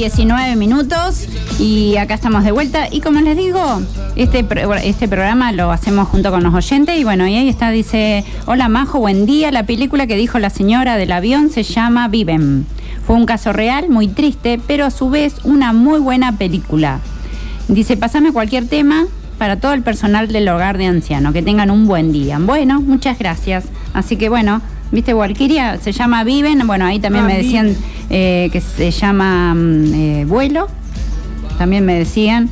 19 0.08 0.56
minutos 0.56 1.28
y 1.58 1.98
acá 1.98 2.14
estamos 2.14 2.42
de 2.42 2.50
vuelta. 2.50 2.88
Y 2.90 3.02
como 3.02 3.20
les 3.20 3.36
digo, 3.36 3.60
este, 4.16 4.42
este 4.82 5.06
programa 5.06 5.52
lo 5.52 5.70
hacemos 5.70 6.08
junto 6.08 6.30
con 6.30 6.42
los 6.42 6.54
oyentes. 6.54 6.98
Y 6.98 7.04
bueno, 7.04 7.28
y 7.28 7.36
ahí 7.36 7.46
está, 7.50 7.68
dice, 7.68 8.24
hola 8.46 8.70
Majo, 8.70 9.00
buen 9.00 9.26
día. 9.26 9.50
La 9.50 9.64
película 9.64 10.06
que 10.06 10.16
dijo 10.16 10.38
la 10.38 10.48
señora 10.48 10.96
del 10.96 11.12
avión 11.12 11.50
se 11.50 11.62
llama 11.62 12.08
Viven. 12.08 12.64
Fue 13.06 13.16
un 13.16 13.26
caso 13.26 13.52
real, 13.52 13.90
muy 13.90 14.08
triste, 14.08 14.58
pero 14.66 14.86
a 14.86 14.90
su 14.90 15.10
vez 15.10 15.34
una 15.44 15.74
muy 15.74 16.00
buena 16.00 16.38
película. 16.38 17.00
Dice, 17.68 17.98
pasame 17.98 18.32
cualquier 18.32 18.66
tema 18.66 19.04
para 19.36 19.60
todo 19.60 19.74
el 19.74 19.82
personal 19.82 20.28
del 20.28 20.48
hogar 20.48 20.78
de 20.78 20.86
anciano, 20.86 21.34
que 21.34 21.42
tengan 21.42 21.70
un 21.70 21.86
buen 21.86 22.12
día. 22.12 22.38
Bueno, 22.40 22.80
muchas 22.80 23.18
gracias. 23.18 23.66
Así 23.92 24.16
que 24.16 24.30
bueno, 24.30 24.62
viste, 24.92 25.14
Walkiria 25.14 25.78
se 25.78 25.92
llama 25.92 26.24
Viven, 26.24 26.66
bueno, 26.66 26.84
ahí 26.86 26.98
también 27.00 27.24
Ah, 27.24 27.28
me 27.28 27.36
decían 27.38 27.76
eh, 28.10 28.48
que 28.52 28.60
se 28.60 28.90
llama 28.90 29.54
mm, 29.54 29.94
eh, 29.94 30.24
Vuelo, 30.26 30.68
también 31.58 31.84
me 31.84 31.94
decían, 31.94 32.48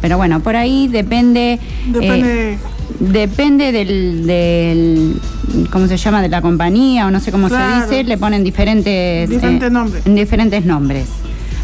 pero 0.00 0.16
bueno, 0.16 0.40
por 0.40 0.56
ahí 0.56 0.88
depende... 0.88 1.58
Depende- 1.88 2.52
eh, 2.54 2.58
Depende 2.98 3.72
del, 3.72 4.26
del- 4.26 5.20
¿cómo 5.70 5.86
se 5.86 5.96
llama? 5.96 6.20
De 6.20 6.28
la 6.28 6.42
compañía 6.42 7.06
o 7.06 7.10
no 7.10 7.18
sé 7.20 7.32
cómo 7.32 7.48
Claro. 7.48 7.86
se 7.88 7.94
dice, 7.96 8.04
le 8.04 8.18
ponen 8.18 8.44
diferentes, 8.44 9.30
Diferentes 9.30 9.72
nombres. 9.72 10.04
diferentes 10.04 10.64
nombres. 10.66 11.06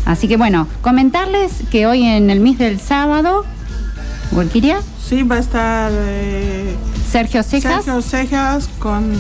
Así 0.06 0.28
que 0.28 0.36
bueno, 0.38 0.66
comentarles 0.80 1.52
que 1.70 1.86
hoy 1.86 2.05
en 2.05 2.30
el 2.30 2.40
Miss 2.40 2.59
del 2.59 2.78
sábado, 2.80 3.44
Walkiria, 4.32 4.78
Sí, 5.08 5.22
va 5.22 5.36
a 5.36 5.38
estar 5.38 5.92
eh, 5.94 6.74
Sergio 7.08 7.44
Cejas, 7.44 7.84
Sergio 7.84 8.02
Cejas, 8.02 8.68
con, 8.80 9.12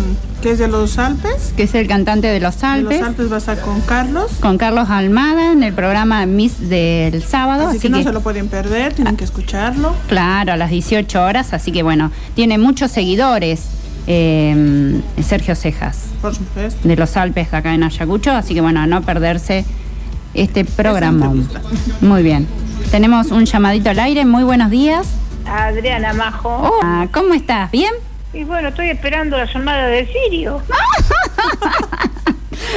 que 0.42 0.50
es 0.50 0.58
de 0.58 0.66
los 0.66 0.98
Alpes. 0.98 1.52
que 1.56 1.62
es 1.62 1.76
el 1.76 1.86
cantante 1.86 2.26
de 2.26 2.40
los 2.40 2.60
De 2.60 2.66
Alpes, 2.66 2.98
los 2.98 3.08
Alpes 3.08 3.30
va 3.30 3.34
a 3.36 3.38
estar 3.38 3.60
con 3.60 3.80
Carlos. 3.82 4.32
con 4.40 4.58
Carlos 4.58 4.90
Almada 4.90 5.52
en 5.52 5.62
el 5.62 5.72
programa 5.72 6.26
Miss 6.26 6.68
del 6.68 7.22
sábado. 7.22 7.68
Así, 7.68 7.78
que, 7.78 7.88
no 7.88 8.02
se 8.02 8.12
lo 8.12 8.20
pueden 8.20 8.48
perder, 8.48 8.94
tienen 8.94 9.16
que 9.16 9.22
escucharlo. 9.22 9.94
Claro, 10.08 10.54
a 10.54 10.56
las 10.56 10.70
18 10.70 11.22
horas, 11.22 11.52
así 11.52 11.70
que 11.70 11.84
bueno, 11.84 12.10
tiene 12.34 12.58
muchos 12.58 12.90
seguidores 12.90 13.66
eh, 14.08 15.00
Sergio 15.22 15.54
Cejas 15.54 16.06
Por 16.20 16.34
supuesto. 16.34 16.88
de 16.88 16.96
los 16.96 17.16
Alpes 17.16 17.54
acá 17.54 17.74
en 17.74 17.84
Ayacucho, 17.84 18.32
así 18.32 18.54
que 18.54 18.60
bueno, 18.60 18.80
a 18.80 18.88
no 18.88 19.02
perderse 19.02 19.64
este 20.34 20.64
programa. 20.64 21.32
Muy 22.00 22.24
bien. 22.24 22.48
Tenemos 22.90 23.30
un 23.30 23.44
llamadito 23.44 23.90
al 23.90 24.00
aire, 24.00 24.24
muy 24.24 24.42
buenos 24.42 24.70
días. 24.70 25.06
Adriana 25.48 26.12
Majo. 26.12 26.70
Ah, 26.82 27.06
¿Cómo 27.12 27.34
estás? 27.34 27.70
¿Bien? 27.70 27.92
Y 28.32 28.44
bueno, 28.44 28.68
estoy 28.68 28.90
esperando 28.90 29.36
la 29.38 29.46
llamada 29.46 29.86
del 29.86 30.06
Sirio. 30.12 30.60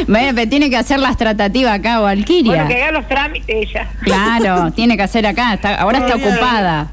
Bueno, 0.07 0.31
pero 0.35 0.49
tiene 0.49 0.69
que 0.69 0.77
hacer 0.77 0.99
las 0.99 1.17
tratativas 1.17 1.77
acá, 1.79 1.99
Valquiria. 1.99 2.53
Bueno, 2.53 2.67
que 2.69 2.81
haga 2.83 2.91
los 2.91 3.07
trámites 3.07 3.47
ella. 3.49 3.87
Claro, 4.01 4.71
tiene 4.75 4.95
que 4.95 5.03
hacer 5.03 5.25
acá, 5.27 5.53
está- 5.55 5.75
ahora 5.75 5.99
está 5.99 6.15
ocupada. 6.15 6.87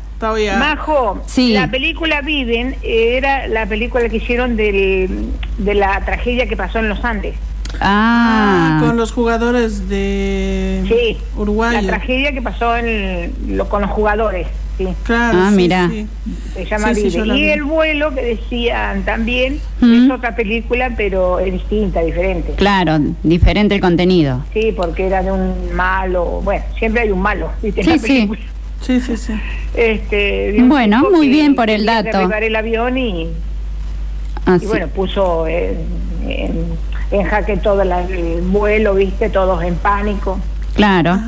Majo, 0.58 1.22
Sí. 1.26 1.52
la 1.52 1.68
película 1.70 2.22
Viven 2.22 2.74
eh, 2.82 3.16
era 3.18 3.46
la 3.48 3.66
película 3.66 4.08
que 4.08 4.16
hicieron 4.16 4.56
del, 4.56 5.30
de 5.58 5.74
la 5.74 6.00
tragedia 6.04 6.46
que 6.48 6.56
pasó 6.56 6.78
en 6.78 6.88
los 6.88 7.04
Andes. 7.04 7.36
Ah, 7.80 8.78
Con 8.80 8.96
los 8.96 9.12
jugadores 9.12 9.88
de 9.88 10.82
Sí, 10.88 11.18
Uruguay. 11.36 11.76
la 11.82 11.86
tragedia 11.88 12.32
que 12.32 12.40
pasó 12.42 12.76
en 12.76 13.34
lo- 13.56 13.68
con 13.68 13.82
los 13.82 13.90
jugadores. 13.90 14.46
Sí. 14.78 14.86
Claro, 15.04 15.38
Ah, 15.42 15.48
sí, 15.50 15.56
mira. 15.56 15.88
sí. 15.90 16.06
Se 16.54 16.64
llama 16.66 16.94
Sí, 16.94 17.02
sí, 17.02 17.10
yo 17.10 17.22
Viven. 17.22 17.28
la 17.28 17.34
vi. 17.34 17.40
y 17.40 17.48
el 17.50 17.64
vuelo 17.64 18.14
que 18.14 18.22
decían 18.22 19.04
también 19.04 19.58
Mm. 19.80 20.04
es 20.04 20.10
otra 20.10 20.36
película, 20.36 20.92
pero 20.96 21.38
es 21.40 21.50
distinta, 21.52 22.02
diferente. 22.02 22.52
claro, 22.56 22.98
diferente 23.22 23.74
el 23.74 23.80
contenido. 23.80 24.44
Sí, 24.52 24.72
porque 24.76 25.06
era 25.06 25.22
de 25.22 25.32
un 25.32 25.72
malo. 25.74 26.42
Bueno, 26.44 26.62
siempre 26.78 27.02
hay 27.02 27.10
un 27.10 27.20
malo. 27.20 27.50
¿viste? 27.62 27.80
en 27.80 27.86
Sí, 27.86 27.90
la 27.92 27.98
sí. 27.98 28.06
película. 28.08 28.40
Sí, 28.82 29.00
sí, 29.00 29.16
sí. 29.16 29.32
Este, 29.74 30.56
Bueno, 30.62 31.08
muy 31.10 31.26
que 31.26 31.32
bien 31.32 31.54
por 31.54 31.70
el 31.70 31.86
dato. 31.86 32.30
el 32.38 32.54
avión 32.56 32.98
y, 32.98 33.28
Ah, 34.44 34.56
y 34.56 34.60
sí. 34.60 34.66
bueno, 34.66 34.88
puso 34.88 35.46
en, 35.46 35.76
en- 36.28 36.66
en 37.10 37.22
jaque 37.24 37.56
todo 37.56 37.82
la- 37.84 38.02
el 38.06 38.42
vuelo, 38.42 38.94
viste, 38.94 39.30
todos 39.30 39.62
en 39.64 39.74
pánico. 39.76 40.38
Claro. 40.74 41.18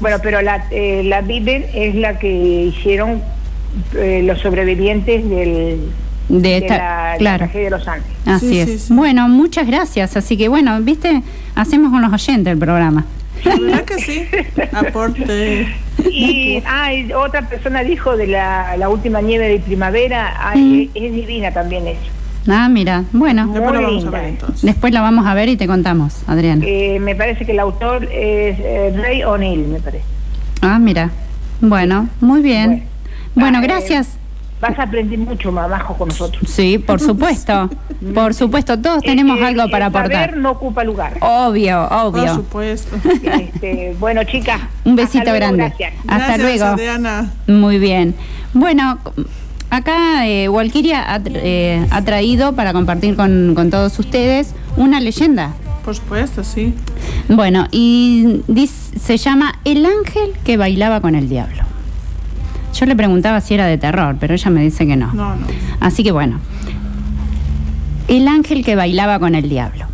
Bueno, 0.00 0.18
pero 0.22 0.42
la, 0.42 0.66
eh, 0.70 1.02
la 1.04 1.20
Viven 1.20 1.66
es 1.74 1.94
la 1.94 2.18
que 2.18 2.28
hicieron 2.28 3.22
eh, 3.94 4.22
los 4.24 4.40
sobrevivientes 4.40 5.28
del, 5.28 5.80
De 6.28 6.56
esta- 6.58 6.78
la, 6.78 7.10
la 7.12 7.16
claro. 7.18 7.38
tragedia 7.38 7.64
de 7.64 7.70
los 7.70 7.88
Andes. 7.88 8.06
Así 8.26 8.58
es. 8.58 8.88
Bueno, 8.90 9.28
muchas 9.28 9.66
gracias. 9.66 10.16
Así 10.16 10.36
que 10.36 10.48
bueno, 10.48 10.80
viste, 10.80 11.22
hacemos 11.54 11.90
con 11.90 12.02
los 12.02 12.12
oyentes 12.12 12.52
el 12.52 12.58
programa. 12.58 13.04
La 13.44 13.54
verdad 13.56 13.84
que 13.84 13.98
sí. 13.98 14.24
Aporte. 14.72 15.68
Y 16.10 16.62
ah, 16.66 16.92
y 16.92 17.10
otra 17.14 17.48
persona 17.48 17.82
dijo 17.82 18.16
de 18.18 18.26
la, 18.26 18.76
la 18.76 18.88
última 18.90 19.22
nieve 19.22 19.48
de 19.48 19.58
primavera, 19.58 20.34
ay, 20.38 20.90
es, 20.94 21.04
es 21.04 21.12
divina 21.14 21.50
también 21.52 21.86
ella. 21.86 21.98
Ah, 22.48 22.68
mira, 22.68 23.04
bueno. 23.12 23.48
Después 23.48 23.74
lo 23.74 23.82
vamos 23.82 24.04
a 24.06 24.10
ver, 24.10 24.24
entonces. 24.26 24.62
Después 24.62 24.92
la 24.92 25.00
vamos 25.00 25.26
a 25.26 25.34
ver 25.34 25.48
y 25.48 25.56
te 25.56 25.66
contamos, 25.66 26.22
Adriana. 26.26 26.64
Eh, 26.66 26.98
me 27.00 27.14
parece 27.14 27.44
que 27.44 27.52
el 27.52 27.58
autor 27.60 28.04
es 28.04 28.58
eh, 28.60 28.94
Ray 28.96 29.24
O'Neill, 29.24 29.66
me 29.68 29.80
parece. 29.80 30.04
Ah, 30.62 30.78
mira. 30.78 31.10
Bueno, 31.60 32.08
muy 32.20 32.42
bien. 32.42 32.84
Bueno, 33.34 33.60
gracias. 33.62 34.18
Vas 34.60 34.78
a 34.78 34.84
aprender 34.84 35.18
mucho, 35.18 35.52
mamajo, 35.52 35.94
con 35.98 36.08
nosotros. 36.08 36.42
Sí, 36.50 36.78
por 36.78 37.00
supuesto. 37.00 37.68
Por 38.14 38.34
supuesto, 38.34 38.78
todos 38.78 39.02
tenemos 39.02 39.38
Eh, 39.40 39.44
algo 39.46 39.70
para 39.70 39.86
el 39.86 39.92
saber 39.92 40.12
aportar. 40.16 40.36
no 40.36 40.50
ocupa 40.50 40.84
lugar. 40.84 41.16
Obvio, 41.20 41.84
obvio. 41.88 42.24
Por 42.26 42.34
supuesto. 42.34 42.96
Este, 43.22 43.96
bueno, 43.98 44.22
chicas. 44.24 44.60
Un 44.84 44.96
besito 44.96 45.18
hasta 45.20 45.30
luego, 45.30 45.36
grande. 45.56 45.64
Gracias. 45.78 45.92
Hasta 46.06 46.16
Gracias, 46.36 46.40
luego. 46.40 46.64
Adriana. 46.66 47.30
Muy 47.46 47.78
bien. 47.78 48.14
Bueno, 48.52 48.98
acá 49.76 50.26
eh, 50.26 50.48
Walkiria 50.48 51.02
ha, 51.14 51.20
eh, 51.24 51.86
ha 51.90 52.02
traído 52.02 52.54
para 52.54 52.72
compartir 52.72 53.16
con, 53.16 53.52
con 53.54 53.70
todos 53.70 53.98
ustedes 53.98 54.54
una 54.76 55.00
leyenda. 55.00 55.52
Por 55.84 55.94
supuesto, 55.94 56.42
sí. 56.42 56.74
Bueno, 57.28 57.68
y 57.70 58.42
dis- 58.48 58.98
se 59.00 59.16
llama 59.16 59.60
El 59.64 59.86
ángel 59.86 60.32
que 60.44 60.56
bailaba 60.56 61.00
con 61.00 61.14
el 61.14 61.28
diablo. 61.28 61.62
Yo 62.74 62.86
le 62.86 62.96
preguntaba 62.96 63.40
si 63.40 63.54
era 63.54 63.66
de 63.66 63.78
terror, 63.78 64.16
pero 64.18 64.34
ella 64.34 64.50
me 64.50 64.62
dice 64.62 64.86
que 64.86 64.96
no. 64.96 65.12
No, 65.12 65.36
no. 65.36 65.46
Así 65.80 66.02
que 66.02 66.12
bueno. 66.12 66.40
El 68.08 68.28
ángel 68.28 68.64
que 68.64 68.76
bailaba 68.76 69.18
con 69.18 69.34
el 69.34 69.48
diablo. 69.48 69.86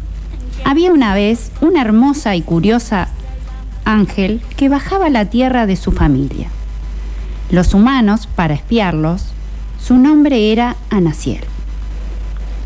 Había 0.64 0.92
una 0.92 1.14
vez 1.14 1.52
una 1.60 1.80
hermosa 1.82 2.34
y 2.36 2.42
curiosa 2.42 3.08
ángel 3.84 4.40
que 4.56 4.68
bajaba 4.68 5.06
a 5.06 5.10
la 5.10 5.26
tierra 5.26 5.66
de 5.66 5.76
su 5.76 5.92
familia. 5.92 6.48
Los 7.50 7.74
humanos, 7.74 8.28
para 8.34 8.54
espiarlos, 8.54 9.31
su 9.82 9.98
nombre 9.98 10.52
era 10.52 10.76
Anaciel. 10.90 11.42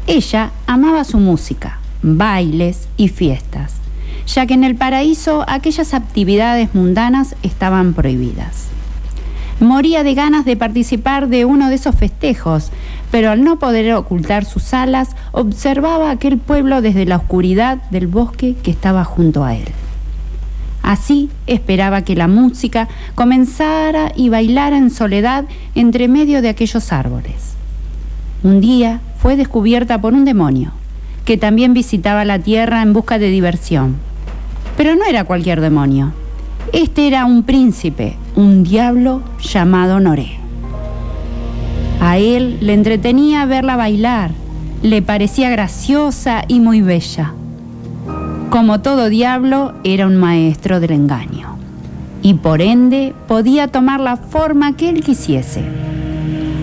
Ella 0.06 0.50
amaba 0.66 1.02
su 1.04 1.18
música, 1.18 1.78
bailes 2.02 2.88
y 2.98 3.08
fiestas, 3.08 3.72
ya 4.26 4.46
que 4.46 4.52
en 4.52 4.64
el 4.64 4.76
paraíso 4.76 5.42
aquellas 5.48 5.94
actividades 5.94 6.74
mundanas 6.74 7.34
estaban 7.42 7.94
prohibidas. 7.94 8.66
Moría 9.60 10.02
de 10.02 10.12
ganas 10.12 10.44
de 10.44 10.58
participar 10.58 11.28
de 11.28 11.46
uno 11.46 11.70
de 11.70 11.76
esos 11.76 11.94
festejos, 11.94 12.70
pero 13.10 13.30
al 13.30 13.42
no 13.42 13.58
poder 13.58 13.94
ocultar 13.94 14.44
sus 14.44 14.74
alas, 14.74 15.16
observaba 15.32 16.10
aquel 16.10 16.36
pueblo 16.36 16.82
desde 16.82 17.06
la 17.06 17.16
oscuridad 17.16 17.78
del 17.90 18.08
bosque 18.08 18.56
que 18.62 18.70
estaba 18.70 19.04
junto 19.04 19.42
a 19.42 19.54
él. 19.54 19.64
Así 20.86 21.30
esperaba 21.48 22.02
que 22.02 22.14
la 22.14 22.28
música 22.28 22.86
comenzara 23.16 24.12
y 24.14 24.28
bailara 24.28 24.78
en 24.78 24.90
soledad 24.90 25.44
entre 25.74 26.06
medio 26.06 26.42
de 26.42 26.48
aquellos 26.48 26.92
árboles. 26.92 27.56
Un 28.44 28.60
día 28.60 29.00
fue 29.18 29.34
descubierta 29.34 30.00
por 30.00 30.14
un 30.14 30.24
demonio, 30.24 30.70
que 31.24 31.36
también 31.36 31.74
visitaba 31.74 32.24
la 32.24 32.38
tierra 32.38 32.82
en 32.82 32.92
busca 32.92 33.18
de 33.18 33.30
diversión. 33.30 33.96
Pero 34.76 34.94
no 34.94 35.04
era 35.04 35.24
cualquier 35.24 35.60
demonio. 35.60 36.12
Este 36.72 37.08
era 37.08 37.24
un 37.24 37.42
príncipe, 37.42 38.16
un 38.36 38.62
diablo 38.62 39.22
llamado 39.42 39.98
Noré. 39.98 40.38
A 42.00 42.18
él 42.18 42.58
le 42.60 42.74
entretenía 42.74 43.44
verla 43.44 43.74
bailar, 43.74 44.30
le 44.82 45.02
parecía 45.02 45.50
graciosa 45.50 46.44
y 46.46 46.60
muy 46.60 46.80
bella. 46.80 47.32
Como 48.50 48.80
todo 48.80 49.08
diablo, 49.08 49.74
era 49.82 50.06
un 50.06 50.16
maestro 50.16 50.78
del 50.78 50.92
engaño, 50.92 51.56
y 52.22 52.34
por 52.34 52.62
ende 52.62 53.12
podía 53.26 53.66
tomar 53.68 53.98
la 53.98 54.16
forma 54.16 54.76
que 54.76 54.88
él 54.88 55.02
quisiese. 55.02 55.62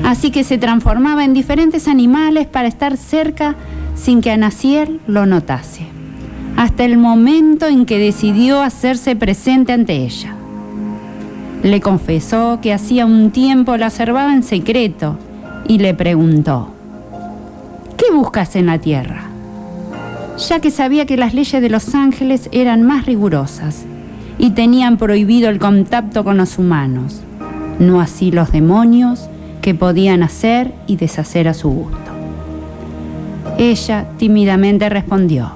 Así 0.03 0.31
que 0.31 0.43
se 0.43 0.57
transformaba 0.57 1.25
en 1.25 1.33
diferentes 1.33 1.87
animales 1.87 2.47
para 2.47 2.69
estar 2.69 2.95
cerca 2.95 3.55
sin 3.95 4.21
que 4.21 4.31
Anaciel 4.31 5.01
lo 5.07 5.25
notase, 5.25 5.85
hasta 6.55 6.85
el 6.85 6.97
momento 6.97 7.67
en 7.67 7.85
que 7.85 7.99
decidió 7.99 8.61
hacerse 8.61 9.15
presente 9.15 9.73
ante 9.73 9.97
ella. 9.97 10.35
Le 11.63 11.81
confesó 11.81 12.59
que 12.61 12.73
hacía 12.73 13.05
un 13.05 13.31
tiempo 13.31 13.75
la 13.77 13.87
observaba 13.87 14.33
en 14.33 14.43
secreto 14.43 15.17
y 15.67 15.79
le 15.79 15.93
preguntó, 15.93 16.69
¿qué 17.97 18.05
buscas 18.13 18.55
en 18.55 18.67
la 18.67 18.79
tierra? 18.79 19.32
Ya 20.37 20.59
que 20.59 20.71
sabía 20.71 21.05
que 21.05 21.15
las 21.15 21.33
leyes 21.33 21.61
de 21.61 21.69
los 21.69 21.93
ángeles 21.93 22.49
eran 22.51 22.81
más 22.83 23.05
rigurosas 23.05 23.85
y 24.39 24.51
tenían 24.51 24.97
prohibido 24.97 25.49
el 25.49 25.59
contacto 25.59 26.23
con 26.23 26.37
los 26.37 26.57
humanos, 26.57 27.21
no 27.79 28.01
así 28.01 28.31
los 28.31 28.51
demonios 28.51 29.29
que 29.61 29.75
podían 29.75 30.23
hacer 30.23 30.73
y 30.87 30.95
deshacer 30.95 31.47
a 31.47 31.53
su 31.53 31.69
gusto. 31.69 31.97
Ella 33.59 34.07
tímidamente 34.17 34.89
respondió, 34.89 35.51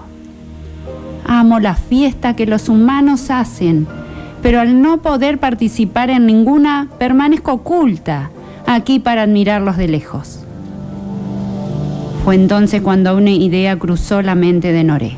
amo 1.25 1.59
la 1.59 1.73
fiesta 1.73 2.35
que 2.35 2.45
los 2.45 2.69
humanos 2.69 3.31
hacen, 3.31 3.87
pero 4.43 4.59
al 4.59 4.81
no 4.81 5.01
poder 5.01 5.39
participar 5.39 6.11
en 6.11 6.27
ninguna, 6.27 6.87
permanezco 6.99 7.53
oculta 7.53 8.29
aquí 8.67 8.99
para 8.99 9.23
admirarlos 9.23 9.75
de 9.77 9.87
lejos. 9.87 10.46
Fue 12.27 12.35
entonces 12.35 12.81
cuando 12.81 13.15
una 13.15 13.31
idea 13.31 13.79
cruzó 13.79 14.21
la 14.21 14.35
mente 14.35 14.73
de 14.73 14.83
Noré. 14.83 15.13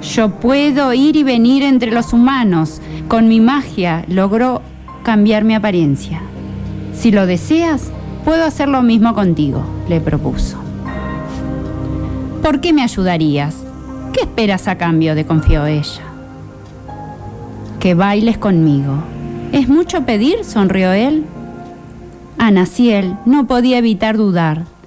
Yo 0.00 0.30
puedo 0.30 0.94
ir 0.94 1.16
y 1.16 1.22
venir 1.22 1.64
entre 1.64 1.90
los 1.90 2.14
humanos. 2.14 2.80
Con 3.08 3.28
mi 3.28 3.38
magia 3.38 4.06
logró 4.08 4.62
cambiar 5.02 5.44
mi 5.44 5.54
apariencia. 5.54 6.22
Si 6.94 7.10
lo 7.10 7.26
deseas, 7.26 7.90
puedo 8.24 8.42
hacer 8.42 8.70
lo 8.70 8.80
mismo 8.80 9.12
contigo, 9.12 9.62
le 9.86 10.00
propuso. 10.00 10.56
¿Por 12.42 12.62
qué 12.62 12.72
me 12.72 12.80
ayudarías? 12.80 13.54
¿Qué 14.14 14.20
esperas 14.20 14.66
a 14.66 14.78
cambio? 14.78 15.14
de 15.14 15.26
confió 15.26 15.66
ella. 15.66 16.04
Que 17.80 17.92
bailes 17.92 18.38
conmigo. 18.38 18.94
¿Es 19.52 19.68
mucho 19.68 20.06
pedir? 20.06 20.42
sonrió 20.42 20.92
él. 20.92 21.26
Anaciel 22.38 23.14
no 23.26 23.46
podía 23.46 23.76
evitar 23.76 24.16
dudar. 24.16 24.77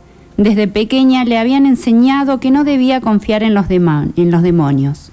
Desde 0.41 0.67
pequeña 0.67 1.23
le 1.23 1.37
habían 1.37 1.67
enseñado 1.67 2.39
que 2.39 2.49
no 2.49 2.63
debía 2.63 2.99
confiar 2.99 3.43
en 3.43 3.53
los, 3.53 3.69
en 3.69 4.31
los 4.31 4.41
demonios, 4.41 5.11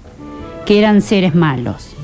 que 0.65 0.79
eran 0.79 1.03
seres 1.03 1.35
malos. 1.35 1.95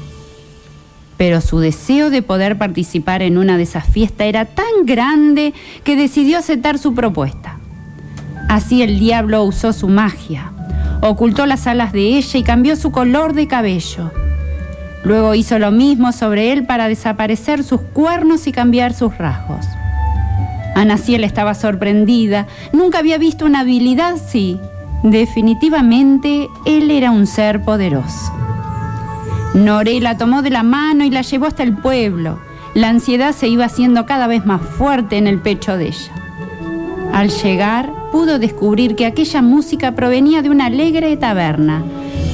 Pero 1.18 1.42
su 1.42 1.58
deseo 1.58 2.12
de 2.12 2.22
poder 2.22 2.60
participar 2.60 3.24
en 3.24 3.40
una 3.40 3.58
de 3.58 3.64
esas 3.64 3.88
fiestas 3.88 4.28
era 4.28 4.46
tan 4.46 4.86
grande 4.86 5.56
que 5.84 5.96
decidió 5.96 6.38
aceptar 6.38 6.78
su 6.78 6.94
propuesta. 6.94 7.58
Así 8.48 8.84
el 8.84 9.00
diablo 9.00 9.44
usó 9.44 9.74
su 9.74 9.88
magia, 9.88 10.52
ocultó 11.02 11.48
las 11.48 11.66
alas 11.66 11.94
de 11.94 12.18
ella 12.18 12.38
y 12.38 12.44
cambió 12.44 12.76
su 12.76 12.92
color 12.92 13.34
de 13.34 13.48
cabello. 13.48 14.12
Luego 15.04 15.34
hizo 15.34 15.58
lo 15.58 15.72
mismo 15.72 16.12
sobre 16.12 16.54
él 16.54 16.68
para 16.68 16.88
desaparecer 16.88 17.64
sus 17.64 17.82
cuernos 17.82 18.46
y 18.46 18.52
cambiar 18.52 18.94
sus 18.94 19.18
rasgos. 19.18 19.66
Anaciel 20.76 21.24
estaba 21.24 21.56
sorprendida, 21.56 22.48
nunca 22.74 23.00
había 23.00 23.18
visto 23.18 23.46
una 23.46 23.62
habilidad 23.62 24.14
así. 24.14 24.60
Definitivamente 25.04 26.48
él 26.66 26.92
era 26.92 27.12
un 27.12 27.26
ser 27.26 27.64
poderoso. 27.64 28.34
Noré 29.54 30.02
la 30.02 30.18
tomó 30.18 30.42
de 30.42 30.50
la 30.50 30.64
mano 30.64 31.06
y 31.06 31.10
la 31.10 31.22
llevó 31.22 31.46
hasta 31.46 31.64
el 31.64 31.78
pueblo. 31.78 32.40
La 32.74 32.90
ansiedad 32.90 33.32
se 33.32 33.48
iba 33.48 33.66
haciendo 33.66 34.06
cada 34.06 34.28
vez 34.28 34.46
más 34.46 34.62
fuerte 34.62 35.18
en 35.18 35.28
el 35.28 35.40
pecho 35.40 35.78
de 35.78 35.88
ella. 35.88 36.12
Al 37.14 37.30
llegar, 37.30 37.94
pudo 38.12 38.38
descubrir 38.38 38.98
que 38.98 39.06
aquella 39.06 39.42
música 39.42 39.94
provenía 39.94 40.42
de 40.42 40.50
una 40.50 40.66
alegre 40.66 41.16
taberna, 41.16 41.84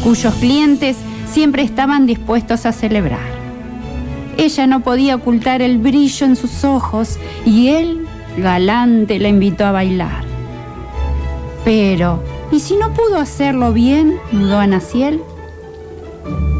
cuyos 0.03 0.34
clientes 0.35 0.97
siempre 1.31 1.61
estaban 1.61 2.07
dispuestos 2.07 2.65
a 2.65 2.72
celebrar. 2.72 3.41
Ella 4.38 4.65
no 4.65 4.80
podía 4.80 5.15
ocultar 5.15 5.61
el 5.61 5.77
brillo 5.77 6.26
en 6.26 6.35
sus 6.35 6.63
ojos 6.63 7.19
y 7.45 7.68
él, 7.68 8.01
galante, 8.38 9.20
la 9.20 9.30
invitó 9.30 9.66
a 9.66 9.72
bailar. 9.72 10.24
Pero, 11.64 12.24
¿y 12.52 12.60
si 12.60 12.76
no 12.76 12.94
pudo 12.94 13.18
hacerlo 13.18 13.74
bien? 13.74 14.20
dudó 14.32 14.60
Anaciel. 14.60 15.22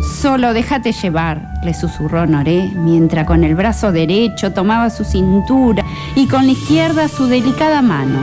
Solo 0.02 0.53
déjate 0.53 0.91
llevar, 0.91 1.52
le 1.64 1.73
susurró 1.73 2.26
Noré, 2.27 2.69
mientras 2.76 3.26
con 3.26 3.43
el 3.43 3.56
brazo 3.56 3.91
derecho 3.91 4.52
tomaba 4.52 4.89
su 4.89 5.03
cintura 5.03 5.84
y 6.15 6.27
con 6.27 6.45
la 6.45 6.52
izquierda 6.53 7.07
su 7.07 7.27
delicada 7.27 7.81
mano. 7.81 8.19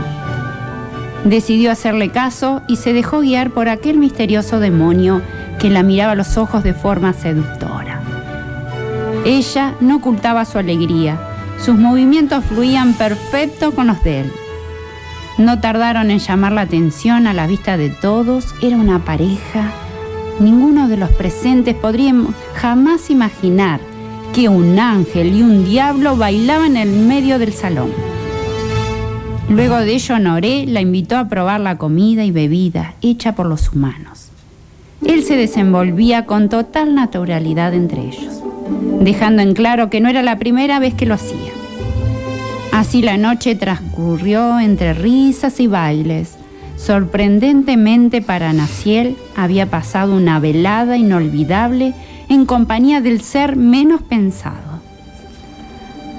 Decidió 1.24 1.70
hacerle 1.70 2.10
caso 2.10 2.62
y 2.68 2.76
se 2.76 2.92
dejó 2.92 3.20
guiar 3.20 3.50
por 3.50 3.68
aquel 3.68 3.98
misterioso 3.98 4.60
demonio 4.60 5.22
que 5.58 5.70
la 5.70 5.82
miraba 5.82 6.12
a 6.12 6.16
los 6.16 6.36
ojos 6.36 6.62
de 6.62 6.74
forma 6.74 7.12
seductora. 7.12 8.00
Ella 9.24 9.74
no 9.80 9.96
ocultaba 9.96 10.44
su 10.44 10.58
alegría, 10.58 11.18
sus 11.64 11.76
movimientos 11.76 12.44
fluían 12.44 12.94
perfecto 12.94 13.72
con 13.72 13.88
los 13.88 14.02
de 14.04 14.20
él. 14.20 14.32
No 15.38 15.60
tardaron 15.60 16.10
en 16.10 16.18
llamar 16.18 16.52
la 16.52 16.62
atención 16.62 17.26
a 17.26 17.34
la 17.34 17.46
vista 17.46 17.76
de 17.76 17.90
todos, 17.90 18.54
era 18.60 18.76
una 18.76 19.04
pareja. 19.04 19.72
Ninguno 20.40 20.88
de 20.88 20.96
los 20.96 21.10
presentes 21.10 21.74
podría 21.74 22.14
jamás 22.54 23.10
imaginar 23.10 23.80
que 24.32 24.48
un 24.48 24.78
ángel 24.78 25.34
y 25.34 25.42
un 25.42 25.64
diablo 25.64 26.16
bailaban 26.16 26.76
en 26.76 26.88
el 26.88 27.06
medio 27.06 27.38
del 27.38 27.52
salón. 27.52 27.92
Luego 29.48 29.78
de 29.78 29.94
ello, 29.94 30.18
Noré 30.18 30.66
la 30.66 30.80
invitó 30.80 31.16
a 31.16 31.28
probar 31.28 31.60
la 31.60 31.78
comida 31.78 32.24
y 32.24 32.30
bebida 32.30 32.94
hecha 33.00 33.34
por 33.34 33.46
los 33.46 33.72
humanos. 33.72 34.28
Él 35.06 35.22
se 35.22 35.36
desenvolvía 35.36 36.26
con 36.26 36.48
total 36.48 36.94
naturalidad 36.94 37.72
entre 37.72 38.02
ellos, 38.08 38.37
dejando 39.00 39.42
en 39.42 39.54
claro 39.54 39.90
que 39.90 40.00
no 40.00 40.08
era 40.08 40.22
la 40.22 40.38
primera 40.38 40.78
vez 40.78 40.94
que 40.94 41.06
lo 41.06 41.14
hacía. 41.14 41.52
Así 42.72 43.02
la 43.02 43.16
noche 43.16 43.54
transcurrió 43.54 44.60
entre 44.60 44.94
risas 44.94 45.60
y 45.60 45.66
bailes. 45.66 46.34
Sorprendentemente 46.76 48.22
para 48.22 48.52
Naciel 48.52 49.16
había 49.34 49.66
pasado 49.66 50.14
una 50.14 50.38
velada 50.38 50.96
inolvidable 50.96 51.94
en 52.28 52.46
compañía 52.46 53.00
del 53.00 53.20
ser 53.20 53.56
menos 53.56 54.02
pensado. 54.02 54.78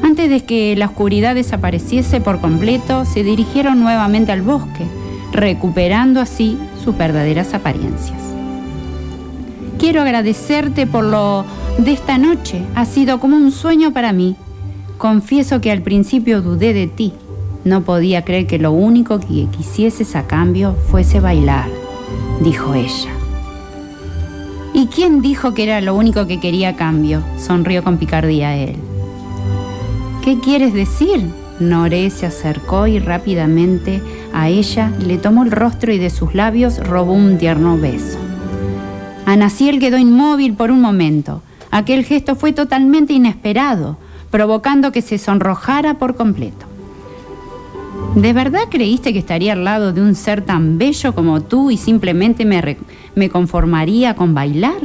Antes 0.03 0.29
de 0.29 0.41
que 0.41 0.75
la 0.75 0.87
oscuridad 0.87 1.35
desapareciese 1.35 2.19
por 2.19 2.41
completo, 2.41 3.05
se 3.05 3.23
dirigieron 3.23 3.79
nuevamente 3.79 4.31
al 4.31 4.41
bosque, 4.41 4.85
recuperando 5.31 6.19
así 6.19 6.57
sus 6.83 6.97
verdaderas 6.97 7.53
apariencias. 7.53 8.38
Quiero 9.79 10.01
agradecerte 10.01 10.85
por 10.87 11.05
lo 11.05 11.45
de 11.77 11.93
esta 11.93 12.17
noche. 12.17 12.61
Ha 12.75 12.83
sido 12.83 13.21
como 13.21 13.37
un 13.37 13.53
sueño 13.53 13.93
para 13.93 14.11
mí. 14.11 14.35
Confieso 14.97 15.61
que 15.61 15.71
al 15.71 15.81
principio 15.81 16.41
dudé 16.41 16.73
de 16.73 16.87
ti. 16.87 17.13
No 17.63 17.83
podía 17.83 18.25
creer 18.25 18.45
que 18.45 18.59
lo 18.59 18.73
único 18.73 19.21
que 19.21 19.47
quisieses 19.55 20.17
a 20.17 20.27
cambio 20.27 20.75
fuese 20.89 21.21
bailar, 21.21 21.69
dijo 22.41 22.73
ella. 22.73 23.09
¿Y 24.73 24.87
quién 24.87 25.21
dijo 25.21 25.53
que 25.53 25.63
era 25.63 25.79
lo 25.79 25.95
único 25.95 26.27
que 26.27 26.41
quería 26.41 26.69
a 26.69 26.75
cambio? 26.75 27.23
Sonrió 27.37 27.81
con 27.81 27.97
picardía 27.97 28.57
él. 28.57 28.75
¿Qué 30.21 30.39
quieres 30.39 30.73
decir? 30.73 31.23
Noré 31.61 32.09
se 32.09 32.25
acercó 32.25 32.85
y 32.85 32.99
rápidamente 32.99 34.01
a 34.33 34.49
ella 34.49 34.91
le 34.99 35.17
tomó 35.17 35.43
el 35.43 35.51
rostro 35.51 35.93
y 35.93 35.99
de 35.99 36.09
sus 36.09 36.35
labios 36.35 36.85
robó 36.85 37.13
un 37.13 37.37
tierno 37.37 37.77
beso. 37.77 38.28
Anaciel 39.29 39.77
quedó 39.77 39.99
inmóvil 39.99 40.55
por 40.55 40.71
un 40.71 40.81
momento. 40.81 41.43
Aquel 41.69 42.03
gesto 42.03 42.35
fue 42.35 42.51
totalmente 42.51 43.13
inesperado, 43.13 43.95
provocando 44.31 44.91
que 44.91 45.03
se 45.03 45.19
sonrojara 45.19 45.99
por 45.99 46.15
completo. 46.15 46.65
¿De 48.15 48.33
verdad 48.33 48.61
creíste 48.71 49.13
que 49.13 49.19
estaría 49.19 49.53
al 49.53 49.65
lado 49.65 49.93
de 49.93 50.01
un 50.01 50.15
ser 50.15 50.41
tan 50.41 50.79
bello 50.79 51.13
como 51.13 51.41
tú 51.41 51.69
y 51.69 51.77
simplemente 51.77 52.43
me, 52.43 52.77
me 53.13 53.29
conformaría 53.29 54.15
con 54.15 54.33
bailar? 54.33 54.81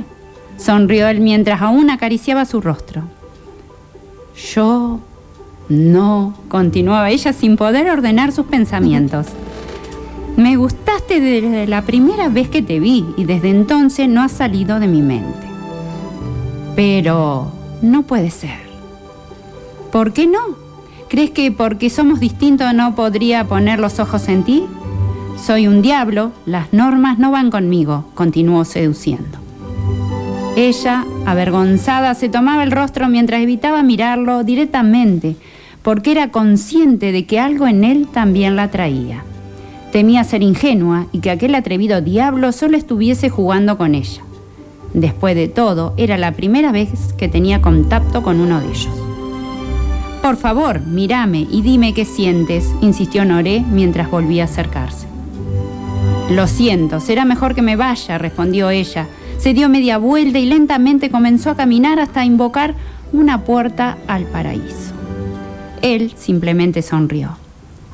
Sonrió 0.59 1.09
él 1.09 1.21
mientras 1.21 1.63
aún 1.63 1.89
acariciaba 1.89 2.45
su 2.45 2.61
rostro. 2.61 3.05
Yo 4.55 5.01
no, 5.71 6.35
continuaba 6.49 7.09
ella 7.09 7.33
sin 7.33 7.57
poder 7.57 7.89
ordenar 7.89 8.31
sus 8.31 8.45
pensamientos. 8.45 9.29
Me 10.37 10.57
gustaste 10.57 11.21
desde 11.21 11.69
la 11.69 11.83
primera 11.83 12.29
vez 12.29 12.49
que 12.49 12.61
te 12.61 12.81
vi 12.81 13.05
y 13.17 13.25
desde 13.25 13.51
entonces 13.51 14.09
no 14.09 14.21
has 14.21 14.33
salido 14.33 14.81
de 14.81 14.89
mi 14.89 15.01
mente. 15.01 15.47
Pero 16.75 17.53
no 17.83 18.03
puede 18.03 18.31
ser. 18.31 18.59
¿Por 19.93 20.13
qué 20.13 20.27
no? 20.27 20.57
¿Crees 21.09 21.31
que 21.31 21.53
porque 21.53 21.89
somos 21.89 22.19
distintos 22.19 22.75
no 22.75 22.97
podría 22.97 23.45
poner 23.45 23.79
los 23.79 24.01
ojos 24.01 24.29
en 24.29 24.43
ti? 24.43 24.65
Soy 25.37 25.69
un 25.69 25.83
diablo, 25.83 26.33
las 26.47 26.73
normas 26.73 27.19
no 27.21 27.31
van 27.31 27.53
conmigo, 27.53 28.07
continuó 28.15 28.65
seduciendo. 28.65 29.39
Ella, 30.57 31.05
avergonzada, 31.27 32.15
se 32.15 32.29
tomaba 32.29 32.65
el 32.65 32.73
rostro 32.73 33.09
mientras 33.09 33.41
evitaba 33.41 33.85
mirarlo 33.85 34.43
directamente, 34.43 35.37
porque 35.83 36.11
era 36.11 36.33
consciente 36.33 37.13
de 37.13 37.25
que 37.25 37.39
algo 37.39 37.69
en 37.69 37.85
él 37.85 38.09
también 38.09 38.57
la 38.57 38.65
atraía. 38.65 39.23
Temía 39.95 40.25
ser 40.25 40.43
ingenua 40.43 41.07
y 41.13 41.21
que 41.21 41.31
aquel 41.31 41.55
atrevido 41.55 42.01
diablo 42.01 42.51
solo 42.51 42.77
estuviese 42.77 43.31
jugando 43.31 43.79
con 43.79 43.95
ella. 43.95 44.23
Después 44.93 45.37
de 45.37 45.47
todo, 45.47 45.95
era 45.97 46.19
la 46.19 46.33
primera 46.33 46.73
vez 46.73 47.13
que 47.17 47.29
tenía 47.29 47.63
contacto 47.63 48.25
con 48.25 48.41
uno 48.41 48.61
de 48.61 48.67
ellos. 48.67 48.89
Por 50.21 50.37
favor, 50.37 50.81
mírame 50.81 51.47
y 51.49 51.63
dime 51.63 51.95
qué 51.95 52.05
sientes, 52.05 52.75
insistió 52.81 53.25
Noré 53.25 53.61
mientras 53.61 54.11
volvía 54.11 54.43
a 54.43 54.47
acercarse. 54.47 55.07
Lo 56.29 56.49
siento, 56.49 56.99
será 56.99 57.25
mejor 57.25 57.55
que 57.55 57.63
me 57.63 57.77
vaya, 57.77 58.19
respondió 58.19 58.71
ella, 58.71 59.07
Se 59.39 59.55
dio 59.55 59.69
media 59.69 59.99
vuelta 59.99 60.41
y 60.41 60.47
lentamente 60.47 61.09
comenzó 61.09 61.51
a 61.51 61.57
caminar 61.57 62.01
hasta 62.01 62.25
invocar 62.25 62.75
una 63.13 63.45
puerta 63.45 63.97
al 64.09 64.25
paraíso. 64.25 64.93
Él 65.83 66.15
simplemente 66.17 66.83
sonrió. 66.83 67.44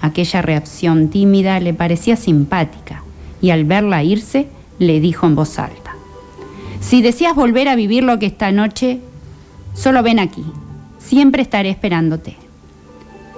Aquella 0.01 0.43
reacción 0.43 1.09
tímida 1.09 1.61
le 1.61 1.75
parecía 1.75 2.17
simpática 2.17 3.03
y 3.43 3.51
al 3.51 3.65
verla 3.65 4.03
irse 4.03 4.49
le 4.79 5.01
dijo 5.01 5.27
en 5.27 5.35
voz 5.35 5.59
alta, 5.59 5.95
si 6.81 7.03
deseas 7.03 7.35
volver 7.35 7.69
a 7.69 7.77
vivir 7.77 8.03
lo 8.03 8.19
que 8.19 8.27
esta 8.27 8.51
noche, 8.53 9.01
solo 9.75 10.03
ven 10.03 10.19
aquí, 10.19 10.45
siempre 10.99 11.43
estaré 11.43 11.69
esperándote. 11.71 12.37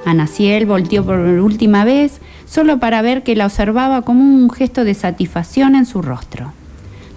Anaciel 0.04 0.66
volteó 0.66 1.04
por 1.04 1.18
última 1.18 1.84
vez, 1.84 2.20
solo 2.46 2.78
para 2.78 3.02
ver 3.02 3.22
que 3.22 3.36
la 3.36 3.46
observaba 3.46 4.02
como 4.02 4.22
un 4.22 4.50
gesto 4.50 4.84
de 4.84 4.94
satisfacción 4.94 5.74
en 5.74 5.86
su 5.86 6.02
rostro. 6.02 6.52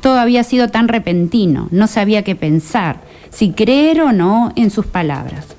Todo 0.02 0.20
había 0.20 0.44
sido 0.44 0.70
tan 0.70 0.88
repentino, 0.88 1.68
no 1.72 1.88
sabía 1.88 2.24
qué 2.24 2.36
pensar, 2.36 3.02
si 3.32 3.52
creer 3.52 4.02
o 4.02 4.12
no 4.12 4.54
en 4.56 4.70
sus 4.72 4.86
palabras. 4.86 5.55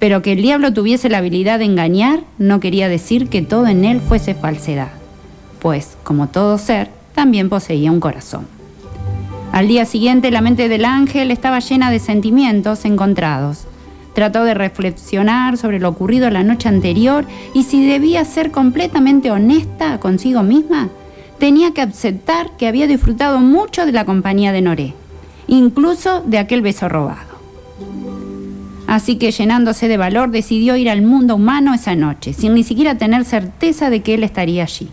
Pero 0.00 0.22
que 0.22 0.32
el 0.32 0.42
diablo 0.42 0.72
tuviese 0.72 1.08
la 1.08 1.18
habilidad 1.18 1.60
de 1.60 1.66
engañar 1.66 2.24
no 2.38 2.58
quería 2.58 2.88
decir 2.88 3.28
que 3.28 3.42
todo 3.42 3.68
en 3.68 3.84
él 3.84 4.00
fuese 4.00 4.34
falsedad, 4.34 4.88
pues, 5.60 5.96
como 6.02 6.26
todo 6.28 6.58
ser, 6.58 6.88
también 7.14 7.50
poseía 7.50 7.92
un 7.92 8.00
corazón. 8.00 8.46
Al 9.52 9.68
día 9.68 9.84
siguiente 9.84 10.30
la 10.30 10.40
mente 10.40 10.68
del 10.68 10.86
ángel 10.86 11.30
estaba 11.30 11.58
llena 11.58 11.90
de 11.90 11.98
sentimientos 11.98 12.84
encontrados. 12.86 13.66
Trató 14.14 14.44
de 14.44 14.54
reflexionar 14.54 15.58
sobre 15.58 15.80
lo 15.80 15.90
ocurrido 15.90 16.30
la 16.30 16.42
noche 16.42 16.68
anterior 16.68 17.26
y 17.52 17.64
si 17.64 17.86
debía 17.86 18.24
ser 18.24 18.50
completamente 18.50 19.30
honesta 19.30 20.00
consigo 20.00 20.42
misma, 20.42 20.88
tenía 21.38 21.72
que 21.72 21.82
aceptar 21.82 22.56
que 22.56 22.68
había 22.68 22.86
disfrutado 22.86 23.40
mucho 23.40 23.84
de 23.84 23.92
la 23.92 24.04
compañía 24.06 24.52
de 24.52 24.62
Noré, 24.62 24.94
incluso 25.46 26.22
de 26.22 26.38
aquel 26.38 26.62
beso 26.62 26.88
robado. 26.88 27.29
Así 28.90 29.18
que 29.18 29.30
llenándose 29.30 29.86
de 29.86 29.96
valor 29.96 30.32
decidió 30.32 30.74
ir 30.74 30.90
al 30.90 31.00
mundo 31.00 31.36
humano 31.36 31.72
esa 31.72 31.94
noche, 31.94 32.32
sin 32.32 32.54
ni 32.54 32.64
siquiera 32.64 32.98
tener 32.98 33.24
certeza 33.24 33.88
de 33.88 34.02
que 34.02 34.14
él 34.14 34.24
estaría 34.24 34.64
allí. 34.64 34.88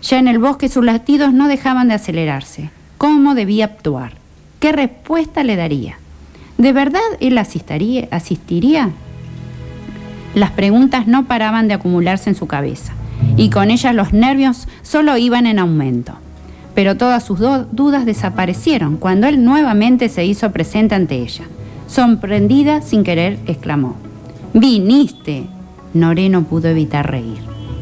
Ya 0.00 0.20
en 0.20 0.28
el 0.28 0.38
bosque 0.38 0.68
sus 0.68 0.84
latidos 0.84 1.32
no 1.32 1.48
dejaban 1.48 1.88
de 1.88 1.94
acelerarse. 1.94 2.70
¿Cómo 2.98 3.34
debía 3.34 3.64
actuar? 3.64 4.12
¿Qué 4.60 4.70
respuesta 4.70 5.42
le 5.42 5.56
daría? 5.56 5.98
¿De 6.56 6.72
verdad 6.72 7.00
él 7.18 7.36
asistiría? 7.36 8.06
asistiría? 8.12 8.90
Las 10.36 10.52
preguntas 10.52 11.08
no 11.08 11.24
paraban 11.24 11.66
de 11.66 11.74
acumularse 11.74 12.30
en 12.30 12.36
su 12.36 12.46
cabeza 12.46 12.92
y 13.36 13.50
con 13.50 13.72
ellas 13.72 13.92
los 13.92 14.12
nervios 14.12 14.68
solo 14.82 15.16
iban 15.16 15.46
en 15.46 15.58
aumento. 15.58 16.12
Pero 16.76 16.96
todas 16.96 17.24
sus 17.24 17.40
dudas 17.40 18.06
desaparecieron 18.06 18.98
cuando 18.98 19.26
él 19.26 19.42
nuevamente 19.42 20.08
se 20.08 20.24
hizo 20.24 20.52
presente 20.52 20.94
ante 20.94 21.16
ella. 21.16 21.42
Sorprendida, 21.86 22.82
sin 22.82 23.04
querer, 23.04 23.38
exclamó, 23.46 23.96
Viniste. 24.52 25.44
Noré 25.94 26.28
no 26.28 26.42
pudo 26.44 26.68
evitar 26.68 27.10
reír. 27.10 27.38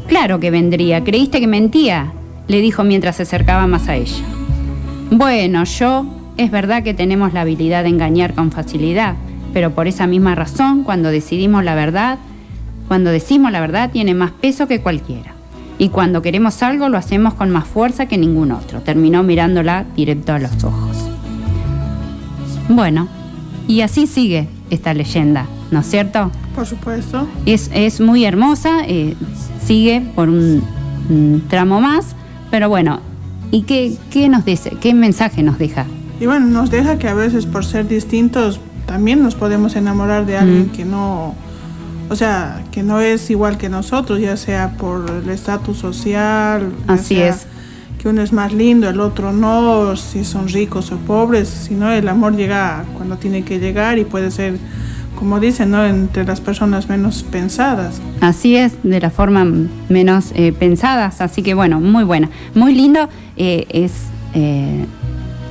Claro 0.07 0.39
que 0.39 0.51
vendría, 0.51 1.03
¿creíste 1.03 1.39
que 1.39 1.47
mentía? 1.47 2.13
le 2.47 2.61
dijo 2.61 2.83
mientras 2.83 3.15
se 3.15 3.23
acercaba 3.23 3.65
más 3.67 3.87
a 3.87 3.95
ella. 3.95 4.23
Bueno, 5.11 5.63
yo, 5.63 6.05
es 6.37 6.51
verdad 6.51 6.83
que 6.83 6.93
tenemos 6.93 7.33
la 7.33 7.41
habilidad 7.41 7.83
de 7.83 7.89
engañar 7.89 8.33
con 8.33 8.51
facilidad, 8.51 9.15
pero 9.53 9.71
por 9.71 9.87
esa 9.87 10.07
misma 10.07 10.35
razón, 10.35 10.83
cuando 10.83 11.09
decidimos 11.09 11.63
la 11.63 11.75
verdad, 11.75 12.19
cuando 12.87 13.09
decimos 13.09 13.51
la 13.51 13.61
verdad, 13.61 13.89
tiene 13.91 14.13
más 14.13 14.31
peso 14.31 14.67
que 14.67 14.81
cualquiera. 14.81 15.33
Y 15.77 15.89
cuando 15.89 16.21
queremos 16.21 16.61
algo, 16.63 16.87
lo 16.89 16.97
hacemos 16.97 17.33
con 17.33 17.49
más 17.49 17.65
fuerza 17.65 18.05
que 18.05 18.17
ningún 18.17 18.51
otro. 18.51 18.81
Terminó 18.81 19.23
mirándola 19.23 19.85
directo 19.95 20.33
a 20.33 20.39
los 20.39 20.63
ojos. 20.63 21.09
Bueno, 22.69 23.07
y 23.67 23.81
así 23.81 24.07
sigue 24.07 24.47
esta 24.69 24.93
leyenda, 24.93 25.45
¿no 25.71 25.79
es 25.79 25.87
cierto? 25.89 26.31
Por 26.55 26.65
supuesto. 26.65 27.27
Es, 27.45 27.69
es 27.73 27.99
muy 27.99 28.25
hermosa, 28.25 28.79
eh, 28.87 29.15
sigue 29.65 30.01
por 30.15 30.29
un, 30.29 30.63
un 31.09 31.43
tramo 31.49 31.81
más, 31.81 32.15
pero 32.51 32.69
bueno, 32.69 32.99
¿y 33.51 33.63
qué, 33.63 33.95
qué 34.11 34.29
nos 34.29 34.45
dice? 34.45 34.71
¿Qué 34.81 34.93
mensaje 34.93 35.43
nos 35.43 35.57
deja? 35.57 35.85
Y 36.19 36.25
bueno, 36.27 36.45
nos 36.47 36.71
deja 36.71 36.97
que 36.97 37.07
a 37.09 37.13
veces 37.13 37.45
por 37.45 37.65
ser 37.65 37.87
distintos 37.87 38.59
también 38.85 39.21
nos 39.21 39.35
podemos 39.35 39.75
enamorar 39.75 40.25
de 40.25 40.37
alguien 40.37 40.67
Mm. 40.67 40.69
que 40.69 40.85
no, 40.85 41.33
o 42.09 42.15
sea, 42.15 42.63
que 42.71 42.83
no 42.83 43.01
es 43.01 43.29
igual 43.31 43.57
que 43.57 43.67
nosotros, 43.67 44.19
ya 44.21 44.37
sea 44.37 44.77
por 44.77 45.09
el 45.23 45.29
estatus 45.29 45.77
social, 45.77 46.71
Así 46.87 47.15
sea 47.15 47.29
es. 47.29 47.47
Que 48.05 48.09
uno 48.09 48.21
es 48.21 48.31
más 48.33 48.53
lindo, 48.53 48.87
el 48.87 48.99
otro 48.99 49.33
no, 49.33 49.95
si 49.95 50.23
son 50.23 50.47
ricos 50.47 50.91
o 50.91 50.97
pobres, 50.97 51.49
sino 51.49 51.89
el 51.91 52.07
amor 52.07 52.35
llega 52.35 52.85
cuando 52.95 53.17
tiene 53.17 53.41
que 53.43 53.57
llegar 53.57 53.97
y 53.97 54.05
puede 54.05 54.29
ser, 54.29 54.57
como 55.17 55.39
dicen, 55.39 55.71
¿no? 55.71 55.83
entre 55.83 56.23
las 56.23 56.39
personas 56.39 56.87
menos 56.87 57.23
pensadas. 57.23 57.99
Así 58.21 58.57
es, 58.57 58.73
de 58.83 58.99
la 58.99 59.09
forma 59.09 59.43
menos 59.89 60.33
eh, 60.35 60.51
pensadas. 60.53 61.19
Así 61.19 61.41
que 61.41 61.55
bueno, 61.55 61.79
muy 61.81 62.03
buena. 62.03 62.29
Muy 62.53 62.75
lindo. 62.75 63.09
eh, 63.37 63.65
es 63.71 63.91
eh, 64.35 64.85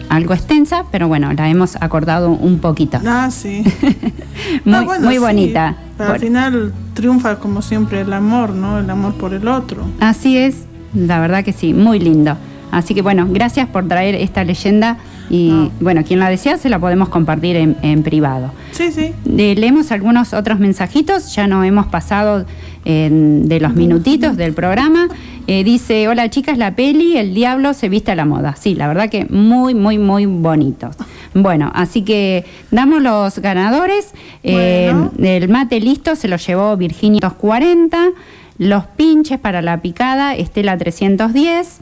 algo 0.08 0.32
extensa, 0.32 0.84
pero 0.92 1.08
bueno, 1.08 1.32
la 1.32 1.48
hemos 1.50 1.74
acordado 1.80 2.30
un 2.30 2.60
poquito. 2.60 3.00
Ah, 3.04 3.30
sí. 3.32 3.64
Muy, 4.64 4.74
Ah, 4.74 4.82
bueno, 4.82 5.06
muy 5.06 5.14
sí, 5.14 5.18
bonita. 5.20 5.74
pero 5.98 6.10
al 6.10 6.16
Por- 6.18 6.24
final 6.24 6.72
triunfa 6.94 7.36
como 7.40 7.62
siempre 7.62 8.02
el 8.02 8.12
amor, 8.12 8.50
¿no? 8.50 8.78
El 8.78 8.88
amor 8.90 9.14
por 9.14 9.34
el 9.34 9.48
otro. 9.48 9.84
Así 9.98 10.36
es, 10.36 10.66
la 10.94 11.20
verdad 11.20 11.44
que 11.44 11.52
sí, 11.52 11.74
muy 11.74 11.98
lindo. 11.98 12.36
Así 12.70 12.94
que 12.94 13.02
bueno, 13.02 13.26
gracias 13.30 13.68
por 13.68 13.86
traer 13.86 14.14
esta 14.16 14.42
leyenda 14.42 14.98
y 15.30 15.70
bueno, 15.80 16.02
quien 16.04 16.20
la 16.20 16.28
desea 16.28 16.58
se 16.58 16.68
la 16.68 16.78
podemos 16.78 17.08
compartir 17.08 17.56
en, 17.56 17.76
en 17.82 18.02
privado. 18.02 18.52
Sí, 18.72 18.90
sí. 18.92 19.12
Eh, 19.38 19.54
leemos 19.56 19.90
algunos 19.92 20.34
otros 20.34 20.58
mensajitos, 20.58 21.34
ya 21.34 21.46
no 21.46 21.64
hemos 21.64 21.86
pasado 21.86 22.44
eh, 22.84 23.08
de 23.10 23.60
los 23.60 23.74
minutitos 23.74 24.36
del 24.36 24.52
programa. 24.52 25.08
Eh, 25.46 25.62
dice, 25.62 26.08
hola 26.08 26.28
chicas, 26.30 26.58
la 26.58 26.74
peli, 26.74 27.16
el 27.16 27.32
diablo 27.32 27.74
se 27.74 27.88
viste 27.88 28.12
a 28.12 28.14
la 28.14 28.24
moda. 28.24 28.56
Sí, 28.56 28.74
la 28.74 28.88
verdad 28.88 29.08
que 29.08 29.26
muy, 29.26 29.74
muy, 29.74 29.96
muy 29.96 30.26
bonitos. 30.26 30.96
Bueno, 31.34 31.70
así 31.74 32.02
que 32.02 32.44
damos 32.70 33.02
los 33.02 33.38
ganadores. 33.38 34.12
Eh, 34.42 34.92
el 35.18 35.48
mate 35.48 35.80
listo 35.80 36.16
se 36.16 36.28
lo 36.28 36.36
llevó 36.36 36.76
Virginia 36.76 37.20
240. 37.22 38.10
Los 38.58 38.84
pinches 38.84 39.38
para 39.40 39.62
la 39.62 39.80
picada, 39.80 40.34
Estela 40.34 40.78
310. 40.78 41.80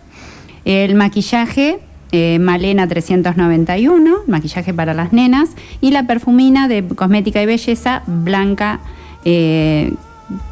El 0.64 0.94
maquillaje, 0.94 1.80
eh, 2.12 2.38
Malena 2.38 2.86
391, 2.86 4.18
maquillaje 4.26 4.72
para 4.72 4.94
las 4.94 5.12
nenas. 5.12 5.50
Y 5.80 5.90
la 5.90 6.06
perfumina 6.06 6.68
de 6.68 6.86
cosmética 6.86 7.42
y 7.42 7.46
belleza, 7.46 8.02
Blanca, 8.06 8.80
eh, 9.24 9.92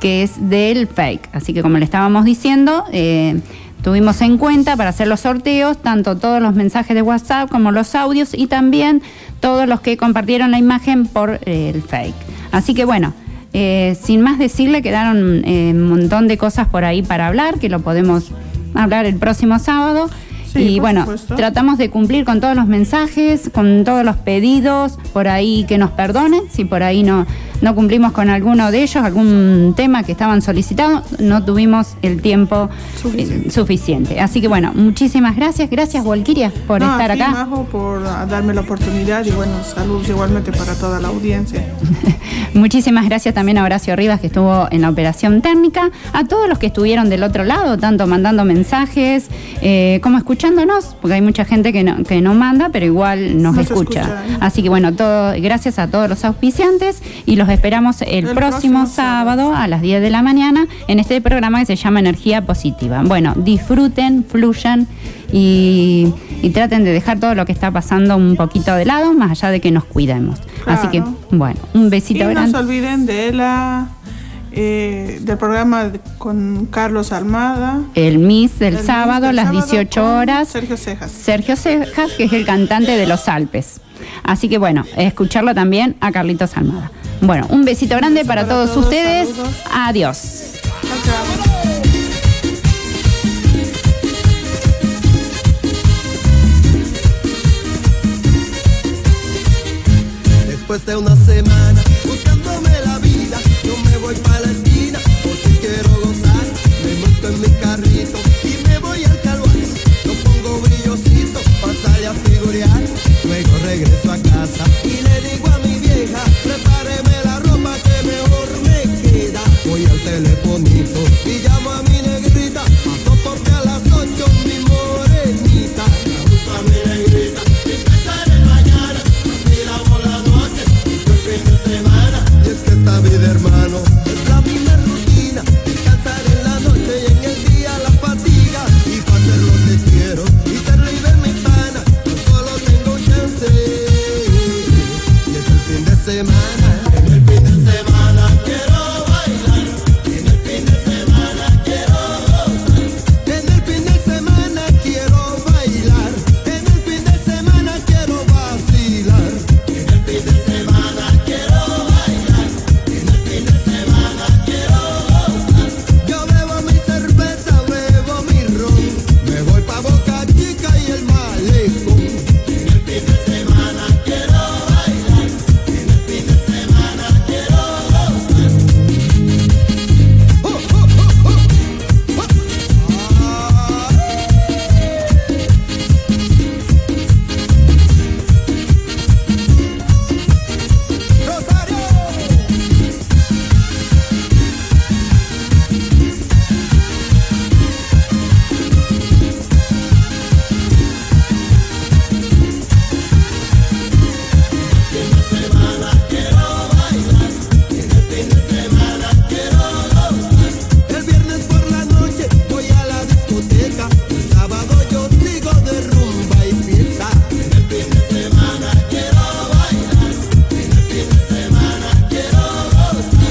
que 0.00 0.22
es 0.22 0.50
del 0.50 0.88
fake. 0.88 1.30
Así 1.32 1.54
que 1.54 1.62
como 1.62 1.78
le 1.78 1.84
estábamos 1.84 2.26
diciendo, 2.26 2.84
eh, 2.92 3.40
tuvimos 3.82 4.20
en 4.20 4.36
cuenta 4.36 4.76
para 4.76 4.90
hacer 4.90 5.08
los 5.08 5.20
sorteos, 5.20 5.78
tanto 5.78 6.18
todos 6.18 6.42
los 6.42 6.54
mensajes 6.54 6.94
de 6.94 7.00
WhatsApp 7.00 7.48
como 7.50 7.72
los 7.72 7.94
audios 7.94 8.34
y 8.34 8.46
también 8.46 9.00
todos 9.40 9.66
los 9.66 9.80
que 9.80 9.96
compartieron 9.96 10.50
la 10.50 10.58
imagen 10.58 11.06
por 11.06 11.40
el 11.46 11.82
fake. 11.82 12.14
Así 12.52 12.74
que 12.74 12.84
bueno. 12.84 13.14
Eh, 13.52 13.96
sin 14.00 14.20
más 14.20 14.38
decirle, 14.38 14.82
quedaron 14.82 15.44
eh, 15.44 15.72
un 15.74 15.88
montón 15.88 16.28
de 16.28 16.38
cosas 16.38 16.68
por 16.68 16.84
ahí 16.84 17.02
para 17.02 17.26
hablar, 17.26 17.58
que 17.58 17.68
lo 17.68 17.80
podemos 17.80 18.30
hablar 18.74 19.06
el 19.06 19.16
próximo 19.16 19.58
sábado. 19.58 20.08
Sí, 20.52 20.62
y 20.62 20.80
bueno, 20.80 21.02
supuesto. 21.02 21.36
tratamos 21.36 21.78
de 21.78 21.90
cumplir 21.90 22.24
con 22.24 22.40
todos 22.40 22.56
los 22.56 22.66
mensajes, 22.66 23.50
con 23.54 23.84
todos 23.84 24.04
los 24.04 24.16
pedidos, 24.16 24.98
por 25.12 25.28
ahí 25.28 25.64
que 25.68 25.78
nos 25.78 25.90
perdonen, 25.90 26.42
si 26.50 26.64
por 26.64 26.82
ahí 26.82 27.04
no, 27.04 27.26
no 27.60 27.74
cumplimos 27.74 28.12
con 28.12 28.30
alguno 28.30 28.70
de 28.70 28.82
ellos, 28.82 29.04
algún 29.04 29.74
tema 29.76 30.02
que 30.02 30.12
estaban 30.12 30.42
solicitados, 30.42 31.04
no 31.20 31.44
tuvimos 31.44 31.94
el 32.02 32.20
tiempo 32.22 32.68
eh, 33.16 33.48
suficiente. 33.50 34.20
Así 34.20 34.40
que 34.40 34.48
bueno, 34.48 34.72
muchísimas 34.74 35.36
gracias, 35.36 35.70
gracias 35.70 36.04
Walkiria 36.04 36.52
por 36.66 36.80
No, 36.80 36.90
estar 36.92 37.10
a 37.10 37.14
ti, 37.14 37.20
acá. 37.20 37.30
Majo, 37.32 37.64
por 37.64 38.02
ah, 38.06 38.26
darme 38.26 38.54
la 38.54 38.62
oportunidad 38.62 39.24
y 39.24 39.30
bueno, 39.30 39.52
saludos 39.62 40.08
igualmente 40.08 40.52
para 40.52 40.74
toda 40.74 41.00
la 41.00 41.08
audiencia. 41.08 41.64
Muchísimas 42.54 43.04
gracias 43.06 43.34
también 43.34 43.58
a 43.58 43.64
Horacio 43.64 43.94
Rivas 43.94 44.20
que 44.20 44.26
estuvo 44.26 44.66
en 44.70 44.80
la 44.82 44.90
operación 44.90 45.40
técnica, 45.42 45.90
a 46.12 46.24
todos 46.24 46.48
los 46.48 46.58
que 46.58 46.66
estuvieron 46.66 47.08
del 47.08 47.22
otro 47.22 47.44
lado, 47.44 47.78
tanto 47.78 48.06
mandando 48.06 48.44
mensajes 48.44 49.28
eh, 49.62 50.00
como 50.02 50.18
escuchándonos, 50.18 50.96
porque 51.00 51.14
hay 51.14 51.20
mucha 51.22 51.44
gente 51.44 51.72
que 51.72 51.84
no, 51.84 52.02
que 52.02 52.20
no 52.20 52.34
manda, 52.34 52.70
pero 52.72 52.86
igual 52.86 53.40
nos, 53.42 53.54
Nos 53.54 53.66
escucha. 53.66 54.00
escucha, 54.00 54.24
¿eh? 54.28 54.36
Así 54.40 54.62
que 54.62 54.68
bueno, 54.68 54.92
todo, 54.94 55.32
gracias 55.40 55.78
a 55.78 55.88
todos 55.88 56.08
los 56.08 56.24
auspiciantes 56.24 57.02
y 57.26 57.36
los 57.36 57.48
esperamos 57.54 58.02
el, 58.02 58.26
próximo, 58.28 58.86
sábado, 58.86 59.54
a 59.54 59.68
las 59.68 59.82
10 59.82 60.02
de 60.02 60.10
la 60.10 60.22
mañana 60.22 60.66
en 60.88 60.98
este 60.98 61.20
programa 61.20 61.60
que 61.60 61.66
se 61.66 61.76
llama 61.76 62.00
Energía 62.00 62.46
Positiva. 62.46 63.02
Bueno, 63.04 63.34
disfruten, 63.36 64.24
fluyan 64.24 64.86
y, 65.32 66.12
traten 66.52 66.84
de 66.84 66.92
dejar 66.92 67.20
todo 67.20 67.34
lo 67.34 67.46
que 67.46 67.52
está 67.52 67.70
pasando 67.70 68.16
un 68.16 68.36
poquito 68.36 68.74
de 68.74 68.84
lado, 68.84 69.14
más 69.14 69.30
allá 69.30 69.50
de 69.50 69.60
que 69.60 69.70
nos 69.70 69.84
cuidemos. 69.84 70.38
Así 70.66 70.88
que, 70.88 71.02
bueno, 71.30 71.60
un 71.74 71.90
besito 71.90 72.24
y 72.24 72.34
grande. 72.34 72.52
No 72.52 72.58
se 72.58 72.64
olviden 72.64 73.06
de 73.06 73.32
la 73.32 73.88
eh, 74.52 75.20
del 75.22 75.38
programa 75.38 75.92
con 76.18 76.66
Carlos 76.66 77.12
Almada. 77.12 77.82
El 77.94 78.18
Miss 78.18 78.58
del 78.58 78.78
sábado 78.78 79.28
a 79.28 79.32
las 79.32 79.52
18 79.52 80.04
horas. 80.04 80.48
Sergio 80.48 80.76
Cejas. 80.76 81.12
Sergio 81.12 81.56
Cejas, 81.56 82.12
que 82.12 82.24
es 82.24 82.32
el 82.32 82.44
cantante 82.44 82.96
de 82.96 83.06
Los 83.06 83.28
Alpes. 83.28 83.80
Así 84.24 84.48
que 84.48 84.58
bueno, 84.58 84.84
escucharlo 84.96 85.54
también 85.54 85.96
a 86.00 86.10
Carlitos 86.10 86.56
Almada. 86.56 86.90
Bueno, 87.20 87.46
un 87.50 87.64
besito 87.64 87.96
grande 87.96 88.24
para 88.24 88.46
todos, 88.48 88.76
ustedes. 88.76 89.28
Adiós. 89.70 90.52
Después 100.48 100.86
de 100.86 100.96
una 100.96 101.16
semana. 101.16 101.49